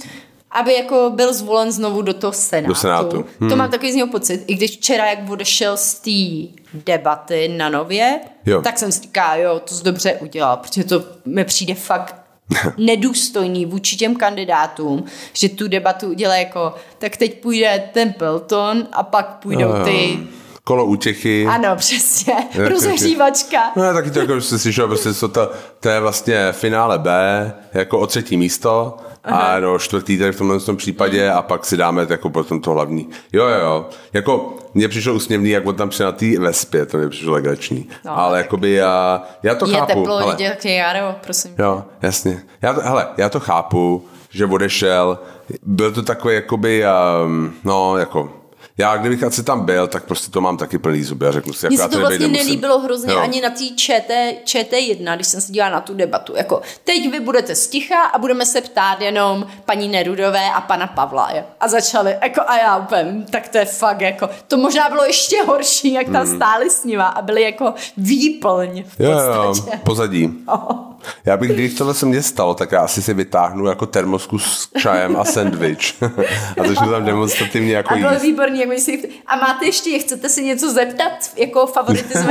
aby 0.51 0.73
jako 0.73 1.11
byl 1.15 1.33
zvolen 1.33 1.71
znovu 1.71 2.01
do 2.01 2.13
toho 2.13 2.33
senátu. 2.33 2.67
Do 2.67 2.75
senátu. 2.75 3.25
Hmm. 3.39 3.49
To 3.49 3.55
mám 3.55 3.71
takový 3.71 3.91
z 3.91 3.95
něho 3.95 4.07
pocit. 4.07 4.43
I 4.47 4.55
když 4.55 4.71
včera, 4.71 5.09
jak 5.09 5.29
odešel 5.29 5.77
z 5.77 5.93
té 5.93 6.61
debaty 6.85 7.47
na 7.47 7.69
nově, 7.69 8.19
jo. 8.45 8.61
tak 8.61 8.79
jsem 8.79 8.91
si 8.91 9.01
říkal, 9.01 9.39
jo, 9.39 9.59
to 9.59 9.75
jsi 9.75 9.83
dobře 9.83 10.13
udělal, 10.13 10.57
protože 10.57 10.83
to 10.83 11.03
mi 11.25 11.45
přijde 11.45 11.75
fakt 11.75 12.15
nedůstojný 12.77 13.65
vůči 13.65 13.95
těm 13.95 14.15
kandidátům, 14.15 15.03
že 15.33 15.49
tu 15.49 15.67
debatu 15.67 16.07
udělá 16.07 16.35
jako, 16.35 16.75
tak 16.97 17.17
teď 17.17 17.41
půjde 17.41 17.89
ten 17.93 18.13
Pelton 18.13 18.87
a 18.91 19.03
pak 19.03 19.39
půjdou 19.39 19.73
ty 19.83 20.19
kolo 20.63 20.85
útěchy. 20.85 21.45
Ano, 21.45 21.75
přesně. 21.75 22.33
Rozehřívačka. 22.69 23.57
No, 23.75 23.93
taky 23.93 24.11
to 24.11 24.19
jako 24.19 24.41
jsi 24.41 24.59
slyšel, 24.59 24.87
prostě 24.87 25.13
to, 25.13 25.27
to, 25.27 25.51
to, 25.79 25.89
je 25.89 25.99
vlastně 25.99 26.51
finále 26.51 26.99
B, 26.99 27.53
jako 27.73 27.99
o 27.99 28.07
třetí 28.07 28.37
místo 28.37 28.97
Aha. 29.23 29.39
a 29.39 29.59
no, 29.59 29.79
čtvrtý 29.79 30.17
tady 30.17 30.31
v 30.31 30.37
tomhle 30.37 30.59
tom 30.59 30.77
případě 30.77 31.31
a 31.31 31.41
pak 31.41 31.65
si 31.65 31.77
dáme 31.77 32.07
jako 32.09 32.29
potom 32.29 32.61
to 32.61 32.71
hlavní. 32.71 33.09
Jo, 33.33 33.47
jo, 33.47 33.59
jo. 33.59 33.85
Jako 34.13 34.55
mně 34.73 34.87
přišlo 34.87 35.13
úsměvný, 35.13 35.49
jak 35.49 35.67
on 35.67 35.75
tam 35.75 35.89
přijel 35.89 36.11
na 36.11 36.17
té 36.17 36.39
vespě, 36.39 36.85
to 36.85 36.97
mě 36.97 37.09
přišlo 37.09 37.33
legrační. 37.33 37.89
No, 38.05 38.17
ale 38.19 38.37
jakoby 38.37 38.71
já, 38.71 39.23
já 39.43 39.55
to 39.55 39.67
je 39.69 39.73
chápu. 39.73 39.87
teplo, 39.87 40.17
hele, 40.17 40.37
je 40.63 40.73
jaro, 40.73 41.15
prosím. 41.23 41.55
Jo, 41.59 41.83
jasně. 42.01 42.41
Já 42.61 42.73
to, 42.73 42.81
hele, 42.81 43.07
já 43.17 43.29
to 43.29 43.39
chápu, 43.39 44.05
že 44.29 44.45
odešel. 44.45 45.19
Byl 45.63 45.91
to 45.91 46.01
takový 46.01 46.35
jakoby, 46.35 46.83
um, 47.25 47.53
no, 47.63 47.97
jako 47.97 48.40
já 48.81 48.97
kdybych 48.97 49.23
asi 49.23 49.43
tam 49.43 49.65
byl, 49.65 49.87
tak 49.87 50.03
prostě 50.05 50.31
to 50.31 50.41
mám 50.41 50.57
taky 50.57 50.77
plný 50.77 51.03
zuby 51.03 51.27
a 51.27 51.31
řeknu 51.31 51.53
si, 51.53 51.67
Mně 51.67 51.77
jako 51.77 51.91
se 51.91 51.95
to 51.97 51.99
vlastně 51.99 52.27
nemusím. 52.27 52.45
nelíbilo 52.47 52.79
hrozně 52.79 53.13
Jo. 53.13 53.19
ani 53.19 53.41
na 53.41 53.49
té 53.49 53.63
ČT, 53.75 54.35
ČT1, 54.45 55.15
když 55.15 55.27
jsem 55.27 55.41
se 55.41 55.51
dívala 55.51 55.71
na 55.71 55.81
tu 55.81 55.93
debatu. 55.93 56.33
Jako, 56.35 56.61
teď 56.83 57.11
vy 57.11 57.19
budete 57.19 57.55
sticha 57.55 58.03
a 58.03 58.17
budeme 58.17 58.45
se 58.45 58.61
ptát 58.61 59.01
jenom 59.01 59.45
paní 59.65 59.87
Nerudové 59.87 60.51
a 60.51 60.61
pana 60.61 60.87
Pavla. 60.87 61.31
Jo. 61.35 61.43
A 61.59 61.67
začali, 61.67 62.15
jako 62.23 62.41
a 62.47 62.57
já 62.57 62.77
úplně, 62.77 63.25
tak 63.29 63.47
to 63.47 63.57
je 63.57 63.65
fakt, 63.65 64.01
jako, 64.01 64.29
to 64.47 64.57
možná 64.57 64.89
bylo 64.89 65.03
ještě 65.05 65.43
horší, 65.43 65.93
jak 65.93 66.09
tam 66.09 66.27
stáli 66.27 66.69
s 66.69 66.83
nima 66.83 67.07
a 67.07 67.21
byli 67.21 67.41
jako 67.41 67.73
výplň 67.97 68.83
v 68.83 68.99
Hmm. 68.99 69.09
Jo, 69.11 69.19
jo, 69.19 69.53
pozadí. 69.83 70.29
Já 71.25 71.37
bych, 71.37 71.51
když 71.51 71.73
tohle 71.73 71.93
se 71.93 72.05
mně 72.05 72.21
stalo, 72.21 72.53
tak 72.53 72.71
já 72.71 72.81
asi 72.81 73.01
si 73.01 73.13
vytáhnu 73.13 73.65
jako 73.65 73.85
termosku 73.85 74.39
s 74.39 74.69
čajem 74.77 75.15
a 75.17 75.25
sandwich 75.25 75.93
a 76.61 76.67
začnu 76.67 76.91
tam 76.91 77.05
demonstrativně 77.05 77.73
jako 77.73 77.93
A 77.93 77.97
bylo 77.97 78.11
jíst. 78.11 78.21
výborný, 78.21 78.59
jak 78.59 78.79
si, 78.79 79.09
a 79.27 79.35
máte 79.35 79.65
ještě, 79.65 79.99
chcete 79.99 80.29
si 80.29 80.43
něco 80.43 80.71
zeptat, 80.71 81.11
jako 81.35 81.67
favority 81.67 82.13
z 82.17 82.25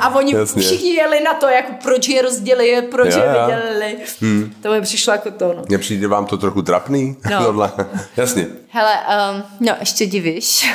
a 0.00 0.14
oni 0.14 0.34
Jasně. 0.36 0.62
všichni 0.62 0.94
jeli 0.94 1.20
na 1.20 1.34
to, 1.34 1.48
jako 1.48 1.72
proč 1.82 2.08
je 2.08 2.22
rozdělili, 2.22 2.82
proč 2.82 3.14
Jo, 3.14 3.20
je 3.20 3.28
vydělili. 3.28 3.96
Hmm. 4.20 4.54
To 4.62 4.70
mi 4.70 4.80
přišlo 4.80 5.12
jako 5.12 5.30
to, 5.30 5.54
no. 5.56 5.62
Mně 5.68 5.78
přijde 5.78 6.08
vám 6.08 6.26
to 6.26 6.38
trochu 6.38 6.62
trapný? 6.62 7.16
No. 7.30 7.44
Tohle. 7.44 7.72
Jasně. 8.16 8.46
Hele, 8.68 8.92
um, 9.34 9.42
no 9.60 9.72
ještě 9.80 10.06
divíš. 10.06 10.72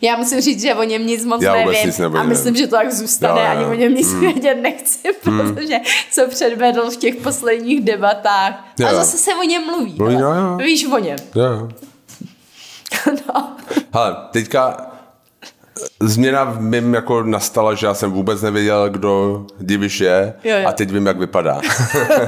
Já 0.00 0.16
musím 0.16 0.40
říct, 0.40 0.62
že 0.62 0.74
o 0.74 0.82
něm 0.82 1.06
nic 1.06 1.24
moc 1.24 1.42
Já 1.42 1.56
vůbec 1.56 1.66
nevím 1.74 1.86
nic 1.86 1.98
nevím. 1.98 2.16
a 2.16 2.22
myslím, 2.22 2.56
že 2.56 2.66
to 2.66 2.76
tak 2.76 2.92
zůstane, 2.92 3.40
Jo, 3.40 3.46
jo. 3.46 3.52
ani 3.58 3.64
o 3.64 3.74
něm 3.74 3.94
nic 3.94 4.14
vědět 4.14 4.54
nechci, 4.54 4.98
protože 5.22 5.76
co 6.10 6.26
předvedl 6.52 6.90
v 6.90 6.96
těch 6.96 7.16
posledních 7.16 7.84
debatách. 7.84 8.64
Jo. 8.78 8.88
A 8.88 8.94
zase 8.94 9.18
se 9.18 9.30
o 9.34 9.42
něm 9.42 9.66
mluví. 9.66 9.94
Mluví, 9.98 10.14
jo, 10.14 10.20
jo. 10.32 10.56
Víš 10.56 10.86
o 10.92 10.98
něm. 10.98 11.16
Jo, 11.34 11.68
no. 13.28 13.56
Hele, 13.94 14.16
teďka 14.30 14.86
změna 16.00 16.44
v 16.44 16.60
mým 16.60 16.94
jako 16.94 17.22
nastala, 17.22 17.74
že 17.74 17.86
já 17.86 17.94
jsem 17.94 18.10
vůbec 18.12 18.42
nevěděl, 18.42 18.90
kdo 18.90 19.44
Diviš 19.60 20.00
je 20.00 20.34
Jo, 20.44 20.56
jo. 20.58 20.68
a 20.68 20.72
teď 20.72 20.90
vím, 20.90 21.06
jak 21.06 21.18
vypadá. 21.18 21.60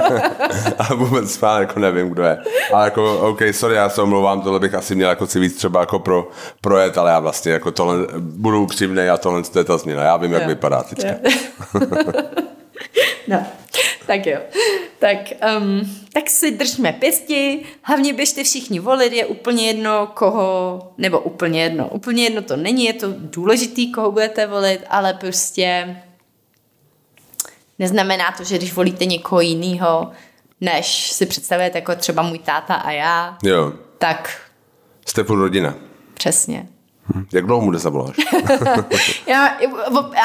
a 0.77 0.93
vůbec 0.95 1.35
fakt 1.37 1.59
jako 1.59 1.79
nevím, 1.79 2.09
kdo 2.09 2.23
je. 2.23 2.37
Ale 2.73 2.85
jako, 2.85 3.19
OK, 3.19 3.39
sorry, 3.51 3.75
já 3.75 3.89
se 3.89 4.01
omlouvám, 4.01 4.41
tohle 4.41 4.59
bych 4.59 4.73
asi 4.73 4.95
měl 4.95 5.09
jako 5.09 5.27
si 5.27 5.39
víc 5.39 5.55
třeba 5.55 5.79
jako 5.79 5.99
pro, 5.99 6.27
projet, 6.61 6.97
ale 6.97 7.11
já 7.11 7.19
vlastně 7.19 7.51
jako 7.51 7.71
tohle 7.71 7.95
budu 8.19 8.63
upřímný 8.63 9.09
a 9.09 9.17
tohle 9.17 9.43
to 9.43 9.59
je 9.59 9.65
ta 9.65 9.77
změna. 9.77 10.03
Já 10.03 10.17
vím, 10.17 10.33
jak 10.33 10.41
Jo. 10.41 10.47
vypadá 10.47 10.83
teďka. 10.83 11.09
No, 13.27 13.45
tak 14.07 14.25
jo. 14.25 14.39
Tak, 14.99 15.17
um, 15.57 15.81
tak 16.13 16.29
si 16.29 16.51
držme 16.51 16.93
pěsti, 16.93 17.65
hlavně 17.81 18.13
běžte 18.13 18.43
všichni 18.43 18.79
volit, 18.79 19.13
je 19.13 19.25
úplně 19.25 19.67
jedno, 19.67 20.07
koho, 20.13 20.79
nebo 20.97 21.19
úplně 21.19 21.63
jedno, 21.63 21.87
úplně 21.89 22.23
jedno 22.23 22.41
to 22.41 22.55
není, 22.55 22.85
je 22.85 22.93
to 22.93 23.07
důležitý, 23.17 23.91
koho 23.91 24.11
budete 24.11 24.47
volit, 24.47 24.81
ale 24.89 25.13
prostě 25.13 25.95
neznamená 27.79 28.31
to, 28.37 28.43
že 28.43 28.57
když 28.57 28.73
volíte 28.73 29.05
někoho 29.05 29.41
jiného, 29.41 30.11
než 30.61 31.11
si 31.11 31.25
představujete 31.25 31.77
jako 31.77 31.95
třeba 31.95 32.21
můj 32.23 32.39
táta 32.39 32.73
a 32.73 32.91
já, 32.91 33.37
Jo, 33.43 33.73
tak 33.97 34.41
jste 35.05 35.23
rodina. 35.27 35.75
přesně. 36.13 36.67
Jak 37.33 37.45
dlouho 37.45 37.65
mu 37.65 37.71
nezavoláš? 37.71 38.15
Já, 39.27 39.57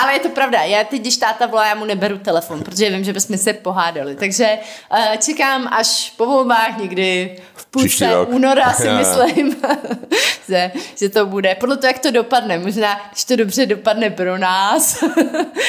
ale 0.03 0.13
je 0.13 0.21
to 0.21 0.29
pravda, 0.29 0.63
já 0.63 0.85
teď, 0.85 1.01
když 1.01 1.17
táta 1.17 1.47
volá, 1.47 1.67
já 1.67 1.75
mu 1.75 1.85
neberu 1.85 2.19
telefon, 2.19 2.63
protože 2.63 2.91
vím, 2.91 3.05
že 3.05 3.13
bychom 3.13 3.39
se 3.39 3.53
pohádali. 3.53 4.17
Takže 4.17 4.59
uh, 4.93 5.17
čekám 5.17 5.69
až 5.73 6.15
po 6.17 6.27
volbách 6.27 6.79
někdy 6.79 7.37
v 7.55 7.67
půlce 7.67 8.21
února 8.21 8.73
si 8.73 8.87
jo. 8.87 8.95
myslím, 8.97 9.57
že, 10.49 10.73
že 10.97 11.09
to 11.09 11.27
bude. 11.27 11.55
Podle 11.55 11.77
toho, 11.77 11.89
jak 11.89 11.99
to 11.99 12.11
dopadne. 12.11 12.59
Možná, 12.59 13.01
když 13.11 13.25
to 13.25 13.37
dobře 13.37 13.67
dopadne 13.67 14.11
pro 14.11 14.39
nás, 14.39 15.03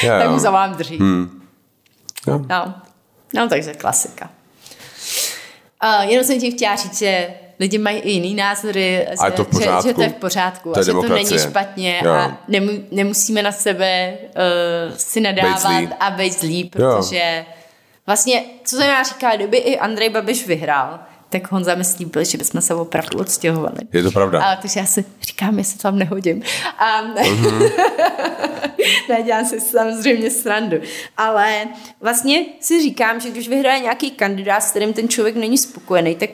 Jo, 0.02 0.12
tak 0.18 0.30
mu 0.30 0.38
zavolám 0.38 0.74
dřív. 0.74 1.00
Hmm. 1.00 1.42
No. 2.26 2.74
no, 3.34 3.48
takže 3.48 3.74
klasika. 3.74 4.30
Uh, 5.84 6.10
jenom 6.10 6.24
jsem 6.24 6.40
tím 6.40 6.52
chtěla 6.52 6.76
říct, 6.76 6.98
že 6.98 7.34
lidi 7.62 7.78
mají 7.78 7.98
i 7.98 8.10
jiný 8.10 8.34
názory, 8.34 9.06
A 9.06 9.26
je 9.26 9.30
že, 9.30 9.36
to 9.36 9.44
v 9.44 9.46
že, 9.46 9.50
pořádku. 9.58 9.88
že 9.88 9.94
to 9.94 10.02
je 10.02 10.08
v 10.08 10.14
pořádku 10.14 10.72
To 10.72 10.80
a 10.80 10.82
že 10.82 10.92
to 10.92 11.02
není 11.08 11.38
špatně 11.38 12.00
Jo. 12.04 12.10
a 12.12 12.38
nemu, 12.48 12.70
nemusíme 12.90 13.42
na 13.42 13.52
sebe 13.52 14.14
uh, 14.90 14.96
si 14.96 15.20
nadávat 15.20 15.72
a 16.00 16.10
být 16.10 16.32
zlí, 16.40 16.60
Jo. 16.60 16.68
protože 16.70 17.44
vlastně, 18.06 18.44
co 18.64 18.76
jsem 18.76 18.86
já 18.88 19.02
říkala, 19.02 19.36
kdyby 19.36 19.56
i 19.56 19.78
Andrej 19.78 20.08
Babiš 20.10 20.46
vyhrál, 20.46 20.98
tak 21.28 21.52
Honza 21.52 21.74
mi 21.74 21.84
slíbil, 21.84 22.24
že 22.24 22.38
bychom 22.38 22.60
se 22.60 22.74
opravdu 22.74 23.18
odstěhovali. 23.18 23.76
Je 23.92 24.02
to 24.02 24.10
pravda. 24.10 24.42
Ale 24.44 24.58
takže 24.62 24.80
já 24.80 24.86
si 24.86 25.04
říkám, 25.22 25.58
jestli 25.58 25.78
tam 25.78 25.98
nehodím. 25.98 26.42
A 26.78 27.02
Mhm. 27.02 27.62
ne, 29.08 29.22
dělám 29.22 29.44
si 29.46 29.60
samozřejmě 29.60 30.30
srandu. 30.30 30.76
Ale 31.16 31.64
vlastně 32.00 32.44
si 32.60 32.82
říkám, 32.82 33.20
že 33.20 33.30
když 33.30 33.48
vyhraje 33.48 33.80
nějaký 33.80 34.10
kandidát, 34.10 34.60
s 34.60 34.70
kterým 34.70 34.92
ten 34.92 35.08
člověk 35.08 35.36
není 35.36 35.58
spokojený, 35.58 36.14
tak 36.14 36.30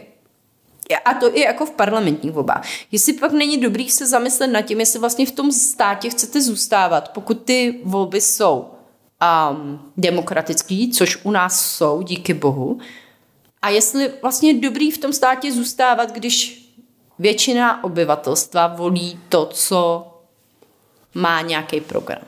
a 0.97 1.15
to 1.15 1.37
i 1.37 1.41
jako 1.41 1.67
v 1.67 1.71
parlamentních 1.71 2.33
volbách. 2.33 2.65
Jestli 2.93 3.13
pak 3.13 3.33
není 3.33 3.59
dobrý 3.59 3.91
se 3.91 4.07
zamyslet 4.07 4.47
nad 4.47 4.63
tím, 4.63 4.81
jestli 4.81 4.99
vlastně 4.99 5.27
v 5.27 5.33
tom 5.33 5.53
státě 5.53 6.11
chcete 6.11 6.43
zůstávat, 6.43 7.09
pokud 7.09 7.43
ty 7.43 7.81
volby 7.85 8.21
jsou 8.21 8.67
um, 9.51 9.81
demokratický, 9.97 10.91
což 10.93 11.19
u 11.23 11.31
nás 11.31 11.67
jsou, 11.67 12.03
díky 12.03 12.35
bohu, 12.35 12.79
a 13.63 13.69
jestli 13.69 14.11
vlastně 14.23 14.51
je 14.51 14.61
dobrý 14.61 14.91
v 14.91 14.99
tom 14.99 15.13
státě 15.13 15.53
zůstávat, 15.53 16.13
když 16.13 16.65
většina 17.19 17.85
obyvatelstva 17.85 18.67
volí 18.67 19.21
to, 19.29 19.47
co 19.47 20.07
má 21.15 21.41
nějaký 21.41 21.81
program. 21.81 22.23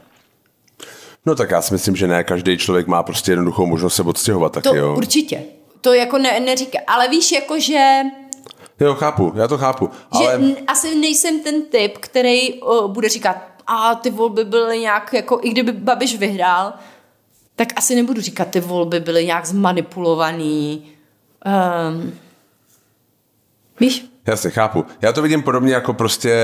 No 1.26 1.34
tak 1.34 1.50
já 1.50 1.62
si 1.62 1.74
myslím, 1.74 1.96
že 1.96 2.06
ne 2.06 2.24
každý 2.24 2.58
člověk 2.58 2.86
má 2.86 3.02
prostě 3.02 3.32
jednoduchou 3.32 3.66
možnost 3.66 3.94
se 3.94 4.02
odstěhovat 4.02 4.52
taky, 4.52 4.68
To 4.68 4.76
jo. 4.76 4.94
určitě. 4.96 5.42
To 5.80 5.92
jako 5.92 6.18
ne, 6.18 6.40
neříká. 6.40 6.78
Ale 6.86 7.08
víš, 7.08 7.32
jako 7.32 7.60
že, 7.60 8.00
Jo, 8.80 8.94
chápu, 8.94 9.32
já 9.36 9.48
to 9.48 9.58
chápu. 9.58 9.90
že 10.18 10.28
Ale 10.28 10.40
asi 10.66 10.94
nejsem 10.94 11.40
ten 11.40 11.62
typ, 11.62 11.98
který 11.98 12.62
o, 12.62 12.88
bude 12.88 13.08
říkat, 13.08 13.36
a 13.66 13.94
ty 13.94 14.10
volby 14.10 14.44
byly 14.44 14.78
nějak, 14.78 15.12
jako 15.12 15.40
i 15.42 15.50
kdyby 15.50 15.72
Babiš 15.72 16.18
vyhrál, 16.18 16.72
tak 17.56 17.68
asi 17.76 17.94
nebudu 17.94 18.20
říkat, 18.20 18.48
ty 18.48 18.60
volby 18.60 19.00
byly 19.00 19.26
nějak 19.26 19.46
zmanipulovaný. 19.46 20.88
Um, 21.90 22.12
víš? 23.80 24.09
Jasně, 24.26 24.50
chápu. 24.50 24.84
Já 25.02 25.12
to 25.12 25.22
vidím 25.22 25.42
podobně 25.42 25.74
jako 25.74 25.92
prostě, 25.94 26.36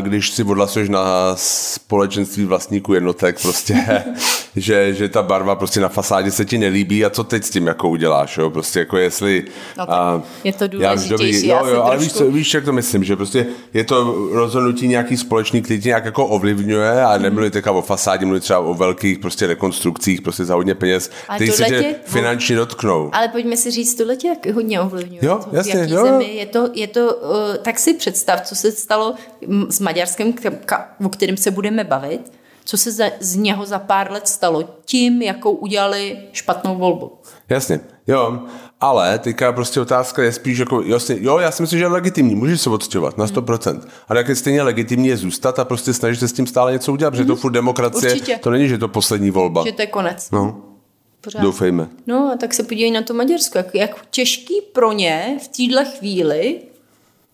když 0.00 0.30
si 0.30 0.44
odhlasuješ 0.44 0.88
na 0.88 1.04
společenství 1.36 2.44
vlastníků 2.44 2.94
jednotek, 2.94 3.42
prostě, 3.42 4.04
že, 4.56 4.94
že 4.94 5.08
ta 5.08 5.22
barva 5.22 5.54
prostě 5.56 5.80
na 5.80 5.88
fasádě 5.88 6.30
se 6.30 6.44
ti 6.44 6.58
nelíbí 6.58 7.04
a 7.04 7.10
co 7.10 7.24
teď 7.24 7.44
s 7.44 7.50
tím 7.50 7.66
jako 7.66 7.88
uděláš, 7.88 8.38
jo? 8.38 8.50
Prostě 8.50 8.78
jako 8.78 8.96
jestli... 8.98 9.44
No 9.78 9.92
a, 9.92 10.22
je 10.44 10.52
to 10.52 10.68
důležitější, 10.68 11.48
jo, 11.48 11.54
já 11.56 11.64
si 11.64 11.70
jo, 11.70 11.82
ale 11.82 11.96
víš, 11.96 12.08
trošku- 12.12 12.24
co, 12.24 12.30
víš, 12.30 12.54
jak 12.54 12.64
to 12.64 12.72
myslím, 12.72 13.04
že 13.04 13.16
prostě 13.16 13.46
je 13.74 13.84
to 13.84 14.28
rozhodnutí 14.32 14.88
nějaký 14.88 15.16
společný, 15.16 15.62
který 15.62 15.80
tě 15.80 15.88
nějak 15.88 16.04
jako 16.04 16.26
ovlivňuje 16.26 17.02
a 17.04 17.18
nemluví 17.18 17.50
teďka 17.50 17.72
o 17.72 17.82
fasádě, 17.82 18.26
mluví 18.26 18.40
třeba 18.40 18.58
o 18.58 18.74
velkých 18.74 19.18
prostě 19.18 19.46
rekonstrukcích, 19.46 20.22
prostě 20.22 20.44
za 20.44 20.54
hodně 20.54 20.74
peněz, 20.74 21.10
Ale 21.28 21.36
který 21.38 21.50
se 21.50 21.64
tě 21.64 21.80
tě- 21.82 21.94
finančně 22.04 22.56
dotknou. 22.56 23.10
Ale 23.12 23.28
pojďme 23.28 23.56
si 23.56 23.70
říct, 23.70 23.94
tohle 23.94 24.16
tě 24.16 24.28
hodně 24.54 24.80
ovlivňuje. 24.80 25.20
Jo, 25.22 25.40
v 25.52 25.54
jasně, 25.54 25.78
jaký 25.80 25.92
jo, 25.92 25.98
jo. 25.98 26.06
zemi. 26.06 26.24
Je 26.24 26.46
to, 26.46 26.68
je 26.74 26.86
to 26.86 27.01
uh, 27.10 27.56
tak 27.62 27.78
si 27.78 27.94
představ, 27.94 28.40
co 28.40 28.56
se 28.56 28.72
stalo 28.72 29.14
s 29.68 29.80
Maďarskem, 29.80 30.34
o 31.04 31.08
kterém 31.08 31.36
se 31.36 31.50
budeme 31.50 31.84
bavit, 31.84 32.32
co 32.64 32.78
se 32.78 32.92
za, 32.92 33.04
z 33.20 33.36
něho 33.36 33.66
za 33.66 33.78
pár 33.78 34.12
let 34.12 34.28
stalo 34.28 34.64
tím, 34.84 35.22
jakou 35.22 35.52
udělali 35.52 36.18
špatnou 36.32 36.76
volbu. 36.76 37.12
Jasně, 37.48 37.80
jo, 38.06 38.38
ale 38.80 39.18
teďka 39.18 39.52
prostě 39.52 39.80
otázka 39.80 40.22
je 40.22 40.32
spíš 40.32 40.58
jako, 40.58 40.82
jasně, 40.82 41.16
jo, 41.20 41.38
já 41.38 41.50
si 41.50 41.62
myslím, 41.62 41.78
že 41.78 41.84
je 41.84 41.88
legitimní, 41.88 42.34
můžeš 42.34 42.60
se 42.60 42.70
odstěhovat 42.70 43.18
na 43.18 43.26
100%, 43.26 43.80
ale 44.08 44.20
jak 44.20 44.28
je 44.28 44.36
stejně 44.36 44.62
legitimní 44.62 45.08
je 45.08 45.16
zůstat 45.16 45.58
a 45.58 45.64
prostě 45.64 45.94
snažit 45.94 46.20
se 46.20 46.28
s 46.28 46.32
tím 46.32 46.46
stále 46.46 46.72
něco 46.72 46.92
udělat, 46.92 47.10
protože 47.10 47.24
to 47.24 47.36
furt 47.36 47.52
demokracie, 47.52 48.12
Určitě. 48.12 48.38
to 48.42 48.50
není, 48.50 48.68
že 48.68 48.74
je 48.74 48.78
to 48.78 48.88
poslední 48.88 49.30
volba. 49.30 49.64
Že 49.66 49.72
to 49.72 49.82
je 49.82 49.86
konec. 49.86 50.30
No, 50.30 50.62
Pořád. 51.20 51.42
doufejme. 51.42 51.88
No 52.06 52.30
a 52.34 52.36
tak 52.36 52.54
se 52.54 52.62
podívej 52.62 52.90
na 52.90 53.02
to 53.02 53.14
Maďarsko, 53.14 53.58
jak, 53.58 53.74
jak 53.74 54.06
těžký 54.10 54.54
pro 54.72 54.92
ně 54.92 55.38
v 55.42 55.48
téhle 55.48 55.84
chvíli 55.84 56.60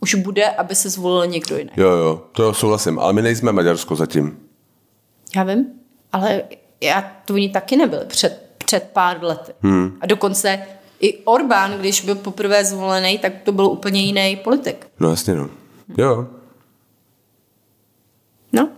už 0.01 0.14
bude, 0.14 0.46
aby 0.46 0.74
se 0.74 0.90
zvolil 0.90 1.26
někdo 1.26 1.59
jiný. 1.59 1.70
Jo, 1.76 1.88
jo, 1.90 2.22
to 2.32 2.42
jo, 2.42 2.55
souhlasím, 2.55 2.99
ale 2.99 3.12
my 3.12 3.22
nejsme 3.22 3.53
Maďarsko 3.53 3.96
zatím. 3.96 4.38
Já 5.36 5.42
vím, 5.42 5.66
ale 6.12 6.42
já, 6.80 7.12
to 7.24 7.34
oni 7.34 7.49
taky 7.49 7.76
nebyli 7.76 8.05
před, 8.07 8.51
před 8.59 8.90
pár 8.92 9.18
lety. 9.24 9.53
Hmm. 9.62 9.99
A 10.01 10.07
dokonce 10.07 10.66
i 11.01 11.18
Orbán, 11.24 11.72
když 11.78 12.01
byl 12.01 12.14
poprvé 12.14 12.64
zvolený, 12.64 13.18
tak 13.18 13.32
to 13.44 13.53
byl 13.53 13.66
úplně 13.66 14.01
jiný 14.01 14.36
politik. 14.36 14.86
No 15.01 15.11
jasně, 15.11 15.34
no. 15.34 15.49
Jo. 15.99 16.26
No. 18.53 18.68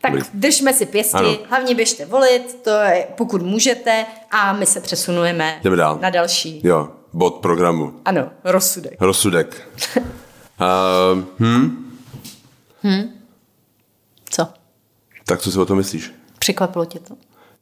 Tak 0.00 0.12
držme 0.34 0.72
si 0.72 0.86
pěstí, 0.86 1.14
ano. 1.14 1.38
hlavně 1.48 1.74
běžte 1.74 2.04
volit, 2.06 2.58
to 2.64 2.70
je, 2.70 3.08
pokud 3.16 3.42
můžete, 3.42 4.06
a 4.30 4.52
my 4.52 4.66
se 4.66 4.80
přesunujeme 4.80 5.60
Jdeme 5.62 5.76
dál. 5.76 5.98
na 6.02 6.10
další. 6.10 6.60
Jo, 6.64 6.88
bod 7.12 7.34
programu. 7.34 8.00
Ano, 8.04 8.30
rozsudek. 8.44 8.96
Rozsudek. 9.00 9.68
uh, 10.60 11.24
hm? 11.38 11.92
Hm? 12.84 13.20
Co? 14.30 14.48
Tak 15.24 15.40
co 15.40 15.52
si 15.52 15.58
o 15.58 15.66
tom 15.66 15.76
myslíš? 15.76 16.12
Překvapilo 16.38 16.84
tě 16.84 16.98
to? 16.98 17.14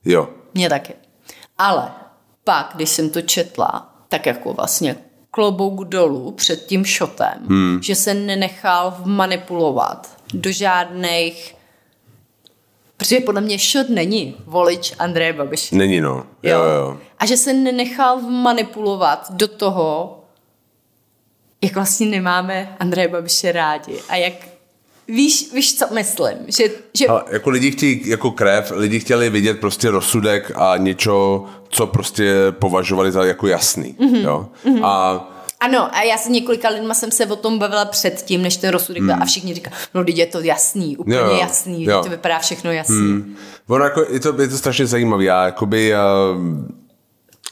Jo. 0.05 0.28
Mě 0.55 0.68
taky. 0.68 0.95
Ale 1.59 1.92
pak, 2.45 2.72
když 2.74 2.88
jsem 2.88 3.11
to 3.11 3.22
četla, 3.22 3.95
tak 4.09 4.26
jako 4.26 4.53
vlastně 4.53 4.97
klobouk 5.30 5.88
dolů 5.88 6.32
před 6.32 6.66
tím 6.66 6.84
šotem, 6.84 7.47
hmm. 7.49 7.78
že 7.82 7.95
se 7.95 8.14
nenechal 8.14 8.97
manipulovat 9.05 10.16
do 10.34 10.53
žádných 10.53 11.55
Protože 12.97 13.20
podle 13.20 13.40
mě 13.40 13.59
šot 13.59 13.88
není 13.88 14.34
volič 14.47 14.95
Andreje 14.99 15.32
Babiše. 15.32 15.76
Není, 15.76 16.01
no. 16.01 16.26
Jo, 16.42 16.59
jo. 16.59 16.64
jo. 16.64 16.99
A 17.18 17.26
že 17.26 17.36
se 17.36 17.53
nenechal 17.53 18.20
manipulovat 18.20 19.32
do 19.32 19.49
toho, 19.49 20.20
jak 21.65 21.75
vlastně 21.75 22.07
nemáme 22.07 22.77
Andreje 22.79 23.09
Babiše 23.09 23.53
rádi 23.53 23.99
a 24.09 24.17
jak 24.17 24.35
Víš, 25.09 25.53
víš, 25.53 25.79
co 25.79 25.87
myslím? 25.95 26.39
Že, 26.47 26.65
že... 26.95 27.07
A 27.07 27.25
jako 27.31 27.51
lidi 27.51 27.71
chtějí 27.71 28.09
jako 28.09 28.31
krev, 28.31 28.73
lidi 28.77 29.01
chtěli 29.01 29.31
vidět 29.31 29.61
prostě 29.61 29.91
rozsudek 29.91 30.53
a 30.55 30.77
něco, 30.77 31.45
co 31.69 31.87
prostě 31.87 32.35
považovali 32.51 33.12
za 33.12 33.25
jako 33.25 33.47
jasný. 33.47 33.97
Mm-hmm. 33.99 34.25
Jo? 34.25 34.49
Mm-hmm. 34.65 34.85
A 34.85 35.35
ano, 35.61 35.97
a 35.97 36.03
já 36.03 36.17
s 36.17 36.29
několika 36.29 36.69
lidma 36.69 36.95
jsem 36.95 37.11
se 37.11 37.27
o 37.27 37.37
tom 37.37 37.59
bavila 37.59 37.85
předtím, 37.85 38.43
než 38.43 38.57
ten 38.57 38.71
rozsudek 38.71 39.03
byl 39.03 39.12
hmm. 39.12 39.23
a 39.23 39.27
všichni 39.27 39.55
říkali, 39.55 39.77
no 39.95 40.05
teď 40.05 40.17
je 40.17 40.27
to 40.27 40.41
jasný, 40.41 40.97
úplně 40.97 41.17
jo, 41.17 41.39
jasný, 41.41 41.85
jo. 41.85 42.03
to 42.03 42.11
vypadá 42.11 42.39
všechno 42.39 42.73
jasný. 42.73 42.97
Hmm. 42.97 43.37
Ono 43.69 43.85
jako, 43.85 44.05
je 44.11 44.21
to, 44.21 44.43
je 44.43 44.49
to 44.49 44.59
strašně 44.59 44.87
zajímavé, 44.87 45.25
já 45.25 45.45
jakoby, 45.45 45.93
uh, 45.93 46.43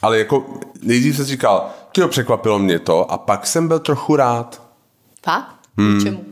ale 0.01 0.19
jako 0.19 0.45
nejdřív 0.81 1.15
jsem 1.15 1.25
říkal, 1.25 1.69
tyjo, 1.93 2.07
překvapilo 2.07 2.59
mě 2.59 2.79
to 2.79 3.11
a 3.11 3.17
pak 3.17 3.47
jsem 3.47 3.67
byl 3.67 3.79
trochu 3.79 4.15
rád. 4.15 4.61
Fakt? 5.25 5.55
Hmm. 5.77 6.01
Čemu? 6.03 6.23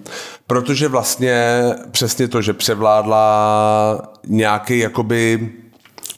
Protože 0.48 0.88
vlastně 0.88 1.64
přesně 1.92 2.28
to, 2.28 2.42
že 2.42 2.54
převládla 2.54 4.12
nějaký 4.28 4.80
jakoby 4.80 5.52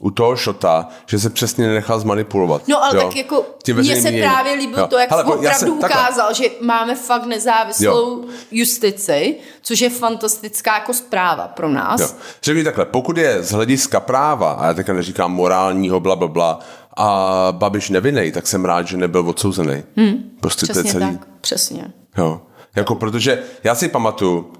u 0.04 0.12
toho 0.12 0.36
šota, 0.36 0.88
že 1.06 1.20
se 1.20 1.30
přesně 1.30 1.68
nenechal 1.68 2.00
zmanipulovat. 2.00 2.68
No 2.68 2.84
ale 2.84 2.96
jo? 2.96 3.04
tak 3.04 3.16
jako 3.16 3.46
mně 3.74 3.96
se 3.96 4.12
mění. 4.12 4.22
právě 4.22 4.54
líbilo 4.54 4.80
jo. 4.80 4.88
to, 4.88 4.98
jak 4.98 5.12
Hele, 5.12 5.24
opravdu 5.24 5.60
se, 5.60 5.70
ukázal, 5.70 6.28
takhle. 6.28 6.36
že 6.36 6.50
máme 6.62 6.96
fakt 6.96 7.26
nezávislou 7.26 8.22
jo. 8.22 8.26
justici, 8.52 9.36
což 9.62 9.82
je 9.82 9.90
fantastická 9.90 10.74
jako 10.74 10.94
zpráva 10.94 11.48
pro 11.48 11.70
nás. 11.70 12.02
Jo. 12.02 12.08
Řekni 12.44 12.64
takhle, 12.64 12.86
pokud 12.86 13.18
je 13.18 13.44
z 13.44 13.52
hlediska 13.52 14.00
práva, 14.00 14.52
a 14.52 14.66
já 14.68 14.74
teďka 14.74 14.94
neříkám 14.94 15.32
morálního, 15.32 16.00
bla, 16.00 16.16
bla, 16.16 16.28
bla, 16.28 16.60
a 16.98 17.48
Babiš 17.52 17.90
nevinný, 17.90 18.32
tak 18.32 18.48
jsem 18.48 18.66
rád, 18.66 18.88
že 18.88 18.98
nebyl 18.98 19.30
odsouzený. 19.30 19.84
Hmm. 19.98 20.14
Prostě 20.40 20.66
Přesně 20.66 20.82
to 20.82 20.88
je 20.88 20.92
celý. 20.92 21.18
tak, 21.18 21.28
přesně. 21.42 21.86
Jo. 22.18 22.42
Jako 22.76 22.96
protože 22.96 23.44
já 23.64 23.76
si 23.76 23.90
pamatuju, 23.90 24.52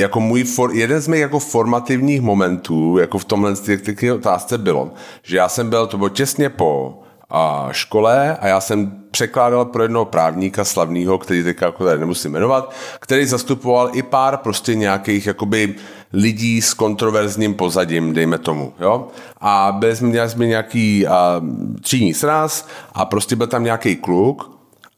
jako 0.00 0.20
můj 0.20 0.44
for, 0.44 0.74
jeden 0.74 1.00
z 1.00 1.08
mých 1.08 1.20
jako 1.20 1.38
formativních 1.38 2.20
momentů, 2.20 2.98
jako 2.98 3.18
v 3.18 3.24
tomhle 3.24 3.56
té 3.56 4.12
otázce 4.12 4.58
bylo, 4.58 4.90
že 5.22 5.36
já 5.36 5.48
jsem 5.48 5.70
byl, 5.70 5.86
to 5.86 5.96
bylo 5.96 6.08
těsně 6.08 6.48
po 6.48 7.01
a 7.32 7.68
škole 7.72 8.36
a 8.40 8.46
já 8.46 8.60
jsem 8.60 8.92
překládal 9.10 9.64
pro 9.64 9.82
jednoho 9.82 10.04
právníka 10.04 10.64
slavného, 10.64 11.18
který 11.18 11.42
teďka 11.42 11.66
jako 11.66 11.84
tady 11.84 12.00
nemusím 12.00 12.32
jmenovat, 12.32 12.74
který 13.00 13.26
zastupoval 13.26 13.90
i 13.92 14.02
pár 14.02 14.36
prostě 14.36 14.74
nějakých 14.74 15.26
jakoby 15.26 15.74
lidí 16.12 16.62
s 16.62 16.74
kontroverzním 16.74 17.54
pozadím, 17.54 18.12
dejme 18.12 18.38
tomu, 18.38 18.72
jo. 18.80 19.08
A 19.40 19.72
byli 19.78 19.96
jsme, 19.96 20.08
měli 20.08 20.30
jsme 20.30 20.46
nějaký 20.46 21.06
a, 21.06 21.42
třídní 21.80 22.14
sraz 22.14 22.68
a 22.94 23.04
prostě 23.04 23.36
byl 23.36 23.46
tam 23.46 23.64
nějaký 23.64 23.96
kluk 23.96 24.50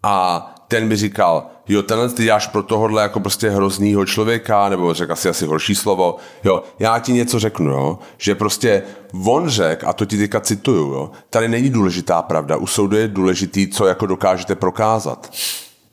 a 0.03 0.47
ten 0.69 0.89
mi 0.89 0.97
říkal, 0.97 1.47
jo, 1.69 1.83
tenhle 1.83 2.09
ty 2.09 2.23
děláš 2.23 2.47
pro 2.47 2.63
tohohle 2.63 3.03
jako 3.03 3.21
prostě 3.21 3.51
hroznýho 3.51 4.07
člověka, 4.07 4.69
nebo 4.69 4.95
řekl 4.95 5.13
asi 5.13 5.29
asi 5.29 5.47
horší 5.47 5.75
slovo, 5.75 6.17
jo, 6.45 6.63
já 6.79 6.99
ti 6.99 7.13
něco 7.13 7.39
řeknu, 7.39 7.71
jo, 7.71 7.99
že 8.19 8.35
prostě 8.35 8.83
on 9.27 9.49
řek, 9.49 9.85
a 9.85 9.93
to 9.93 10.05
ti 10.05 10.19
teďka 10.19 10.41
cituju, 10.41 10.93
jo, 10.93 11.11
tady 11.31 11.49
není 11.49 11.71
důležitá 11.71 12.23
pravda, 12.23 12.57
u 12.57 12.67
soudu 12.67 12.97
je 12.97 13.09
důležitý, 13.09 13.69
co 13.69 13.87
jako 13.87 14.07
dokážete 14.07 14.55
prokázat. 14.55 15.33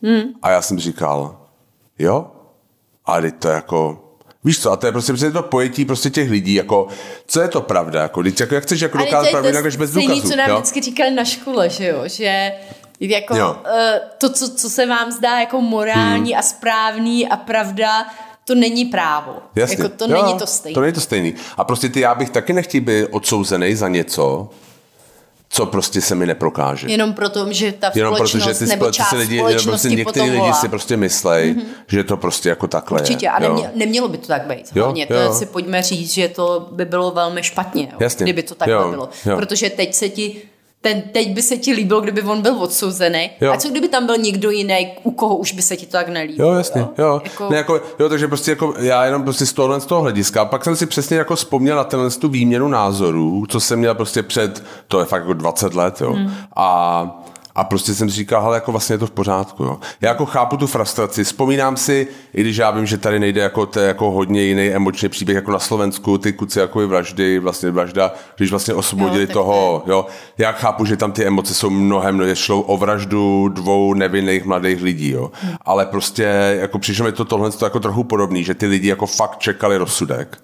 Hmm. 0.03 0.23
A 0.41 0.49
já 0.49 0.61
jsem 0.61 0.79
říkal, 0.79 1.37
jo, 1.99 2.27
a 3.05 3.21
teď 3.21 3.35
to 3.39 3.47
jako, 3.47 4.07
Víš 4.43 4.61
co, 4.61 4.71
a 4.71 4.75
to 4.75 4.85
je 4.85 4.91
prostě, 4.91 5.11
prostě 5.11 5.31
to 5.31 5.43
pojetí 5.43 5.85
prostě 5.85 6.09
těch 6.09 6.29
lidí, 6.29 6.53
jako, 6.53 6.87
co 7.27 7.41
je 7.41 7.47
to 7.47 7.61
pravda, 7.61 8.01
jako, 8.01 8.23
teď, 8.23 8.39
jako 8.39 8.55
jak 8.55 8.63
chceš 8.63 8.81
jako 8.81 8.97
dokázat 8.97 9.31
pravdu, 9.31 9.49
jinak 9.49 9.63
bez 9.63 9.91
důkazů. 9.91 10.07
Stejný, 10.07 10.21
co 10.21 10.35
nám 10.35 10.49
jo? 10.49 10.55
vždycky 10.55 10.81
říkali 10.81 11.11
na 11.11 11.25
škole, 11.25 11.69
že 11.69 11.87
jo, 11.87 12.03
že 12.05 12.51
jako 13.09 13.35
jo. 13.35 13.57
uh, 13.65 13.77
to, 14.17 14.29
co, 14.29 14.55
co 14.55 14.69
se 14.69 14.85
vám 14.85 15.11
zdá 15.11 15.39
jako 15.39 15.61
morální 15.61 16.31
hmm. 16.31 16.39
a 16.39 16.41
správný 16.41 17.27
a 17.27 17.37
pravda, 17.37 18.05
to 18.45 18.55
není 18.55 18.85
právo. 18.85 19.35
Jasně. 19.55 19.77
Jako 19.83 19.89
to 19.89 20.05
jo, 20.11 20.23
není 20.23 20.39
to 20.39 20.47
stejné. 20.47 20.73
To 20.73 20.81
není 20.81 20.93
to 20.93 21.01
stejný. 21.01 21.33
A 21.57 21.63
prostě 21.63 21.89
ty 21.89 21.99
já 21.99 22.15
bych 22.15 22.29
taky 22.29 22.53
nechtěl 22.53 22.81
být 22.81 23.07
odsouzený 23.11 23.75
za 23.75 23.87
něco, 23.87 24.49
co 25.49 25.65
prostě 25.65 26.01
se 26.01 26.15
mi 26.15 26.25
neprokáže. 26.25 26.87
Jenom 26.87 27.13
proto, 27.13 27.53
že 27.53 27.71
ta 27.71 27.91
jenom 27.95 28.15
společnost 28.15 28.43
proto, 28.43 28.59
že 28.59 28.65
ty 28.65 28.65
nebo 28.65 28.91
část 28.91 29.11
lidi, 29.11 29.37
společnosti 29.37 29.87
prostě 29.87 29.89
někteří 29.89 30.29
lidi 30.29 30.53
si 30.53 30.69
prostě 30.69 30.97
myslej, 30.97 31.55
mm-hmm. 31.55 31.63
že 31.87 32.03
to 32.03 32.17
prostě 32.17 32.49
jako 32.49 32.67
takhle 32.67 33.01
Určitě, 33.01 33.25
je. 33.25 33.29
a 33.29 33.39
nemě, 33.39 33.71
nemělo 33.75 34.07
by 34.07 34.17
to 34.17 34.27
tak 34.27 34.45
být. 34.45 34.75
Hlavně 34.75 35.07
jo, 35.09 35.19
jo. 35.19 35.27
to 35.27 35.33
si 35.33 35.45
pojďme 35.45 35.81
říct, 35.81 36.13
že 36.13 36.27
to 36.27 36.69
by 36.71 36.85
bylo 36.85 37.11
velmi 37.11 37.43
špatně, 37.43 37.87
jo, 37.91 37.97
Jasně. 37.99 38.23
kdyby 38.23 38.43
to 38.43 38.55
takhle 38.55 38.75
jo, 38.75 38.89
bylo. 38.89 39.09
Jo. 39.25 39.35
Protože 39.35 39.69
teď 39.69 39.93
se 39.93 40.09
ti 40.09 40.41
ten 40.81 41.01
teď 41.01 41.33
by 41.33 41.41
se 41.41 41.57
ti 41.57 41.73
líbil, 41.73 42.01
kdyby 42.01 42.21
on 42.21 42.41
byl 42.41 42.61
odsouzený. 42.61 43.29
Jo. 43.41 43.51
A 43.53 43.57
co 43.57 43.69
kdyby 43.69 43.87
tam 43.87 44.05
byl 44.05 44.17
někdo 44.17 44.51
jiný, 44.51 44.93
u 45.03 45.11
koho 45.11 45.35
už 45.35 45.53
by 45.53 45.61
se 45.61 45.77
ti 45.77 45.85
to 45.85 45.91
tak 45.91 46.09
nelíbilo? 46.09 46.49
Jo, 46.49 46.57
jasně, 46.57 46.81
jo. 46.81 46.89
jo. 46.97 47.21
Jako... 47.23 47.49
Ne, 47.49 47.57
jako, 47.57 47.81
jo 47.99 48.09
takže 48.09 48.27
prostě 48.27 48.51
jako 48.51 48.73
já 48.79 49.05
jenom 49.05 49.23
prostě 49.23 49.45
z 49.45 49.53
tohohle 49.53 49.81
z 49.81 49.85
toho 49.85 50.01
hlediska. 50.01 50.45
Pak 50.45 50.63
jsem 50.63 50.75
si 50.75 50.85
přesně 50.85 51.17
jako 51.17 51.35
vzpomněl 51.35 51.75
na 51.75 51.83
tenhle 51.83 52.09
tu 52.09 52.29
výměnu 52.29 52.67
názorů, 52.67 53.45
co 53.49 53.59
jsem 53.59 53.79
měl 53.79 53.95
prostě 53.95 54.23
před, 54.23 54.63
to 54.87 54.99
je 54.99 55.05
fakt 55.05 55.21
jako 55.21 55.33
20 55.33 55.73
let, 55.73 56.01
jo. 56.01 56.13
Hmm. 56.13 56.33
A 56.55 57.23
a 57.55 57.63
prostě 57.63 57.95
jsem 57.95 58.09
si 58.09 58.15
říkal, 58.15 58.41
ale 58.45 58.57
jako 58.57 58.71
vlastně 58.71 58.93
je 58.93 58.97
to 58.97 59.07
v 59.07 59.11
pořádku. 59.11 59.63
Jo. 59.63 59.79
Já 60.01 60.09
jako 60.09 60.25
chápu 60.25 60.57
tu 60.57 60.67
frustraci. 60.67 61.23
Vzpomínám 61.23 61.77
si, 61.77 62.07
i 62.33 62.41
když 62.41 62.57
já 62.57 62.71
vím, 62.71 62.85
že 62.85 62.97
tady 62.97 63.19
nejde 63.19 63.41
jako, 63.41 63.65
to 63.65 63.79
jako 63.79 64.11
hodně 64.11 64.41
jiný 64.41 64.67
emoční 64.67 65.09
příběh 65.09 65.35
jako 65.35 65.51
na 65.51 65.59
Slovensku, 65.59 66.17
ty 66.17 66.33
kuci 66.33 66.59
jako 66.59 66.87
vraždy, 66.87 67.39
vlastně 67.39 67.71
vražda, 67.71 68.13
když 68.37 68.49
vlastně 68.49 68.73
osvobodili 68.73 69.25
jo, 69.29 69.33
toho. 69.33 69.83
Jo. 69.87 70.05
Já 70.37 70.51
chápu, 70.51 70.85
že 70.85 70.97
tam 70.97 71.11
ty 71.11 71.25
emoce 71.25 71.53
jsou 71.53 71.69
mnohem, 71.69 72.17
no, 72.17 72.35
šlo 72.35 72.61
o 72.61 72.77
vraždu 72.77 73.49
dvou 73.49 73.93
nevinných 73.93 74.45
mladých 74.45 74.81
lidí. 74.81 75.09
Jo. 75.09 75.31
Hmm. 75.33 75.55
Ale 75.61 75.85
prostě 75.85 76.23
jako 76.61 76.79
přišlo 76.79 77.05
mi 77.05 77.11
to 77.11 77.25
tohle 77.25 77.51
to 77.51 77.65
jako 77.65 77.79
trochu 77.79 78.03
podobný, 78.03 78.43
že 78.43 78.53
ty 78.53 78.65
lidi 78.65 78.87
jako 78.87 79.05
fakt 79.05 79.37
čekali 79.37 79.77
rozsudek 79.77 80.37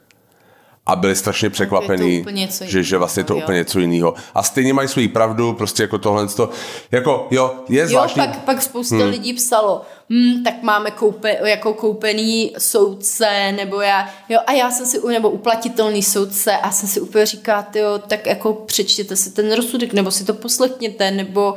a 0.87 0.95
byli 0.95 1.15
strašně 1.15 1.49
překvapení, 1.49 2.25
že, 2.61 2.83
že 2.83 2.97
vlastně 2.97 3.19
je 3.19 3.23
to 3.23 3.33
jo. 3.33 3.39
úplně 3.39 3.57
něco 3.57 3.79
jiného. 3.79 4.13
A 4.33 4.43
stejně 4.43 4.73
mají 4.73 4.87
svoji 4.87 5.07
pravdu, 5.07 5.53
prostě 5.53 5.83
jako 5.83 5.97
tohle, 5.97 6.27
to, 6.27 6.49
jako 6.91 7.27
jo, 7.31 7.55
je 7.69 7.87
zvláštní. 7.87 8.21
Jo, 8.21 8.27
pak, 8.27 8.39
pak 8.39 8.61
spousta 8.61 8.95
hmm. 8.95 9.09
lidí 9.09 9.33
psalo, 9.33 9.81
hm, 10.09 10.43
tak 10.43 10.63
máme 10.63 10.91
koupe, 10.91 11.37
jako 11.43 11.73
koupený 11.73 12.53
soudce, 12.57 13.51
nebo 13.51 13.81
já, 13.81 14.09
jo, 14.29 14.39
a 14.47 14.51
já 14.51 14.71
jsem 14.71 14.85
si, 14.85 14.99
nebo 15.07 15.29
uplatitelný 15.29 16.03
soudce 16.03 16.57
a 16.57 16.71
jsem 16.71 16.89
si 16.89 17.01
úplně 17.01 17.25
říká, 17.25 17.67
jo, 17.75 17.99
tak 18.07 18.25
jako 18.25 18.53
přečtěte 18.53 19.15
si 19.15 19.31
ten 19.31 19.53
rozsudek, 19.53 19.93
nebo 19.93 20.11
si 20.11 20.25
to 20.25 20.33
poslechněte, 20.33 21.11
nebo 21.11 21.55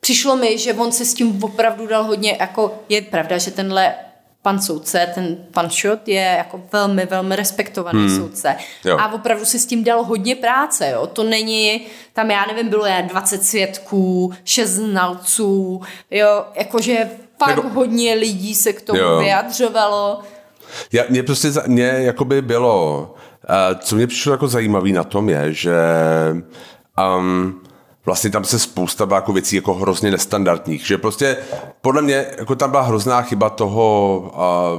přišlo 0.00 0.36
mi, 0.36 0.58
že 0.58 0.74
on 0.74 0.92
se 0.92 1.04
s 1.04 1.14
tím 1.14 1.44
opravdu 1.44 1.86
dal 1.86 2.04
hodně, 2.04 2.36
jako 2.40 2.74
je 2.88 3.02
pravda, 3.02 3.38
že 3.38 3.50
tenhle 3.50 3.94
pan 4.42 4.60
soudce, 4.60 5.12
ten 5.14 5.36
pan 5.50 5.70
Šot 5.70 6.08
je 6.08 6.34
jako 6.38 6.60
velmi, 6.72 7.06
velmi 7.06 7.36
respektovaný 7.36 8.06
hmm. 8.06 8.16
soudce. 8.16 8.56
Jo. 8.84 8.98
A 8.98 9.12
opravdu 9.12 9.44
si 9.44 9.58
s 9.58 9.66
tím 9.66 9.84
dal 9.84 10.04
hodně 10.04 10.36
práce, 10.36 10.90
jo. 10.90 11.06
To 11.06 11.24
není, 11.24 11.86
tam 12.12 12.30
já 12.30 12.46
nevím, 12.46 12.68
bylo 12.68 12.86
já 12.86 13.00
20 13.00 13.44
svědků, 13.44 14.32
6 14.44 14.70
znalců, 14.70 15.80
jo, 16.10 16.44
jakože 16.54 17.10
fakt 17.38 17.56
jako... 17.56 17.68
hodně 17.68 18.14
lidí 18.14 18.54
se 18.54 18.72
k 18.72 18.82
tomu 18.82 18.98
jo. 18.98 19.18
vyjadřovalo. 19.18 20.20
Já, 20.92 21.02
mě 21.08 21.22
prostě, 21.22 21.48
mě 21.66 21.84
jakoby 21.84 22.42
bylo, 22.42 23.14
uh, 23.48 23.78
co 23.78 23.96
mě 23.96 24.06
přišlo 24.06 24.32
jako 24.32 24.48
zajímavé 24.48 24.88
na 24.88 25.04
tom 25.04 25.28
je, 25.28 25.52
že 25.52 25.76
um, 27.18 27.62
vlastně 28.06 28.30
tam 28.30 28.44
se 28.44 28.58
spousta 28.58 29.06
byla 29.06 29.18
jako 29.18 29.32
věcí 29.32 29.56
jako 29.56 29.74
hrozně 29.74 30.10
nestandardních, 30.10 30.86
že 30.86 30.98
prostě 30.98 31.36
podle 31.80 32.02
mě 32.02 32.26
jako 32.38 32.54
tam 32.56 32.70
byla 32.70 32.82
hrozná 32.82 33.22
chyba 33.22 33.50
toho... 33.50 34.18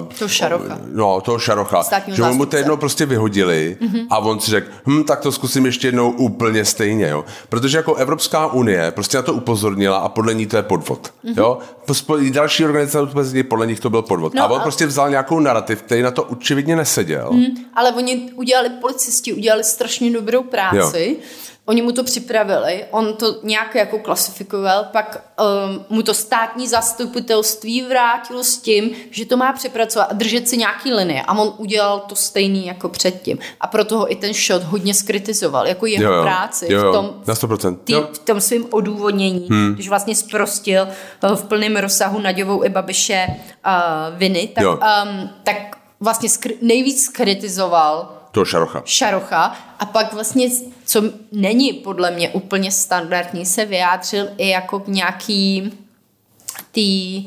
Uh, 0.02 0.08
toho 0.14 0.30
Šarocha. 0.30 0.80
No, 0.88 1.22
toho 1.22 1.40
Šarocha. 1.40 1.84
Státního 1.84 2.16
že 2.16 2.22
mu 2.24 2.28
to 2.28 2.34
zástupce. 2.34 2.58
jednou 2.58 2.78
prostě 2.78 3.06
vyhodili 3.06 3.78
mm-hmm. 3.82 4.08
a 4.10 4.18
on 4.18 4.40
si 4.40 4.52
řekl, 4.52 4.68
hm, 4.88 5.04
tak 5.04 5.20
to 5.20 5.32
zkusím 5.32 5.66
ještě 5.66 5.88
jednou 5.88 6.12
úplně 6.12 6.66
stejně, 6.66 7.08
jo. 7.08 7.26
Protože 7.50 7.78
jako 7.78 7.96
Evropská 7.96 8.48
unie 8.48 8.92
prostě 8.92 9.18
na 9.18 9.24
to 9.24 9.34
upozornila 9.34 9.98
a 9.98 10.10
podle 10.10 10.34
ní 10.34 10.46
to 10.46 10.58
je 10.58 10.64
podvod, 10.64 11.14
mm-hmm. 11.26 11.34
jo. 11.38 11.58
Pospo- 11.88 12.32
Další 12.32 12.66
organizace 12.66 13.44
podle 13.44 13.68
nich 13.68 13.80
to 13.80 13.90
byl 13.90 14.02
podvod. 14.02 14.34
No 14.34 14.44
a 14.44 14.48
on 14.48 14.60
a- 14.60 14.64
prostě 14.64 14.86
vzal 14.86 15.10
nějakou 15.10 15.40
narrativ, 15.40 15.82
který 15.82 16.02
na 16.02 16.12
to 16.12 16.24
očividně 16.24 16.76
neseděl. 16.76 17.30
Hm, 17.34 17.46
Ale 17.74 17.92
oni 17.92 18.32
udělali, 18.36 18.70
policisti 18.70 19.34
udělali 19.34 19.64
strašně 19.64 20.12
dobrou 20.14 20.44
práci. 20.44 21.18
Jo. 21.20 21.26
Oni 21.66 21.82
mu 21.82 21.92
to 21.92 22.04
připravili, 22.04 22.86
on 22.92 23.14
to 23.14 23.36
nějak 23.44 23.76
jako 23.76 24.00
klasifikoval, 24.00 24.84
pak 24.84 25.24
um, 25.68 25.86
mu 25.90 26.04
to 26.04 26.14
státní 26.14 26.68
zastupitelství 26.68 27.82
vrátilo 27.82 28.44
s 28.44 28.58
tím, 28.58 28.90
že 29.12 29.26
to 29.26 29.38
má 29.38 29.54
přepracovat 29.54 30.06
a 30.06 30.14
držet 30.14 30.48
si 30.50 30.58
nějaký 30.58 30.94
linie. 30.94 31.22
A 31.22 31.38
on 31.38 31.54
udělal 31.58 32.00
to 32.00 32.16
stejný 32.16 32.66
jako 32.68 32.90
předtím. 32.90 33.40
A 33.62 33.68
proto 33.68 33.98
ho 33.98 34.12
i 34.12 34.16
ten 34.16 34.34
shot 34.34 34.64
hodně 34.64 34.94
skritizoval, 34.94 35.68
jako 35.68 35.86
jeho 35.86 36.04
Jo, 36.04 36.12
jo. 36.14 36.24
práci 36.24 36.68
Jo, 36.74 36.80
jo. 36.80 36.90
v 36.90 36.94
tom, 36.96 37.14
Na 37.28 37.34
100%. 37.34 37.78
tý, 37.84 37.94
Jo. 37.94 38.08
v 38.14 38.20
tom 38.20 38.42
svém 38.42 38.66
odůvodnění, 38.72 39.48
hmm. 39.50 39.74
když 39.74 39.90
vlastně 39.90 40.16
sprostil 40.16 40.88
uh, 41.24 41.36
v 41.36 41.44
plném 41.44 41.76
rozsahu 41.78 42.20
Naďovou 42.20 42.64
i 42.64 42.70
Babiše 42.70 43.28
uh, 43.30 44.18
viny, 44.18 44.48
tak, 44.56 44.64
Jo. 44.64 44.72
um, 45.04 45.30
tak 45.44 45.56
vlastně 46.00 46.30
skr- 46.30 46.58
nejvíc 46.62 47.08
kritizoval 47.10 48.12
Toho 48.34 48.46
Šarocha. 48.46 48.82
Šarocha 48.86 49.58
a 49.80 49.86
pak 49.86 50.14
vlastně, 50.14 50.50
co 50.86 51.02
není 51.32 51.74
podle 51.74 52.12
mě 52.12 52.30
úplně 52.30 52.72
standardní, 52.72 53.46
se 53.46 53.66
vyjádřil 53.66 54.30
i 54.38 54.50
jako 54.50 54.80
k 54.80 54.88
nějaký 54.88 55.74
tý 56.72 57.26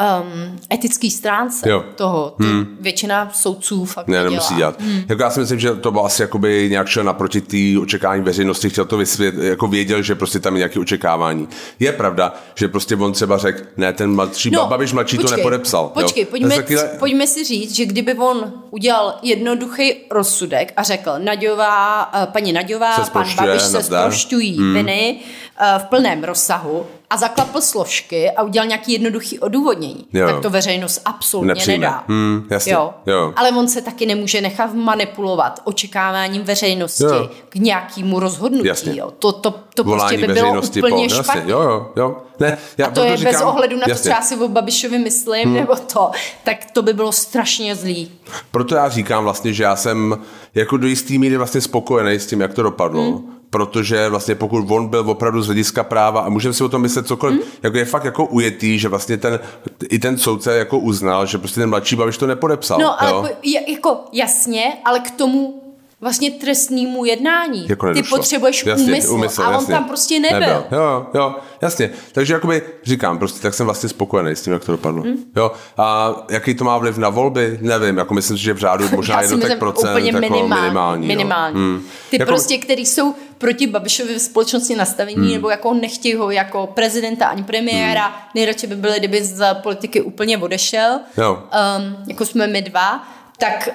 um, 0.00 0.58
etický 0.72 1.10
stránce 1.10 1.70
Jo. 1.70 1.84
toho. 1.94 2.34
To 2.38 2.44
Většina 2.80 3.30
soudců 3.34 3.84
fakt 3.84 4.08
Ne, 4.08 4.24
nemusí 4.24 4.54
dělat. 4.54 4.80
Hmm. 4.80 5.02
Jako 5.08 5.22
já 5.22 5.30
si 5.30 5.40
myslím, 5.40 5.60
že 5.60 5.74
to 5.74 5.90
bylo 5.90 6.04
asi 6.04 6.22
jakoby 6.22 6.66
nějak 6.70 6.88
šel 6.88 7.04
naproti 7.04 7.40
té 7.40 7.80
očekávání 7.82 8.22
veřejnosti, 8.22 8.70
chtěl 8.70 8.84
to 8.84 8.96
vysvět, 8.96 9.34
jako 9.34 9.68
věděl, 9.68 10.02
že 10.02 10.14
prostě 10.14 10.40
tam 10.40 10.54
je 10.54 10.58
nějaké 10.58 10.80
očekávání. 10.80 11.48
Je 11.80 11.92
pravda, 11.92 12.34
že 12.54 12.68
prostě 12.68 12.96
on 12.96 13.12
třeba 13.12 13.38
řekl, 13.38 13.62
ne, 13.76 13.92
ten 13.92 14.14
mladší, 14.14 14.50
no, 14.50 14.66
Babiš 14.66 14.92
mladší 14.92 15.18
to 15.18 15.36
nepodepsal. 15.36 15.88
Počkej, 15.88 16.22
jo. 16.22 16.26
pojďme, 16.30 16.56
Takhle- 16.56 16.90
pojďme 16.98 17.26
si 17.26 17.44
říct, 17.44 17.74
že 17.74 17.84
kdyby 17.86 18.14
on 18.14 18.52
udělal 18.70 19.14
jednoduchý 19.22 19.94
rozsudek 20.10 20.72
a 20.76 20.82
řekl, 20.82 21.10
Naďová, 21.18 22.10
eh, 22.14 22.26
paní 22.26 22.52
Naďová, 22.52 22.98
pan 23.12 23.26
Babiš 23.36 23.62
se 23.62 23.82
zprošťují 23.82 24.58
hmm. 24.58 24.74
viny 24.74 25.20
eh, 25.60 25.78
v 25.78 25.84
plném 25.84 26.24
rozsahu 26.24 26.86
a 27.10 27.16
zaklapl 27.16 27.60
složky 27.60 28.30
a 28.30 28.42
udělal 28.42 28.66
nějaký 28.68 28.92
jednoduchý 28.92 29.38
odůvodnění, 29.38 30.06
Jo. 30.12 30.26
tak 30.26 30.40
to 30.40 30.50
veřejnost 30.50 31.00
absolutně 31.04 31.48
Nepřijme. 31.48 31.78
nedá. 31.78 32.04
Hmm, 32.08 32.46
jasně. 32.50 32.72
Jo. 32.72 32.94
Jo. 33.06 33.32
Ale 33.36 33.50
on 33.50 33.68
se 33.68 33.82
taky 33.82 34.06
nemůže 34.06 34.40
nechat 34.40 34.74
manipulovat 34.74 35.60
očekáváním 35.64 36.42
veřejnosti 36.42 37.04
Jo. 37.04 37.30
k 37.48 37.54
nějakému 37.54 38.20
rozhodnutí. 38.20 38.68
Jasně. 38.68 38.92
Jo. 38.96 39.10
To, 39.18 39.32
to, 39.32 39.54
to 39.74 39.84
volání 39.84 40.18
prostě 40.18 40.26
by 40.26 40.32
bylo 40.40 40.60
úplně 40.62 41.08
po, 41.08 41.14
špatně. 41.14 41.40
jasně, 41.40 41.52
jo, 41.52 41.60
jo, 41.62 41.90
jo. 41.96 42.16
Ne, 42.40 42.58
já 42.78 42.86
A 42.86 42.90
to 42.90 43.00
je 43.00 43.06
proto 43.06 43.24
bez 43.24 43.32
říkám, 43.36 43.48
ohledu 43.48 43.76
na 43.76 43.84
to, 43.84 43.90
jasně. 43.90 44.02
co 44.02 44.08
já 44.08 44.22
si 44.22 44.36
o 44.36 44.48
Babišovi 44.48 44.98
myslím, 44.98 45.44
hmm. 45.44 45.54
nebo 45.54 45.76
to, 45.76 46.10
tak 46.44 46.56
to 46.72 46.82
by 46.82 46.92
bylo 46.92 47.12
strašně 47.12 47.76
zlý. 47.76 48.10
Proto 48.50 48.74
já 48.74 48.88
říkám 48.88 49.24
vlastně, 49.24 49.52
že 49.52 49.62
já 49.62 49.76
jsem 49.76 50.18
jako 50.54 50.76
do 50.76 50.86
jistý 50.86 51.18
míry 51.18 51.36
vlastně 51.36 51.60
spokojený 51.60 52.14
s 52.18 52.26
tím, 52.26 52.40
jak 52.40 52.54
to 52.54 52.62
dopadlo. 52.62 53.02
Hmm. 53.02 53.30
Protože 53.54 54.08
vlastně 54.08 54.34
pokud 54.34 54.70
on 54.70 54.88
byl 54.88 55.10
opravdu 55.10 55.42
z 55.42 55.46
hlediska 55.46 55.84
práva 55.84 56.20
a 56.20 56.28
můžeme 56.28 56.54
si 56.54 56.64
o 56.64 56.68
tom 56.68 56.82
myslet 56.82 57.06
cokoliv, 57.06 57.40
hmm. 57.40 57.50
jako 57.62 57.76
je 57.76 57.84
fakt 57.84 58.04
jako 58.04 58.26
ujetý, 58.26 58.78
že 58.78 58.88
vlastně 58.88 59.16
ten, 59.16 59.40
i 59.88 59.98
ten 59.98 60.18
soudce 60.18 60.56
jako 60.56 60.78
uznal, 60.78 61.26
že 61.26 61.38
prostě 61.38 61.60
ten 61.60 61.70
mladší 61.70 61.96
Babiš 61.96 62.18
to 62.18 62.26
nepodepsal. 62.26 62.78
No, 62.78 63.02
ale 63.02 63.10
jo? 63.10 63.22
po, 63.22 63.48
jako 63.72 64.04
jasně, 64.12 64.64
ale 64.84 65.00
k 65.00 65.10
tomu 65.10 65.63
vlastně 66.04 66.30
trestnému 66.30 67.04
jednání. 67.04 67.66
Jako 67.68 67.92
Ty 67.94 68.02
potřebuješ 68.02 68.66
Jasně, 68.66 68.84
úmysl, 68.84 69.12
úmysl, 69.12 69.42
a 69.42 69.48
on 69.48 69.54
jasně. 69.54 69.74
tam 69.74 69.84
prostě 69.84 70.20
nebyl. 70.20 70.64
Jo, 70.72 71.06
jo, 71.14 71.34
jasně. 71.62 71.90
Takže 72.12 72.34
jakoby 72.34 72.62
říkám, 72.82 73.18
prostě 73.18 73.40
tak 73.40 73.54
jsem 73.54 73.66
vlastně 73.66 73.88
spokojený 73.88 74.30
s 74.30 74.42
tím, 74.42 74.52
jak 74.52 74.64
to 74.64 74.72
dopadlo. 74.72 75.02
Hmm. 75.02 75.16
Jo, 75.36 75.52
a 75.76 76.14
jaký 76.30 76.54
to 76.54 76.64
má 76.64 76.78
vliv 76.78 76.98
na 76.98 77.08
volby, 77.08 77.58
nevím, 77.60 77.96
jako 77.96 78.14
myslím 78.14 78.36
si, 78.36 78.42
že 78.42 78.52
v 78.52 78.58
řádu 78.58 78.88
možná 78.88 79.20
jednotek 79.22 79.58
procent 79.58 79.90
úplně 79.90 80.06
jako 80.06 80.20
minimální. 80.20 80.60
minimální. 80.62 81.06
minimální. 81.06 81.54
No. 81.54 81.60
Hmm. 81.60 81.82
Ty 82.10 82.16
jako, 82.20 82.32
prostě, 82.32 82.58
který 82.58 82.86
jsou 82.86 83.14
proti 83.38 83.66
Babišovi 83.66 84.14
v 84.14 84.20
společnosti 84.20 84.76
nastavení, 84.76 85.16
hmm. 85.16 85.32
nebo 85.32 85.50
jako 85.50 85.74
nechtějí 85.74 86.14
ho 86.14 86.30
jako 86.30 86.66
prezidenta 86.66 87.26
ani 87.26 87.42
premiéra, 87.42 88.06
hmm. 88.06 88.16
nejradši 88.34 88.66
by 88.66 88.76
byli, 88.76 88.98
kdyby 88.98 89.24
z 89.24 89.54
politiky 89.54 90.00
úplně 90.00 90.38
odešel, 90.38 91.00
Jo. 91.16 91.42
um, 91.78 91.96
jako 92.08 92.26
jsme 92.26 92.46
my 92.46 92.62
dva, 92.62 93.08
tak 93.38 93.68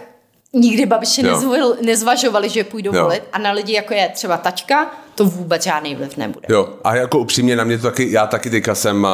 nikdy 0.54 0.86
Babiše 0.86 1.24
nezvojil, 1.24 1.78
nezvažovali, 1.86 2.50
že 2.50 2.64
půjdou 2.64 2.96
Jo. 2.96 3.04
volit 3.04 3.24
a 3.34 3.38
na 3.38 3.52
lidi, 3.52 3.74
jako 3.74 3.94
je 3.94 4.10
třeba 4.14 4.38
Tačka, 4.38 4.92
to 5.16 5.26
vůbec 5.26 5.64
žádný 5.64 5.96
vliv 5.96 6.18
nebude. 6.18 6.48
Jo, 6.50 6.70
a 6.84 6.96
jako 6.96 7.20
upřímně 7.20 7.56
na 7.56 7.64
mě 7.64 7.78
to 7.78 7.84
taky, 7.84 8.12
já 8.12 8.28
taky 8.28 8.50
teďka 8.50 8.76
jsem, 8.76 9.08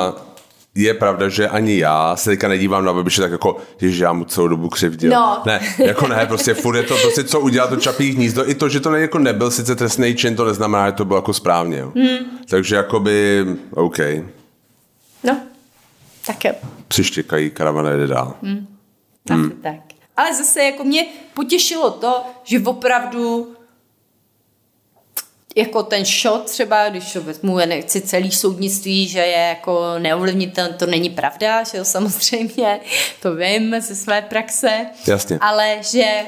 je 0.75 0.93
pravda, 0.93 1.29
že 1.29 1.47
ani 1.47 1.77
já 1.77 2.15
se 2.15 2.29
teďka 2.29 2.47
nedívám 2.47 2.85
na 2.85 2.93
Babiše 2.93 3.21
tak 3.21 3.31
jako, 3.31 3.57
že 3.77 4.03
já 4.03 4.13
mu 4.13 4.25
celou 4.25 4.47
dobu 4.47 4.69
křivdil. 4.69 5.11
No. 5.11 5.41
Ne, 5.45 5.59
jako 5.77 6.07
ne, 6.07 6.25
prostě 6.25 6.53
furt 6.53 6.75
je 6.77 6.83
to 6.83 6.95
prostě, 7.01 7.23
co 7.23 7.39
udělal 7.39 7.69
to 7.69 7.75
čapí 7.75 8.11
hnízdo. 8.11 8.49
I 8.49 8.55
to, 8.55 8.69
že 8.69 8.79
to 8.79 8.89
ne, 8.89 8.99
jako 8.99 9.19
nebyl 9.19 9.51
sice 9.51 9.75
trestný 9.75 10.15
čin, 10.15 10.35
to 10.35 10.45
neznamená, 10.45 10.85
že 10.87 10.91
to 10.93 11.05
bylo 11.05 11.17
jako 11.17 11.33
správně. 11.33 11.77
Jo. 11.77 11.91
Hmm. 11.95 12.17
Takže 12.49 12.75
jakoby, 12.75 13.45
OK, 13.71 13.97
No, 15.23 15.37
tak 16.27 16.45
jo. 16.45 16.51
přištěkají, 16.87 17.49
karavana 17.49 17.89
jede 17.89 18.07
dál. 18.07 18.33
Hmm. 18.43 18.67
Asi 19.29 19.49
tak. 19.63 19.84
Ale 20.17 20.35
zase 20.35 20.63
jako 20.63 20.83
mě 20.83 21.05
potěšilo 21.33 21.91
to, 21.91 22.23
že 22.43 22.59
opravdu 22.65 23.55
jako 25.55 25.83
ten 25.83 26.05
shot 26.05 26.43
třeba, 26.45 26.89
když 26.89 27.13
to 27.13 27.21
vezmu, 27.21 27.59
já 27.59 27.65
nechci 27.65 28.01
celý 28.01 28.31
soudnictví, 28.31 29.07
že 29.07 29.19
je 29.19 29.47
jako 29.47 29.99
neovlivnitelný, 29.99 30.73
to 30.77 30.85
není 30.85 31.09
pravda, 31.09 31.63
že 31.63 31.77
jo, 31.77 31.85
samozřejmě, 31.85 32.79
to 33.21 33.35
vím 33.35 33.81
ze 33.81 33.95
své 33.95 34.21
praxe, 34.21 34.85
Jasně. 35.07 35.37
ale 35.41 35.77
že 35.81 36.21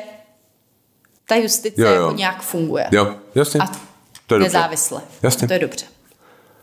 ta 1.27 1.35
justice 1.35 1.81
Jo, 1.81 1.88
jo. 1.88 1.93
jako 2.03 2.15
nějak 2.15 2.41
funguje. 2.41 2.88
Jo, 2.91 3.15
jasně. 3.35 3.59
A 3.61 3.67
to 4.27 4.35
je 4.35 4.39
dobře. 4.39 4.43
nezávisle. 4.43 5.01
Jasně. 5.23 5.47
To 5.47 5.53
je 5.53 5.59
dobře. 5.59 5.85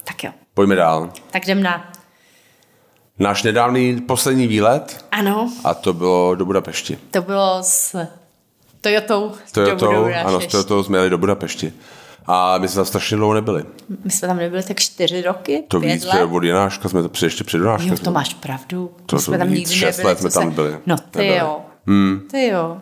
Tak 0.04 0.24
jo. 0.24 0.32
Pojďme 0.54 0.74
dál. 0.74 1.12
Tak 1.30 1.44
jdem 1.44 1.62
na... 1.62 1.92
Náš 3.18 3.42
nedávný 3.42 4.00
poslední 4.00 4.46
výlet, 4.46 5.04
Ano, 5.12 5.50
a 5.64 5.74
to 5.74 5.92
bylo 5.92 6.34
do 6.34 6.44
Budapešti. 6.44 6.98
to 7.10 7.22
bylo 7.22 7.58
s 7.62 8.06
Toyotou. 8.80 9.32
Toyotou, 9.52 10.06
ano, 10.24 10.40
s 10.40 10.46
Toyotou 10.46 10.82
jsme 10.82 10.98
jeli 10.98 11.10
do 11.10 11.18
Budapešti. 11.18 11.72
A 12.26 12.58
my 12.58 12.68
jsme 12.68 12.74
tam 12.76 12.84
strašně 12.84 13.16
dlouho 13.16 13.34
nebyli. 13.34 13.64
My 14.04 14.10
jsme 14.10 14.28
tam 14.28 14.36
nebyli 14.36 14.62
tak 14.62 14.80
čtyři 14.80 15.22
roky, 15.22 15.64
To 15.68 15.80
víc, 15.80 16.04
let. 16.04 16.12
že 16.18 16.24
od 16.24 16.42
Jenáška 16.44 16.88
jsme 16.88 17.02
to 17.02 17.08
při 17.08 17.26
ještě 17.26 17.44
před 17.44 17.58
Jenáška. 17.58 17.88
Jo, 17.90 17.96
to 18.04 18.10
máš 18.10 18.34
pravdu. 18.34 18.90
To 19.06 19.16
To 19.16 19.22
jsme 19.22 19.38
to 19.38 19.44
tam 19.44 19.48
víc, 19.52 19.58
nikdy 19.70 19.74
šest 19.74 19.96
nebyli. 19.96 20.08
let 20.12 20.18
jsme 20.20 20.30
tam 20.30 20.50
byli. 20.50 20.78
No 20.86 20.96
ty 20.96 21.18
Nebyli. 21.18 21.36
jo. 21.38 21.60
Hmm. 21.86 22.20
Ty 22.30 22.46
jo. 22.46 22.78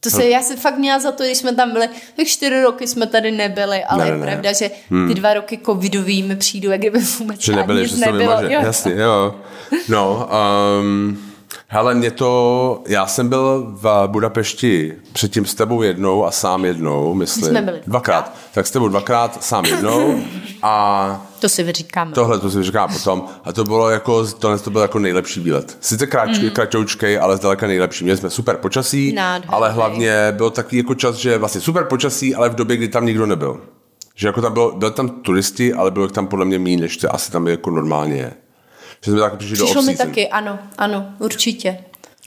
To 0.00 0.10
se, 0.10 0.24
já 0.28 0.42
jsem 0.42 0.56
fakt 0.56 0.78
měla 0.78 0.98
za 0.98 1.12
to, 1.12 1.24
když 1.24 1.38
jsme 1.38 1.54
tam 1.54 1.72
byli, 1.72 1.88
tak 2.16 2.26
čtyři 2.26 2.62
roky 2.62 2.86
jsme 2.86 3.06
tady 3.06 3.30
nebyli, 3.30 3.84
ale 3.84 4.04
Ne, 4.04 4.10
je 4.10 4.16
ne, 4.16 4.18
ne. 4.26 4.26
pravda, 4.32 4.52
že 4.52 4.70
ty 5.08 5.14
dva 5.14 5.34
roky 5.34 5.60
covidový 5.66 6.22
mi 6.22 6.36
přijdou, 6.36 6.70
jak 6.70 6.80
kdyby 6.80 6.98
vůbec 7.18 7.40
Že 7.40 7.56
nebyli, 7.56 7.82
nic 7.82 7.90
že 7.90 7.96
se 7.96 8.00
nebylo. 8.06 8.18
vymaže. 8.36 8.54
Jo. 8.54 8.60
Jasně, 8.62 8.92
jo. 8.96 9.34
No, 9.88 10.28
um, 10.80 11.18
hele, 11.68 11.94
mě 11.94 12.10
to, 12.10 12.82
já 12.88 13.06
jsem 13.06 13.28
byl 13.28 13.66
v 13.70 14.04
Budapešti 14.06 14.94
předtím 15.12 15.46
s 15.46 15.54
tebou 15.54 15.82
jednou 15.82 16.24
a 16.24 16.30
sám 16.30 16.64
jednou, 16.64 17.14
myslím. 17.14 17.44
jsme 17.44 17.62
byli 17.62 17.80
dvakrát. 17.86 18.32
Tak 18.54 18.66
s 18.66 18.70
tebou 18.70 18.88
dvakrát, 18.88 19.44
sám 19.44 19.64
jednou 19.64 20.20
a 20.62 21.26
To 21.40 21.48
si 21.48 21.62
vyříkáme. 21.62 22.12
tohle 22.12 22.38
to 22.38 22.50
si 22.50 22.62
říká 22.62 22.88
potom. 22.88 23.24
A 23.44 23.52
to 23.52 23.64
bylo 23.64 23.90
jako, 23.90 24.26
tohle 24.26 24.58
to 24.58 24.70
byl 24.70 24.80
jako 24.82 24.98
nejlepší 24.98 25.40
výlet. 25.40 25.76
Sice 25.80 26.06
kráč, 26.06 26.38
mm. 26.38 26.50
kratoučkej, 26.50 27.18
ale 27.18 27.36
zdaleka 27.36 27.66
nejlepší. 27.66 28.04
Měli 28.04 28.18
jsme 28.18 28.30
super 28.30 28.56
počasí, 28.56 29.12
Nádherný. 29.12 29.54
ale 29.54 29.70
hlavně 29.72 30.32
byl 30.36 30.50
takový 30.50 30.76
jako 30.76 30.94
čas, 30.94 31.14
že 31.16 31.38
vlastně 31.38 31.60
super 31.60 31.84
počasí, 31.84 32.34
ale 32.34 32.48
v 32.48 32.54
době, 32.54 32.76
kdy 32.76 32.88
tam 32.88 33.06
nikdo 33.06 33.26
nebyl. 33.26 33.60
Že 34.14 34.26
jako 34.26 34.40
tam 34.42 34.52
bylo, 34.52 34.72
byl 34.76 34.90
tam 34.90 35.08
turisti, 35.08 35.74
ale 35.74 35.90
bylo 35.90 36.08
tam 36.08 36.26
podle 36.26 36.44
mě 36.44 36.58
méně, 36.58 36.76
než 36.76 36.96
to 36.96 37.14
asi 37.14 37.32
tam 37.32 37.48
jako 37.48 37.70
normálně 37.70 38.14
je. 38.16 38.32
Že 39.04 39.10
jsme 39.10 39.20
tak 39.20 39.36
přišli 39.36 39.56
do 39.58 39.64
Přišlo 39.64 39.82
mi 39.82 39.92
off-season. 39.92 40.06
taky, 40.06 40.28
ano, 40.28 40.58
ano, 40.78 41.06
určitě. 41.18 41.78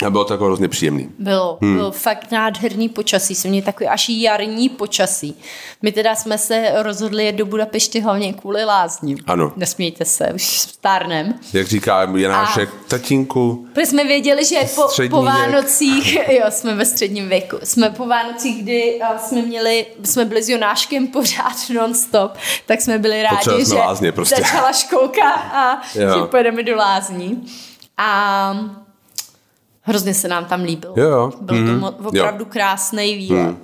A 0.06 0.10
bylo 0.10 0.26
to 0.26 0.34
jako 0.34 0.46
hrozně 0.46 0.68
příjemný. 0.68 1.10
Bylo, 1.20 1.58
hmm. 1.62 1.76
bylo 1.76 1.92
fakt 1.92 2.32
nádherný 2.32 2.90
počasí, 2.90 3.36
jsem 3.36 3.52
měl 3.52 3.64
takový 3.64 3.88
až 3.88 4.10
jarní 4.10 4.70
počasí. 4.70 5.36
My 5.82 5.92
teda 5.92 6.16
jsme 6.16 6.38
se 6.38 6.72
rozhodli 6.76 7.26
jet 7.26 7.36
do 7.36 7.46
Budapešti 7.46 8.00
hlavně 8.00 8.34
kvůli 8.34 8.64
lázním. 8.64 9.18
Ano. 9.28 9.54
Nesmějte 9.56 10.06
se, 10.06 10.32
už 10.34 10.60
stárnem. 10.60 11.34
Jak 11.54 11.68
říká 11.68 12.08
Janášek, 12.16 12.70
a... 12.70 12.90
tatínku. 12.90 13.68
Protože 13.74 13.86
jsme 13.86 14.04
věděli, 14.04 14.46
že 14.46 14.60
po, 14.76 14.88
po 15.10 15.24
Vánocích, 15.24 16.18
jo, 16.30 16.46
jsme 16.50 16.76
ve 16.76 16.86
středním 16.86 17.30
věku, 17.30 17.58
jsme 17.64 17.90
po 17.90 18.08
Vánocích, 18.08 18.64
kdy 18.64 19.00
jsme 19.18 19.42
měli, 19.42 19.86
jsme 20.04 20.26
byli 20.26 20.44
s 20.44 20.50
Jonáškem 20.50 21.08
pořád 21.08 21.56
non-stop, 21.74 22.32
tak 22.66 22.82
jsme 22.82 22.98
byli 23.00 23.24
rádi, 23.24 23.66
že 23.66 23.76
lázně 23.76 24.12
prostě. 24.12 24.36
začala 24.36 24.72
školka 24.72 25.32
a 25.34 25.82
jo. 25.96 26.10
že 26.14 26.28
pojedeme 26.32 26.64
do 26.64 26.76
lázní. 26.76 27.46
A 27.98 28.81
Hrozně 29.82 30.14
se 30.14 30.28
nám 30.28 30.46
tam 30.46 30.64
líbilo. 30.64 30.94
Jo, 30.98 31.10
jo. 31.10 31.32
Byl 31.42 31.56
mm-hmm. 31.56 31.68
to 31.68 31.92
mhm. 31.92 32.06
opravdu 32.06 32.44
jo. 32.44 32.50
krásný 32.50 33.16
výlet. 33.16 33.48
Mm. 33.48 33.58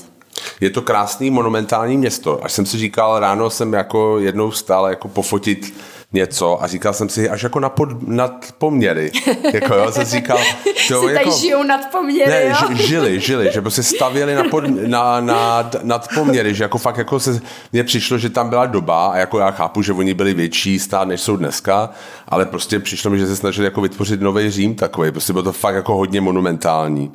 Je 0.61 0.69
to 0.69 0.81
krásný 0.81 1.29
monumentální 1.29 1.97
město. 1.97 2.43
Až 2.43 2.51
jsem 2.51 2.65
si 2.65 2.77
říkal, 2.77 3.19
ráno 3.19 3.49
jsem 3.49 3.73
jako 3.73 4.19
jednou 4.19 4.49
vstal 4.49 4.87
jako 4.87 5.07
pofotit 5.07 5.73
něco 6.13 6.63
a 6.63 6.67
říkal 6.67 6.93
jsem 6.93 7.09
si 7.09 7.29
až 7.29 7.43
jako 7.43 7.59
na 7.59 7.69
pod, 7.69 8.07
nad 8.07 8.45
poměry. 8.57 9.11
Jako 9.53 9.75
jo, 9.75 9.91
jsem 9.91 10.05
říkal... 10.05 10.37
To, 10.37 11.01
si 11.01 11.13
jako, 11.13 11.29
tady 11.29 11.31
žijou 11.31 11.63
nad 11.63 11.91
poměry, 11.91 12.31
ne, 12.31 12.43
jo? 12.45 12.75
žili, 12.75 13.19
žili, 13.19 13.51
že 13.53 13.61
prostě 13.61 13.83
stavěli 13.83 14.35
na, 14.35 14.43
pod, 14.43 14.63
na, 14.67 15.21
na, 15.21 15.69
nad 15.83 16.07
poměry, 16.15 16.55
že 16.55 16.63
jako 16.63 16.77
fakt 16.77 16.97
jako 16.97 17.19
se, 17.19 17.39
mně 17.73 17.83
přišlo, 17.83 18.17
že 18.17 18.29
tam 18.29 18.49
byla 18.49 18.65
doba 18.65 19.07
a 19.07 19.17
jako 19.17 19.39
já 19.39 19.51
chápu, 19.51 19.81
že 19.81 19.93
oni 19.93 20.13
byli 20.13 20.33
větší 20.33 20.79
stát, 20.79 21.07
než 21.07 21.21
jsou 21.21 21.37
dneska, 21.37 21.89
ale 22.27 22.45
prostě 22.45 22.79
přišlo 22.79 23.11
mi, 23.11 23.19
že 23.19 23.27
se 23.27 23.35
snažili 23.35 23.65
jako 23.65 23.81
vytvořit 23.81 24.21
nový 24.21 24.51
Řím 24.51 24.75
takový, 24.75 25.11
prostě 25.11 25.33
bylo 25.33 25.43
to 25.43 25.51
fakt 25.51 25.75
jako 25.75 25.95
hodně 25.95 26.21
monumentální. 26.21 27.11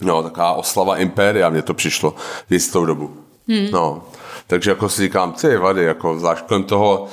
No, 0.00 0.22
taková 0.22 0.52
oslava 0.52 0.96
impéria, 0.96 1.50
mně 1.50 1.62
to 1.62 1.74
přišlo 1.74 2.14
v 2.48 2.52
jistou 2.52 2.84
dobu. 2.84 3.16
Hmm. 3.48 3.66
No, 3.70 4.02
takže 4.46 4.70
jako 4.70 4.88
si 4.88 5.02
říkám, 5.02 5.32
ty 5.32 5.56
vady, 5.56 5.84
jako 5.84 6.18
zvlášť 6.18 6.44
kolem 6.44 6.64
toho, 6.64 7.08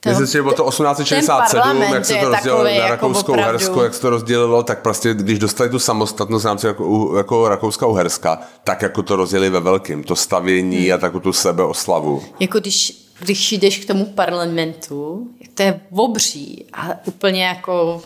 to, 0.00 0.08
Myslím 0.08 0.26
si, 0.26 0.32
že 0.32 0.42
bylo 0.42 0.54
to 0.54 0.68
1867, 0.68 1.82
jak 1.82 2.04
se 2.04 2.14
to 2.14 2.28
rozdělilo 2.28 2.64
na 2.64 2.70
jako 2.70 2.88
Rakouskou 2.88 3.32
jako 3.32 3.42
Uhersku, 3.42 3.80
jak 3.80 3.94
se 3.94 4.00
to 4.00 4.10
rozdělilo, 4.10 4.62
tak 4.62 4.82
prostě, 4.82 5.14
když 5.14 5.38
dostali 5.38 5.70
tu 5.70 5.78
samostatnost 5.78 6.44
v 6.44 6.46
rámci 6.46 6.66
jako, 6.66 7.14
jako 7.16 7.48
Rakouska 7.48 7.86
Uherska, 7.86 8.38
tak 8.64 8.82
jako 8.82 9.02
to 9.02 9.16
rozdělili 9.16 9.50
ve 9.50 9.60
velkým, 9.60 10.04
to 10.04 10.16
stavění 10.16 10.84
hmm. 10.84 10.94
a 10.94 10.98
takovou 10.98 11.20
tu 11.20 11.32
sebeoslavu. 11.32 12.22
Jako 12.40 12.60
když, 12.60 13.08
když 13.20 13.52
jdeš 13.52 13.78
k 13.78 13.86
tomu 13.86 14.04
parlamentu, 14.04 15.28
to 15.54 15.62
je 15.62 15.80
obří 15.90 16.64
a 16.72 16.88
úplně 17.06 17.44
jako 17.44 18.02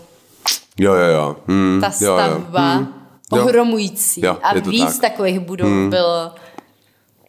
Jo, 0.78 0.94
jo, 0.94 1.06
jo. 1.06 1.36
Hmm, 1.48 1.80
ta 1.80 1.90
stavba 1.90 2.72
jo, 2.72 2.80
jo. 2.80 2.86
Hmm, 3.32 3.42
ohromující. 3.42 4.20
Jo, 4.24 4.36
a 4.42 4.54
víc 4.54 4.98
tak. 4.98 5.10
takových 5.10 5.40
budov 5.40 5.68
hmm. 5.68 5.90
bylo 5.90 6.32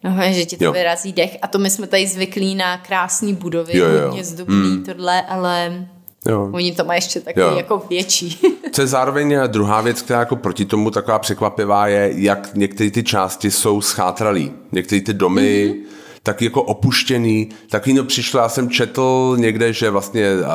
No, 0.03 0.11
že 0.31 0.45
ti 0.45 0.57
to 0.57 0.63
jo. 0.63 0.71
vyrazí 0.71 1.13
dech. 1.13 1.37
A 1.41 1.47
to 1.47 1.59
my 1.59 1.69
jsme 1.69 1.87
tady 1.87 2.07
zvyklí 2.07 2.55
na 2.55 2.77
krásné 2.77 3.33
budovy, 3.33 3.77
jo, 3.77 3.85
jo. 3.85 4.07
hodně 4.07 4.23
zdobný 4.23 4.69
mm. 4.69 4.83
tohle, 4.83 5.21
ale 5.21 5.85
Jo. 6.29 6.49
Oni 6.53 6.71
to 6.71 6.85
mají 6.85 6.97
ještě 6.97 7.19
takový 7.19 7.45
jo. 7.45 7.57
jako 7.57 7.85
větší. 7.89 8.39
Co 8.71 8.81
je 8.81 8.87
zároveň 8.87 9.35
druhá 9.47 9.81
věc, 9.81 10.01
která 10.01 10.19
jako 10.19 10.35
proti 10.35 10.65
tomu 10.65 10.91
taková 10.91 11.19
překvapivá 11.19 11.87
je, 11.87 12.11
jak 12.15 12.49
některé 12.55 12.91
ty 12.91 13.03
části 13.03 13.51
jsou 13.51 13.81
schátralý. 13.81 14.51
Některé 14.71 15.01
ty 15.01 15.13
domy 15.13 15.41
mm-hmm. 15.41 15.87
tak 16.23 16.41
jako 16.41 16.63
opuštěný. 16.63 17.49
Taky 17.69 17.93
no 17.93 18.03
přišlo, 18.03 18.39
já 18.39 18.49
jsem 18.49 18.69
četl 18.69 19.35
někde, 19.39 19.73
že 19.73 19.89
vlastně 19.89 20.31
uh, 20.33 20.47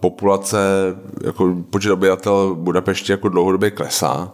populace, 0.00 0.58
jako 1.24 1.54
počet 1.70 1.92
obyvatel 1.92 2.54
Budapešti 2.54 3.12
jako 3.12 3.28
dlouhodobě 3.28 3.70
klesá. 3.70 4.32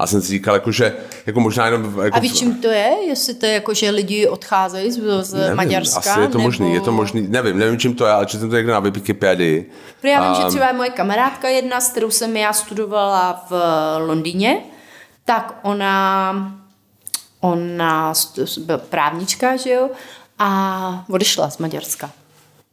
A 0.00 0.06
jsem 0.06 0.22
si 0.22 0.28
říkal, 0.28 0.54
jako, 0.54 0.72
že 0.72 0.96
jako 1.26 1.40
možná 1.40 1.66
jenom... 1.66 2.00
Jako, 2.02 2.16
a 2.16 2.20
víš, 2.20 2.32
čím 2.32 2.54
to 2.54 2.68
je? 2.68 2.90
Jestli 3.08 3.34
to 3.34 3.46
je 3.46 3.52
jako, 3.52 3.74
že 3.74 3.90
lidi 3.90 4.28
odcházejí 4.28 4.92
z, 4.92 5.00
z 5.22 5.32
nevím, 5.32 5.56
Maďarska? 5.56 5.98
Asi 5.98 6.20
je 6.20 6.28
to 6.28 6.38
nebo... 6.38 6.42
možný, 6.42 6.74
je 6.74 6.80
to 6.80 6.92
možný, 6.92 7.26
nevím, 7.28 7.58
nevím, 7.58 7.78
čím 7.78 7.94
to 7.94 8.06
je, 8.06 8.12
ale 8.12 8.28
jsem 8.28 8.50
to 8.50 8.56
někde 8.56 8.72
na 8.72 8.80
Wikipedii. 8.80 9.70
Já 10.02 10.22
vím, 10.22 10.30
um, 10.30 10.42
že 10.42 10.48
třeba 10.48 10.72
moje 10.72 10.90
kamarádka 10.90 11.48
jedna, 11.48 11.80
s 11.80 11.90
kterou 11.90 12.10
jsem 12.10 12.36
já 12.36 12.52
studovala 12.52 13.46
v 13.50 13.54
Londýně, 14.06 14.62
tak 15.24 15.60
ona, 15.62 16.52
ona 17.40 18.12
byla 18.58 18.78
právnička, 18.78 19.56
že 19.56 19.70
jo, 19.70 19.90
a 20.38 21.04
odešla 21.10 21.50
z 21.50 21.58
Maďarska. 21.58 22.10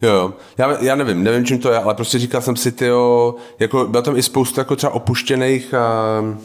Jo, 0.02 0.34
já, 0.58 0.84
já 0.84 0.96
nevím, 0.96 1.24
nevím, 1.24 1.46
čím 1.46 1.60
to 1.60 1.72
je, 1.72 1.80
ale 1.80 1.94
prostě 1.94 2.20
říkal 2.20 2.42
jsem 2.42 2.56
si, 2.56 2.72
tyjo, 2.72 3.36
jako 3.60 3.86
byla 3.86 4.04
tam 4.04 4.18
i 4.18 4.24
spousta 4.24 4.62
jako 4.62 4.76
třeba 4.76 4.94
opuštěných 4.94 5.74
uh, 5.74 6.38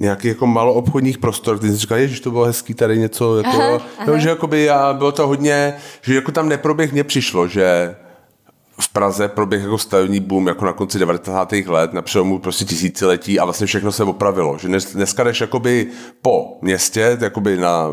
nějaký 0.00 0.28
jako 0.28 0.46
maloobchodních 0.46 1.18
prostor, 1.18 1.58
kdy 1.58 1.68
jsi 1.68 1.76
říkal, 1.76 2.06
že 2.06 2.20
to 2.20 2.30
bylo 2.30 2.44
hezký 2.44 2.74
tady 2.74 2.98
něco, 2.98 3.36
jako, 3.36 3.50
aha, 3.50 3.74
aha. 3.74 4.06
No, 4.06 4.18
že 4.18 4.28
jakoby, 4.28 4.70
a 4.70 4.92
bylo 4.92 5.12
to 5.12 5.26
hodně, 5.26 5.74
že 6.02 6.14
jako 6.14 6.32
tam 6.32 6.48
neproběh 6.48 6.92
mě 6.92 7.04
přišlo, 7.04 7.48
že 7.48 7.96
v 8.80 8.88
Praze 8.88 9.28
proběh 9.28 9.62
jako 9.62 9.78
stavební 9.78 10.20
boom 10.20 10.46
jako 10.46 10.64
na 10.64 10.72
konci 10.72 10.98
90. 10.98 11.52
let, 11.52 11.92
na 11.92 12.02
přelomu 12.02 12.38
prostě 12.38 12.64
tisíciletí 12.64 13.40
a 13.40 13.44
vlastně 13.44 13.66
všechno 13.66 13.92
se 13.92 14.04
opravilo. 14.04 14.58
Že 14.58 14.68
dnes, 14.68 14.94
dneska 14.94 15.24
jdeš 15.24 15.40
jakoby 15.40 15.86
po 16.22 16.58
městě, 16.62 17.18
jakoby 17.20 17.56
na 17.56 17.88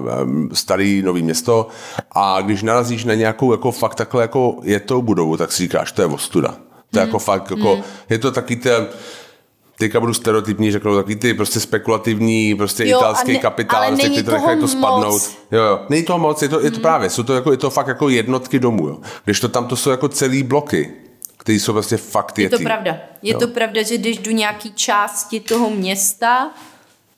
starý 0.54 1.02
nový 1.02 1.24
město 1.24 1.68
a 2.12 2.42
když 2.42 2.64
narazíš 2.64 3.06
na 3.06 3.14
nějakou 3.14 3.52
jako 3.52 3.72
fakt 3.72 3.96
takhle 3.96 4.22
jako 4.22 4.56
je 4.64 4.80
to 4.80 5.02
budovu, 5.02 5.38
tak 5.38 5.52
si 5.52 5.64
říkáš, 5.64 5.92
to 5.92 6.02
je 6.02 6.06
ostuda. 6.06 6.58
To 6.92 7.00
je 7.00 7.04
hmm. 7.04 7.08
jako 7.08 7.20
fakt, 7.20 7.52
jako, 7.52 7.74
hmm. 7.74 7.84
je 8.10 8.18
to 8.18 8.32
taky 8.32 8.56
ten, 8.56 8.88
teďka 9.80 10.00
budu 10.00 10.14
stereotypní, 10.14 10.72
řeknu 10.72 10.96
takový 10.96 11.16
ty 11.16 11.34
prostě 11.34 11.60
spekulativní, 11.60 12.56
prostě 12.56 12.88
jo, 12.88 12.98
italský 13.00 13.34
ne, 13.34 13.40
kapitál, 13.40 13.84
ale 13.84 13.88
prostě, 13.88 14.10
ty 14.10 14.24
to 14.24 14.32
nechají 14.32 14.60
to 14.60 14.68
spadnout. 14.68 15.22
Jo, 15.52 15.64
jo. 15.64 15.80
Není 15.90 16.04
toho 16.04 16.20
moc, 16.20 16.42
je 16.42 16.50
to, 16.50 16.60
je 16.60 16.72
to 16.72 16.76
hmm. 16.76 16.82
právě, 16.82 17.10
jsou 17.10 17.24
to, 17.24 17.34
jako, 17.34 17.52
je 17.52 17.58
to 17.58 17.70
fakt 17.70 17.88
jako 17.88 18.10
jednotky 18.10 18.60
domů, 18.60 18.88
jo. 18.88 18.98
Když 19.26 19.40
to 19.40 19.50
tam 19.50 19.68
to 19.68 19.76
jsou 19.76 19.90
jako 19.90 20.08
celý 20.10 20.44
bloky, 20.44 20.94
které 21.38 21.60
jsou 21.60 21.74
vlastně 21.74 21.98
fakt 21.98 22.40
Je 22.40 22.50
to 22.50 22.60
pravda. 22.60 22.98
Je 23.22 23.34
jo. 23.34 23.40
to 23.40 23.48
pravda, 23.48 23.84
že 23.84 23.98
když 23.98 24.18
jdu 24.18 24.32
nějaký 24.32 24.74
části 24.74 25.40
toho 25.40 25.70
města 25.70 26.50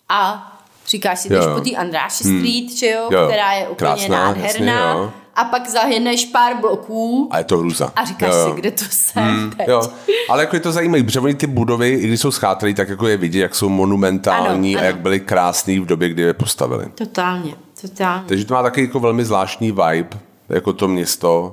a 0.10 0.52
říkáš 0.88 1.20
si, 1.20 1.30
jdeš 1.30 1.46
po 1.56 1.62
té 1.62 1.76
Andráši 1.76 2.24
hmm. 2.24 2.40
Street, 2.40 2.78
že 2.78 2.88
jo, 2.90 3.10
jo, 3.12 3.28
která 3.28 3.54
je 3.54 3.68
úplně 3.68 3.76
Krásná, 3.76 4.26
nádherná. 4.26 4.74
Jasně, 4.74 5.00
jo 5.00 5.12
a 5.40 5.44
pak 5.44 5.70
zahyneš 5.70 6.26
pár 6.26 6.56
bloků. 6.56 7.28
A 7.32 7.38
je 7.38 7.44
to 7.44 7.58
hruza. 7.58 7.92
A 7.96 8.06
říkáš 8.06 8.30
jo, 8.34 8.40
jo. 8.40 8.50
si, 8.50 8.62
kde 8.62 8.72
to 8.72 8.86
jsem 8.90 9.24
hmm, 9.24 9.52
teď. 9.52 9.68
Jo. 9.68 9.82
Ale 10.30 10.44
jako 10.44 10.56
je 10.56 10.60
to 10.60 10.72
zajímavé, 10.72 11.04
protože 11.04 11.20
oni 11.20 11.34
ty 11.34 11.48
budovy, 11.48 11.90
i 11.90 12.08
když 12.08 12.20
jsou 12.22 12.32
schátralý, 12.32 12.74
tak 12.74 12.90
jako 12.90 13.08
je 13.08 13.18
vidět, 13.18 13.40
jak 13.40 13.56
jsou 13.56 13.70
monumentální 13.70 14.76
ano, 14.76 14.80
ano. 14.80 14.88
a 14.88 14.92
jak 14.92 15.00
byly 15.00 15.20
krásný 15.20 15.80
v 15.80 15.86
době, 15.86 16.10
kdy 16.10 16.22
je 16.22 16.34
postavili. 16.34 16.86
Totálně, 16.96 17.54
totálně. 17.82 18.24
Takže 18.28 18.46
to 18.46 18.54
má 18.54 18.64
taky 18.64 18.82
jako 18.82 19.00
velmi 19.00 19.26
zvláštní 19.26 19.72
vibe, 19.72 20.20
jako 20.50 20.74
to 20.74 20.88
město. 20.88 21.52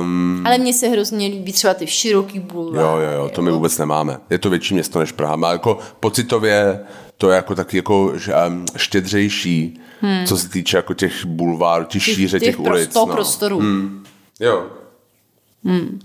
Um, 0.00 0.42
Ale 0.46 0.58
mně 0.58 0.72
se 0.72 0.88
hrozně 0.88 1.26
líbí 1.26 1.52
třeba 1.52 1.74
ty 1.74 1.86
široký 1.86 2.38
bulvár. 2.38 2.84
Jo, 2.84 2.96
jo, 2.96 3.10
jo, 3.10 3.28
to 3.28 3.42
my 3.42 3.50
vůbec 3.50 3.78
nemáme. 3.78 4.20
Je 4.30 4.38
to 4.38 4.50
větší 4.50 4.74
město 4.74 4.98
než 4.98 5.12
Praha. 5.12 5.36
Má 5.36 5.52
jako 5.52 5.78
pocitově 6.00 6.80
to 7.20 7.30
je 7.30 7.36
jako 7.36 7.54
taky 7.54 7.76
jako 7.76 8.12
štědřejší, 8.76 9.80
hmm. 10.00 10.26
co 10.26 10.36
se 10.36 10.48
týče 10.48 10.76
jako 10.76 10.94
těch 10.94 11.24
bulvárů, 11.24 11.84
těch 11.84 12.02
šíře 12.02 12.40
těch, 12.40 12.56
těch 12.56 12.60
ulic. 12.60 12.92
Toho 12.92 13.06
no. 13.06 13.14
prostoru. 13.14 13.58
Hmm. 13.58 14.04
Jo. 14.40 14.66
Hmm. 15.64 16.00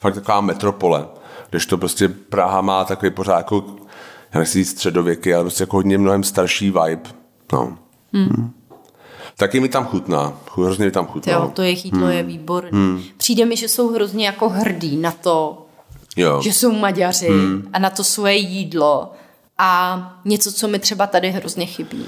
Fakt 0.00 0.14
taková 0.14 0.40
metropole, 0.40 1.06
když 1.50 1.66
to 1.66 1.78
prostě 1.78 2.08
Praha 2.08 2.60
má 2.60 2.84
takový 2.84 3.10
pořád 3.10 3.36
jako, 3.36 3.76
já 4.34 4.40
nechci 4.40 4.58
říct 4.58 4.70
středověky, 4.70 5.34
ale 5.34 5.44
prostě 5.44 5.62
jako 5.62 5.76
hodně 5.76 5.98
mnohem 5.98 6.24
starší 6.24 6.66
vibe. 6.66 7.10
No. 7.52 7.78
Hmm. 8.12 8.24
Hmm. 8.24 8.50
Taky 9.36 9.60
mi 9.60 9.68
tam 9.68 9.84
chutná. 9.84 10.32
Hrozně 10.56 10.84
mi 10.84 10.90
tam 10.90 11.06
chutná. 11.06 11.32
Jo, 11.32 11.50
to 11.54 11.62
jejich 11.62 11.84
jídlo 11.84 12.06
hmm. 12.06 12.10
je 12.10 12.22
výborné. 12.22 12.70
Hmm. 12.72 13.02
Přijde 13.16 13.44
mi, 13.44 13.56
že 13.56 13.68
jsou 13.68 13.94
hrozně 13.94 14.26
jako 14.26 14.48
hrdí 14.48 14.96
na 14.96 15.10
to, 15.10 15.66
jo. 16.16 16.42
že 16.42 16.52
jsou 16.52 16.72
Maďaři 16.72 17.28
hmm. 17.28 17.68
a 17.72 17.78
na 17.78 17.90
to 17.90 18.04
svoje 18.04 18.34
jídlo 18.34 19.12
a 19.58 20.20
něco, 20.24 20.52
co 20.52 20.68
mi 20.68 20.78
třeba 20.78 21.06
tady 21.06 21.30
hrozně 21.30 21.66
chybí. 21.66 22.06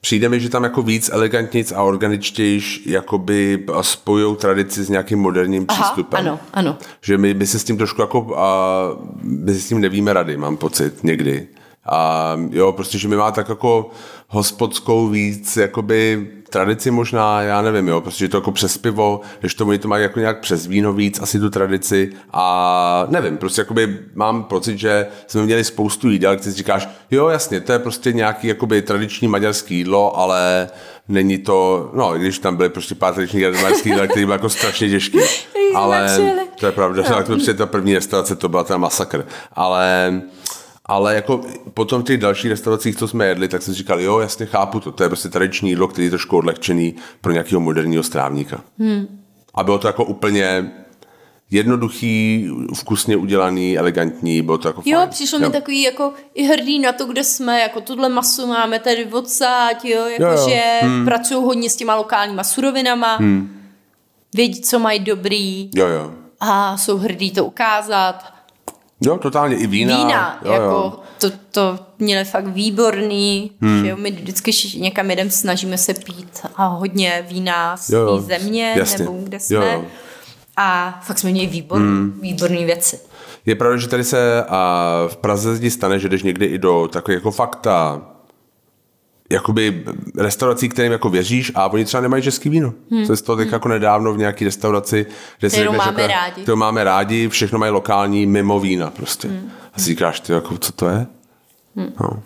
Přijde 0.00 0.28
mi, 0.28 0.40
že 0.40 0.48
tam 0.48 0.64
jako 0.64 0.82
víc 0.82 1.10
elegantnic 1.12 1.72
a 1.72 1.82
organičtějš 1.82 2.82
jakoby 2.86 3.66
spojují 3.80 4.36
tradici 4.36 4.84
s 4.84 4.88
nějakým 4.88 5.18
moderním 5.18 5.64
Aha, 5.68 5.82
přístupem. 5.82 6.20
ano, 6.20 6.40
ano. 6.52 6.78
Že 7.00 7.18
my, 7.18 7.34
my 7.34 7.46
se 7.46 7.58
s 7.58 7.64
tím 7.64 7.76
trošku 7.76 8.00
jako, 8.00 8.38
a, 8.38 8.82
my 9.22 9.54
se 9.54 9.60
s 9.60 9.68
tím 9.68 9.80
nevíme 9.80 10.12
rady, 10.12 10.36
mám 10.36 10.56
pocit, 10.56 11.04
někdy. 11.04 11.48
A 11.90 12.32
jo, 12.50 12.72
prostě, 12.72 12.98
že 12.98 13.08
my 13.08 13.16
má 13.16 13.32
tak 13.32 13.48
jako 13.48 13.90
hospodskou 14.28 15.08
víc, 15.08 15.56
jakoby 15.56 16.28
tradici 16.50 16.90
možná, 16.90 17.42
já 17.42 17.62
nevím, 17.62 17.88
jo, 17.88 18.00
prostě 18.00 18.28
to 18.28 18.36
jako 18.36 18.52
přes 18.52 18.78
pivo, 18.78 19.20
když 19.40 19.54
to 19.54 19.66
oni 19.66 19.78
to 19.78 19.88
mají 19.88 20.02
jako 20.02 20.20
nějak 20.20 20.40
přes 20.40 20.66
víno 20.66 20.92
víc, 20.92 21.20
asi 21.20 21.40
tu 21.40 21.50
tradici 21.50 22.12
a 22.32 23.06
nevím, 23.08 23.36
prostě 23.36 23.60
jakoby 23.60 23.98
mám 24.14 24.44
pocit, 24.44 24.78
že 24.78 25.06
jsme 25.26 25.42
měli 25.42 25.64
spoustu 25.64 26.10
jídel, 26.10 26.34
kde 26.34 26.42
si 26.42 26.52
říkáš, 26.52 26.88
jo, 27.10 27.28
jasně, 27.28 27.60
to 27.60 27.72
je 27.72 27.78
prostě 27.78 28.12
nějaký 28.12 28.46
jakoby 28.48 28.82
tradiční 28.82 29.28
maďarský 29.28 29.76
jídlo, 29.76 30.18
ale 30.18 30.68
není 31.08 31.38
to, 31.38 31.90
no, 31.94 32.12
když 32.12 32.38
tam 32.38 32.56
byly 32.56 32.68
prostě 32.68 32.94
pár 32.94 33.14
tradičních 33.14 33.44
maďarských 33.44 33.86
jídel, 33.86 34.08
které 34.08 34.26
byly 34.26 34.34
jako 34.34 34.48
strašně 34.48 34.88
těžké. 34.88 35.18
ale 35.74 36.18
to 36.60 36.66
je 36.66 36.72
pravda, 36.72 37.02
no. 37.10 37.16
to 37.16 37.22
prostě 37.24 37.54
ta 37.54 37.66
první 37.66 37.94
restaurace, 37.94 38.36
to 38.36 38.48
byla 38.48 38.64
ten 38.64 38.78
masakr. 38.78 39.26
Ale 39.52 40.12
Ale 40.88 41.14
jako 41.14 41.40
potom 41.74 42.02
v 42.02 42.04
těch 42.04 42.18
dalších 42.18 42.50
restauracích, 42.50 42.96
co 42.96 43.08
jsme 43.08 43.26
jedli, 43.26 43.48
tak 43.48 43.62
jsem 43.62 43.74
říkal, 43.74 44.00
jo, 44.00 44.18
jasně 44.18 44.46
chápu 44.46 44.80
to, 44.80 44.92
to 44.92 45.02
je 45.02 45.08
prostě 45.08 45.28
tradiční 45.28 45.70
jídlo, 45.70 45.88
který 45.88 46.04
je 46.04 46.10
trošku 46.10 46.36
odlehčený 46.36 46.94
pro 47.20 47.32
nějakého 47.32 47.60
moderního 47.60 48.02
strávníka. 48.02 48.60
Hmm. 48.78 49.22
A 49.54 49.64
bylo 49.64 49.78
to 49.78 49.86
jako 49.86 50.04
úplně 50.04 50.70
jednoduchý, 51.50 52.48
vkusně 52.74 53.16
udělaný, 53.16 53.78
elegantní, 53.78 54.42
bylo 54.42 54.58
to 54.58 54.68
jako 54.68 54.82
Jo, 54.84 54.98
fajn. 54.98 55.10
přišlo 55.10 55.38
mi 55.38 55.50
takový 55.50 55.82
jako 55.82 56.12
i 56.34 56.44
hrdý 56.44 56.78
na 56.78 56.92
to, 56.92 57.04
kde 57.06 57.24
jsme, 57.24 57.60
jako 57.60 57.80
tuhle 57.80 58.08
masu 58.08 58.46
máme 58.46 58.78
tady 58.78 59.04
odsáď, 59.06 59.84
jo, 59.84 59.98
Jo, 59.98 60.06
jo. 60.06 60.28
jakože 60.28 60.62
hmm. 60.82 61.04
pracují 61.04 61.44
hodně 61.44 61.70
s 61.70 61.76
těma 61.76 61.94
lokálníma 61.94 62.44
surovinama, 62.44 63.16
hmm. 63.16 63.62
vědí, 64.34 64.60
co 64.60 64.78
mají 64.78 64.98
dobrý 65.00 65.70
Jo, 65.74 65.86
jo. 65.86 66.12
a 66.40 66.76
jsou 66.76 66.98
hrdí 66.98 67.30
to 67.30 67.44
ukázat. 67.44 68.37
Jo, 69.00 69.18
totálně 69.18 69.56
i 69.56 69.66
vína. 69.66 69.96
Vína, 69.96 70.40
jo, 70.44 70.52
jako 70.52 70.64
jo. 70.64 70.98
To, 71.18 71.30
to 71.50 71.78
měli 71.98 72.24
fakt 72.24 72.46
výborný, 72.46 73.50
hmm. 73.60 73.84
že 73.84 73.90
jo, 73.90 73.96
my 73.96 74.10
vždycky 74.10 74.50
někam 74.78 75.10
jedem 75.10 75.30
snažíme 75.30 75.78
se 75.78 75.94
pít 75.94 76.40
a 76.56 76.66
hodně 76.66 77.26
vína 77.28 77.76
z 77.76 77.90
Jo, 77.90 78.00
jo. 78.00 78.16
té 78.16 78.22
země, 78.22 78.74
Jasně. 78.76 79.04
nebo 79.04 79.18
kde 79.22 79.40
jsme. 79.40 79.56
Jo, 79.56 79.62
jo. 79.62 79.84
A 80.56 81.00
fakt 81.04 81.18
jsme 81.18 81.30
měli 81.30 81.46
výborný, 81.46 81.86
hmm. 81.86 82.18
výborný 82.22 82.64
věci. 82.64 82.98
Je 83.46 83.54
pravda, 83.54 83.76
že 83.76 83.88
tady 83.88 84.04
se 84.04 84.44
a 84.48 84.84
v 85.08 85.16
Praze 85.16 85.58
ti 85.58 85.70
stane, 85.70 85.98
že 85.98 86.08
jdeš 86.08 86.22
někdy 86.22 86.46
i 86.46 86.58
do 86.58 86.88
takové 86.92 87.14
jako 87.14 87.30
fakta 87.30 88.02
jakoby 89.30 89.84
restaurací, 90.16 90.68
kterým 90.68 90.92
jako 90.92 91.08
věříš 91.08 91.52
a 91.54 91.66
oni 91.66 91.84
třeba 91.84 92.00
nemají 92.00 92.22
český 92.22 92.48
víno. 92.48 92.72
Hmm. 92.90 93.06
Jsem 93.06 93.16
z 93.16 93.22
toho 93.22 93.36
teď 93.36 93.52
jako 93.52 93.68
nedávno 93.68 94.12
v 94.12 94.18
nějaký 94.18 94.44
restauraci, 94.44 95.06
kde 95.38 95.50
si 95.50 95.56
řekneš, 95.56 95.78
máme 95.78 96.02
jako, 96.02 96.12
rádi. 96.12 96.42
Kterou 96.42 96.56
máme 96.56 96.84
rádi, 96.84 97.28
všechno 97.28 97.58
mají 97.58 97.72
lokální, 97.72 98.26
mimo 98.26 98.60
vína 98.60 98.90
prostě. 98.90 99.28
Hmm. 99.28 99.50
A 99.74 99.78
si 99.78 99.84
říkáš, 99.84 100.20
ty, 100.20 100.32
jako, 100.32 100.58
co 100.58 100.72
to 100.72 100.88
je? 100.88 101.06
Hmm. 101.76 101.92
No. 102.00 102.22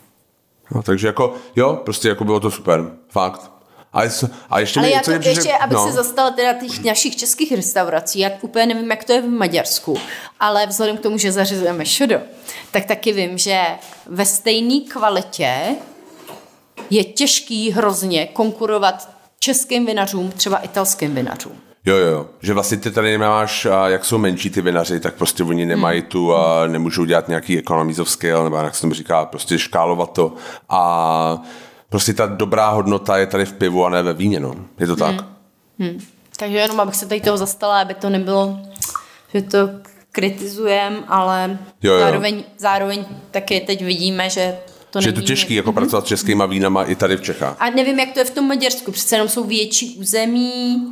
no. 0.75 0.83
takže 0.83 1.07
jako, 1.07 1.35
jo, 1.57 1.81
prostě 1.85 2.09
jako 2.09 2.25
bylo 2.25 2.41
to 2.41 2.51
super. 2.51 2.91
Fakt. 3.09 3.53
A, 3.93 4.03
jest, 4.03 4.25
a 4.51 4.61
ještě 4.61 4.81
Ale 4.81 4.89
mi, 4.89 4.95
já 4.95 5.01
co 5.01 5.05
to 5.05 5.11
mě 5.11 5.19
přišlo- 5.19 5.39
ještě, 5.39 5.53
abych 5.53 5.77
no. 5.77 5.87
se 5.87 5.93
zastala 5.93 6.31
teda 6.31 6.53
těch 6.53 6.85
našich 6.85 7.17
českých 7.17 7.53
restaurací, 7.53 8.19
já 8.19 8.31
úplně 8.41 8.67
nevím, 8.67 8.91
jak 8.91 9.05
to 9.05 9.13
je 9.13 9.23
v 9.23 9.29
Maďarsku, 9.29 9.99
ale 10.41 10.67
vzhledem 10.67 10.97
k 10.97 11.01
tomu, 11.01 11.19
že 11.19 11.33
zařizujeme 11.33 11.87
šodo, 11.87 12.21
tak 12.71 12.85
taky 12.85 13.13
vím, 13.13 13.39
že 13.39 13.63
ve 14.07 14.27
stejné 14.27 14.81
kvalitě 14.89 15.77
je 16.95 17.05
těžký 17.05 17.71
hrozně 17.71 18.27
konkurovat 18.27 19.09
českým 19.39 19.87
vinařům, 19.87 20.31
třeba 20.31 20.57
italským 20.59 21.15
vinařům. 21.15 21.53
Jo, 21.87 21.97
jo. 21.97 22.27
Že 22.41 22.55
vlastně 22.55 22.77
ty 22.77 22.91
tady 22.91 23.11
nemáš, 23.11 23.67
a 23.67 23.89
jak 23.89 24.05
jsou 24.05 24.19
menší 24.19 24.51
ty 24.51 24.63
vinaři, 24.63 25.01
tak 25.01 25.15
prostě 25.15 25.43
oni 25.43 25.67
nemají 25.67 26.01
Hmm. 26.01 26.09
tu 26.09 26.35
a 26.35 26.67
nemůžou 26.67 27.05
dělat 27.05 27.29
nějaký 27.29 27.59
economies 27.59 27.99
of 27.99 28.11
scale, 28.11 28.45
nebo 28.45 28.57
jak 28.57 28.75
se 28.75 28.81
tomu 28.81 28.95
říká, 28.95 29.25
prostě 29.25 29.59
škálovat 29.59 30.13
to. 30.13 30.35
A 30.69 31.43
prostě 31.89 32.15
ta 32.15 32.27
dobrá 32.27 32.71
hodnota 32.71 33.19
je 33.19 33.27
tady 33.27 33.45
v 33.45 33.53
pivu 33.53 33.85
a 33.85 33.91
ne 33.91 34.03
ve 34.03 34.13
víně, 34.13 34.41
no. 34.41 34.55
Je 34.81 34.87
to 34.87 34.97
tak? 34.97 35.25
Hmm. 35.79 35.99
Takže 36.37 36.59
jenom 36.59 36.81
abych 36.81 36.95
se 36.95 37.07
tady 37.07 37.21
toho 37.21 37.37
zastala, 37.37 37.81
aby 37.81 37.95
to 37.95 38.11
nebylo, 38.11 38.59
že 39.35 39.43
to 39.43 39.59
kritizujem, 40.13 41.05
ale 41.09 41.59
Jo, 41.83 41.93
jo. 41.93 42.01
zároveň, 42.01 42.45
zároveň 42.59 43.05
taky 43.31 43.61
teď 43.61 43.85
vidíme, 43.85 44.31
že 44.31 44.57
to 44.93 45.01
Že 45.01 45.09
je 45.09 45.13
to 45.13 45.21
těžký 45.21 45.55
jako 45.55 45.73
pracovat 45.73 46.05
s 46.05 46.09
českýma 46.09 46.47
vínama 46.47 46.85
i 46.85 46.95
tady 46.95 47.17
v 47.17 47.23
Čechách. 47.23 47.57
A 47.59 47.71
nevím, 47.71 47.99
jak 47.99 48.13
to 48.13 48.19
je 48.19 48.25
v 48.25 48.31
tom 48.31 48.49
Maďarsku. 48.49 48.93
Přece 48.93 49.15
jenom 49.15 49.29
jsou 49.29 49.45
větší 49.45 49.97
území, 49.97 50.87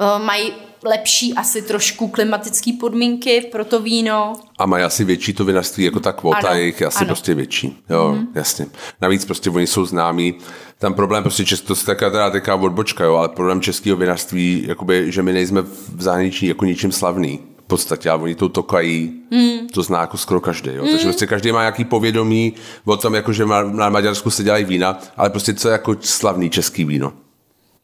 eh, 0.00 0.24
mají 0.24 0.52
lepší 0.84 1.34
asi 1.34 1.62
trošku 1.62 2.08
klimatické 2.08 2.72
podmínky 2.80 3.40
pro 3.40 3.64
to 3.64 3.80
víno. 3.80 4.32
A 4.58 4.66
mají 4.66 4.84
asi 4.84 5.04
větší 5.04 5.32
to 5.32 5.44
vinařství, 5.44 5.84
jako 5.84 6.00
ta 6.00 6.12
kvota 6.12 6.48
Ano, 6.48 6.58
jejich 6.58 6.80
je 6.80 6.86
asi 6.86 6.98
ano. 6.98 7.06
prostě 7.06 7.34
větší. 7.34 7.82
Jo, 7.90 8.16
mm-hmm. 8.16 8.26
jasně. 8.34 8.66
Navíc 9.00 9.24
prostě 9.24 9.50
oni 9.50 9.66
jsou 9.66 9.84
známí. 9.84 10.34
Tam 10.78 10.94
problém 10.94 11.22
prostě 11.22 11.44
česk, 11.44 11.64
to 11.64 11.72
je 11.72 11.84
taková 11.84 12.10
teda 12.10 12.30
taková 12.30 12.56
odbočka, 12.56 13.04
jo, 13.04 13.14
ale 13.14 13.28
problém 13.28 13.60
českého 13.60 13.96
vinařství, 13.96 14.64
jakoby, 14.68 15.12
že 15.12 15.22
my 15.22 15.32
nejsme 15.32 15.62
v 15.62 16.02
zahraničí 16.02 16.46
jako 16.46 16.64
ničím 16.64 16.92
slavný. 16.92 17.40
V 17.70 17.78
podstatě, 17.78 18.10
ale 18.10 18.22
oni 18.22 18.34
to 18.34 18.48
tokají, 18.48 19.12
mm. 19.30 19.68
to 19.68 19.82
zná 19.82 20.00
jako 20.00 20.16
skoro 20.18 20.40
každý. 20.40 20.70
Jo. 20.74 20.82
Mm. 20.84 20.90
Takže 20.90 21.06
prostě 21.06 21.26
každý 21.26 21.52
má 21.52 21.60
nějaký 21.60 21.84
povědomí 21.84 22.54
o 22.84 22.96
tom, 22.96 23.14
jako, 23.14 23.32
že 23.32 23.46
na 23.70 23.88
Maďarsku 23.88 24.30
se 24.30 24.42
dělají 24.42 24.64
vína, 24.64 24.98
ale 25.16 25.30
prostě 25.30 25.54
co 25.54 25.68
je 25.68 25.72
jako 25.72 25.96
slavný 26.00 26.50
český 26.50 26.84
víno. 26.84 27.12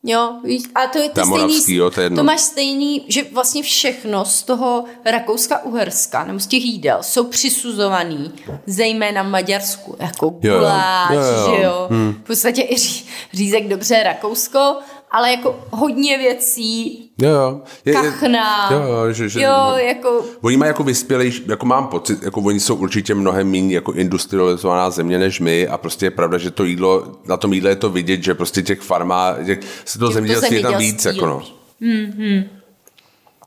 Jo, 0.04 0.32
a 0.74 0.86
to 0.86 0.98
je 0.98 1.04
je 1.04 1.10
stejný, 1.24 1.76
jo, 1.76 1.90
to 1.90 2.00
je 2.00 2.04
jedno. 2.04 2.16
to 2.16 2.24
máš 2.24 2.40
stejný, 2.40 3.04
že 3.08 3.22
vlastně 3.32 3.62
všechno 3.62 4.24
z 4.24 4.42
toho 4.42 4.84
Rakouska-Uherska 5.04 6.26
nebo 6.26 6.40
z 6.40 6.46
těch 6.46 6.64
jídel 6.64 6.98
jsou 7.00 7.24
přisuzovaný 7.24 8.32
zejména 8.66 9.22
Maďarsku, 9.22 9.96
jako 9.98 10.38
Jo, 10.42 10.52
jo. 10.52 10.58
guláš, 10.58 11.14
Jo, 11.14 11.20
jo. 11.20 11.56
že 11.56 11.62
jo. 11.62 11.86
Hmm. 11.90 12.12
V 12.12 12.26
podstatě 12.26 12.62
i 12.62 12.78
ří, 12.78 13.04
řízek 13.32 13.68
dobře 13.68 14.02
Rakousko, 14.02 14.76
ale 15.10 15.30
jako 15.30 15.56
hodně 15.70 16.18
věcí, 16.18 17.06
Jo, 17.22 17.28
jo. 17.28 17.60
Je, 17.84 17.92
kachna, 17.92 18.68
Jo, 18.72 18.78
jo, 18.78 19.12
že, 19.12 19.28
že, 19.28 19.42
jo, 19.42 19.72
jako 19.76 20.24
Oni 20.40 20.56
mají 20.56 20.68
jako 20.68 20.82
vyspělejší, 20.82 21.42
jako 21.46 21.66
mám 21.66 21.86
pocit, 21.86 22.22
jako 22.22 22.40
oni 22.40 22.60
jsou 22.60 22.74
určitě 22.74 23.14
mnohem 23.14 23.50
méně 23.50 23.74
jako 23.74 23.92
industrializovaná 23.92 24.90
země 24.90 25.18
než 25.18 25.40
my 25.40 25.68
a 25.68 25.78
prostě 25.78 26.06
je 26.06 26.10
pravda, 26.10 26.38
že 26.38 26.50
to 26.50 26.64
jídlo, 26.64 27.12
na 27.26 27.36
tom 27.36 27.52
jídle 27.52 27.70
je 27.70 27.76
to 27.76 27.90
vidět, 27.90 28.22
že 28.22 28.34
prostě 28.34 28.62
těch 28.62 28.80
farmá, 28.80 29.36
těch, 29.46 29.58
se 29.84 29.98
to 29.98 30.10
zemědělství 30.10 30.56
je 30.56 30.62
tam 30.62 30.78
víc, 30.78 31.04
jako 31.04 31.26
no. 31.26 31.42
Mm-hmm. 31.82 32.44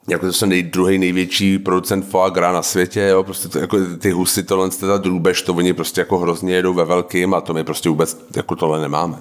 Jako 0.08 0.26
to 0.26 0.34
jsem 0.34 0.50
nej, 0.50 0.64
druhý 0.64 0.98
největší 0.98 1.60
producent 1.60 2.06
foie 2.06 2.32
gras 2.32 2.54
na 2.54 2.62
světě, 2.62 3.02
jo, 3.02 3.24
prostě 3.24 3.48
to, 3.48 3.60
jako 3.60 3.78
ty 4.00 4.12
husy, 4.12 4.44
tohle, 4.44 4.70
ta 4.70 4.98
drůbež, 4.98 5.42
to 5.42 5.54
oni 5.54 5.74
prostě 5.74 6.02
jako 6.02 6.18
hrozně 6.20 6.56
jedou 6.56 6.74
ve 6.74 6.86
velkým 6.86 7.34
a 7.34 7.42
to 7.42 7.54
my 7.54 7.64
prostě 7.64 7.90
vůbec 7.90 8.26
jako 8.36 8.56
tohle 8.56 8.82
nemáme. 8.82 9.18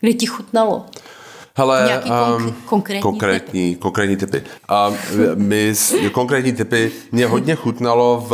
Kdy 0.00 0.14
ti 0.14 0.26
chutnalo? 0.26 0.86
Hele, 1.54 1.84
Nějaký 1.86 2.10
um, 2.10 2.54
konkrétní 2.64 3.02
konkrétní, 3.02 3.76
konkrétní 3.76 4.16
typy. 4.16 4.42
A 4.68 4.92
my, 5.34 5.74
konkrétní 6.12 6.52
typy, 6.52 6.92
mě 7.12 7.26
hodně 7.26 7.54
chutnalo 7.54 8.26
v, 8.28 8.32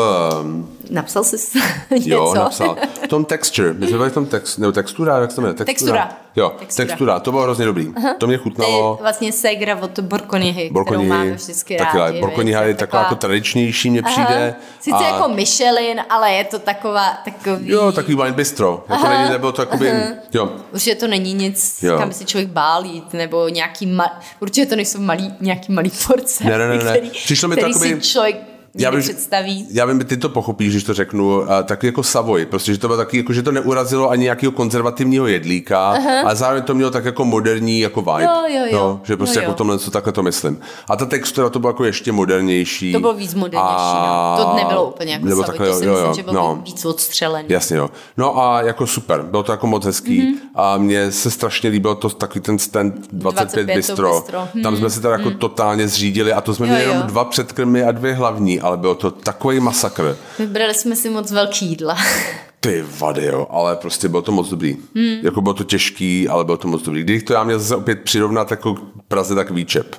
Napsal 0.91 1.25
jsi 1.25 1.37
něco? 1.91 2.09
jo, 2.11 2.35
napsal, 2.35 2.77
tom 3.09 3.25
texture, 3.25 3.73
my 3.73 3.87
jsme 3.87 3.97
byli 3.99 4.11
v 4.11 4.15
tom 4.15 4.27
text, 4.27 4.59
nebo 4.59 4.73
textura, 4.73 5.19
jak 5.19 5.31
se 5.31 5.37
to 5.37 5.43
jmenuje? 5.43 5.65
Textura. 5.65 6.09
Jo, 6.37 6.53
Textura. 6.59 6.87
textura, 6.87 7.21
to 7.21 7.31
bylo 7.31 7.43
hrozně 7.43 7.65
dobrý. 7.65 7.95
To 8.19 8.27
mě 8.27 8.37
To 8.39 8.43
chutnalo. 8.43 8.97
je 8.99 9.03
vlastně 9.03 9.33
segra 9.33 9.77
od 9.83 9.99
Borkonihy, 10.01 10.53
kterou 10.65 10.73
Borkoni, 10.73 11.07
máme 11.07 11.31
vždycky 11.31 11.77
taky 11.77 11.99
rádi. 11.99 12.21
Borkoniha 12.21 12.63
je 12.63 12.75
taková 12.75 13.03
jako 13.03 13.15
tradičnější, 13.15 13.91
mně 13.91 14.03
přijde. 14.03 14.55
Sice 14.81 14.97
a- 14.97 15.03
jako 15.03 15.29
Michelin, 15.29 16.01
ale 16.11 16.33
je 16.33 16.45
to 16.45 16.59
taková, 16.59 17.19
takový... 17.25 17.71
Jo, 17.71 17.93
takový 17.93 18.17
wine 18.17 18.33
bistro. 18.33 18.85
Jako 18.89 19.09
není, 19.09 19.31
nebylo 19.31 19.53
to 19.53 19.63
jakoby, 19.63 19.93
jo, 20.35 20.53
Určitě 20.73 20.95
to 20.95 21.07
není 21.07 21.35
nic, 21.35 21.83
Jo. 21.83 21.99
kam 21.99 22.09
by 22.09 22.15
si 22.15 22.25
člověk 22.25 22.49
bál 22.49 22.85
jít, 22.85 23.13
nebo 23.13 23.49
nějaký 23.49 23.87
ma... 23.87 24.21
Určitě 24.41 24.67
to 24.67 24.77
nejsou 24.77 25.01
malý, 25.01 25.35
nějaký 25.41 25.73
malý 25.73 25.91
porce, 26.07 26.45
Ne, 26.45 26.59
ne, 26.59 26.69
ne, 26.69 26.85
ne. 26.85 26.91
který, 26.91 27.11
Přišlo 27.11 27.49
mi 27.49 27.55
to 27.57 27.61
který 27.61 27.73
jakoby- 27.91 28.01
člověk 28.01 28.37
Já 28.79 28.91
bych- 28.91 29.05
představí. 29.05 29.67
Já 29.71 29.85
vím, 29.87 29.99
ty 30.05 30.17
to 30.17 30.29
pochopíš, 30.29 30.71
když 30.73 30.85
to 30.85 30.95
řeknu, 30.95 31.51
a 31.53 31.63
taky 31.63 31.87
jako 31.87 32.03
Savoy, 32.03 32.47
prostě, 32.47 32.73
že 32.73 32.79
to 32.79 32.87
bylo 32.89 32.97
taky, 32.97 33.17
jako, 33.17 33.33
že 33.33 33.43
to 33.43 33.53
neurazilo 33.53 34.11
ani 34.11 34.23
nějakého 34.23 34.53
konzervativního 34.53 35.27
jedlíka, 35.27 35.91
Aha. 35.91 36.21
ale 36.25 36.37
zároveň 36.37 36.63
to 36.63 36.75
mělo 36.75 36.91
tak 36.91 37.05
jako 37.05 37.25
moderní 37.25 37.81
jako 37.81 38.01
vibe. 38.03 38.25
Jo, 38.25 38.31
jo, 38.49 38.65
jo. 38.71 38.79
No, 38.79 39.01
že 39.05 39.17
prostě 39.17 39.39
Jo, 39.39 39.43
jako 39.43 39.51
jo. 39.51 39.55
tomhle, 39.55 39.79
co 39.79 39.91
takhle 39.91 40.13
to 40.13 40.23
myslím. 40.23 40.61
A 40.89 40.97
ta 40.97 41.07
textura 41.07 41.51
to 41.51 41.59
bylo 41.59 41.71
jako 41.71 41.85
ještě 41.85 42.13
modernější. 42.13 42.93
To 42.93 43.01
bylo 43.01 43.15
víc 43.15 43.35
modernější, 43.35 43.95
no. 44.07 44.37
To 44.45 44.55
nebylo 44.57 44.85
úplně 44.91 45.13
jako 45.13 45.27
nebo 45.27 45.43
Savoy, 45.43 45.59
takhle, 45.59 45.69
to 45.69 45.79
si 45.79 45.85
jo, 45.85 45.93
myslím, 45.93 46.09
jo, 46.09 46.15
že 46.15 46.23
bylo 46.23 46.35
no. 46.35 46.63
víc 46.65 46.85
odstřelený. 46.85 47.49
Jasně, 47.49 47.77
jo. 47.77 47.91
No 48.17 48.39
a 48.39 48.63
jako 48.63 48.87
super, 48.87 49.23
bylo 49.23 49.43
to 49.43 49.53
jako 49.53 49.67
moc 49.67 49.85
hezký 49.85 50.21
mm-hmm. 50.23 50.35
a 50.55 50.77
mně 50.79 51.13
se 51.13 51.31
strašně 51.31 51.71
líbilo 51.71 51.95
to 51.95 52.09
takový 52.11 52.41
ten 52.41 52.59
stand 52.59 52.95
25, 53.13 53.65
25 53.67 53.67
to 53.67 53.77
bistro. 53.77 54.15
bistro. 54.21 54.49
Tam 54.63 54.77
jsme 54.77 54.91
se 54.91 55.01
teda 55.01 55.13
jako 55.15 55.31
totálně 55.31 55.89
zřídili 55.89 56.33
a 56.33 56.41
to 56.41 56.55
jsme 56.55 56.67
měli 56.67 56.83
Jo, 56.83 56.89
jenom 56.89 57.03
jo. 57.03 57.09
dva 57.09 57.25
předkrmy 57.25 57.83
a 57.85 57.93
dvě 57.93 58.15
hlavní, 58.15 58.61
ale 58.65 58.77
bylo 58.77 58.95
to 58.95 59.11
takový 59.11 59.61
masakr. 59.61 60.17
Vybrali 60.39 60.75
jsme 60.75 60.97
si 60.97 61.11
moc 61.11 61.33
velký 61.33 61.67
jídla. 61.67 61.97
Ty 62.61 62.85
vady, 62.99 63.25
jo, 63.25 63.47
ale 63.51 63.77
prostě 63.77 64.09
bylo 64.09 64.23
to 64.23 64.33
moc 64.33 64.51
dobrý. 64.51 64.77
Hmm. 64.95 65.19
Jako 65.23 65.41
bylo 65.41 65.55
to 65.55 65.65
těžký, 65.65 66.29
ale 66.29 66.45
bylo 66.45 66.57
to 66.57 66.69
moc 66.69 66.83
dobrý. 66.83 67.03
Když 67.03 67.23
to 67.23 67.33
já 67.33 67.45
měl 67.45 67.59
zase 67.59 67.77
opět 67.77 68.01
přirovnat 68.01 68.51
jako 68.51 68.77
Praze, 69.09 69.35
tak 69.35 69.51
výčep. 69.51 69.97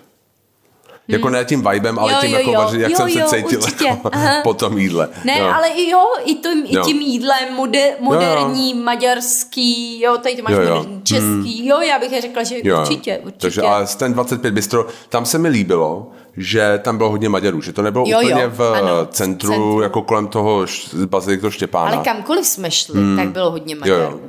Jako 1.08 1.30
ne 1.30 1.46
tím 1.46 1.68
vibem, 1.72 2.00
ale 2.00 2.12
Jo, 2.14 2.18
tím, 2.22 2.32
jo, 2.32 2.38
jako 2.38 2.52
jo. 2.52 2.58
vaři, 2.60 2.80
jak 2.82 2.92
Jo, 2.92 2.98
jsem 2.98 3.10
se 3.10 3.20
jo, 3.20 3.26
cítil 3.30 3.60
určitě. 3.64 3.86
jako 3.86 4.10
Aha. 4.14 4.42
po 4.44 4.54
tom 4.54 4.78
jídle. 4.78 5.10
Ne, 5.24 5.40
jo. 5.40 5.46
ale 5.56 5.68
i 5.68 5.90
jo, 5.90 6.00
i, 6.26 6.36
to, 6.36 6.50
i 6.66 6.76
Jo. 6.76 6.84
tím 6.86 6.98
jídlem 7.02 7.54
moder, 7.56 7.94
moderní, 8.00 8.74
maďarský, 8.74 10.02
jo, 10.02 10.18
tady 10.24 10.36
to 10.36 10.42
máš 10.44 10.54
Jo, 10.54 10.62
jo. 10.62 10.76
moderní, 10.76 11.02
český, 11.04 11.68
jo, 11.68 11.80
já 11.82 12.00
bych 12.00 12.22
řekla, 12.22 12.44
že 12.44 12.56
Jo, 12.64 12.82
určitě, 12.82 13.18
určitě. 13.24 13.42
Takže 13.42 13.62
ale 13.62 13.88
ten 13.98 14.14
25 14.14 14.52
bistro, 14.54 14.88
tam 15.10 15.26
se 15.26 15.38
mi 15.38 15.50
líbilo, 15.50 16.08
že 16.38 16.80
tam 16.84 16.98
bylo 16.98 17.10
hodně 17.10 17.30
Maďarů, 17.30 17.62
že 17.62 17.74
to 17.74 17.82
nebylo 17.82 18.06
Jo, 18.08 18.20
jo, 18.22 18.28
úplně 18.28 18.48
v 18.48 18.62
ano, 18.76 19.06
v 19.06 19.08
centru, 19.10 19.50
centru. 19.50 19.82
jako 19.82 20.02
kolem 20.02 20.28
toho 20.28 20.62
š- 20.64 21.06
Baziliky 21.06 21.52
Štěpána. 21.52 21.92
ale 21.96 22.04
kamkoliv 22.06 22.46
jsme 22.46 22.72
šli, 22.72 23.00
hmm. 23.00 23.18
tak 23.18 23.30
bylo 23.30 23.52
hodně 23.52 23.74
Jo, 23.76 23.80
Maďarů. 23.80 24.02
jo. 24.04 24.20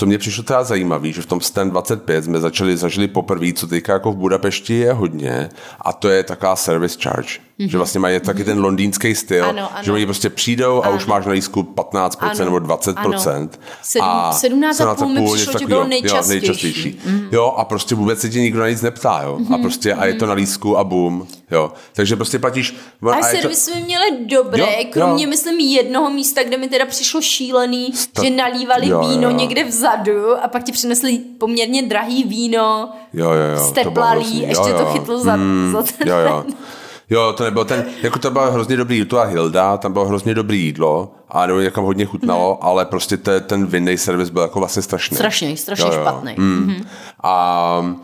Co 0.00 0.06
mě 0.06 0.18
přišlo 0.18 0.44
teda 0.44 0.64
zajímavé, 0.64 1.12
že 1.12 1.22
v 1.22 1.26
tom 1.26 1.40
Stand 1.40 1.70
25 1.70 2.24
jsme 2.24 2.40
začali, 2.40 2.76
zažili 2.76 3.08
poprvé, 3.08 3.52
co 3.52 3.66
teďka 3.66 3.92
jako 3.92 4.12
v 4.12 4.16
Budapešti 4.16 4.74
je 4.74 4.92
hodně, 4.92 5.48
a 5.80 5.92
to 5.92 6.08
je 6.08 6.22
taková 6.24 6.56
service 6.56 6.98
charge. 7.02 7.38
Že 7.68 7.76
vlastně 7.76 8.00
mají 8.00 8.20
taky 8.20 8.44
ten 8.44 8.60
londýnský 8.60 9.14
styl, 9.14 9.44
Ano, 9.44 9.68
ano. 9.74 9.82
že 9.84 9.92
oni 9.92 10.04
prostě 10.06 10.30
přijdou 10.30 10.82
a 10.82 10.86
Ano. 10.86 10.96
už 10.96 11.06
máš 11.06 11.26
na 11.26 11.32
lístku 11.32 11.62
15% 11.62 12.40
Ano, 12.40 12.44
nebo 12.44 12.58
20%. 12.58 12.94
ano. 12.96 13.18
Sedm- 13.84 14.04
a 14.04 14.32
17,5 14.32 15.08
mi 15.08 15.20
něco 15.20 15.34
přišlo, 15.34 15.58
že 15.58 15.66
bylo 15.66 15.84
nejčastější. 15.86 16.18
Mhm. 16.24 16.32
Jo, 16.32 16.40
nejčastější. 16.40 17.00
Jo, 17.32 17.54
a 17.56 17.64
prostě 17.64 17.94
vůbec 17.94 18.20
se 18.20 18.28
tě 18.28 18.40
nikdo 18.40 18.60
na 18.60 18.68
nic 18.68 18.82
neptá, 18.82 19.20
jo. 19.24 19.38
A 19.54 19.58
prostě 19.58 19.94
a 19.94 20.06
je 20.06 20.14
to 20.14 20.26
na 20.26 20.32
lístku 20.32 20.78
a 20.78 20.84
boom, 20.84 21.26
jo. 21.50 21.72
Takže 21.92 22.16
prostě 22.16 22.38
platíš... 22.38 22.76
A 23.12 23.16
to- 23.16 23.22
servis 23.30 23.64
jsme 23.64 23.80
měli 23.80 24.04
dobré, 24.26 24.60
Jo, 24.62 24.84
kromě, 24.92 25.24
jo. 25.24 25.30
myslím, 25.30 25.60
jednoho 25.60 26.10
místa, 26.10 26.42
kde 26.42 26.56
mi 26.58 26.68
teda 26.68 26.86
přišlo 26.86 27.20
šílený, 27.22 27.92
Sta- 27.94 28.24
že 28.24 28.30
nalívali 28.30 28.88
Jo, 28.88 29.00
víno 29.08 29.30
jo. 29.30 29.36
někde 29.36 29.64
vzadu 29.64 30.44
a 30.44 30.48
pak 30.48 30.62
ti 30.64 30.72
přinesli 30.72 31.18
poměrně 31.38 31.82
drahý 31.82 32.24
víno, 32.24 32.88
Jo, 33.12 33.30
jo, 33.32 33.56
jo. 33.56 33.84
to 33.94 34.00
hrozný. 34.00 34.42
ještě 34.42 34.70
jo, 34.70 34.78
to 34.78 34.84
chytlo 34.84 35.18
za, 35.18 35.36
Mm, 35.36 35.72
za 35.72 35.82
ten 35.82 36.08
Jo, 36.08 36.16
jo. 36.28 36.44
Jo, 37.10 37.32
to 37.32 37.44
nebylo 37.44 37.64
ten, 37.64 37.84
jako 38.02 38.18
to 38.18 38.30
bylo 38.30 38.52
hrozně 38.52 38.76
dobrý, 38.76 39.04
to 39.04 39.16
byla 39.16 39.24
Hilda, 39.24 39.76
tam 39.76 39.92
bylo 39.92 40.04
hrozně 40.04 40.34
dobrý 40.34 40.64
jídlo 40.64 41.12
a 41.28 41.46
nebo 41.46 41.60
někam 41.60 41.84
hodně 41.84 42.04
chutnalo, 42.04 42.58
mm. 42.60 42.68
ale 42.68 42.84
prostě 42.84 43.16
te, 43.16 43.40
ten 43.40 43.66
vinný 43.66 43.98
servis 43.98 44.30
byl 44.30 44.42
jako 44.42 44.58
vlastně 44.58 44.82
strašný. 44.82 45.16
Strašný, 45.16 45.56
strašně 45.56 45.92
špatný. 45.92 46.34
Mm. 46.38 46.86
A, 47.22 47.96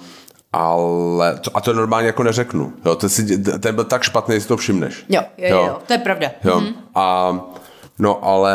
ale, 0.53 1.39
to, 1.39 1.51
a 1.55 1.61
to 1.61 1.73
normálně 1.73 2.07
jako 2.07 2.23
neřeknu. 2.23 2.73
Jo, 2.85 2.95
to 2.95 3.09
si, 3.09 3.39
ten 3.39 3.75
byl 3.75 3.85
tak 3.85 4.03
špatný, 4.03 4.35
že 4.35 4.41
si 4.41 4.49
to 4.49 4.57
všimneš. 4.57 5.05
Jo, 5.09 5.23
jo, 5.39 5.49
jo, 5.49 5.65
jo, 5.67 5.79
to 5.87 5.93
je 5.93 5.99
pravda. 5.99 6.31
Jo. 6.45 6.63
A 6.95 7.35
No 7.99 8.25
ale 8.25 8.55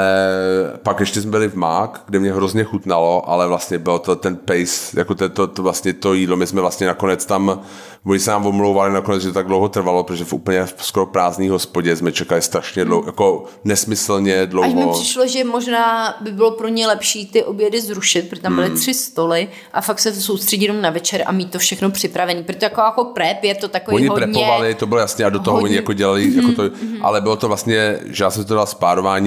pak 0.84 1.00
ještě 1.00 1.22
jsme 1.22 1.32
byli 1.32 1.48
v 1.50 1.56
Mák, 1.56 2.04
kde 2.08 2.20
mě 2.20 2.34
hrozně 2.34 2.64
chutnalo, 2.64 3.30
ale 3.30 3.48
vlastně 3.48 3.80
byl 3.80 4.00
to 4.00 4.16
ten 4.16 4.36
pace, 4.36 5.00
jako 5.00 5.16
to, 5.16 5.30
to, 5.30 5.48
to 5.48 5.64
vlastně 5.64 5.94
to 5.94 6.14
jídlo, 6.14 6.38
my 6.38 6.48
jsme 6.48 6.62
vlastně 6.62 6.88
nakonec 6.88 7.26
tam, 7.26 7.62
oni 8.06 8.20
se 8.20 8.32
nám 8.32 8.46
omlouvali 8.46 8.94
nakonec, 8.94 9.22
že 9.22 9.28
to 9.28 9.34
tak 9.34 9.48
dlouho 9.48 9.70
trvalo, 9.70 10.04
protože 10.04 10.26
v 10.26 10.34
úplně 10.34 10.66
v 10.66 10.76
skoro 10.80 11.06
prázdný 11.06 11.50
hospodě 11.50 11.96
jsme 11.96 12.12
čekali 12.12 12.42
strašně 12.42 12.86
dlouho, 12.86 13.04
jako 13.06 13.44
nesmyslně 13.64 14.46
dlouho. 14.46 14.68
Až 14.68 14.74
mi 14.74 14.92
přišlo, 14.92 15.28
že 15.28 15.44
možná 15.44 16.16
by 16.22 16.32
bylo 16.32 16.52
pro 16.52 16.68
ně 16.68 16.88
lepší 16.88 17.26
ty 17.28 17.44
obědy 17.44 17.82
zrušit, 17.82 18.30
protože 18.30 18.42
tam 18.42 18.56
byly 18.56 18.68
Hmm. 18.68 18.78
tři 18.78 18.94
stoly 18.94 19.48
a 19.74 19.82
fakt 19.82 20.00
se 20.00 20.14
soustředit 20.14 20.66
jenom 20.66 20.82
na 20.82 20.90
večer 20.90 21.24
a 21.26 21.32
mít 21.32 21.52
to 21.52 21.60
všechno 21.60 21.92
připravené. 21.92 22.44
Protože 22.44 22.58
jako, 22.62 22.82
jako 22.82 23.04
prep 23.06 23.44
je 23.44 23.56
to 23.56 23.68
takový 23.68 23.96
Oni 23.96 24.08
hodně... 24.08 24.26
prepovali, 24.26 24.76
to 24.76 24.86
bylo 24.86 25.00
jasně, 25.00 25.26
a 25.26 25.30
do 25.30 25.40
toho 25.40 25.58
hodně- 25.58 25.64
oni 25.70 25.76
jako 25.76 25.94
dělali, 25.94 26.36
jako 26.36 26.52
to, 26.52 26.64
ale 27.02 27.22
bylo 27.22 27.36
to 27.36 27.48
vlastně, 27.48 28.00
že 28.06 28.24
já 28.24 28.32
jsem 28.32 28.46
to 28.46 28.56
dal 28.56 28.66
s 28.66 28.74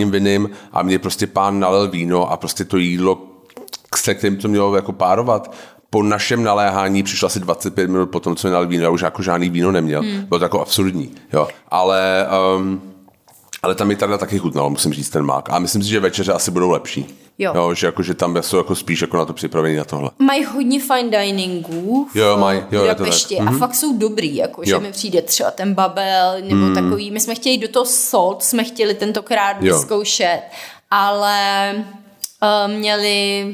párováním 0.04 0.10
vinným 0.10 0.50
a 0.72 0.82
mě 0.82 0.98
prostě 0.98 1.26
pán 1.26 1.60
nalil 1.60 1.90
víno 1.90 2.30
a 2.30 2.36
prostě 2.36 2.64
to 2.64 2.76
jídlo, 2.76 3.18
se 3.96 4.14
kterým 4.14 4.36
to 4.36 4.48
mělo 4.48 4.76
jako 4.76 4.92
párovat, 4.92 5.54
po 5.90 6.02
našem 6.02 6.42
naléhání 6.42 7.02
přišlo 7.02 7.26
asi 7.26 7.40
25 7.40 7.90
minut 7.90 8.10
po 8.10 8.20
tom, 8.20 8.36
co 8.36 8.48
mi 8.48 8.52
nalil 8.52 8.68
víno, 8.68 8.84
já 8.84 8.90
už 8.90 9.02
jako 9.02 9.22
žádný 9.22 9.50
víno 9.50 9.72
neměl. 9.72 10.02
Hmm. 10.02 10.24
Bylo 10.24 10.38
to 10.38 10.44
jako 10.44 10.60
absurdní, 10.60 11.14
jo. 11.32 11.48
Ale, 11.68 12.26
um, 12.56 12.93
ale 13.64 13.74
tam 13.74 13.88
mi 13.88 13.96
tady 13.96 14.18
taky 14.18 14.38
chutnalo, 14.38 14.70
musím 14.70 14.92
říct, 14.92 15.10
ten 15.10 15.22
mák. 15.22 15.48
A 15.50 15.58
myslím 15.58 15.82
si, 15.82 15.88
že 15.88 16.00
večeře 16.00 16.32
asi 16.32 16.50
budou 16.50 16.70
lepší. 16.70 17.06
Jo. 17.38 17.52
jo 17.54 17.74
že, 17.74 17.86
jako, 17.86 18.02
že 18.02 18.14
tam 18.14 18.36
jsou 18.40 18.56
jako 18.56 18.74
spíš 18.74 19.00
jako 19.00 19.16
na 19.16 19.24
to 19.24 19.32
připravení 19.32 19.76
na 19.76 19.84
tohle. 19.84 20.10
Mají 20.18 20.44
hodně 20.44 20.80
fine 20.80 21.10
diningů 21.10 22.08
v 22.12 22.16
Jo, 22.16 22.36
mají, 22.36 22.60
jo, 22.70 22.80
Budapešti 22.80 23.38
a 23.38 23.42
Mhm. 23.44 23.58
fakt 23.58 23.74
jsou 23.74 23.98
dobrý, 23.98 24.36
jako 24.36 24.64
že 24.64 24.72
Jo. 24.72 24.80
mi 24.80 24.92
přijde 24.92 25.22
třeba 25.22 25.50
ten 25.50 25.74
babel 25.74 26.34
nebo 26.40 26.56
Mhm. 26.66 26.74
takový, 26.74 27.10
my 27.10 27.20
jsme 27.20 27.34
chtěli 27.34 27.58
do 27.58 27.68
toho 27.68 27.84
salt, 27.86 28.42
jsme 28.42 28.64
chtěli 28.64 28.94
tentokrát 28.94 29.56
Jo. 29.60 29.74
vyzkoušet, 29.78 30.40
ale 30.90 31.72
uh, 31.76 32.72
měli 32.72 33.46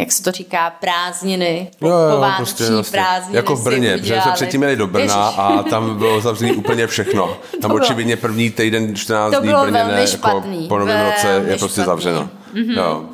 jak 0.00 0.12
se 0.12 0.22
to 0.22 0.30
říká, 0.32 0.70
prázdniny, 0.80 1.70
po, 1.78 1.88
Jo, 1.88 1.94
jo, 1.94 2.14
povánoční 2.14 2.66
prostě 2.66 2.90
prázdniny 2.96 3.36
Jako 3.36 3.56
v 3.56 3.64
Brně, 3.64 3.98
protože 3.98 4.20
jsme 4.22 4.32
předtím 4.32 4.62
jeli 4.62 4.76
do 4.76 4.86
Brna 4.86 5.02
Ježiš. 5.02 5.38
a 5.38 5.62
tam 5.70 5.98
bylo 5.98 6.20
zavřený 6.20 6.52
úplně 6.52 6.86
všechno. 6.86 7.36
Tam 7.62 7.70
bylo- 7.70 7.82
očividně 7.82 8.16
první 8.16 8.50
týden 8.50 8.96
14 8.96 9.32
To 9.34 9.40
dní 9.40 9.52
v 9.52 9.60
Brně 9.62 9.84
ne, 9.84 9.92
jako 10.00 10.06
špatný, 10.06 10.68
po 10.68 10.78
novém 10.78 11.06
roce 11.06 11.28
je 11.46 11.56
prostě 11.58 11.82
špatný. 11.82 11.84
zavřeno. 11.84 12.28
Jo. 12.54 13.04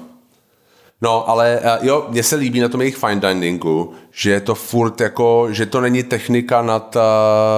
No, 1.02 1.28
ale 1.30 1.60
eh, 1.62 1.78
jo, 1.82 2.06
mně 2.08 2.22
se 2.22 2.36
líbí 2.36 2.60
na 2.60 2.68
tom 2.68 2.80
jejich 2.80 2.96
fine 2.96 3.20
diningu, 3.20 3.92
že 4.12 4.30
je 4.30 4.40
to 4.40 4.54
furt 4.54 5.00
jako, 5.00 5.48
že 5.50 5.66
to 5.66 5.80
není 5.80 6.02
technika 6.02 6.62
nad 6.62 6.96
uh, 6.96 7.02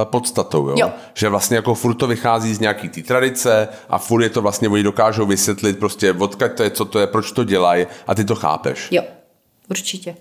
podstatou, 0.05 0.69
jo? 0.69 0.75
Jo. 0.79 0.91
Že 1.15 1.29
vlastně 1.29 1.57
jako 1.57 1.75
furt 1.75 1.95
to 1.95 2.07
vychází 2.07 2.55
z 2.55 2.61
nějaký 2.61 2.89
té 2.89 3.03
tradice 3.03 3.69
a 3.91 3.99
furt 3.99 4.23
je 4.23 4.29
to 4.31 4.43
vlastně, 4.43 4.69
oni 4.69 4.83
dokážou 4.83 5.27
vysvětlit 5.27 5.79
prostě, 5.79 6.13
odkud 6.13 6.53
to 6.55 6.63
je, 6.63 6.71
co 6.71 6.85
to 6.85 6.99
je, 6.99 7.07
proč 7.07 7.33
to 7.33 7.45
dělají 7.45 7.87
a 8.07 8.15
ty 8.15 8.25
to 8.25 8.35
chápeš. 8.35 8.89
Jo, 8.91 9.03
určitě. 9.71 10.17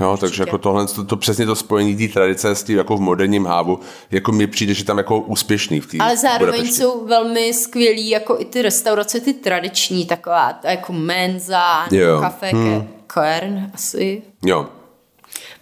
Jo, 0.00 0.16
takže 0.20 0.42
jako 0.42 0.58
tohle, 0.58 0.86
to, 0.86 1.04
to 1.04 1.16
přesně 1.16 1.46
to 1.46 1.56
spojení 1.56 1.96
té 1.96 2.12
tradice 2.12 2.54
s 2.54 2.62
tím 2.62 2.78
jako 2.78 2.96
v 2.96 3.00
moderním 3.00 3.46
hávu, 3.46 3.80
jako 4.10 4.32
mi 4.32 4.46
přijde, 4.46 4.74
že 4.74 4.84
tam 4.84 4.98
jako 4.98 5.20
úspěšný 5.20 5.80
v 5.80 5.86
té 5.86 5.98
Ale 5.98 6.16
zároveň 6.16 6.52
Budapešti. 6.54 6.76
jsou 6.76 7.06
velmi 7.06 7.54
skvělí 7.54 8.08
jako 8.08 8.40
i 8.40 8.44
ty 8.44 8.62
restaurace, 8.62 9.20
ty 9.20 9.32
tradiční, 9.32 10.06
taková 10.06 10.52
ta 10.52 10.70
jako 10.70 10.92
menza, 10.92 11.86
Jo. 11.90 12.20
kafe, 12.20 12.50
hmm. 12.50 12.88
Kern 13.06 13.70
asi. 13.74 14.22
Jo, 14.44 14.66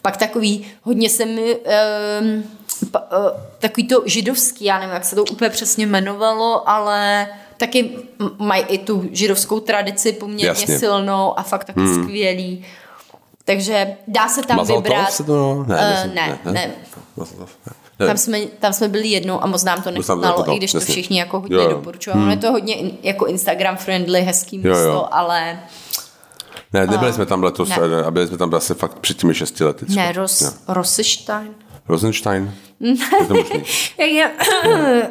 Pak 0.03 0.16
takový, 0.16 0.66
hodně 0.82 1.11
se 1.11 1.26
mi, 1.26 1.57
um, 1.57 2.45
pa, 2.91 3.01
uh, 3.01 3.41
takový 3.59 3.89
to 3.89 4.03
židovský, 4.07 4.64
já 4.64 4.78
nevím, 4.78 4.95
jak 4.95 5.05
se 5.05 5.16
to 5.16 5.24
úplně 5.24 5.51
přesně 5.51 5.86
jmenovalo, 5.86 6.68
ale 6.68 7.28
taky 7.57 7.91
mají 8.39 8.62
i 8.62 8.78
tu 8.78 9.09
židovskou 9.12 9.61
tradici 9.61 10.12
poměrně 10.12 10.49
Jasně. 10.49 10.78
silnou 10.78 11.39
a 11.39 11.43
fakt 11.43 11.64
taky 11.64 11.80
hmm. 11.80 12.05
skvělý. 12.05 12.64
Takže 13.49 13.97
dá 14.09 14.29
se 14.29 14.43
tam 14.43 14.57
Mazaltov 14.57 14.85
vybrat. 14.85 15.13
se 15.13 15.25
to 15.25 15.37
no? 15.37 15.65
Ne, 15.69 15.77
Eh, 15.81 15.91
myslím, 15.95 16.15
ne, 16.15 16.39
ne. 16.45 16.53
Ne. 16.53 16.71
Ne. 18.01 18.07
Tam 18.07 18.17
jsme, 18.17 18.41
tam 18.41 18.73
jsme 18.73 18.89
byli 18.89 19.09
jednou 19.09 19.43
a 19.43 19.47
moc 19.47 19.65
nám 19.65 19.83
to 19.83 19.91
nechutnalo, 19.91 20.53
i 20.55 20.57
když 20.57 20.73
to 20.73 20.77
jasně. 20.79 20.93
všichni 20.93 21.19
jako 21.19 21.41
hodně 21.41 21.57
Jo, 21.57 21.63
jo. 21.63 21.69
doporučovali. 21.71 22.23
Hmm. 22.23 22.31
Je 22.31 22.37
to 22.37 22.51
hodně 22.53 22.75
in, 22.75 22.91
jako 23.03 23.27
Instagram 23.27 23.77
friendly, 23.77 24.21
hezký 24.23 24.57
Jo, 24.57 24.63
místo, 24.63 24.89
jo. 24.89 25.09
ale 25.11 25.61
Ne, 26.73 26.87
nebyli 26.87 27.13
jsme 27.13 27.27
tam 27.27 27.43
letos, 27.43 27.69
Ne. 27.69 27.89
ne. 27.89 28.05
a 28.05 28.11
byli 28.11 28.27
jsme 28.27 28.37
tam 28.39 28.55
asi 28.55 28.75
fakt 28.75 28.99
před 28.99 29.17
těmi 29.17 29.35
šesti 29.35 29.65
lety. 29.65 29.87
co? 29.87 29.95
ne, 29.97 30.07
Jo. 30.07 30.13
Ros, 30.23 30.57
Rosenstein. 30.69 31.55
Rosenstein? 31.89 32.55
možný. 33.29 33.63
Jak 33.99 34.09
je, 34.11 34.31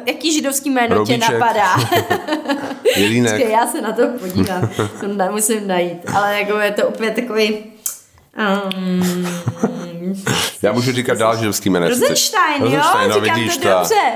jaký 0.06 0.32
židovský 0.32 0.70
jméno 0.70 0.94
Roubíček. 0.96 1.26
tě 1.26 1.32
napadá? 1.32 1.74
Jelínek. 2.96 3.32
Počkej, 3.32 3.52
já 3.52 3.66
se 3.66 3.80
na 3.80 3.92
to 3.92 4.02
podívám. 4.20 4.70
To 5.00 5.06
ne- 5.08 5.30
musím 5.30 5.66
najít. 5.68 5.98
Ale 6.14 6.40
jako 6.40 6.58
je 6.58 6.70
to 6.70 6.88
opět 6.88 7.14
takový... 7.14 7.58
Um, 8.38 9.26
Já 10.62 10.72
můžu 10.72 10.92
říkat 10.92 11.18
dál 11.18 11.36
židovský 11.36 11.70
jméno. 11.70 11.88
Rosenstein, 11.88 12.62
Rosenstein, 12.62 13.10
jo? 13.10 13.16
no, 13.16 13.24
Říkám 13.24 13.36
vidíš 13.36 13.56
to 13.56 13.68
dobře. 13.68 14.12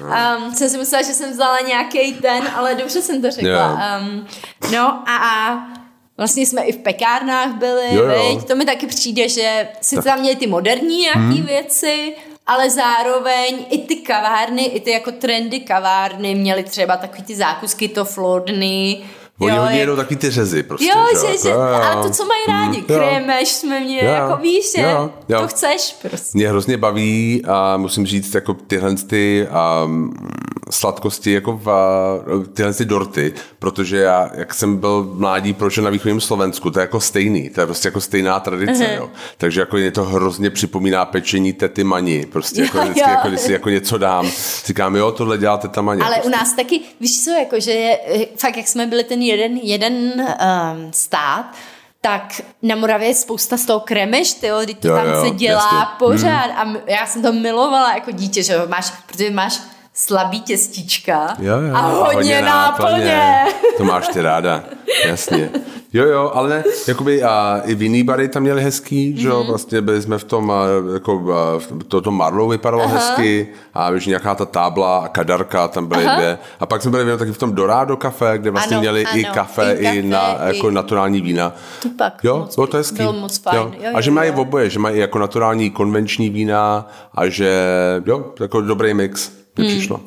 Um, 0.00 0.54
jsem 0.54 0.70
si 0.70 0.78
myslela, 0.78 1.02
že 1.02 1.14
jsem 1.14 1.32
vzala 1.32 1.60
nějaký 1.60 2.12
ten, 2.12 2.48
ale 2.54 2.74
dobře 2.74 3.02
jsem 3.02 3.22
to 3.22 3.30
řekla. 3.30 3.98
Um, 4.00 4.26
no 4.72 5.02
a 5.08 5.56
vlastně 6.16 6.46
jsme 6.46 6.62
i 6.62 6.72
v 6.72 6.76
pekárnách 6.76 7.54
byli, 7.54 7.94
Jo, 7.94 8.04
jo. 8.04 8.34
viď? 8.34 8.44
to 8.44 8.56
mi 8.56 8.64
taky 8.64 8.86
přijde, 8.86 9.28
že 9.28 9.68
sice 9.80 10.02
tam 10.02 10.20
měli 10.20 10.36
ty 10.36 10.46
moderní 10.46 10.98
nějaký 10.98 11.20
hmm. 11.38 11.46
věci, 11.46 12.14
ale 12.46 12.70
zároveň 12.70 13.64
i 13.70 13.78
ty 13.78 13.96
kavárny, 13.96 14.64
i 14.64 14.80
ty 14.80 14.90
jako 14.90 15.12
trendy 15.12 15.60
kavárny 15.60 16.34
měly 16.34 16.62
třeba 16.62 16.96
takový 16.96 17.22
ty 17.22 17.36
zákusky, 17.36 17.88
to 17.88 18.04
flordny, 18.04 19.04
Oni 19.38 19.56
jo, 19.56 19.62
hodně 19.62 19.78
jedou 19.78 19.96
taky 19.96 20.16
ty 20.16 20.30
řezy 20.30 20.62
prostě. 20.62 20.86
Jo, 20.86 21.04
že 21.26 21.32
že, 21.32 21.42
že, 21.42 21.52
ale 21.54 22.02
to, 22.02 22.10
co 22.10 22.24
mají 22.24 22.40
rádi, 22.48 22.78
jo. 22.78 22.84
krémeš 22.98 23.48
jsme 23.52 23.80
měli, 23.80 24.06
Jo, 24.06 24.12
jako 24.12 24.36
víš, 24.42 24.72
že 24.76 24.82
jo, 24.82 25.10
jo. 25.28 25.40
to 25.40 25.48
chceš 25.48 25.96
prostě. 26.02 26.30
Mě 26.38 26.48
hrozně 26.48 26.76
baví 26.76 27.42
a 27.48 27.76
musím 27.76 28.06
říct 28.06 28.34
jako 28.34 28.54
tyhle 28.54 28.94
ty 28.94 29.48
um, 29.84 30.12
sladkosti, 30.70 31.32
jako 31.32 31.52
v, 31.64 31.66
uh, 32.36 32.44
tyhle 32.46 32.74
ty 32.74 32.84
dorty, 32.84 33.32
protože 33.58 33.96
já, 33.98 34.30
jak 34.34 34.54
jsem 34.54 34.76
byl 34.76 35.10
mládí 35.14 35.52
proč 35.52 35.76
na 35.78 35.90
východním 35.90 36.20
Slovensku, 36.20 36.70
to 36.70 36.78
je 36.78 36.82
jako 36.82 37.00
stejný, 37.00 37.50
to 37.50 37.60
je 37.60 37.66
prostě 37.66 37.88
jako 37.88 38.00
stejná 38.00 38.40
tradice, 38.40 38.72
Mhm. 38.84 38.96
jo. 38.96 39.10
Takže 39.38 39.60
jako 39.60 39.76
mě 39.76 39.90
to 39.90 40.04
hrozně 40.04 40.50
připomíná 40.50 41.04
pečení 41.04 41.52
tety 41.52 41.84
Mani, 41.84 42.26
prostě 42.26 42.62
jako 42.62 42.78
Jo, 42.78 42.84
vždycky, 42.84 43.00
jo. 43.00 43.08
jako 43.10 43.28
když 43.28 43.40
si 43.40 43.52
jako 43.52 43.70
něco 43.70 43.98
dám, 43.98 44.30
říkám, 44.66 44.96
jo, 44.96 45.12
tohle 45.12 45.38
dělá 45.38 45.56
teta 45.56 45.82
Mani. 45.82 46.02
Ale 46.02 46.14
prostě. 46.14 46.28
u 46.28 46.32
nás 46.32 46.52
taky, 46.52 46.80
víš 47.00 47.24
co, 47.24 47.30
jako, 47.30 47.60
že 47.60 47.70
je, 47.70 47.98
eh, 48.14 48.26
fakt 48.36 48.56
jak 48.56 48.68
jsme 48.68 48.86
byli 48.86 49.04
ten 49.04 49.22
jeden, 49.26 49.56
jeden 49.56 49.92
um, 50.20 50.92
stát, 50.92 51.46
tak 52.00 52.40
na 52.62 52.76
Moravě 52.76 53.08
je 53.08 53.14
spousta 53.14 53.56
z 53.56 53.64
toho 53.66 53.80
kremeš, 53.80 54.32
ty 54.32 54.46
jo, 54.46 54.60
to 54.80 54.88
Jo, 54.88 54.94
tam 54.96 55.06
jo, 55.08 55.24
se 55.24 55.30
dělá 55.30 55.70
jasně. 55.72 55.86
pořád 55.98 56.50
a 56.56 56.62
m- 56.62 56.80
já 56.86 57.06
jsem 57.06 57.22
to 57.22 57.32
milovala 57.32 57.94
jako 57.94 58.10
dítě, 58.10 58.42
že 58.42 58.52
jo, 58.52 58.60
máš, 58.68 58.90
protože 59.06 59.30
máš 59.30 59.60
slabý 59.94 60.40
těstička 60.40 61.36
Jo, 61.38 61.60
jo, 61.60 61.74
a 61.74 61.80
hodně, 61.80 62.42
náplně. 62.42 63.44
To 63.78 63.84
máš 63.84 64.08
ty 64.08 64.20
ráda, 64.22 64.64
jasně. 65.06 65.50
Jo, 65.92 66.04
jo, 66.04 66.30
ale 66.34 66.48
ne, 66.48 66.64
jakoby 66.88 67.22
a, 67.22 67.60
i 67.64 67.74
v 67.74 67.82
jiný 67.82 68.02
bary 68.02 68.28
tam 68.28 68.42
měli 68.42 68.62
hezký, 68.62 69.16
že 69.20 69.28
Mhm. 69.28 69.36
jo, 69.36 69.44
vlastně 69.44 69.80
byli 69.80 70.02
jsme 70.02 70.18
v 70.18 70.24
tom, 70.24 70.50
a, 70.50 70.64
jako, 70.94 71.32
a, 71.34 71.60
to, 71.88 72.00
to 72.00 72.10
Marlow 72.10 72.50
vypadalo 72.50 72.82
Aha. 72.84 72.94
hezky 72.94 73.48
a 73.74 73.90
víš, 73.90 74.06
nějaká 74.06 74.34
ta 74.34 74.44
tábla 74.46 74.98
a 74.98 75.08
kadarka, 75.08 75.68
tam 75.68 75.86
byly 75.86 76.04
Aha. 76.06 76.16
dvě. 76.16 76.38
A 76.60 76.66
pak 76.66 76.82
jsme 76.82 76.90
byli 76.90 77.02
jenom 77.02 77.18
taky 77.18 77.32
v 77.32 77.38
tom 77.38 77.52
Dorado 77.54 77.96
kafe, 77.96 78.38
kde 78.38 78.50
vlastně 78.50 78.76
Ano, 78.76 78.80
měli 78.80 79.04
i 79.14 79.24
ano, 79.24 79.34
kafe, 79.34 79.72
i 79.74 79.80
i, 79.80 79.84
kafe, 79.84 80.02
na, 80.02 80.44
i- 80.50 80.56
jako 80.56 80.70
naturální 80.70 81.20
vína. 81.20 81.52
To 81.82 81.88
pak 81.98 82.24
Jo, 82.24 82.38
moc, 82.38 82.54
bylo 82.54 82.66
to 82.66 82.76
hezký. 82.76 82.96
Bylo 82.96 83.12
moc 83.12 83.38
fajn. 83.38 83.56
Jo. 83.58 83.72
Jo, 83.80 83.90
a 83.94 84.00
že 84.00 84.10
jo, 84.10 84.14
mají 84.14 84.30
jo. 84.30 84.40
oboje, 84.40 84.70
že 84.70 84.78
mají 84.78 84.98
jako 84.98 85.18
naturální 85.18 85.70
konvenční 85.70 86.30
vína 86.30 86.88
a 87.14 87.28
že, 87.28 87.62
jo, 88.06 88.32
jako 88.40 88.60
dobrý 88.60 88.94
mix 88.94 89.30
mi 89.58 89.64
Hmm. 89.64 89.76
přišlo. 89.76 90.00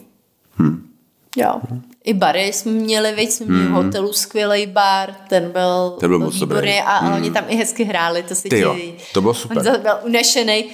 Jo. 1.37 1.55
I 2.03 2.13
bary 2.13 2.53
jsme 2.53 2.71
měli, 2.71 3.15
veď 3.15 3.29
jsme 3.31 3.45
měli 3.45 3.65
v 3.67 3.71
hotelu 3.71 4.13
skvělý 4.13 4.67
bar, 4.67 5.09
ten 5.29 5.51
byl, 5.51 5.95
Ten 5.99 6.09
byl 6.09 6.19
moc 6.19 6.33
výborný 6.33 6.55
dobrý. 6.55 6.79
a 6.79 7.01
mm. 7.05 7.13
oni 7.13 7.31
tam 7.31 7.43
i 7.47 7.55
hezky 7.55 7.83
hráli, 7.83 8.23
to 8.23 8.35
si 8.35 8.49
Ty 8.49 8.59
jo, 8.59 8.75
ti- 8.75 8.93
to 9.13 9.21
bylo 9.21 9.33
super. 9.33 9.57
On 9.57 9.63
byl 9.81 9.93
unešený. 10.05 10.65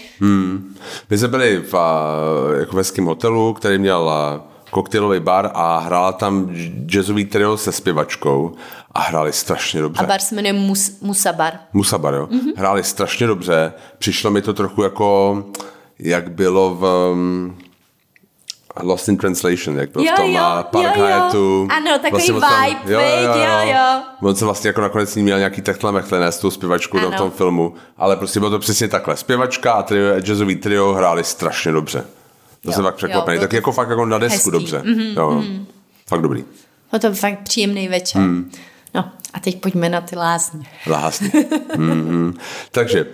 My 1.10 1.18
jsme 1.18 1.28
byli 1.28 1.58
v, 1.72 1.74
jako 2.60 2.76
v 2.76 2.78
hezkém 2.78 3.06
hotelu, 3.06 3.54
který 3.54 3.78
měl 3.78 4.12
koktejlový 4.72 5.20
bar 5.20 5.52
a 5.54 5.80
hrála 5.80 6.12
tam 6.12 6.50
jazzový 6.86 7.26
trio 7.26 7.58
se 7.58 7.72
zpěvačkou 7.72 8.56
a 8.92 9.02
hráli 9.02 9.34
strašně 9.34 9.82
dobře. 9.82 10.04
A 10.04 10.08
bar 10.08 10.20
se 10.22 10.36
jmenuje 10.36 10.54
Mus, 10.54 11.00
Musabar. 11.02 11.54
Musabar, 11.74 12.14
jo. 12.14 12.28
Mhm. 12.32 12.40
Mm-hmm. 12.40 12.54
Hráli 12.58 12.84
strašně 12.84 13.28
dobře. 13.28 13.74
Přišlo 13.98 14.32
mi 14.32 14.42
to 14.42 14.54
trochu 14.54 14.84
jako, 14.84 15.44
jak 16.00 16.32
bylo 16.32 16.76
v 16.76 17.12
um, 17.14 17.58
Lost 18.84 19.10
in 19.10 19.18
Translation, 19.18 19.78
jak 19.80 19.90
bylo 19.92 20.06
Jo, 20.06 20.12
v 20.14 20.20
tom 20.20 20.32
jo, 20.32 20.42
a 20.44 20.64
Park 20.64 20.98
jo, 20.98 21.06
jo. 21.06 21.68
Ano, 21.78 22.00
takový 22.02 22.32
on 22.32 22.42
tam- 22.42 22.64
vibe, 22.66 22.80
viď, 22.86 22.90
jo, 23.36 23.74
jo. 23.76 24.02
On 24.22 24.36
se 24.36 24.46
vlastně 24.46 24.68
jako 24.68 24.82
nakonec 24.82 25.10
s 25.12 25.16
ním 25.16 25.26
měl 25.26 25.38
nějaký 25.38 25.62
techtle 25.62 25.92
mechtlené 25.92 26.32
s 26.32 26.40
tou 26.40 26.52
zpěvačkou 26.52 26.98
v 27.12 27.16
tom 27.16 27.32
filmu, 27.32 27.76
ale 27.98 28.16
prostě 28.16 28.40
bylo 28.40 28.50
to 28.52 28.60
přesně 28.60 28.88
takhle. 28.88 29.18
Zpěvačka 29.18 29.72
a 29.72 29.84
trio, 29.84 30.20
jazzový 30.22 30.56
trio 30.56 30.94
hráli 30.94 31.24
strašně 31.24 31.72
dobře. 31.72 32.02
To 32.62 32.70
Jo, 32.70 32.74
jsem 32.76 32.84
fakt 32.84 32.94
jo, 32.94 32.98
překvapený. 32.98 33.38
bylo 33.38 33.48
Tak 33.48 33.54
jako 33.54 33.72
fakt 33.72 33.90
jako 33.90 34.06
na 34.06 34.18
desku 34.18 34.36
hezký. 34.36 34.52
dobře. 34.52 34.78
Mm-hmm, 34.86 35.14
jo, 35.18 35.32
mm. 35.32 35.66
Fakt 36.08 36.22
dobrý. 36.22 36.44
No 36.94 37.00
to 37.00 37.08
byl 37.08 37.16
fakt 37.16 37.40
příjemný 37.44 37.88
večer. 37.88 38.22
Hmm. 38.22 38.52
No 38.94 39.06
a 39.34 39.40
teď 39.40 39.62
pojďme 39.62 39.90
na 39.90 40.02
ty 40.02 40.16
lázně. 40.16 40.66
Lázně. 40.88 41.30
mm-hmm. 41.30 42.34
Takže 42.72 43.06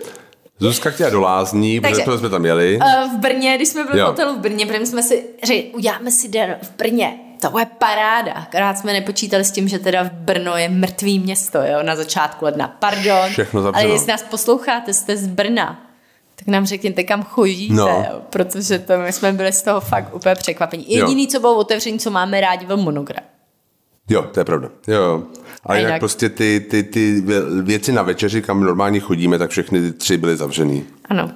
Zuzka 0.62 0.90
chtěla 0.90 1.10
do 1.10 1.20
lázní, 1.20 1.80
protože 1.80 1.90
Takže- 1.94 2.04
to 2.04 2.18
jsme 2.18 2.28
tam 2.28 2.44
jeli. 2.44 2.78
Uh, 2.78 3.16
v 3.16 3.18
Brně, 3.18 3.56
když 3.56 3.68
jsme 3.68 3.84
byli 3.84 3.98
Jo. 3.98 4.04
v 4.04 4.08
hotelu 4.08 4.34
v 4.34 4.38
Brně, 4.38 4.66
protože 4.66 4.86
jsme 4.86 5.02
si 5.02 5.24
řekli, 5.44 5.70
uděláme 5.74 6.10
si 6.10 6.28
den 6.28 6.56
v 6.62 6.76
Brně. 6.76 7.14
To 7.50 7.58
je 7.58 7.66
paráda. 7.78 8.32
Akorát 8.32 8.78
jsme 8.78 8.92
nepočítali 8.92 9.44
s 9.44 9.50
tím, 9.50 9.68
že 9.68 9.78
teda 9.78 10.02
v 10.02 10.10
Brno 10.12 10.56
je 10.56 10.68
mrtvý 10.68 11.18
město, 11.18 11.58
jo, 11.58 11.82
na 11.82 11.96
začátku 11.96 12.44
ledna. 12.44 12.76
Pardon. 12.78 13.30
Všechno 13.30 13.62
zavřeno. 13.62 13.84
Ale 13.86 13.94
jestli 13.94 14.10
nás 14.12 14.22
posloucháte, 14.22 14.94
jste 14.94 15.16
z 15.16 15.26
Brna, 15.26 15.86
tak 16.36 16.46
nám 16.46 16.66
řekněte, 16.66 17.02
kam 17.04 17.22
chodíte, 17.22 17.74
No. 17.74 17.86
jo, 17.88 18.20
protože 18.30 18.78
to 18.78 18.98
my 18.98 19.12
jsme 19.12 19.32
byli 19.32 19.52
z 19.52 19.62
toho 19.62 19.80
fakt 19.80 20.14
úplně 20.14 20.34
překvapení. 20.34 20.84
Jediný, 20.88 21.28
co 21.28 21.40
bylo 21.40 21.54
otevřený, 21.56 21.98
co 21.98 22.10
máme 22.10 22.40
rádi, 22.40 22.66
byl 22.66 22.76
monogram. 22.76 23.24
Jo, 24.12 24.22
to 24.32 24.40
je 24.40 24.44
pravda. 24.44 24.68
Jo, 24.86 25.02
jo. 25.02 25.22
A 25.66 25.72
A 25.72 25.76
jinak 25.76 25.88
jinak- 25.90 26.00
prostě 26.00 26.28
ty, 26.28 26.66
ty, 26.70 26.82
ty 26.82 27.22
vě- 27.26 27.62
věci 27.62 27.92
na 27.92 28.02
večeři, 28.02 28.42
kam 28.42 28.60
normálně 28.64 29.00
chodíme, 29.00 29.38
tak 29.38 29.50
všechny 29.50 29.80
ty 29.80 29.92
tři 29.92 30.16
byly 30.16 30.36
zavřený. 30.36 30.84
Ano. 31.08 31.30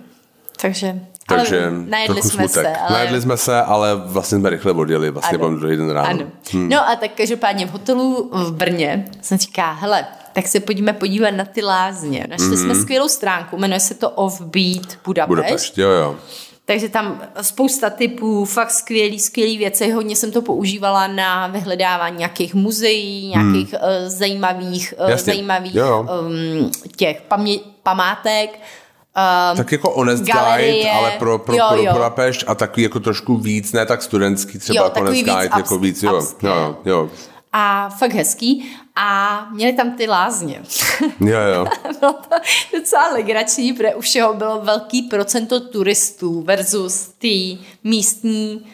Takže, 0.61 1.01
Takže 1.29 1.67
ale 1.67 1.71
najedli 1.89 2.23
jsme 2.23 2.31
smutek. 2.31 2.51
se. 2.53 2.77
Ale... 2.77 2.91
Najedli 2.93 3.21
jsme 3.21 3.37
se, 3.37 3.63
ale 3.63 3.97
vlastně 4.07 4.39
jsme 4.39 4.51
rychle 4.51 4.73
odjeli, 4.73 5.11
vlastně 5.11 5.39
byl 5.39 5.57
druhý 5.59 5.77
den 5.77 5.91
ráno. 5.91 6.09
Ano. 6.09 6.27
No 6.55 6.89
a 6.89 6.97
tak 6.97 7.11
každopádně 7.17 7.67
v 7.67 7.71
hotelu 7.71 8.31
v 8.33 8.53
Brně 8.53 9.05
jsem 9.21 9.39
říká, 9.39 9.73
hele, 9.73 10.07
tak 10.33 10.47
se 10.47 10.61
pojďme 10.61 10.93
podívat 10.93 11.31
na 11.31 11.45
ty 11.45 11.63
lázně. 11.63 12.27
Našli 12.31 12.47
mm-hmm. 12.47 12.65
jsme 12.65 12.75
skvělou 12.75 13.09
stránku, 13.09 13.57
jmenuje 13.59 13.81
se 13.81 13.95
to 13.95 14.11
Offbeat 14.11 14.99
Budapešť. 15.05 15.29
Budapešť, 15.29 15.79
jo, 15.79 15.91
jo. 15.91 16.17
Takže 16.69 16.89
tam 16.89 17.23
spousta 17.41 17.91
typů, 17.91 18.45
fakt 18.45 18.71
skvělý, 18.71 19.19
skvělý 19.21 19.59
věci. 19.59 19.91
Hodně 19.93 20.17
jsem 20.17 20.33
to 20.33 20.43
používala 20.43 21.07
na 21.07 21.47
vyhledávání 21.47 22.17
nějakých 22.19 22.55
muzeí, 22.55 23.29
nějakých 23.29 23.75
uh, 23.75 24.09
zajímavých, 24.09 24.95
uh, 25.05 25.11
Jasně. 25.11 25.33
zajímavých 25.33 25.75
Jo, 25.75 25.87
jo. 25.87 26.07
Um, 26.21 26.71
těch 26.97 27.23
pamě- 27.29 27.61
památek. 27.83 28.61
Um, 29.51 29.57
Tak 29.57 29.73
jako 29.73 29.91
honest 29.91 30.25
Galerie. 30.25 30.75
guide, 30.75 30.91
ale 30.91 31.11
pro, 31.11 31.39
pro, 31.39 31.57
Jo, 31.57 31.65
pro 31.69 31.83
jo. 31.83 31.93
Budapešť 31.93 32.45
a 32.47 32.55
takový 32.55 32.83
jako 32.83 33.01
trošku 33.01 33.37
víc, 33.37 33.73
ne 33.73 33.87
tak 33.87 34.03
studentský 34.03 34.59
třeba 34.59 34.77
Jo, 34.77 34.85
jako 34.85 34.99
honest 34.99 35.15
víc 35.17 35.27
guide, 35.27 35.43
jako 35.57 35.75
ups- 35.75 35.81
víc, 35.81 36.03
jo, 36.03 36.13
jo, 36.43 36.51
jo, 36.51 36.77
jo, 36.85 37.11
a 37.53 37.89
fakt 37.99 38.13
hezký. 38.13 38.77
A 38.99 39.47
měli 39.53 39.73
tam 39.73 39.93
ty 39.93 40.07
lázně. 40.09 40.63
jo, 41.21 41.39
jo. 41.55 41.67
bylo 42.01 42.13
to 42.13 42.37
docela 42.79 43.13
legrační, 43.13 43.73
protože 43.73 43.95
u 43.95 44.01
všeho 44.01 44.35
bylo 44.35 44.61
velký 44.61 45.03
procento 45.03 45.61
turistů 45.61 46.43
versus 46.43 47.09
ty 47.19 47.59
místní 47.85 48.67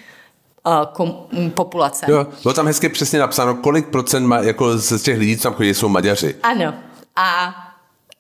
uh, 0.67 0.93
kom, 0.93 1.27
m, 1.33 1.51
populace. 1.51 2.07
jo. 2.09 2.27
Bylo 2.43 2.55
tam 2.55 2.67
hezky 2.67 2.89
přesně 2.89 3.19
napsáno, 3.19 3.55
kolik 3.55 3.89
procent 3.89 4.27
má, 4.27 4.39
jako 4.39 4.79
z 4.79 5.03
těch 5.03 5.19
lidí, 5.19 5.37
co 5.37 5.43
tam 5.43 5.55
chodí, 5.55 5.75
jsou 5.75 5.89
Maďaři. 5.89 6.37
Ano. 6.43 6.75
A 7.17 7.47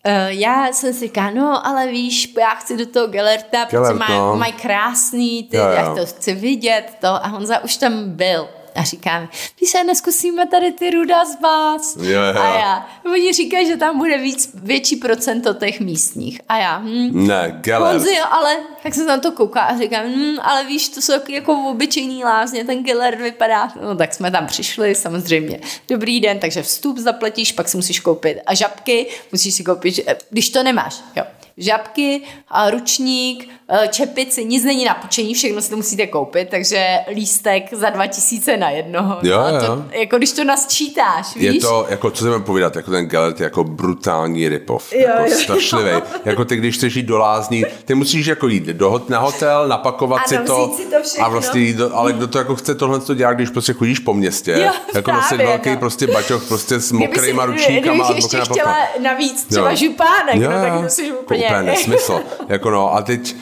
uh, 0.06 0.12
já 0.28 0.66
jsem 0.66 0.92
si 0.94 1.00
říkala, 1.00 1.30
no 1.30 1.66
ale 1.66 1.86
víš, 1.86 2.34
já 2.38 2.50
chci 2.54 2.76
do 2.76 2.86
toho 2.86 3.06
Gellerta, 3.06 3.64
protože 3.64 3.76
Gellert, 3.76 3.98
mají 3.98 4.18
no. 4.18 4.36
maj 4.36 4.52
krásný, 4.52 5.42
ty, 5.42 5.56
Jo, 5.56 5.62
jo. 5.64 5.70
já 5.70 5.94
to 5.94 6.06
chci 6.06 6.34
vidět, 6.34 6.84
to. 7.00 7.08
A 7.08 7.26
Honza 7.26 7.58
už 7.64 7.76
tam 7.76 8.10
byl. 8.10 8.48
A 8.74 8.82
říkáme, 8.84 9.28
když 9.58 9.70
se 9.70 9.84
neskusíme 9.84 10.46
tady 10.46 10.72
ty 10.72 10.90
ruda 10.90 11.24
z 11.24 11.40
vás. 11.40 11.96
Jo, 11.96 12.22
jo. 12.34 12.40
A 12.40 12.58
já, 12.58 12.86
oni 13.06 13.32
říkají, 13.32 13.66
že 13.66 13.76
tam 13.76 13.98
bude 13.98 14.18
víc, 14.18 14.50
větší 14.54 14.96
procento 14.96 15.54
těch 15.54 15.80
místních. 15.80 16.40
A 16.48 16.58
já, 16.58 16.78
hm, 16.78 17.26
Ne, 17.26 17.58
Gellert. 17.60 17.92
Honzi, 17.96 18.18
ale 18.18 18.56
tak 18.82 18.94
se 18.94 19.04
na 19.04 19.18
to 19.18 19.32
kouká 19.32 19.60
a 19.60 19.78
říkám, 19.78 20.04
hm, 20.06 20.36
ale 20.42 20.64
víš, 20.64 20.88
to 20.88 21.00
jsou 21.00 21.12
jako, 21.28 21.52
obyčejný 21.70 22.24
lázně, 22.24 22.64
ten 22.64 22.84
killer 22.84 23.16
vypadá, 23.16 23.72
no 23.82 23.96
tak 23.96 24.14
jsme 24.14 24.30
tam 24.30 24.46
přišli, 24.46 24.94
samozřejmě, 24.94 25.60
dobrý 25.88 26.20
den, 26.20 26.38
takže 26.38 26.62
vstup 26.62 26.98
zaplatíš, 26.98 27.52
pak 27.52 27.68
si 27.68 27.76
musíš 27.76 28.00
koupit 28.00 28.38
a 28.46 28.54
žabky, 28.54 29.06
musíš 29.32 29.54
si 29.54 29.64
koupit, 29.64 30.00
když 30.30 30.50
to 30.50 30.62
nemáš, 30.62 31.00
jo, 31.16 31.24
žabky, 31.56 32.20
ručník, 32.70 33.48
eh, 33.68 33.88
čepici, 33.88 34.44
nic 34.44 34.64
není 34.64 34.84
na 34.84 34.94
půjčení, 34.94 35.34
všechno 35.34 35.60
si 35.62 35.70
to 35.70 35.76
musíte 35.76 36.06
koupit, 36.06 36.48
takže 36.50 36.98
lístek 37.14 37.74
za 37.74 37.90
2000 37.90 38.56
na 38.56 38.70
jednoho. 38.70 39.18
Jo, 39.22 39.38
no, 39.50 39.56
jo. 39.56 39.66
To, 39.66 39.84
jako 39.98 40.16
když 40.18 40.32
to 40.32 40.44
nasčítáš, 40.44 41.34
víš? 41.34 41.44
Je 41.44 41.60
to, 41.60 41.86
jako, 41.88 42.10
co 42.10 42.24
jsem 42.24 42.42
povídat, 42.42 42.76
jako 42.76 42.90
ten 42.90 43.06
Gellert 43.06 43.40
je 43.40 43.44
jako 43.44 43.64
brutální 43.64 44.48
ripov. 44.48 44.92
Jo, 44.92 45.00
jako 45.08 45.30
jo. 45.30 45.36
strašlivý. 45.42 45.90
Jako 46.24 46.44
ty, 46.44 46.56
když 46.56 46.76
chceš 46.76 46.94
jít 46.94 47.06
do 47.06 47.18
lázní, 47.18 47.64
ty 47.84 47.94
musíš 47.94 48.26
jako 48.26 48.48
jít 48.48 48.64
do, 48.64 49.02
na 49.08 49.18
hotel, 49.18 49.68
napakovat 49.68 50.18
Ano, 50.18 50.26
si 50.28 50.46
to, 50.46 50.72
si 50.76 50.84
to 50.90 51.02
všechno. 51.02 51.24
a 51.26 51.28
vlastně 51.28 51.60
jít 51.60 51.76
do, 51.76 51.96
ale 51.96 52.12
kdo 52.12 52.26
to 52.28 52.38
jako 52.38 52.56
chce 52.56 52.74
tohle 52.74 53.00
to 53.00 53.14
dělat, 53.14 53.32
když 53.32 53.50
prostě 53.50 53.72
chodíš 53.72 53.98
po 53.98 54.14
městě, 54.14 54.52
Jo, 54.66 54.72
jako 54.94 55.10
prostě 55.10 55.34
právě, 55.34 55.46
velký 55.46 55.70
no. 55.70 55.76
prostě 55.76 56.06
baťoch 56.06 56.48
prostě 56.48 56.80
s 56.80 56.92
mokrýma 56.92 57.44
ručníkama 57.46 58.04
a 58.04 58.12
Kdybych 58.12 58.32
ještě 58.32 58.52
chtěla 58.52 58.76
navíc 59.02 59.44
třeba 59.44 59.70
Jo. 59.70 59.76
župánek, 59.76 60.34
Jo, 60.36 60.50
no, 60.50 60.60
tak 60.60 60.72
jo. 60.82 60.88
si 60.88 61.06
Jako 61.06 61.34
úplně... 61.44 61.60
úplně 61.60 61.72
nesmysl. 61.72 62.20
Jako 62.48 62.70
no, 62.70 62.94
a 62.94 63.02
teď 63.02 63.36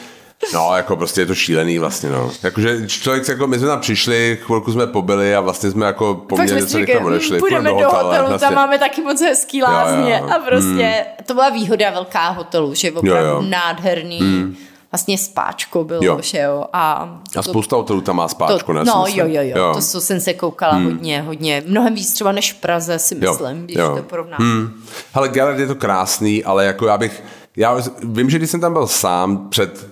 No, 0.55 0.71
jako 0.77 0.97
prostě 0.97 1.21
je 1.21 1.27
to 1.27 1.35
šílený 1.35 1.79
vlastně, 1.79 2.09
no. 2.11 2.31
Jakože 2.43 2.89
člověk, 2.89 3.25
se 3.25 3.33
jako, 3.33 3.47
my 3.47 3.59
jsme 3.59 3.69
tam 3.69 3.81
přišli, 3.81 4.39
chvilku 4.43 4.73
jsme 4.73 4.87
pobyli 4.87 5.35
a 5.35 5.41
vlastně 5.41 5.71
jsme 5.71 5.87
jako 5.87 6.15
poměrně 6.15 6.67
si 6.67 6.79
rychle 6.79 6.81
říkali, 6.81 7.05
odešli. 7.05 7.37
"Hm, 7.37 7.41
půjdeme 7.41 7.71
do 7.71 7.75
hotelu, 7.91 8.29
vlastně. 8.29 8.39
tam 8.39 8.55
máme 8.55 8.79
taky 8.79 9.03
moc 9.03 9.21
hezký 9.21 9.63
lázně. 9.63 10.13
Jo, 10.13 10.27
jo. 10.27 10.35
A 10.35 10.39
prostě 10.39 11.05
to 11.27 11.35
byla 11.35 11.49
výhoda 11.51 11.91
velká 11.91 12.29
hotelu, 12.29 12.75
že 12.75 12.93
opravdu 12.93 13.29
Jo, 13.29 13.35
jo. 13.35 13.43
nádherný. 13.49 14.57
Vlastně 14.93 15.19
spáčko 15.19 15.85
bylo, 15.85 16.01
Jo. 16.05 16.19
že 16.23 16.39
jo. 16.39 16.65
A, 16.73 17.19
A 17.37 17.43
spousta 17.43 17.77
hotelů 17.77 18.01
tam 18.01 18.17
má 18.17 18.29
spáčko, 18.29 18.67
to, 18.67 18.79
ne? 18.79 18.85
no 18.85 19.05
jo, 19.09 19.25
myslím. 19.25 19.35
jo, 19.35 19.57
jo, 19.57 19.75
to 19.75 19.81
co 19.81 20.01
jsem 20.01 20.21
se 20.21 20.35
koukala 20.35 20.73
hodně, 20.73 21.23
hodně, 21.23 21.63
mnohem 21.67 21.95
víc 21.95 22.13
třeba 22.13 22.33
než 22.33 22.53
v 22.53 22.57
Praze 22.57 22.99
si 22.99 23.15
myslím, 23.15 23.65
když 23.65 23.77
to 23.77 24.03
porovnám. 24.03 24.39
Hmm. 24.41 24.83
Hele, 25.13 25.29
Gellert 25.29 25.59
je 25.59 25.67
to 25.67 25.75
krásný, 25.75 26.45
ale 26.45 26.65
jako 26.65 26.87
já 26.87 26.99
bych, 26.99 27.23
já 27.61 27.77
vím, 28.03 28.31
že 28.31 28.39
když 28.39 28.51
jsem 28.51 28.61
tam 28.61 28.73
byl 28.73 28.87
sám 28.87 29.49
před 29.49 29.87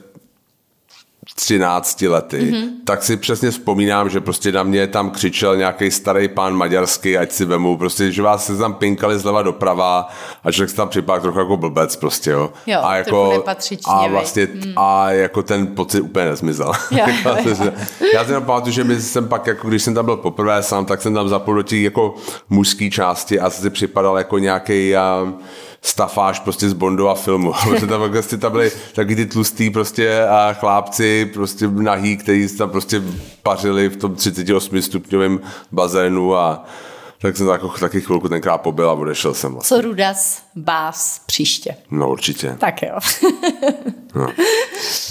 13 1.35 2.03
lety, 2.09 2.39
Mhm. 2.39 2.53
mm-hmm. 2.55 2.69
tak 2.85 3.03
si 3.03 3.17
přesně 3.17 3.51
vzpomínám, 3.51 4.09
že 4.11 4.21
prostě 4.21 4.53
na 4.53 4.63
mě 4.63 4.87
tam 4.87 5.11
křičel 5.11 5.57
nějaký 5.57 5.91
starý 5.91 6.29
pán 6.29 6.55
maďarský, 6.55 7.19
ať 7.19 7.33
si 7.33 7.45
vemu, 7.45 7.77
prostě, 7.77 8.13
že 8.13 8.23
vás 8.23 8.47
se 8.47 8.57
tam 8.57 8.75
pinkali 8.75 9.19
zleva 9.19 9.43
doprava 9.43 10.09
a 10.45 10.53
člověk 10.53 10.71
se 10.71 10.77
tam 10.77 10.89
připadá 10.89 11.21
trochu 11.21 11.39
jako 11.39 11.57
blbec 11.57 11.97
prostě, 11.97 12.31
jo. 12.31 12.53
Jo, 12.67 12.81
a 12.83 12.97
jako, 12.97 13.45
a 13.87 14.07
vlastně, 14.07 14.49
mm. 14.55 14.73
a 14.77 15.11
jako 15.11 15.43
ten 15.43 15.67
pocit 15.67 16.01
úplně 16.01 16.25
nezmizel. 16.25 16.73
Jo, 16.91 17.05
jo, 17.25 17.37
jo. 17.65 17.73
Já 18.15 18.25
si 18.25 18.33
pamatuju, 18.33 18.73
že 18.73 18.85
my 18.85 19.01
jsem 19.01 19.29
pak, 19.29 19.47
jako 19.47 19.69
když 19.69 19.83
jsem 19.83 19.95
tam 19.95 20.05
byl 20.05 20.17
poprvé 20.17 20.63
sám, 20.63 20.85
tak 20.87 21.03
jsem 21.03 21.15
tam 21.15 21.29
zapl 21.29 21.55
do 21.55 21.63
těch 21.63 21.83
jako 21.83 22.15
mužský 22.51 22.91
části 22.91 23.41
a 23.41 23.51
si 23.51 23.71
připadal 23.71 24.19
jako 24.19 24.39
nějaký 24.39 24.95
um, 25.23 25.39
stafáž 25.83 26.41
prostě 26.41 26.69
z 26.69 26.73
Bondova 26.73 27.15
filmu. 27.15 27.53
Protože 27.69 27.87
tam 27.87 28.11
prostě 28.11 28.37
tam 28.37 28.53
byli 28.53 28.73
taky 28.95 29.17
ty 29.17 29.27
tlustý 29.27 29.71
prostě 29.71 30.23
a 30.23 30.53
chlápci 30.53 31.31
prostě 31.35 31.69
nahý, 31.69 32.17
kteří 32.17 32.49
se 32.49 32.57
tam 32.57 32.71
prostě 32.71 33.03
pařili 33.43 33.89
v 33.89 33.97
tom 33.97 34.15
38 34.15 34.83
stupňovém 34.83 35.41
bazénu 35.73 36.37
a 36.37 36.65
tak 37.21 37.37
jsem 37.37 37.49
jako 37.49 37.69
taky 37.69 38.01
chvilku 38.01 38.29
tenkrát 38.29 38.59
pobyl 38.59 38.91
a 38.91 38.93
odešel 38.93 39.35
jsem 39.35 39.53
vlastně. 39.53 39.77
Co 39.77 39.81
Rudas 39.83 40.43
bás 40.57 41.21
příště. 41.27 41.77
No 41.91 42.11
určitě. 42.11 42.57
Tak 42.59 42.83
jo. 42.83 42.99
No. 44.15 44.29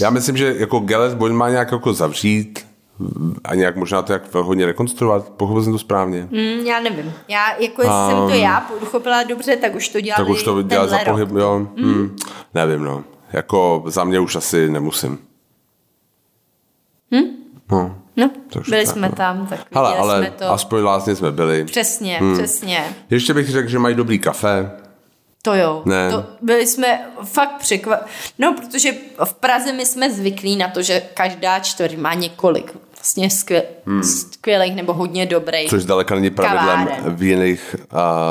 Já 0.00 0.10
myslím, 0.10 0.36
že 0.36 0.54
jako 0.58 0.78
Geles 0.78 1.14
Boň 1.14 1.32
má 1.32 1.50
nějak 1.50 1.72
jako 1.72 1.92
zavřít 1.92 2.67
a 3.44 3.54
nějak 3.54 3.76
možná 3.76 4.02
to 4.02 4.12
jak 4.12 4.34
hodně 4.34 4.66
rekonstruovat. 4.66 5.28
Pochopil 5.28 5.62
jsem 5.62 5.72
to 5.72 5.78
správně. 5.78 6.28
Mm, 6.30 6.66
já 6.66 6.80
nevím. 6.80 7.12
Já, 7.28 7.52
jako 7.58 7.82
jestli 7.82 7.96
um, 7.96 8.10
jsem 8.10 8.38
to 8.38 8.44
já 8.44 8.60
pochopila 8.60 9.22
dobře, 9.22 9.56
tak 9.56 9.74
už 9.74 9.88
to 9.88 10.00
dělali 10.00 10.24
tak 10.24 10.28
už 10.28 10.42
to 10.42 10.62
dělá 10.62 10.86
za 10.86 10.98
pohyb, 10.98 11.28
rok. 11.30 11.38
jo. 11.40 11.58
Mm. 11.58 11.84
Hmm. 11.84 12.16
Nevím, 12.54 12.84
no. 12.84 13.04
Jako 13.32 13.82
za 13.86 14.04
mě 14.04 14.20
už 14.20 14.36
asi 14.36 14.70
nemusím. 14.70 15.18
Hm? 17.14 17.24
No, 17.70 17.96
No, 18.16 18.30
Takže 18.52 18.70
Byli 18.70 18.84
tak, 18.86 18.94
jsme 18.94 19.08
no. 19.08 19.14
tam, 19.14 19.46
tak 19.46 19.60
Hele, 19.74 19.96
ale 19.96 20.18
jsme 20.18 20.30
to. 20.30 20.50
aspoň 20.50 20.82
lásně 20.82 21.16
jsme 21.16 21.32
byli. 21.32 21.64
Přesně, 21.64 22.18
Hmm. 22.18 22.34
přesně. 22.38 22.84
Ještě 23.10 23.34
bych 23.34 23.48
řekl, 23.48 23.68
že 23.68 23.78
mají 23.78 23.94
dobrý 23.94 24.18
kafe. 24.18 24.70
To 25.42 25.54
jo. 25.54 25.82
Ne. 25.84 26.10
To 26.10 26.24
byli 26.42 26.66
jsme 26.66 27.00
fakt 27.24 27.58
překvapení. 27.58 28.10
No, 28.38 28.52
protože 28.54 28.92
v 29.24 29.34
Praze 29.34 29.72
my 29.72 29.86
jsme 29.86 30.10
zvyklí 30.10 30.56
na 30.56 30.68
to, 30.68 30.82
že 30.82 31.00
každá 31.14 31.58
čtvrť 31.58 31.96
má 31.96 32.14
několik 32.14 32.72
vlastně 32.98 33.30
skvěl, 33.30 33.62
hmm. 33.86 34.02
skvělých 34.02 34.74
nebo 34.74 34.92
hodně 34.92 35.26
dobrých. 35.26 35.70
Což 35.70 35.82
zdaleka 35.82 36.14
není 36.14 36.30
pravidlem 36.30 36.86
Kaváren. 36.86 37.16
v 37.16 37.22
jiných, 37.22 37.76
a, 37.90 38.22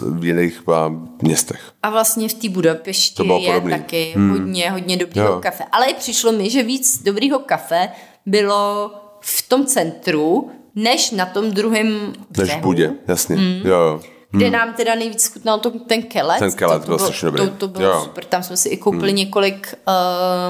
v 0.00 0.24
jiných 0.24 0.62
a, 0.68 0.92
městech. 1.22 1.60
A 1.82 1.90
vlastně 1.90 2.28
v 2.28 2.34
té 2.34 2.48
Budapešti 2.48 3.22
je 3.22 3.52
podobný. 3.52 3.72
taky 3.72 4.12
hmm. 4.16 4.30
hodně, 4.30 4.70
hodně 4.70 4.96
dobrýho 4.96 5.26
Jo. 5.26 5.40
kafe. 5.42 5.64
Ale 5.72 5.86
přišlo 5.98 6.32
mi, 6.32 6.50
že 6.50 6.62
víc 6.62 7.02
dobrýho 7.02 7.38
kafe 7.38 7.88
bylo 8.26 8.90
v 9.20 9.48
tom 9.48 9.66
centru, 9.66 10.50
než 10.74 11.10
na 11.10 11.26
tom 11.26 11.50
druhém 11.50 11.86
Než 11.86 12.16
v 12.30 12.42
břehu. 12.42 12.60
Budě, 12.60 12.92
jasně. 13.08 13.36
Mm. 13.36 13.60
Jo, 13.64 13.76
jo. 13.76 14.00
Kde 14.36 14.50
nám 14.50 14.72
teda 14.72 14.94
nejvíc 14.94 15.32
chutnal 15.32 15.58
to, 15.58 15.70
ten 15.70 16.02
kelet. 16.02 16.38
Ten 16.38 16.52
kelet 16.52 16.82
to, 16.82 16.86
byl 16.88 16.98
to 16.98 17.04
strašně 17.04 17.30
to, 17.30 17.36
dobrý. 17.36 17.50
to 17.58 17.68
bylo 17.68 17.84
Jo. 17.84 17.92
Hmm. 17.94 18.04
super, 18.04 18.24
tam 18.24 18.42
jsme 18.42 18.56
si 18.56 18.68
i 18.68 18.76
koupili 18.76 19.12
několik 19.12 19.74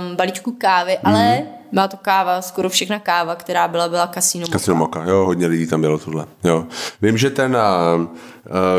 um, 0.09 0.17
balíčků 0.17 0.53
kávy, 0.53 0.99
ale 1.05 1.43
byla 1.73 1.89
to 1.89 1.97
káva, 1.97 2.43
skoro 2.43 2.69
všechna 2.69 2.99
káva, 2.99 3.35
která 3.35 3.69
byla, 3.69 3.89
byla 3.89 4.07
kasino. 4.07 4.47
Casino 4.47 4.77
Moka, 4.77 5.05
jo, 5.05 5.25
hodně 5.25 5.47
lidí 5.47 5.67
tam 5.67 5.81
bylo 5.81 5.99
tohle. 5.99 6.27
Jo. 6.45 6.67
Vím, 7.03 7.19
že 7.19 7.31
ten, 7.31 7.57
a, 7.57 7.95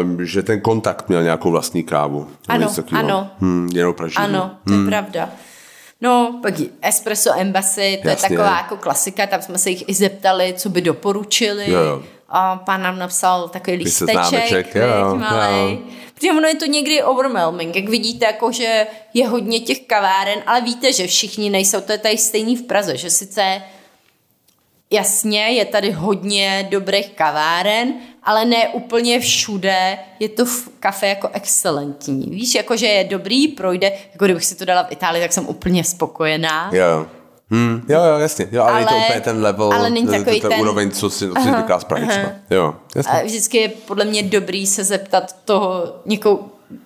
um, 0.01 0.25
že 0.25 0.43
ten 0.43 0.61
kontakt 0.61 1.09
měl 1.09 1.23
nějakou 1.23 1.51
vlastní 1.51 1.83
kávu. 1.83 2.27
Ano, 2.47 2.67
ano. 2.91 3.29
Hmm, 3.39 3.69
jenom 3.73 3.93
pražení. 3.93 4.25
Ano, 4.25 4.51
to 4.67 4.73
je 4.73 4.85
pravda. 4.85 5.29
No, 6.01 6.39
pak 6.41 6.53
Espresso 6.81 7.31
Embassy, 7.39 7.99
to 8.01 8.07
Jasně. 8.07 8.25
je 8.25 8.29
taková 8.37 8.57
jako 8.57 8.77
klasika, 8.77 9.27
tam 9.27 9.41
jsme 9.41 9.57
se 9.57 9.69
jich 9.69 9.89
i 9.89 9.93
zeptali, 9.93 10.53
co 10.57 10.69
by 10.69 10.81
doporučili. 10.81 11.71
Jo, 11.71 11.79
jo. 11.79 12.03
A 12.29 12.55
pán 12.55 12.81
nám 12.81 12.99
napsal 12.99 13.49
takový 13.49 13.77
lísteček, 13.77 14.15
seznámeček, 14.15 14.75
jo, 14.75 15.11
viď, 15.11 15.21
malej. 15.21 15.71
jo. 15.71 15.79
Protože 16.13 16.31
ono 16.31 16.47
je 16.47 16.55
to 16.55 16.65
někdy 16.65 17.03
overwhelming, 17.03 17.75
jak 17.75 17.89
vidíte, 17.89 18.25
jako, 18.25 18.51
že 18.51 18.87
je 19.13 19.27
hodně 19.27 19.59
těch 19.59 19.81
kaváren, 19.81 20.39
ale 20.45 20.61
víte, 20.61 20.93
že 20.93 21.07
všichni 21.07 21.49
nejsou, 21.49 21.81
to 21.81 21.91
je 21.91 21.97
tady 21.97 22.17
stejný 22.17 22.55
v 22.55 22.63
Praze, 22.63 22.97
že 22.97 23.09
sice 23.09 23.61
jasně, 24.91 25.39
je 25.39 25.65
tady 25.65 25.91
hodně 25.91 26.67
dobrých 26.71 27.09
kaváren, 27.09 27.93
ale 28.23 28.45
ne 28.45 28.69
úplně 28.69 29.19
všude 29.19 29.97
je 30.19 30.29
to 30.29 30.45
v 30.45 30.69
kafe 30.79 31.07
jako 31.07 31.29
excelentní. 31.33 32.29
Víš, 32.29 32.55
jako 32.55 32.77
že 32.77 32.87
je 32.87 33.03
dobrý, 33.03 33.47
projde, 33.47 33.91
jako 34.13 34.25
kdybych 34.25 34.45
si 34.45 34.55
to 34.55 34.65
dala 34.65 34.83
v 34.83 34.91
Itálii, 34.91 35.21
tak 35.21 35.33
jsem 35.33 35.47
úplně 35.47 35.83
spokojená. 35.83 36.69
Jo. 36.73 37.05
Hmm, 37.51 37.81
jo, 37.89 38.03
jo, 38.03 38.17
jasně. 38.19 38.47
Jo, 38.51 38.61
ale, 38.63 38.71
ale 38.71 38.81
je 38.81 38.87
to 38.87 38.95
úplně 38.95 39.21
ten 39.21 39.41
level, 39.41 39.73
ale 39.73 39.89
není 39.89 40.07
ten, 40.07 40.23
takový 40.23 40.41
ten, 40.41 40.49
ten- 40.51 40.59
úroveň, 40.61 40.91
co 40.91 41.09
si, 41.09 41.27
co 41.29 41.41
si 41.41 41.47
říká 41.57 41.79
z 41.79 41.83
Prahy 41.83 42.07
třeba. 42.07 42.27
Jo, 42.49 42.75
jasně. 42.95 43.11
A 43.21 43.25
vždycky 43.25 43.57
je 43.57 43.69
podle 43.69 44.05
mě 44.05 44.23
dobrý 44.23 44.67
se 44.67 44.83
zeptat 44.83 45.35
toho 45.45 45.95
někoho, 46.05 46.39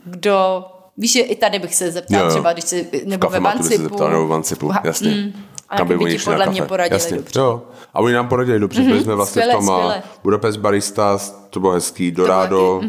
kdo 0.05 0.65
Víš, 0.97 1.11
že 1.13 1.19
i 1.21 1.35
tady 1.35 1.59
bych 1.59 1.75
se 1.75 1.91
zeptal, 1.91 2.19
Jo, 2.19 2.25
jo. 2.25 2.31
třeba 2.31 2.53
když 2.53 2.65
se, 2.65 2.75
nebo 3.05 3.27
ve 3.29 3.31
kafematu 3.39 3.57
by 3.57 3.63
se 3.63 3.69
Vancipu. 3.69 3.83
zeptal, 3.89 4.09
nebo 4.11 4.25
v 4.25 4.29
Vancipu, 4.29 4.67
Ha- 4.69 4.81
jasně. 4.83 5.09
mm. 5.11 5.33
A 5.69 5.77
Kam 5.77 5.87
by 5.87 5.95
oni 5.95 6.19
šli 6.19 6.31
na 6.31 6.37
podle 6.37 6.51
mě 6.51 6.61
poradili 6.61 6.95
jasně. 7.01 7.17
dobře. 7.17 7.39
Jo. 7.39 7.61
A 7.93 7.99
oni 7.99 8.13
nám 8.13 8.27
poradili 8.27 8.59
dobře. 8.59 8.81
Byli 8.81 9.03
jsme 9.03 9.15
vlastně 9.15 9.41
skvěle, 9.41 9.53
v 9.53 9.55
tom 9.57 9.65
skvěle. 9.75 10.03
Budapest 10.23 10.57
Baristas, 10.57 11.47
to 11.49 11.59
bylo 11.59 11.71
hezký, 11.73 12.11
Dorado. 12.11 12.81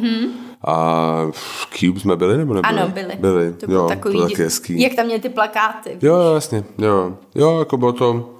A 0.65 1.27
v 1.31 1.69
Cube 1.74 2.01
jsme 2.01 2.16
byli, 2.16 2.37
nebo 2.39 2.55
nebyli? 2.55 2.74
Ano, 2.78 2.89
byli. 2.89 3.16
Byli, 3.16 3.53
To 3.53 3.66
bylo 3.66 3.82
jo, 3.82 3.89
takový, 3.89 4.16
to 4.16 4.23
taky 4.23 4.43
hezký. 4.43 4.81
jak 4.82 4.95
tam 4.95 5.07
měli 5.07 5.20
ty 5.20 5.28
plakáty. 5.28 5.99
Jo, 6.03 6.16
jo, 6.16 6.35
jasně, 6.35 6.65
jo. 6.78 7.19
Jo, 7.35 7.59
jako 7.59 7.77
bylo 7.77 7.93
to... 7.93 8.31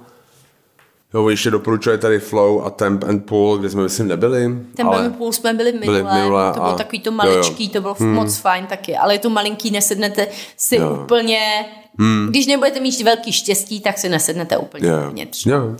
Jo, 1.13 1.29
ještě 1.29 1.51
doporučili 1.51 1.97
tady 1.97 2.19
Flow 2.19 2.65
a 2.65 2.69
Temp 2.69 3.03
and 3.03 3.25
Pool, 3.25 3.57
kde 3.57 3.69
jsme 3.69 3.83
myslím 3.83 4.07
nebyli. 4.07 4.45
Ale... 4.85 4.97
ale... 4.97 5.09
půl 5.09 5.31
jsme 5.33 5.53
byli 5.53 5.71
minule, 5.71 6.03
Byli 6.03 6.13
minule 6.21 6.51
to 6.53 6.59
bylo 6.59 6.73
a- 6.73 6.77
takový 6.77 6.99
to 6.99 7.09
jo, 7.09 7.15
maličký, 7.15 7.63
jo. 7.65 7.69
to 7.73 7.81
bylo 7.81 7.95
hmm. 7.99 8.13
moc 8.13 8.37
fajn 8.37 8.65
taky, 8.65 8.97
ale 8.97 9.15
je 9.15 9.19
to 9.19 9.29
malinký, 9.29 9.71
nesednete 9.71 10.27
si 10.57 10.75
Jo. 10.75 10.99
úplně, 11.03 11.65
hmm. 11.99 12.27
když 12.29 12.47
nebudete 12.47 12.79
mít 12.79 13.01
velký 13.01 13.31
štěstí, 13.31 13.79
tak 13.81 13.97
si 13.97 14.09
nesednete 14.09 14.57
úplně 14.57 14.89
Jo, 14.89 14.95
uvnitř. 15.07 15.45
jo. 15.45 15.75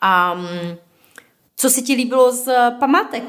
A 0.00 0.32
um, 0.32 0.46
co 1.56 1.70
se 1.70 1.82
ti 1.82 1.94
líbilo 1.94 2.32
z 2.32 2.48
památek? 2.80 3.22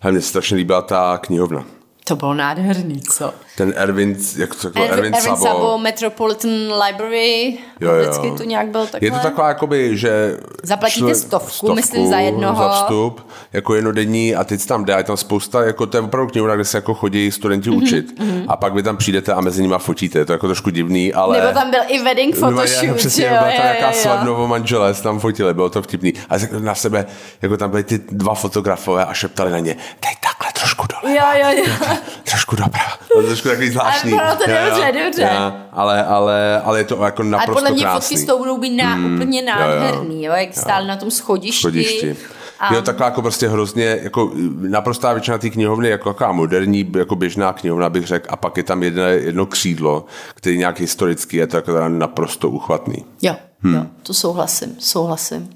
Hele, 0.00 0.12
mně 0.12 0.20
se 0.20 0.28
strašně 0.28 0.56
líbila 0.56 0.82
ta 0.82 1.18
knihovna. 1.18 1.64
To 2.10 2.16
bylo 2.16 2.34
nádherný, 2.34 3.00
co? 3.00 3.34
Ten 3.56 3.74
Erwin, 3.76 4.16
jak 4.36 4.54
to 4.54 4.60
řekl, 4.62 4.78
Erwin, 4.82 4.92
Erwin, 4.92 5.14
Erwin 5.14 5.36
Sabo. 5.36 5.44
Sabo, 5.46 5.78
Metropolitan 5.78 6.50
Library, 6.86 7.58
Jo, 7.80 7.92
jo. 7.92 8.02
vždycky 8.02 8.30
to 8.30 8.42
nějak 8.44 8.68
bylo 8.68 8.86
takhle. 8.86 9.06
Je 9.06 9.10
to 9.10 9.18
taková, 9.18 9.48
jakoby, 9.48 9.96
že... 9.98 10.36
Zaplatíte 10.62 11.14
stovku, 11.14 11.74
myslím, 11.74 12.10
za 12.10 12.18
jednoho. 12.18 12.62
Za 12.62 12.68
vstup, 12.70 13.26
jako 13.52 13.74
jednodenní 13.74 14.34
a 14.36 14.44
teď 14.44 14.66
tam 14.66 14.84
jde, 14.84 14.94
a 14.94 14.98
je 14.98 15.04
tam 15.04 15.16
spousta, 15.16 15.62
jako 15.64 15.86
to 15.86 15.96
je 15.96 16.00
opravdu 16.00 16.30
knihovna, 16.30 16.54
kde 16.54 16.64
se 16.64 16.78
jako 16.78 16.94
chodí 16.94 17.32
studenti 17.32 17.70
Mhm, 17.70 17.78
učit. 17.82 18.20
A 18.48 18.56
pak 18.56 18.74
vy 18.74 18.82
tam 18.82 18.96
přijdete 18.96 19.32
a 19.32 19.40
mezi 19.40 19.62
nimi 19.62 19.74
fotíte, 19.78 20.18
je 20.18 20.24
to 20.24 20.32
jako 20.32 20.46
trošku 20.46 20.70
divný, 20.70 21.12
ale... 21.14 21.40
Nebo 21.40 21.52
tam 21.52 21.70
byl 21.70 21.80
i 21.88 22.02
wedding 22.02 22.34
No, 22.40 22.50
photoshoot, 22.50 22.96
přesně, 22.96 23.24
jo, 23.24 23.30
byla 23.30 23.42
tam 23.56 23.64
nějaká 23.64 23.92
slavnovo 23.92 24.46
manželé, 24.48 24.94
se 24.94 25.02
tam 25.02 25.20
fotili, 25.20 25.54
bylo 25.54 25.70
to 25.70 25.82
vtipný. 25.82 26.12
A 26.30 26.34
na 26.60 26.74
sebe, 26.74 27.06
jako 27.42 27.56
tam 27.56 27.70
byli 27.70 27.84
ty 27.84 27.98
dva 28.10 28.34
fotografové 28.34 29.04
a 29.04 29.14
šeptali 29.14 29.50
na 29.50 29.58
ně, 29.58 29.76
dej 30.02 30.14
takhle 30.22 30.49
trošku 30.86 31.06
dole, 31.06 31.16
Jo, 31.16 31.24
jo, 31.40 31.64
jo. 31.66 31.96
trošku 32.24 32.56
doprava. 32.56 32.90
To 33.12 33.20
je 33.20 33.26
trošku 33.26 33.48
takový 33.48 33.70
zvláštní. 33.70 34.10
bylo 34.10 34.36
to 34.36 34.50
Jo, 34.50 34.56
jo. 34.64 34.70
dobře, 34.70 34.92
dobře. 35.04 35.22
Jo, 35.22 35.52
ale, 35.72 36.04
ale, 36.04 36.60
ale 36.64 36.78
je 36.78 36.84
to 36.84 37.04
jako 37.04 37.22
Ale 37.22 37.30
naprosto 37.30 37.54
podle 37.54 37.70
mě 37.70 37.82
krásný. 37.82 38.00
fotky 38.16 38.18
s 38.18 38.26
tou 38.26 38.38
budou 38.38 38.58
být 38.58 38.76
ná, 38.76 38.94
Hmm, 38.94 39.14
úplně 39.14 39.42
nádherný, 39.42 40.24
jo, 40.24 40.32
jak 40.32 40.54
stáli 40.54 40.86
na 40.86 40.96
tom 40.96 41.10
schodišti. 41.10 41.60
schodišti. 41.60 42.16
A- 42.60 42.74
Jo, 42.74 42.82
taková 42.82 43.04
jako 43.04 43.22
prostě 43.22 43.48
hrozně, 43.48 43.98
jako 44.02 44.32
naprostá 44.68 45.12
většina 45.12 45.38
té 45.38 45.50
knihovny, 45.50 45.88
jako 45.88 46.12
taková 46.12 46.32
moderní, 46.32 46.92
jako 46.98 47.16
běžná 47.16 47.52
knihovna 47.52 47.90
bych 47.90 48.06
řekl, 48.06 48.26
a 48.30 48.36
pak 48.36 48.56
je 48.56 48.62
tam 48.62 48.82
jedno, 48.82 49.02
jedno 49.02 49.46
křídlo, 49.46 50.04
který 50.34 50.58
nějak 50.58 50.80
historický 50.80 51.36
je 51.36 51.46
to 51.46 51.56
jako 51.56 51.88
naprosto 51.88 52.50
uchvatný. 52.50 53.04
Jo, 53.22 53.34
Hmm. 53.62 53.74
jo, 53.74 53.86
to 54.02 54.14
souhlasím, 54.14 54.76
souhlasím. 54.78 55.50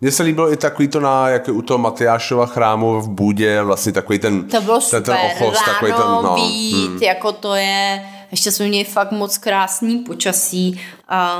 Mně 0.00 0.10
se 0.12 0.22
líbilo 0.22 0.52
i 0.52 0.56
takový 0.56 0.88
to 0.88 1.00
na, 1.00 1.28
jak 1.28 1.46
je 1.46 1.52
u 1.52 1.62
toho 1.62 1.78
Matyášova 1.78 2.46
chrámu 2.46 3.00
v 3.00 3.08
Bůdě, 3.08 3.62
vlastně 3.62 3.92
takový 3.92 4.18
ten, 4.18 4.44
To 4.44 4.60
bylo 4.60 4.80
ten, 4.80 4.88
super, 4.88 5.02
ten 5.02 5.14
ochos, 5.14 5.54
ráno 5.54 5.72
takový 5.72 5.92
ten, 5.92 6.02
no, 6.02 6.34
být, 6.34 6.88
hmm. 6.88 7.02
jako 7.02 7.32
to 7.32 7.54
je, 7.54 8.02
ještě 8.30 8.52
jsme 8.52 8.68
měli 8.68 8.84
fakt 8.84 9.12
moc 9.12 9.38
krásný 9.38 9.98
počasí, 9.98 10.80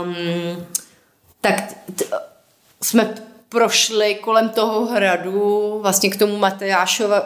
um, 0.03 0.17
tak 1.41 1.55
t- 1.97 2.05
jsme 2.83 3.15
prošli 3.49 4.15
kolem 4.15 4.49
toho 4.49 4.87
hradu, 4.87 5.79
vlastně 5.83 6.11
k 6.11 6.17
tomu 6.17 6.41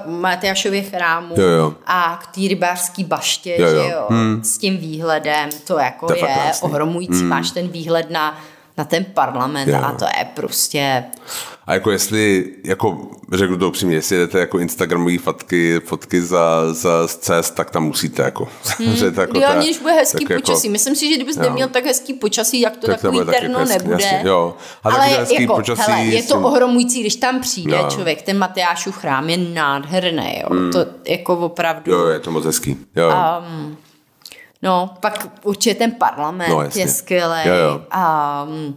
Matyášově 0.06 0.82
chrámu 0.82 1.34
Jo, 1.38 1.48
jo. 1.48 1.74
a 1.86 2.20
k 2.22 2.34
té 2.34 2.40
rybářské 2.48 3.04
baště, 3.04 3.56
Jo, 3.58 3.68
že 3.68 3.76
jo. 3.76 3.88
jo, 3.92 4.06
hmm. 4.10 4.44
s 4.44 4.58
tím 4.58 4.76
výhledem, 4.76 5.48
to 5.66 5.78
jako 5.78 6.06
To 6.06 6.14
je 6.14 6.20
je, 6.20 6.52
ohromující, 6.60 7.20
hmm. 7.20 7.28
máš 7.28 7.50
ten 7.50 7.68
výhled 7.68 8.10
na, 8.10 8.38
na 8.78 8.84
ten 8.84 9.04
parlament 9.04 9.68
Jo. 9.68 9.80
a 9.82 9.92
to 9.92 10.04
je 10.04 10.24
prostě 10.34 11.04
A 11.66 11.74
jako 11.74 11.90
jestli, 11.90 12.52
jako 12.64 13.10
řeknu 13.32 13.58
to 13.58 13.68
upřímně, 13.68 13.96
jestli 13.96 14.16
jdete 14.16 14.38
jako 14.38 14.58
Instagramové 14.58 15.18
fotky, 15.18 15.80
fotky 15.84 16.22
za, 16.22 16.72
za 16.74 17.08
z 17.08 17.16
cest, 17.16 17.54
tak 17.54 17.70
tam 17.70 17.84
musíte 17.84 18.22
jako. 18.22 18.48
Hmm. 18.78 18.96
to 19.14 19.20
jako 19.20 19.38
jo, 19.38 19.48
to 19.54 19.58
když 19.62 19.78
bude 19.78 19.92
hezký 19.92 20.26
tak 20.26 20.36
počasí. 20.36 20.68
Myslím 20.68 20.96
si, 20.96 21.08
že 21.08 21.14
kdybys 21.16 21.36
jo. 21.36 21.42
neměl 21.42 21.68
tak 21.68 21.84
hezký 21.84 22.14
počasí, 22.14 22.60
jak 22.60 22.76
to 22.76 22.86
Tak 22.86 22.96
to 22.96 23.02
takový 23.02 23.18
bude 23.18 23.26
taky 23.26 23.40
terno 23.40 23.58
hezký, 23.58 23.74
nebude. 23.78 23.92
jasně, 24.04 24.22
jo. 24.28 24.54
A 24.84 24.90
Ale 24.90 25.06
hezký 25.06 25.42
jako, 25.42 25.54
počasí 25.56 25.82
hele, 25.92 26.04
je 26.04 26.22
to 26.22 26.34
tím- 26.34 26.44
ohromující, 26.44 27.00
když 27.00 27.16
tam 27.16 27.40
přijde 27.40 27.76
Jo. 27.76 27.86
člověk. 27.90 28.22
Ten 28.22 28.38
Matyášův 28.38 28.96
chrám 28.96 29.30
je 29.30 29.36
nádherný. 29.36 30.40
Jo. 30.40 30.46
Hmm. 30.50 30.72
To 30.72 30.78
jako 31.08 31.36
opravdu... 31.38 31.92
Jo, 31.92 32.06
je 32.06 32.20
to 32.20 32.30
moc 32.30 32.44
hezký. 32.44 32.76
Jo. 32.96 33.12
Um, 33.48 33.76
no, 34.64 34.94
pak 35.00 35.28
určitě 35.42 35.74
ten 35.74 35.92
parlament 35.92 36.50
No, 36.50 36.62
jasně. 36.62 36.82
je 36.82 36.88
skvělý. 36.88 37.40
Jo, 37.44 37.54
jo. 37.54 37.80
Um, 38.46 38.76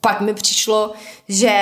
pak 0.00 0.20
mi 0.20 0.34
přišlo, 0.34 0.92
že 1.28 1.52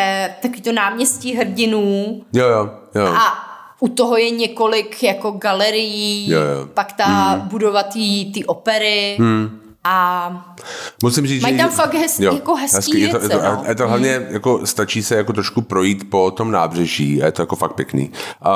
takový 0.43 0.61
to 0.63 0.73
náměstí 0.73 1.35
hrdinů 1.35 2.23
jo, 2.33 2.49
jo, 2.49 2.71
jo. 2.95 3.07
a 3.07 3.45
u 3.81 3.89
toho 3.89 4.17
je 4.17 4.31
několik 4.31 5.03
jako 5.03 5.31
galerií, 5.31 6.31
Jo, 6.31 6.41
jo. 6.41 6.67
pak 6.75 6.93
ta 6.93 7.05
hmm. 7.05 7.49
budova 7.49 7.83
té 7.83 8.45
opery 8.47 9.17
hmm. 9.19 9.61
a 9.85 10.57
Musím 11.03 11.27
říct, 11.27 11.43
Mají 11.43 11.55
že... 11.55 11.61
tam 11.63 11.71
fakt 11.71 11.95
hez- 11.95 12.35
jako 12.35 12.55
hezký 12.55 13.01
je 13.01 13.09
to, 13.09 13.23
je 13.23 13.29
to, 13.29 13.43
no. 13.43 13.65
je 13.69 13.75
to 13.75 13.89
hlavně, 13.89 14.27
jako 14.31 14.67
stačí 14.67 15.03
se 15.03 15.17
jako 15.17 15.33
trošku 15.33 15.63
projít 15.63 16.11
po 16.11 16.31
tom 16.31 16.51
nábřeží 16.51 17.23
a 17.23 17.27
je 17.27 17.33
to 17.33 17.43
jako 17.43 17.57
fakt 17.57 17.75
pěkný. 17.75 18.11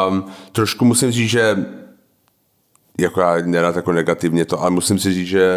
Um, 0.08 0.24
trošku 0.52 0.84
musím 0.84 1.10
říct, 1.10 1.30
že 1.30 1.56
jako 2.98 3.20
já 3.20 3.36
nerad 3.44 3.76
jako 3.76 3.92
negativně 3.92 4.44
to, 4.44 4.60
ale 4.60 4.70
musím 4.70 4.98
si 4.98 5.12
říct, 5.14 5.26
že 5.28 5.50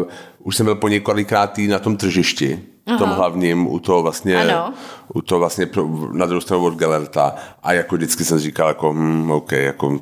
uh, 0.00 0.06
už 0.42 0.56
jsem 0.56 0.66
byl 0.66 0.74
po 0.74 0.88
několikrát 0.88 1.58
na 1.68 1.78
tom 1.78 1.96
tržišti, 1.96 2.62
v 2.94 2.98
tom 2.98 3.10
hlavním, 3.10 3.66
u 3.66 3.78
toho 3.78 4.02
vlastně, 4.02 4.36
Ano. 4.36 4.72
u 5.14 5.20
toho 5.22 5.38
vlastně 5.38 5.66
pro- 5.66 6.08
na 6.12 6.26
druhou 6.26 6.40
stranu 6.40 6.64
od 6.64 6.74
Galerta 6.74 7.34
a 7.62 7.72
jako 7.72 7.96
vždycky 7.96 8.24
jsem 8.24 8.38
říkal 8.38 8.68
jako, 8.68 8.92
hm, 8.92 9.30
OK, 9.30 9.52
jako 9.52 10.00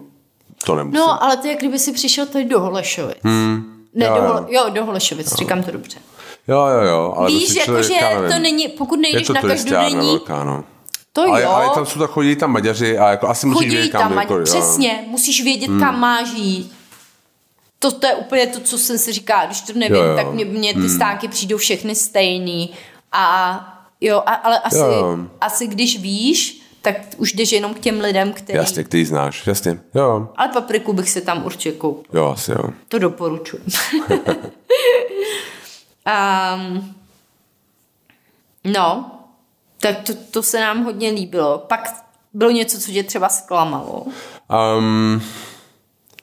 to 0.64 0.74
nemusím. 0.74 0.98
no, 0.98 1.22
ale 1.22 1.36
to 1.36 1.46
je, 1.46 1.50
jak 1.50 1.58
kdyby 1.60 1.78
si 1.78 1.92
přišel 1.92 2.26
tady 2.26 2.44
do 2.44 2.60
Holešovic. 2.60 3.16
Hmm. 3.24 3.64
Ne, 3.94 4.06
Jo, 4.06 4.14
do, 4.14 4.20
jo. 4.22 4.28
Hole, 4.28 4.46
jo, 4.48 4.64
do 4.74 4.84
Holešovic, 4.84 5.34
říkám 5.34 5.62
to 5.62 5.70
dobře. 5.70 5.98
Jo, 6.48 6.66
jo, 6.66 6.80
jo. 6.88 7.14
Ale 7.16 7.28
Víš, 7.30 7.54
jakože 7.54 7.94
to 8.32 8.38
není, 8.38 8.68
pokud 8.68 8.96
nejdeš 9.00 9.26
to 9.26 9.32
na 9.32 9.42
každodenní, 9.42 9.96
velká, 9.96 10.44
no. 10.44 10.64
To 11.12 11.24
jo, 11.24 11.32
ale, 11.32 11.44
ale 11.44 11.70
tam 11.74 11.86
jsou 11.86 11.98
tak 11.98 12.10
chodí 12.10 12.36
tam 12.36 12.52
Maďaři 12.52 12.98
a 12.98 13.10
jako 13.10 13.28
asi 13.28 13.46
musíš 13.46 13.58
chodí 13.66 13.76
vědět, 13.76 13.92
tam, 13.92 14.02
kam, 14.02 14.18
ať- 14.18 14.22
jako, 14.24 14.34
jo. 14.38 14.44
přesně, 14.44 15.04
musíš 15.06 15.42
vědět, 15.44 15.70
kam 15.80 16.00
máš 16.00 16.32
jít. 16.32 16.72
To, 17.78 17.90
to 17.92 18.06
je 18.06 18.14
úplně 18.14 18.46
to, 18.46 18.60
co 18.60 18.78
jsem 18.78 18.98
si 18.98 19.12
říkala, 19.12 19.46
když 19.46 19.60
to 19.60 19.72
nevím, 19.72 19.96
Jo, 19.96 20.02
jo. 20.02 20.16
tak 20.16 20.32
mě, 20.32 20.44
mě 20.44 20.74
ty 20.74 20.88
stánky 20.88 21.28
přijdou 21.28 21.56
všechny 21.56 21.94
stejný 21.94 22.70
a 23.12 23.74
jo, 24.00 24.22
a, 24.26 24.34
ale 24.34 24.58
asi, 24.58 24.76
Jo. 24.78 25.18
asi 25.40 25.66
když 25.66 26.00
víš, 26.00 26.62
tak 26.82 26.96
už 27.16 27.32
jdeš 27.32 27.52
jenom 27.52 27.74
k 27.74 27.78
těm 27.78 28.00
lidem, 28.00 28.32
který... 28.32 28.58
Jasně, 28.58 28.84
který 28.84 29.04
znáš, 29.04 29.46
jasně. 29.46 29.80
Jo, 29.94 30.28
Ale 30.36 30.48
papriku 30.48 30.92
bych 30.92 31.10
si 31.10 31.20
tam 31.20 31.44
určitě 31.46 31.72
koupil. 31.72 32.20
jo, 32.20 32.26
asi 32.26 32.50
jo. 32.52 32.64
To 32.88 32.98
doporučuji. 32.98 33.62
um, 36.54 36.94
no, 38.64 39.10
tak 39.80 39.96
to, 40.02 40.12
to 40.30 40.42
se 40.42 40.60
nám 40.60 40.84
hodně 40.84 41.10
líbilo. 41.10 41.58
Pak 41.58 42.04
bylo 42.34 42.50
něco, 42.50 42.80
co 42.80 42.92
tě 42.92 43.02
třeba 43.02 43.28
zklamalo. 43.28 44.06
Um, 44.78 45.22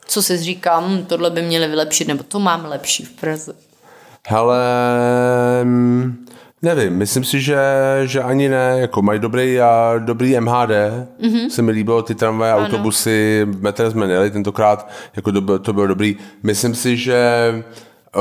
Co 0.06 0.22
jsi 0.22 0.36
říkal, 0.38 0.82
hm, 0.88 1.04
tohle 1.06 1.30
by 1.30 1.42
měli 1.42 1.68
vylepšit, 1.68 2.08
nebo 2.08 2.22
to 2.22 2.40
máme 2.40 2.68
lepší 2.68 3.04
v 3.04 3.10
Praze. 3.10 3.54
hele, 4.28 4.58
mm, 5.64 6.26
nevím, 6.62 6.92
myslím 6.96 7.24
si, 7.24 7.40
že, 7.40 7.58
že 8.04 8.22
ani 8.22 8.48
ne, 8.48 8.76
jako 8.78 9.02
mají 9.02 9.20
dobrý, 9.20 9.60
a, 9.60 9.94
dobrý 9.98 10.40
MHD, 10.40 10.70
mm-hmm. 11.20 11.48
se 11.48 11.62
mi 11.62 11.72
líbilo 11.72 12.02
ty 12.02 12.14
tramvaje, 12.14 12.52
Ano. 12.52 12.64
autobusy, 12.64 13.46
metrem 13.60 13.90
jsme 13.90 14.06
nejeli 14.06 14.30
tentokrát, 14.30 14.90
jako 15.16 15.32
to, 15.32 15.40
bylo- 15.40 15.58
to 15.58 15.72
bylo 15.72 15.86
dobrý. 15.86 16.16
Myslím 16.42 16.74
si, 16.74 16.96
že 16.96 17.18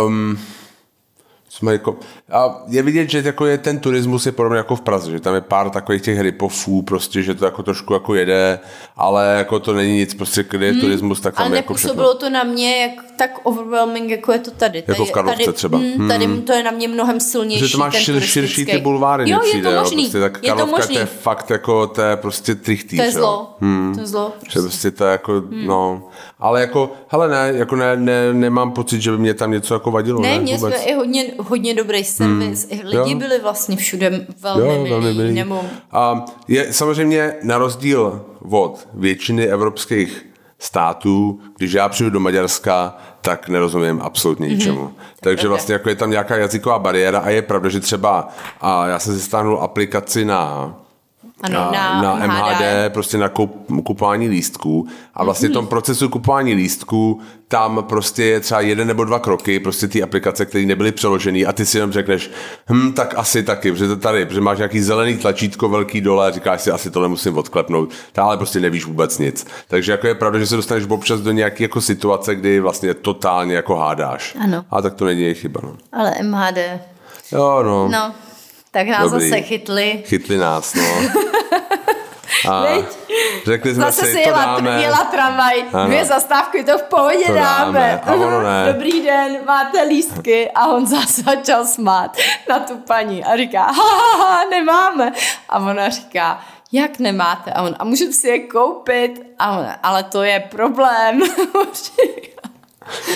um, 0.06 0.38
jsme 1.56 1.72
jako, 1.72 1.96
a 2.32 2.64
je 2.68 2.82
vidět, 2.84 3.10
že 3.10 3.22
jako 3.26 3.46
je 3.46 3.58
ten 3.58 3.80
turismus 3.80 4.26
je 4.26 4.32
podobný 4.32 4.58
jako 4.58 4.76
v 4.76 4.82
Praze, 4.82 5.12
že 5.12 5.20
tam 5.20 5.36
je 5.36 5.42
pár 5.42 5.70
takových 5.70 6.02
těch 6.02 6.20
ripofů, 6.20 6.82
prostě, 6.82 7.24
že 7.24 7.36
to 7.36 7.46
jako 7.46 7.64
trošku 7.64 7.94
jako 7.94 8.16
jede, 8.16 8.60
ale 8.96 9.36
jako 9.38 9.60
to 9.60 9.74
není 9.74 9.94
nic, 9.98 10.14
prostě 10.14 10.46
kde 10.50 10.66
je 10.66 10.74
turismus, 10.74 11.22
tak 11.22 11.36
tam 11.36 11.46
Hmm. 11.46 11.52
Ale 11.52 11.58
jako 11.58 11.74
všechno. 11.74 12.14
to 12.14 12.30
na 12.30 12.44
mě 12.44 12.78
jak, 12.82 12.92
tak 13.18 13.32
overwhelming, 13.44 14.10
jako 14.10 14.32
je 14.32 14.40
to 14.40 14.52
tady. 14.52 14.84
Jako 14.88 14.92
tady 15.02 15.10
v 15.10 15.12
Karlovce 15.12 15.44
tady, 15.44 15.54
třeba. 15.56 15.78
hm, 15.78 16.08
tady 16.08 16.28
to 16.42 16.54
je 16.54 16.64
na 16.64 16.72
mě 16.72 16.88
mnohem 16.88 17.20
silnější. 17.20 17.66
Že 17.68 17.72
to 17.72 17.78
máš 17.78 17.96
šir, 17.96 18.20
širší 18.20 18.66
ty 18.66 18.78
bulváry, 18.78 19.24
Jo, 19.30 19.38
mně 19.38 19.48
je 19.48 19.50
přijde, 19.52 19.70
to 19.70 19.76
jo, 19.76 19.82
možný. 19.82 20.04
Prostě, 20.04 20.20
tak 20.20 20.34
je 20.36 20.42
to 20.42 20.48
Karlovka, 20.48 20.78
možný. 20.78 20.94
to 20.96 21.00
je 21.00 21.06
fakt 21.06 21.50
jako, 21.50 21.88
to 21.88 22.02
je 22.02 22.16
prostě 22.18 22.56
trichtý, 22.56 22.96
To 22.98 23.02
je 23.04 23.08
jo. 23.08 23.14
zlo. 23.14 23.56
To 23.96 24.00
je 24.00 24.06
zlo. 24.08 24.32
Že 24.50 24.60
prostě 24.60 24.92
to 24.92 25.04
je 25.06 25.12
jako, 25.12 25.32
hmm. 25.34 25.66
no, 25.66 26.08
ale 26.40 26.62
jako, 26.62 26.92
hele 27.08 27.28
ne, 27.30 27.52
jako 27.58 27.76
ne, 27.76 27.96
ne, 27.98 28.34
nemám 28.34 28.72
pocit, 28.72 29.02
že 29.02 29.12
by 29.12 29.18
mě 29.18 29.34
tam 29.34 29.52
něco 29.52 29.74
jako 29.74 29.92
vadilo, 29.92 30.22
Ne, 30.22 30.30
ne, 30.34 30.40
měli 30.40 30.60
jsme 30.60 30.76
i 30.76 30.94
hodně, 30.94 31.26
hodně 31.50 31.74
dobrý 31.74 32.04
servis. 32.04 32.68
I 32.70 32.82
Lidi 32.84 33.12
Jo. 33.12 33.18
byli 33.18 33.40
vlastně 33.40 33.76
všude 33.78 34.28
velmi 34.42 34.62
Jo, 34.68 34.78
milí. 34.78 34.90
velmi 34.90 35.14
milý. 35.14 35.34
Nebo, 35.34 35.62
A 35.92 36.26
je 36.48 36.74
samozřejmě 36.74 37.34
na 37.44 37.58
rozdíl 37.58 38.22
od 38.50 38.88
většiny 38.94 39.48
evropských 39.48 40.26
států, 40.60 41.40
když 41.58 41.74
já 41.74 41.90
přijdu 41.90 42.10
do 42.10 42.20
Maďarska, 42.20 42.98
tak 43.22 43.50
nerozumím 43.50 44.02
absolutně 44.02 44.48
ničemu. 44.48 44.82
Mm-hmm. 44.86 44.92
Takže 45.22 45.36
pravda. 45.42 45.50
vlastně 45.50 45.74
jako 45.74 45.90
je 45.90 45.96
tam 45.96 46.10
nějaká 46.12 46.38
jazyková 46.38 46.80
bariéra 46.80 47.20
a 47.20 47.30
je 47.30 47.42
pravda, 47.42 47.70
že 47.70 47.80
třeba 47.80 48.28
a 48.62 48.88
já 48.88 49.00
jsem 49.00 49.14
si 49.16 49.22
stáhnul 49.22 49.58
aplikaci 49.62 50.26
na 50.26 50.74
ano, 51.42 51.72
na, 51.72 52.02
na, 52.02 52.28
na 52.28 52.28
MHD, 52.28 52.94
prostě 52.94 53.18
na 53.18 53.30
kup, 53.30 53.68
kupování 53.86 54.28
lístků. 54.28 54.88
A 55.14 55.24
vlastně 55.24 55.50
v 55.50 55.52
tom 55.52 55.68
procesu 55.68 56.10
kupování 56.10 56.54
lístků 56.54 57.22
tam 57.48 57.84
prostě 57.84 58.24
je 58.24 58.40
třeba 58.40 58.62
jeden 58.62 58.88
nebo 58.88 59.04
dva 59.06 59.20
kroky, 59.20 59.60
prostě 59.60 59.88
ty 59.88 60.04
aplikace, 60.04 60.46
které 60.46 60.66
nebyly 60.66 60.92
přeložený 60.92 61.46
a 61.46 61.54
ty 61.54 61.66
si 61.66 61.78
jenom 61.78 61.92
řekneš, 61.92 62.32
hm, 62.70 62.94
tak 62.94 63.14
asi 63.18 63.44
taky, 63.44 63.72
protože 63.72 63.88
to 63.88 63.96
tady, 63.96 64.26
protože 64.26 64.42
máš 64.42 64.58
nějaký 64.58 64.82
zelený 64.82 65.18
tlačítko 65.18 65.70
velký 65.70 66.02
dole 66.02 66.28
a 66.28 66.32
říkáš 66.32 66.62
si, 66.62 66.72
asi 66.72 66.92
tohle 66.92 67.08
musím 67.08 67.38
odklepnout, 67.38 67.90
Ta 68.12 68.24
ale 68.24 68.38
prostě 68.38 68.60
nevíš 68.60 68.86
vůbec 68.86 69.18
nic. 69.20 69.48
Takže 69.68 69.92
jako 69.92 70.08
je 70.08 70.16
pravda, 70.16 70.40
že 70.40 70.48
se 70.48 70.56
dostaneš 70.56 70.86
občas 70.90 71.20
do 71.20 71.32
nějaké 71.32 71.64
jako 71.64 71.82
situace, 71.82 72.36
kdy 72.36 72.60
vlastně 72.60 72.94
totálně 72.94 73.56
jako 73.56 73.76
hádáš. 73.76 74.36
Ano. 74.44 74.66
A 74.72 74.82
tak 74.82 74.94
to 74.94 75.06
není 75.06 75.22
jejich 75.22 75.40
chyba. 75.40 75.62
No. 75.64 75.76
ale 75.94 76.14
MHD. 76.24 76.58
Jo, 77.32 77.64
no. 77.64 77.88
No, 77.88 78.14
tak 78.76 78.88
nás 78.88 79.12
Dobrý. 79.12 79.30
zase 79.30 79.42
chytli. 79.42 80.04
Chytli 80.06 80.38
nás, 80.38 80.74
no. 80.74 80.84
A 82.52 82.64
řekli 83.46 83.76
jsme 83.76 83.84
Zase 83.86 84.06
si, 84.06 84.08
si 84.12 84.14
to 84.14 84.20
jela, 84.30 84.46
dáme. 84.46 84.82
jela 84.82 85.04
tramvaj, 85.04 85.64
Ano. 85.74 85.86
dvě 85.86 86.06
zastávky, 86.06 86.64
to 86.64 86.78
v 86.78 86.84
pohodě 86.84 87.26
To 87.28 87.34
dáme. 87.34 87.80
dáme. 87.80 88.02
A 88.06 88.14
ono 88.14 88.42
ne. 88.44 88.66
Dobrý 88.74 89.02
den, 89.02 89.38
máte 89.46 89.82
lístky 89.82 90.52
a 90.56 90.68
on 90.68 90.86
zase 90.88 91.22
začal 91.22 91.66
smát 91.66 92.18
na 92.50 92.60
tu 92.60 92.78
paní 92.78 93.24
a 93.26 93.38
říká, 93.38 93.62
ha, 93.64 93.72
ha, 93.74 94.26
ha, 94.26 94.44
nemáme. 94.50 95.12
A 95.50 95.60
ona 95.60 95.90
říká, 95.90 96.42
jak 96.72 97.00
nemáte? 97.00 97.52
A 97.52 97.62
on, 97.62 97.76
a 97.80 97.84
můžu 97.84 98.12
si 98.12 98.28
je 98.28 98.40
koupit? 98.40 99.22
A 99.40 99.58
on, 99.58 99.66
ale 99.84 100.04
to 100.04 100.24
je 100.24 100.40
problém. 100.40 101.22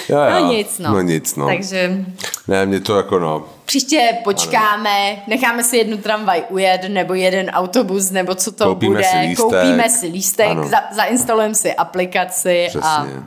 Jo, 0.09 0.17
jo. 0.19 0.29
no 0.29 0.51
nic, 0.51 0.79
no. 0.79 0.91
No 0.93 1.01
nic, 1.01 1.35
no. 1.35 1.45
Takže 1.45 2.05
Ne, 2.47 2.65
mě 2.65 2.79
to 2.79 2.97
jako 2.97 3.19
no. 3.19 3.45
příště 3.65 4.09
počkáme, 4.23 5.15
necháme 5.27 5.63
si 5.63 5.77
jednu 5.77 5.97
tramvaj 5.97 6.43
ujet, 6.49 6.81
nebo 6.87 7.13
jeden 7.13 7.49
autobus, 7.49 8.11
nebo 8.11 8.35
co 8.35 8.51
to 8.51 8.63
Koupíme 8.65 8.91
bude. 8.95 9.03
si 9.03 9.17
lístek. 9.17 9.37
Koupíme 9.45 9.89
si 9.89 10.07
lístek, 10.07 10.49
Ano. 10.49 10.67
za, 10.67 10.77
zainstalujeme 10.95 11.55
si 11.55 11.73
aplikaci 11.73 12.65
a 12.65 12.69
Přesně. 12.69 13.23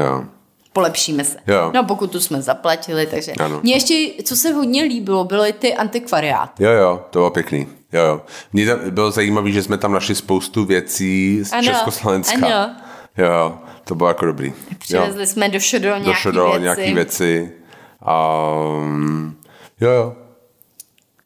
Jo. 0.00 0.24
polepšíme 0.72 1.24
se. 1.24 1.38
Jo. 1.46 1.70
No 1.74 1.84
pokud 1.84 2.10
tu 2.12 2.20
jsme 2.20 2.42
zaplatili, 2.42 3.06
takže. 3.06 3.32
Ano. 3.32 3.60
Mně 3.62 3.74
ještě, 3.74 3.94
co 4.24 4.36
se 4.36 4.52
hodně 4.52 4.82
líbilo, 4.82 5.24
byly 5.24 5.52
ty 5.52 5.74
antikvariáty. 5.74 6.64
jo, 6.64 6.70
jo, 6.70 7.02
to 7.10 7.18
bylo 7.18 7.30
pěkný. 7.30 7.66
Jo, 7.92 8.02
jo. 8.02 8.20
Mně 8.52 8.66
tam 8.66 8.78
bylo 8.90 9.10
zajímavé, 9.10 9.50
že 9.50 9.62
jsme 9.62 9.78
tam 9.78 9.92
našli 9.92 10.14
spoustu 10.14 10.64
věcí 10.64 11.40
z 11.44 11.52
Ano, 11.52 11.62
Československa. 11.62 12.46
ano. 12.46 12.76
Jo, 13.16 13.58
to 13.84 13.94
bylo 13.94 14.08
jako 14.08 14.26
dobrý. 14.26 14.52
Přivezli 14.78 15.20
jo. 15.20 15.26
jsme 15.26 15.48
do 15.48 15.60
šodo 15.60 15.96
nějaký 15.96 16.32
do 16.32 16.44
věci. 16.44 16.62
nějaký 16.62 16.94
věci. 16.94 17.52
Um, 18.80 19.36
jo, 19.80 19.90
jo. 19.90 20.16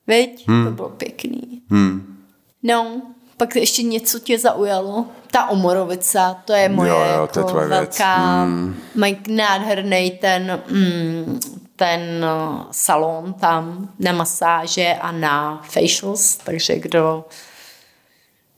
Veď? 0.06 0.48
Hmm. 0.48 0.64
To 0.64 0.70
bylo 0.70 0.88
pěkný. 0.88 1.62
Hmm. 1.70 2.16
No, 2.62 3.02
pak 3.36 3.56
ještě 3.56 3.82
něco 3.82 4.18
tě 4.18 4.38
zaujalo. 4.38 5.06
Ta 5.30 5.48
Omorovica, 5.48 6.34
to 6.44 6.52
je 6.52 6.68
moje 6.68 6.90
Jo, 6.90 6.96
jo, 6.96 7.02
jako 7.02 7.26
to 7.26 7.40
je 7.40 7.44
tvoje 7.44 7.68
věc. 7.68 7.78
velká, 7.80 8.42
hmm. 8.42 8.76
mají 8.94 9.18
nádherný 9.28 10.10
ten, 10.10 10.62
mm, 10.70 11.40
ten 11.76 12.00
uh, 12.24 12.66
salon 12.70 13.32
tam 13.32 13.88
na 13.98 14.12
masáže 14.12 14.94
a 15.00 15.12
na 15.12 15.62
facials, 15.70 16.36
takže 16.36 16.78
kdo 16.78 17.24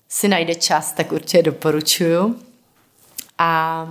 si 0.09 0.29
najde 0.29 0.55
čas, 0.55 0.93
tak 0.93 1.13
určitě 1.13 1.43
doporučuju. 1.43 2.37
A 3.39 3.89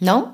no, 0.00 0.32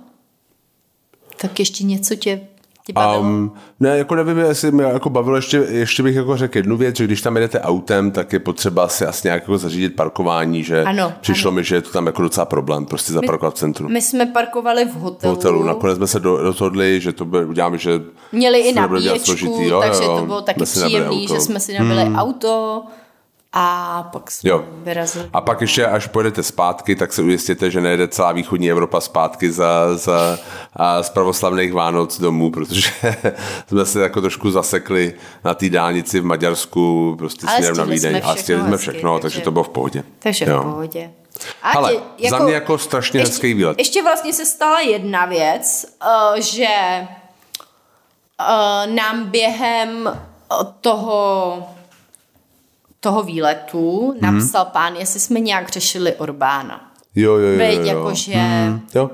tak 1.40 1.59
ještě 1.59 1.85
něco 1.85 2.15
tě, 2.15 2.40
tě 2.86 2.93
bavilo? 2.93 3.20
Um, 3.20 3.53
ne, 3.81 3.98
jako 3.98 4.15
nevím, 4.15 4.39
jestli 4.39 4.73
mě 4.73 4.85
jako 4.85 5.11
bavilo, 5.11 5.36
ještě, 5.36 5.57
ještě 5.57 6.03
bych 6.03 6.16
jako 6.16 6.36
řekl 6.36 6.59
jednu 6.59 6.77
věc, 6.77 6.97
že 6.97 7.05
když 7.05 7.23
tam 7.23 7.36
jedete 7.36 7.61
autem, 7.61 8.11
tak 8.11 8.32
je 8.32 8.39
potřeba 8.39 8.89
si 8.89 9.07
asi 9.07 9.28
nějak 9.28 9.43
jako 9.43 9.59
zařídit 9.59 9.97
parkování, 9.97 10.62
že 10.62 10.85
Ano, 10.85 11.12
přišlo 11.20 11.48
ano. 11.48 11.55
mi, 11.57 11.65
že 11.65 11.74
je 11.74 11.82
to 11.82 11.90
tam 11.90 12.07
jako 12.07 12.23
docela 12.23 12.44
problém, 12.44 12.86
prostě 12.86 13.12
zaparkovat 13.12 13.55
v 13.55 13.59
centru. 13.59 13.89
My 13.89 14.03
jsme 14.03 14.27
parkovali 14.27 14.85
v 14.85 14.89
v 14.89 15.01
hotelu. 15.01 15.35
hotelu. 15.35 15.62
Nakonec 15.62 15.97
jsme 15.97 16.07
se 16.07 16.20
do, 16.20 16.36
rozhodli, 16.36 17.01
že 17.01 17.12
to 17.12 17.24
bude, 17.24 17.44
uděláme, 17.44 17.78
že 17.78 17.90
Měli 18.32 18.61
i 18.61 18.73
nabíječku, 18.73 19.27
složitý. 19.27 19.69
Jo, 19.69 19.81
takže 19.81 20.05
jo, 20.05 20.11
jo. 20.11 20.19
to 20.20 20.27
bylo 20.27 20.43
taky 20.43 20.62
příjemný, 20.62 21.28
že 21.28 21.40
jsme 21.40 21.61
si 21.61 21.78
nabili 21.78 22.05
hmm. 22.05 22.16
auto 22.16 22.82
a 23.52 24.02
pak 24.12 24.31
jsme 24.31 24.51
Jo. 24.51 24.64
vyrazili. 24.68 25.28
A 25.32 25.40
pak 25.40 25.60
ještě, 25.60 25.86
až 25.86 26.06
pojedete 26.06 26.43
zpátky, 26.43 26.97
tak 26.97 27.12
se 27.12 27.23
ujistěte, 27.23 27.70
že 27.70 27.81
nejede 27.81 28.09
celá 28.09 28.32
východní 28.32 28.70
Evropa 28.70 29.01
zpátky 29.01 29.52
za, 29.52 29.97
za, 29.97 30.39
a 30.77 31.02
z 31.02 31.10
pravoslavných 31.10 31.73
Vánoc 31.73 32.20
domů, 32.20 32.51
protože 32.51 32.90
jsme 33.68 33.86
se 33.86 34.02
jako 34.02 34.20
trošku 34.20 34.51
zasekli 34.51 35.14
na 35.44 35.55
té 35.55 35.68
dálnici 35.68 36.20
v 36.20 36.24
Maďarsku, 36.24 37.14
prostě 37.18 37.47
Ale 37.47 37.56
směrem 37.56 37.77
na 37.77 37.85
Vídeň 37.85 38.20
a 38.24 38.36
stihli 38.36 38.62
jsme 38.68 38.77
všechno, 38.77 39.18
takže, 39.18 39.36
takže- 39.36 39.44
to 39.44 39.51
bylo 39.51 39.64
v 39.64 39.68
pohodě. 39.68 40.05
Takže 40.18 40.44
Jo. 40.44 40.60
v 40.60 40.62
pohodě. 40.62 41.10
A 41.62 41.70
Hele, 41.70 41.93
tě- 42.16 42.31
za 42.31 42.39
mě 42.39 42.55
jako 42.55 42.78
strašně 42.78 43.20
ještě, 43.20 43.32
hezký 43.32 43.55
výlet. 43.55 43.78
Ještě 43.78 44.02
vlastně 44.02 44.32
se 44.32 44.47
stala 44.47 44.81
jedna 44.81 45.24
věc, 45.27 45.86
uh, 46.32 46.36
že 46.40 46.66
uh, 48.40 48.94
nám 48.94 49.24
během 49.31 50.18
toho 50.81 51.68
toho 53.01 53.23
výletu 53.23 54.14
Mhm. 54.23 54.35
napsal 54.40 54.64
pán, 54.64 54.94
jestli 54.97 55.20
jsme 55.20 55.40
nějak 55.40 55.68
řešili 55.68 56.12
Orbána. 56.14 56.90
Jo, 57.14 57.35
jo, 57.35 57.48
jo. 57.48 57.59
Veď, 57.59 57.74
jo, 57.78 57.81
jo. 57.82 57.86
jakože... 57.89 58.35
Mm, 58.36 58.81
jo. 58.94 59.10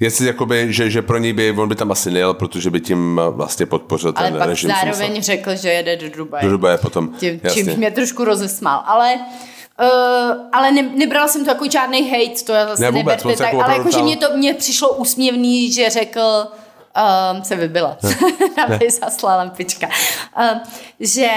Jestli 0.00 0.26
jakoby, 0.26 0.72
že, 0.72 0.90
že 0.90 1.02
pro 1.02 1.18
něj 1.18 1.32
by, 1.32 1.50
on 1.58 1.68
by 1.68 1.74
tam 1.74 1.90
asi 1.92 2.10
nejel, 2.10 2.34
protože 2.34 2.70
by 2.70 2.80
tím 2.80 3.20
vlastně 3.30 3.66
podpořil 3.66 4.12
Ale 4.16 4.30
ten 4.30 4.38
pak 4.38 4.48
režim. 4.48 4.70
jsem 4.70 4.78
zároveň 4.80 5.08
myslel. 5.16 5.22
řekl, 5.36 5.56
že 5.56 5.68
jede 5.68 5.96
do 5.96 6.10
Dubaje. 6.16 6.44
Do 6.44 6.50
Dubaje 6.50 6.78
potom, 6.78 7.08
Tím, 7.08 7.40
jasně. 7.42 7.62
čímž 7.64 7.76
mě 7.76 7.90
trošku 7.90 8.24
rozesmál. 8.24 8.82
Ale, 8.86 9.14
uh, 9.14 10.36
ale 10.52 10.72
ne, 10.72 10.82
nebrala 10.82 11.28
jsem 11.28 11.44
to 11.44 11.50
jako 11.50 11.70
žádný 11.70 12.10
hate, 12.10 12.44
to 12.46 12.52
já 12.52 12.66
zase 12.66 12.82
Ne, 12.82 12.90
vůbec, 12.90 13.24
neberte 13.24 13.44
tak, 13.44 13.52
jako 13.52 13.64
ale 13.64 13.76
jakože 13.76 14.02
mě 14.02 14.16
to 14.16 14.36
mě 14.36 14.54
přišlo 14.54 14.94
úsměvný, 14.94 15.72
že 15.72 15.90
řekl, 15.90 16.20
um, 17.36 17.44
se 17.44 17.56
vybila, 17.56 17.96
aby 18.66 18.90
zaslala 19.02 19.36
lampička, 19.36 19.86
um, 19.86 20.60
že 21.00 21.28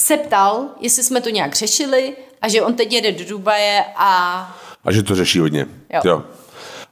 se 0.00 0.16
ptal, 0.16 0.66
jestli 0.80 1.02
jsme 1.02 1.20
to 1.20 1.30
nějak 1.30 1.54
řešili 1.54 2.16
a 2.42 2.48
že 2.48 2.62
on 2.62 2.74
teď 2.74 2.92
jede 2.92 3.12
do 3.12 3.24
Dubaje 3.24 3.84
a... 3.96 4.56
A 4.84 4.92
že 4.92 5.02
to 5.02 5.14
řeší 5.14 5.38
hodně. 5.38 5.66
Jo. 5.94 6.00
jo. 6.04 6.22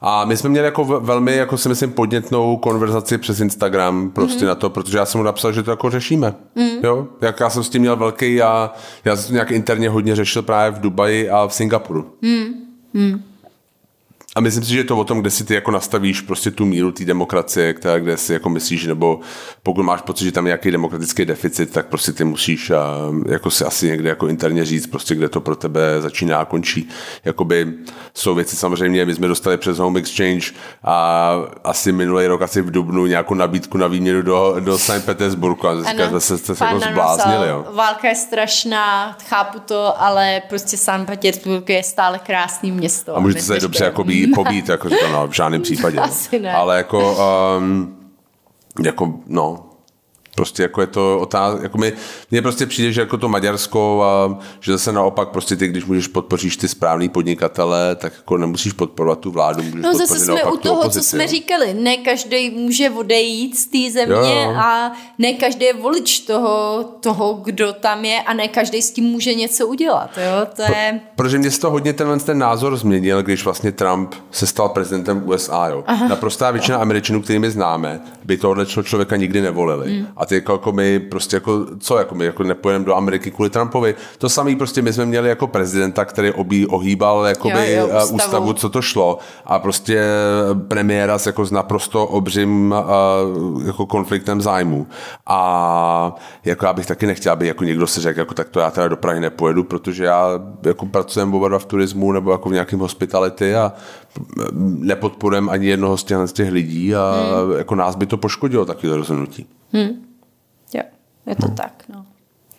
A 0.04 0.24
my 0.24 0.36
jsme 0.36 0.50
měli 0.50 0.64
jako 0.64 0.84
velmi, 0.84 1.36
jako 1.36 1.58
si 1.58 1.68
myslím, 1.68 1.92
podnětnou 1.92 2.56
konverzaci 2.56 3.18
přes 3.18 3.40
Instagram 3.40 4.10
prostě 4.10 4.44
mm-hmm. 4.44 4.48
na 4.48 4.54
to, 4.54 4.70
protože 4.70 4.98
já 4.98 5.06
jsem 5.06 5.18
mu 5.18 5.24
napsal, 5.24 5.52
že 5.52 5.62
to 5.62 5.70
jako 5.70 5.90
řešíme. 5.90 6.34
Mm. 6.54 6.70
Jo? 6.82 7.08
Jak 7.20 7.40
já 7.40 7.50
jsem 7.50 7.64
s 7.64 7.68
tím 7.68 7.80
měl 7.80 7.96
velký 7.96 8.42
a 8.42 8.72
já 9.04 9.16
jsem 9.16 9.26
to 9.26 9.32
nějak 9.32 9.50
interně 9.50 9.88
hodně 9.88 10.16
řešil 10.16 10.42
právě 10.42 10.78
v 10.78 10.80
Dubaji 10.80 11.30
a 11.30 11.46
v 11.46 11.54
Singapuru. 11.54 12.14
Mm. 12.22 13.22
A 14.34 14.40
myslím 14.40 14.64
si, 14.64 14.70
že 14.70 14.78
je 14.78 14.84
to 14.84 14.98
o 14.98 15.04
tom, 15.04 15.20
kde 15.20 15.30
si 15.30 15.44
ty 15.44 15.54
jako 15.54 15.70
nastavíš 15.70 16.20
prostě 16.20 16.50
tu 16.50 16.64
míru 16.64 16.92
té 16.92 17.04
demokracie, 17.04 17.74
která, 17.74 17.98
kde 17.98 18.16
si 18.16 18.32
jako 18.32 18.48
myslíš, 18.48 18.86
nebo 18.86 19.20
pokud 19.62 19.82
máš 19.82 20.00
pocit, 20.00 20.24
že 20.24 20.32
tam 20.32 20.46
je 20.46 20.48
nějaký 20.48 20.70
demokratický 20.70 21.24
deficit, 21.24 21.72
tak 21.72 21.86
prostě 21.86 22.12
ty 22.12 22.24
musíš 22.24 22.70
a, 22.70 22.96
jako 23.28 23.50
si 23.50 23.64
asi 23.64 23.86
někde 23.86 24.08
jako 24.08 24.28
interně 24.28 24.64
říct, 24.64 24.86
prostě 24.86 25.14
kde 25.14 25.28
to 25.28 25.40
pro 25.40 25.56
tebe 25.56 25.80
začíná 26.00 26.38
a 26.38 26.44
končí. 26.44 26.88
Jakoby 27.24 27.72
jsou 28.14 28.34
věci 28.34 28.56
samozřejmě, 28.56 29.06
my 29.06 29.14
jsme 29.14 29.28
dostali 29.28 29.56
přes 29.56 29.78
Home 29.78 29.96
Exchange 29.96 30.46
a 30.84 31.32
asi 31.64 31.92
minulý 31.92 32.26
rok, 32.26 32.42
asi 32.42 32.62
v 32.62 32.70
Dubnu, 32.70 33.06
nějakou 33.06 33.34
nabídku 33.34 33.78
na 33.78 33.86
výměnu 33.86 34.22
do, 34.22 34.56
do 34.60 34.78
St. 34.78 35.04
Petersburgu 35.04 35.68
a 35.68 35.82
říká, 35.90 36.10
že 36.10 36.20
se, 36.20 36.38
se 36.38 36.64
jako 36.64 36.80
zbláznili. 36.80 37.48
Jo. 37.48 37.66
Válka 37.74 38.08
je 38.08 38.14
strašná, 38.14 39.16
chápu 39.28 39.58
to, 39.58 40.02
ale 40.02 40.42
prostě 40.48 40.76
St. 40.76 41.06
Petersburg 41.06 41.68
je 41.68 41.82
stále 41.82 42.18
krásný 42.18 42.72
město. 42.72 43.16
A 43.16 43.20
můžete 43.20 43.42
se 43.42 43.60
dobře 43.60 43.84
jako 43.84 44.04
být 44.04 44.21
pobít, 44.26 44.68
jako 44.68 44.88
říkám, 44.88 45.12
no, 45.12 45.28
v 45.28 45.32
žádném 45.32 45.62
případě. 45.62 45.98
Asi 46.00 46.38
ne. 46.38 46.52
Ale 46.52 46.76
jako, 46.76 47.16
um, 47.58 47.96
jako, 48.84 49.14
no, 49.26 49.64
Prostě 50.34 50.62
jako 50.62 50.80
je 50.80 50.86
to 50.86 51.18
otázka, 51.20 51.62
jako 51.62 51.78
mi, 51.78 51.92
mně 52.30 52.42
prostě 52.42 52.66
přijde, 52.66 52.92
že 52.92 53.00
jako 53.00 53.18
to 53.18 53.28
Maďarsko 53.28 54.02
a 54.02 54.38
že 54.60 54.72
zase 54.72 54.92
naopak 54.92 55.28
prostě 55.28 55.56
ty, 55.56 55.68
když 55.68 55.84
můžeš 55.84 56.06
podpoříš 56.06 56.56
ty 56.56 56.68
správný 56.68 57.08
podnikatele, 57.08 57.96
tak 57.96 58.12
jako 58.16 58.38
nemusíš 58.38 58.72
podporovat 58.72 59.18
tu 59.18 59.30
vládu, 59.30 59.62
můžeš 59.62 59.80
No 59.82 59.94
zase 59.94 60.18
jsme 60.18 60.44
u 60.44 60.56
toho, 60.56 60.80
opozici, 60.80 61.00
co 61.00 61.10
jsme 61.10 61.24
jo. 61.24 61.28
říkali, 61.28 61.74
ne 61.74 61.96
každý 61.96 62.50
může 62.50 62.90
odejít 62.90 63.58
z 63.58 63.66
té 63.66 63.92
země 63.92 64.14
jo, 64.14 64.50
jo. 64.50 64.54
a 64.56 64.92
ne 65.18 65.32
každý 65.32 65.64
je 65.64 65.74
volič 65.74 66.20
toho, 66.20 66.84
toho, 67.00 67.32
kdo 67.32 67.72
tam 67.72 68.04
je 68.04 68.22
a 68.22 68.34
ne 68.34 68.48
každý 68.48 68.82
s 68.82 68.90
tím 68.90 69.04
může 69.04 69.34
něco 69.34 69.66
udělat, 69.66 70.10
jo, 70.16 70.46
to 70.56 70.62
je... 70.62 71.00
Pro, 71.16 71.24
protože 71.24 71.38
mě 71.38 71.50
z 71.50 71.58
toho 71.58 71.70
hodně 71.70 71.92
tenhle 71.92 72.18
ten 72.18 72.38
názor 72.38 72.76
změnil, 72.76 73.22
když 73.22 73.44
vlastně 73.44 73.72
Trump 73.72 74.14
se 74.30 74.46
stal 74.46 74.68
prezidentem 74.68 75.22
USA, 75.28 75.68
jo. 75.68 75.84
Aha. 75.86 76.08
Naprostá 76.08 76.50
většina 76.50 76.78
Američanů, 76.78 77.22
kterými 77.22 77.50
známe, 77.50 78.00
by 78.24 78.36
tohle 78.36 78.66
člověka 78.66 79.16
nikdy 79.16 79.40
nevolili. 79.40 79.92
Hmm 79.92 80.12
a 80.16 80.26
ty 80.26 80.34
jako, 80.34 80.52
jako 80.52 80.72
my 80.72 81.00
prostě 81.00 81.36
jako, 81.36 81.66
co, 81.78 81.98
jako 81.98 82.14
my 82.14 82.24
jako 82.24 82.42
nepojedeme 82.42 82.84
do 82.84 82.96
Ameriky 82.96 83.30
kvůli 83.30 83.50
Trumpovi. 83.50 83.94
To 84.18 84.28
samý 84.28 84.56
prostě 84.56 84.82
my 84.82 84.92
jsme 84.92 85.06
měli 85.06 85.28
jako 85.28 85.46
prezidenta, 85.46 86.04
který 86.04 86.30
obí, 86.30 86.66
ohýbal 86.66 87.24
jakoby 87.26 87.72
jo, 87.72 87.86
jo, 87.86 87.86
ústavu. 87.86 88.14
ústavu, 88.14 88.52
co 88.52 88.68
to 88.68 88.82
šlo 88.82 89.18
a 89.46 89.58
prostě 89.58 90.04
premiéra 90.68 91.18
s 91.18 91.26
jako 91.26 91.44
s 91.44 91.50
naprosto 91.50 92.06
obřím 92.06 92.74
uh, 93.54 93.66
jako 93.66 93.86
konfliktem 93.86 94.40
zájmu. 94.40 94.86
A 95.26 96.16
jako 96.44 96.66
já 96.66 96.72
bych 96.72 96.86
taky 96.86 97.06
nechtěl, 97.06 97.32
aby 97.32 97.46
jako 97.46 97.64
někdo 97.64 97.86
si 97.86 98.00
řekl, 98.00 98.18
jako 98.18 98.34
tak 98.34 98.48
to 98.48 98.60
já 98.60 98.70
teda 98.70 98.88
do 98.88 98.96
Prahy 98.96 99.20
nepojedu, 99.20 99.64
protože 99.64 100.04
já 100.04 100.40
jako 100.62 100.86
pracujem 100.86 101.34
oba 101.34 101.48
dva 101.48 101.58
v 101.58 101.64
turismu 101.64 102.12
nebo 102.12 102.32
jako 102.32 102.48
v 102.48 102.52
nějakém 102.52 102.78
hospitality 102.78 103.54
a 103.54 103.72
nepodporujeme 104.78 105.52
ani 105.52 105.66
jednoho 105.66 105.96
z 105.96 106.04
těch, 106.04 106.18
z 106.24 106.32
těch 106.32 106.52
lidí 106.52 106.94
a 106.94 107.14
hmm. 107.14 107.58
jako 107.58 107.74
nás 107.74 107.96
by 107.96 108.06
to 108.06 108.11
poškodilo 108.16 108.64
taky 108.64 108.88
rozhodnutí. 108.88 109.46
Hmm. 109.72 109.88
Jo, 110.74 110.82
je 111.26 111.36
to 111.36 111.48
no. 111.48 111.54
tak, 111.54 111.84
no. 111.88 112.06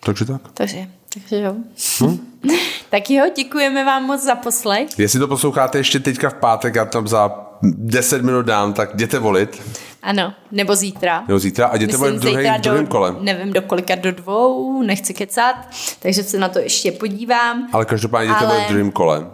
Takže 0.06 0.26
tak. 0.26 0.42
Takže, 0.54 0.88
takže 1.14 1.42
jo. 1.42 1.56
Hmm? 2.00 2.20
tak 2.90 3.10
jo, 3.10 3.26
děkujeme 3.36 3.86
vám 3.86 4.04
moc 4.04 4.24
za 4.24 4.36
poslech. 4.36 5.00
Jestli 5.00 5.20
to 5.20 5.28
posloucháte 5.28 5.78
ještě 5.78 6.00
teďka 6.00 6.30
v 6.30 6.34
pátek, 6.34 6.76
já 6.76 6.86
tam 6.86 7.08
za 7.08 7.50
10 7.62 8.22
minut 8.22 8.46
dám, 8.46 8.74
tak 8.74 8.94
jděte 8.94 9.20
volit. 9.20 9.62
Ano, 10.02 10.34
nebo 10.52 10.76
zítra. 10.76 11.24
Nebo 11.28 11.40
zítra 11.40 11.68
a 11.68 11.76
jděte 11.76 11.98
volit 11.98 12.24
v, 12.24 12.62
druhém 12.62 12.88
kole. 12.88 13.16
Nevím 13.20 13.54
do 13.54 13.62
kolika, 13.62 13.96
do 13.96 14.12
dvou, 14.12 14.82
nechci 14.82 15.14
kecat, 15.14 15.56
takže 16.00 16.24
se 16.24 16.40
na 16.40 16.50
to 16.50 16.60
ještě 16.60 16.92
podívám. 16.92 17.70
Ale 17.74 17.86
každopádně 17.86 18.32
jděte 18.32 18.46
ale 18.46 18.54
volit 18.54 18.66
v 18.66 18.70
druhém 18.70 18.92
kole. 18.92 19.28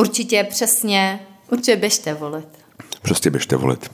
Určitě, 0.00 0.46
přesně, 0.50 1.20
určitě 1.52 1.76
běžte 1.76 2.14
volit. 2.14 2.48
Prostě 3.02 3.30
běžte 3.30 3.56
volit. 3.56 3.90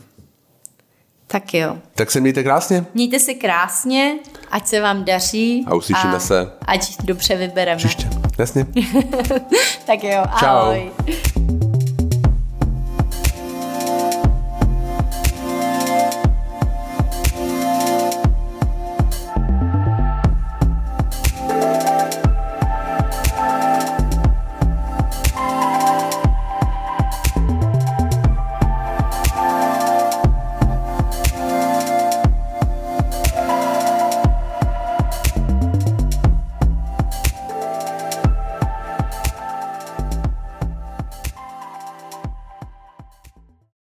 Tak 1.29 1.55
jo. 1.55 1.77
Tak 1.95 2.11
se 2.11 2.21
mějte 2.21 2.43
krásně. 2.43 2.85
Mějte 2.95 3.19
se 3.19 3.35
krásně, 3.35 4.15
ať 4.51 4.67
se 4.67 4.81
vám 4.81 5.05
daří. 5.05 5.65
A 5.69 5.75
uslyšíme 5.75 6.17
a 6.17 6.21
se. 6.21 6.53
Ať 6.67 6.97
dobře 7.05 7.37
vybereme. 7.37 7.77
Příště. 7.77 8.09
Jasně. 8.39 8.67
tak 9.87 10.05
jo, 10.05 10.23
Čau. 10.39 10.47
ahoj. 10.47 10.91